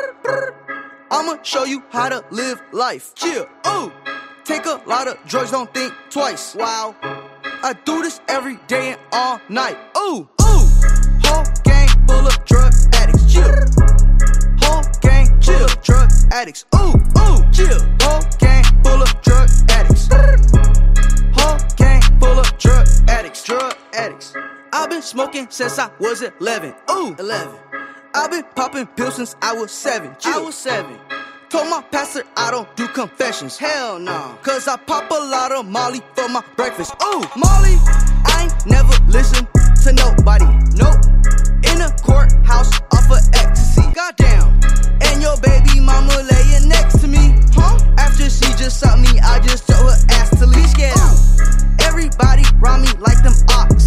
I'ma 1.09 1.41
show 1.41 1.63
you 1.63 1.81
how 1.89 2.09
to 2.09 2.23
live 2.29 2.61
life. 2.71 3.15
Chill. 3.15 3.47
Ooh. 3.67 3.91
Take 4.45 4.67
a 4.67 4.79
lot 4.85 5.07
of 5.07 5.17
drugs, 5.25 5.49
don't 5.49 5.73
think 5.73 5.91
twice. 6.11 6.53
Wow. 6.53 6.95
I 7.63 7.73
do 7.83 8.03
this 8.03 8.21
every 8.27 8.57
day 8.67 8.91
and 8.91 9.01
all 9.11 9.41
night. 9.49 9.75
Ooh, 9.97 10.29
ooh. 10.39 10.69
Whole 11.23 11.45
gang 11.63 11.87
full 12.07 12.27
of 12.27 12.45
drug 12.45 12.71
addicts. 12.93 13.33
Chill. 13.33 13.55
Whole 14.61 14.83
gang 15.01 15.39
chill. 15.41 15.67
Drug 15.81 16.11
addicts. 16.31 16.63
Ooh, 16.75 16.93
ooh. 17.17 17.51
Chill. 17.51 17.79
Whole 18.01 18.21
gang 18.37 18.63
full 18.83 19.01
of 19.01 19.21
drug 19.23 19.49
addicts. 19.69 20.09
Whole 21.33 21.57
gang 21.75 22.03
full 22.19 22.39
of 22.39 22.57
drug 22.59 22.87
addicts. 23.09 23.43
Drug 23.43 23.75
addicts. 23.95 24.35
I've 24.71 24.91
been 24.91 25.01
smoking 25.01 25.47
since 25.49 25.79
I 25.79 25.89
was 25.99 26.21
11. 26.21 26.75
Ooh, 26.91 27.15
11. 27.17 27.55
I've 28.13 28.29
been 28.29 28.45
popping 28.55 28.85
pills 28.85 29.15
since 29.15 29.35
I 29.41 29.53
was 29.53 29.71
seven. 29.71 30.15
I 30.23 30.37
was 30.37 30.53
seven. 30.53 30.99
Told 31.55 31.69
my 31.69 31.81
pastor 31.89 32.23
I 32.35 32.51
don't 32.51 32.67
do 32.75 32.85
confessions. 32.85 33.57
Hell 33.57 33.97
no. 33.97 34.37
Cause 34.43 34.67
I 34.67 34.75
pop 34.75 35.09
a 35.09 35.13
lot 35.13 35.53
of 35.53 35.65
Molly 35.65 36.01
for 36.13 36.27
my 36.27 36.43
breakfast. 36.57 36.93
Ooh, 37.01 37.23
Molly. 37.37 37.77
I 38.27 38.43
ain't 38.43 38.65
never 38.65 38.91
listen 39.07 39.47
to 39.83 39.93
nobody. 39.93 40.43
Nope. 40.75 40.99
In 41.63 41.79
a 41.79 41.95
courthouse 42.03 42.75
off 42.91 43.09
of 43.09 43.23
ecstasy. 43.33 43.87
Goddamn. 43.93 44.59
And 44.99 45.21
your 45.21 45.37
baby 45.39 45.79
mama 45.79 46.27
laying 46.29 46.67
next 46.67 46.99
to 46.99 47.07
me. 47.07 47.39
Huh? 47.55 47.79
After 47.97 48.29
she 48.29 48.51
just 48.59 48.81
sucked 48.81 48.99
me, 48.99 49.17
I 49.21 49.39
just 49.39 49.65
told 49.65 49.87
her 49.87 49.97
ass 50.09 50.37
to 50.39 50.45
leave. 50.45 50.75
Get 50.75 50.91
out. 50.97 51.15
Everybody 51.79 52.43
round 52.59 52.81
me 52.81 52.91
like 52.99 53.23
them 53.23 53.31
oxys. 53.55 53.84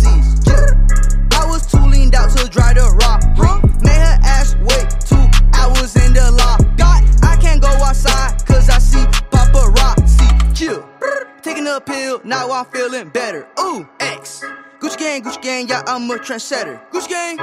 Now 12.28 12.50
I'm 12.50 12.66
feeling 12.66 13.08
better. 13.08 13.48
Ooh, 13.58 13.88
X. 14.00 14.44
Gucci 14.80 14.98
gang, 14.98 15.22
Gucci 15.22 15.42
gang, 15.42 15.68
yeah, 15.68 15.82
I'm 15.86 16.10
a 16.10 16.14
trendsetter. 16.16 16.78
Gucci 16.90 17.08
gang. 17.08 17.38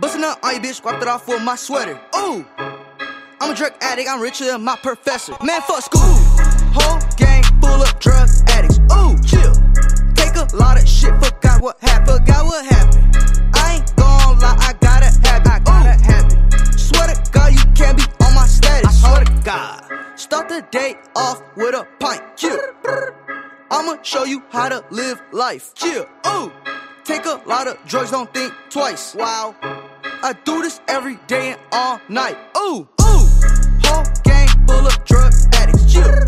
Bustin' 0.00 0.24
up 0.24 0.42
on 0.42 0.54
you, 0.54 0.60
bitch, 0.60 0.82
wiped 0.82 1.02
it 1.02 1.08
off 1.08 1.28
with 1.28 1.42
my 1.42 1.54
sweater. 1.54 1.98
Ooh. 2.16 2.44
I'm 3.40 3.50
a 3.50 3.54
drug 3.54 3.72
addict, 3.80 4.08
I'm 4.10 4.20
richer 4.20 4.46
than 4.46 4.62
my 4.62 4.76
professor. 4.76 5.34
Man, 5.42 5.60
fuck 5.62 5.82
school. 5.82 6.00
Whole 6.74 7.00
gang 7.16 7.44
full 7.60 7.82
of 7.82 7.98
drug 8.00 8.28
addicts. 8.48 8.78
Ooh, 8.92 9.16
chill. 9.22 9.54
Take 10.14 10.34
a 10.34 10.48
lot 10.56 10.76
of 10.76 10.88
shit, 10.88 11.14
forgot 11.22 11.62
what 11.62 11.80
happened, 11.80 12.18
forgot 12.18 12.44
what 12.44 12.66
happened. 12.66 13.16
I 13.54 13.76
ain't 13.76 13.96
gon' 13.96 14.38
lie, 14.40 14.56
I 14.58 14.72
gotta 14.80 15.06
have 15.06 15.42
it, 15.42 15.48
I 15.48 15.58
gotta 15.60 16.04
have 16.04 16.32
it. 16.32 16.78
Swear 16.78 17.14
to 17.14 17.30
God, 17.30 17.52
you 17.52 17.64
can't 17.74 17.96
be 17.96 18.04
on 18.24 18.34
my 18.34 18.46
status. 18.46 19.04
I 19.04 19.08
swear 19.08 19.24
to 19.24 19.42
God. 19.44 20.18
Start 20.18 20.48
the 20.48 20.66
day 20.72 20.96
off 21.14 21.42
with 21.56 21.74
a 21.74 21.86
pint. 22.00 22.36
Chill. 22.36 22.58
I'ma 23.72 24.02
show 24.02 24.24
you 24.24 24.42
how 24.50 24.68
to 24.68 24.84
live 24.90 25.22
life. 25.30 25.72
Yeah, 25.84 26.04
ooh. 26.26 26.52
Take 27.04 27.24
a 27.24 27.40
lot 27.46 27.68
of 27.68 27.78
drugs, 27.86 28.10
don't 28.10 28.32
think 28.34 28.52
twice. 28.68 29.14
Wow. 29.14 29.54
I 29.62 30.34
do 30.44 30.60
this 30.60 30.80
every 30.88 31.16
day 31.28 31.52
and 31.52 31.60
all 31.70 32.00
night. 32.08 32.36
Ooh, 32.56 32.88
ooh. 33.00 33.28
Whole 33.84 34.04
gang 34.24 34.48
full 34.66 34.86
of 34.86 35.04
drug 35.04 35.32
addicts. 35.54 35.94
Yeah. 35.94 36.24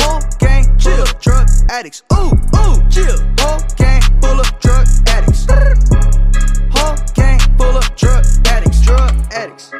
Whole 0.00 0.22
gang 0.38 0.78
full 0.80 1.02
of 1.02 1.20
drug 1.20 1.48
addicts. 1.70 2.02
Ooh, 2.14 2.32
ooh. 2.56 2.88
chill, 2.88 3.18
Whole 3.40 3.60
gang 3.76 4.00
full 4.20 4.40
of 4.40 4.58
drug 4.60 4.86
addicts. 5.06 5.46
Whole 6.72 6.96
gang 7.14 7.40
full 7.58 7.76
of 7.76 7.96
drug 7.96 8.24
addicts. 8.46 8.80
Drug 8.80 9.14
addicts. 9.32 9.70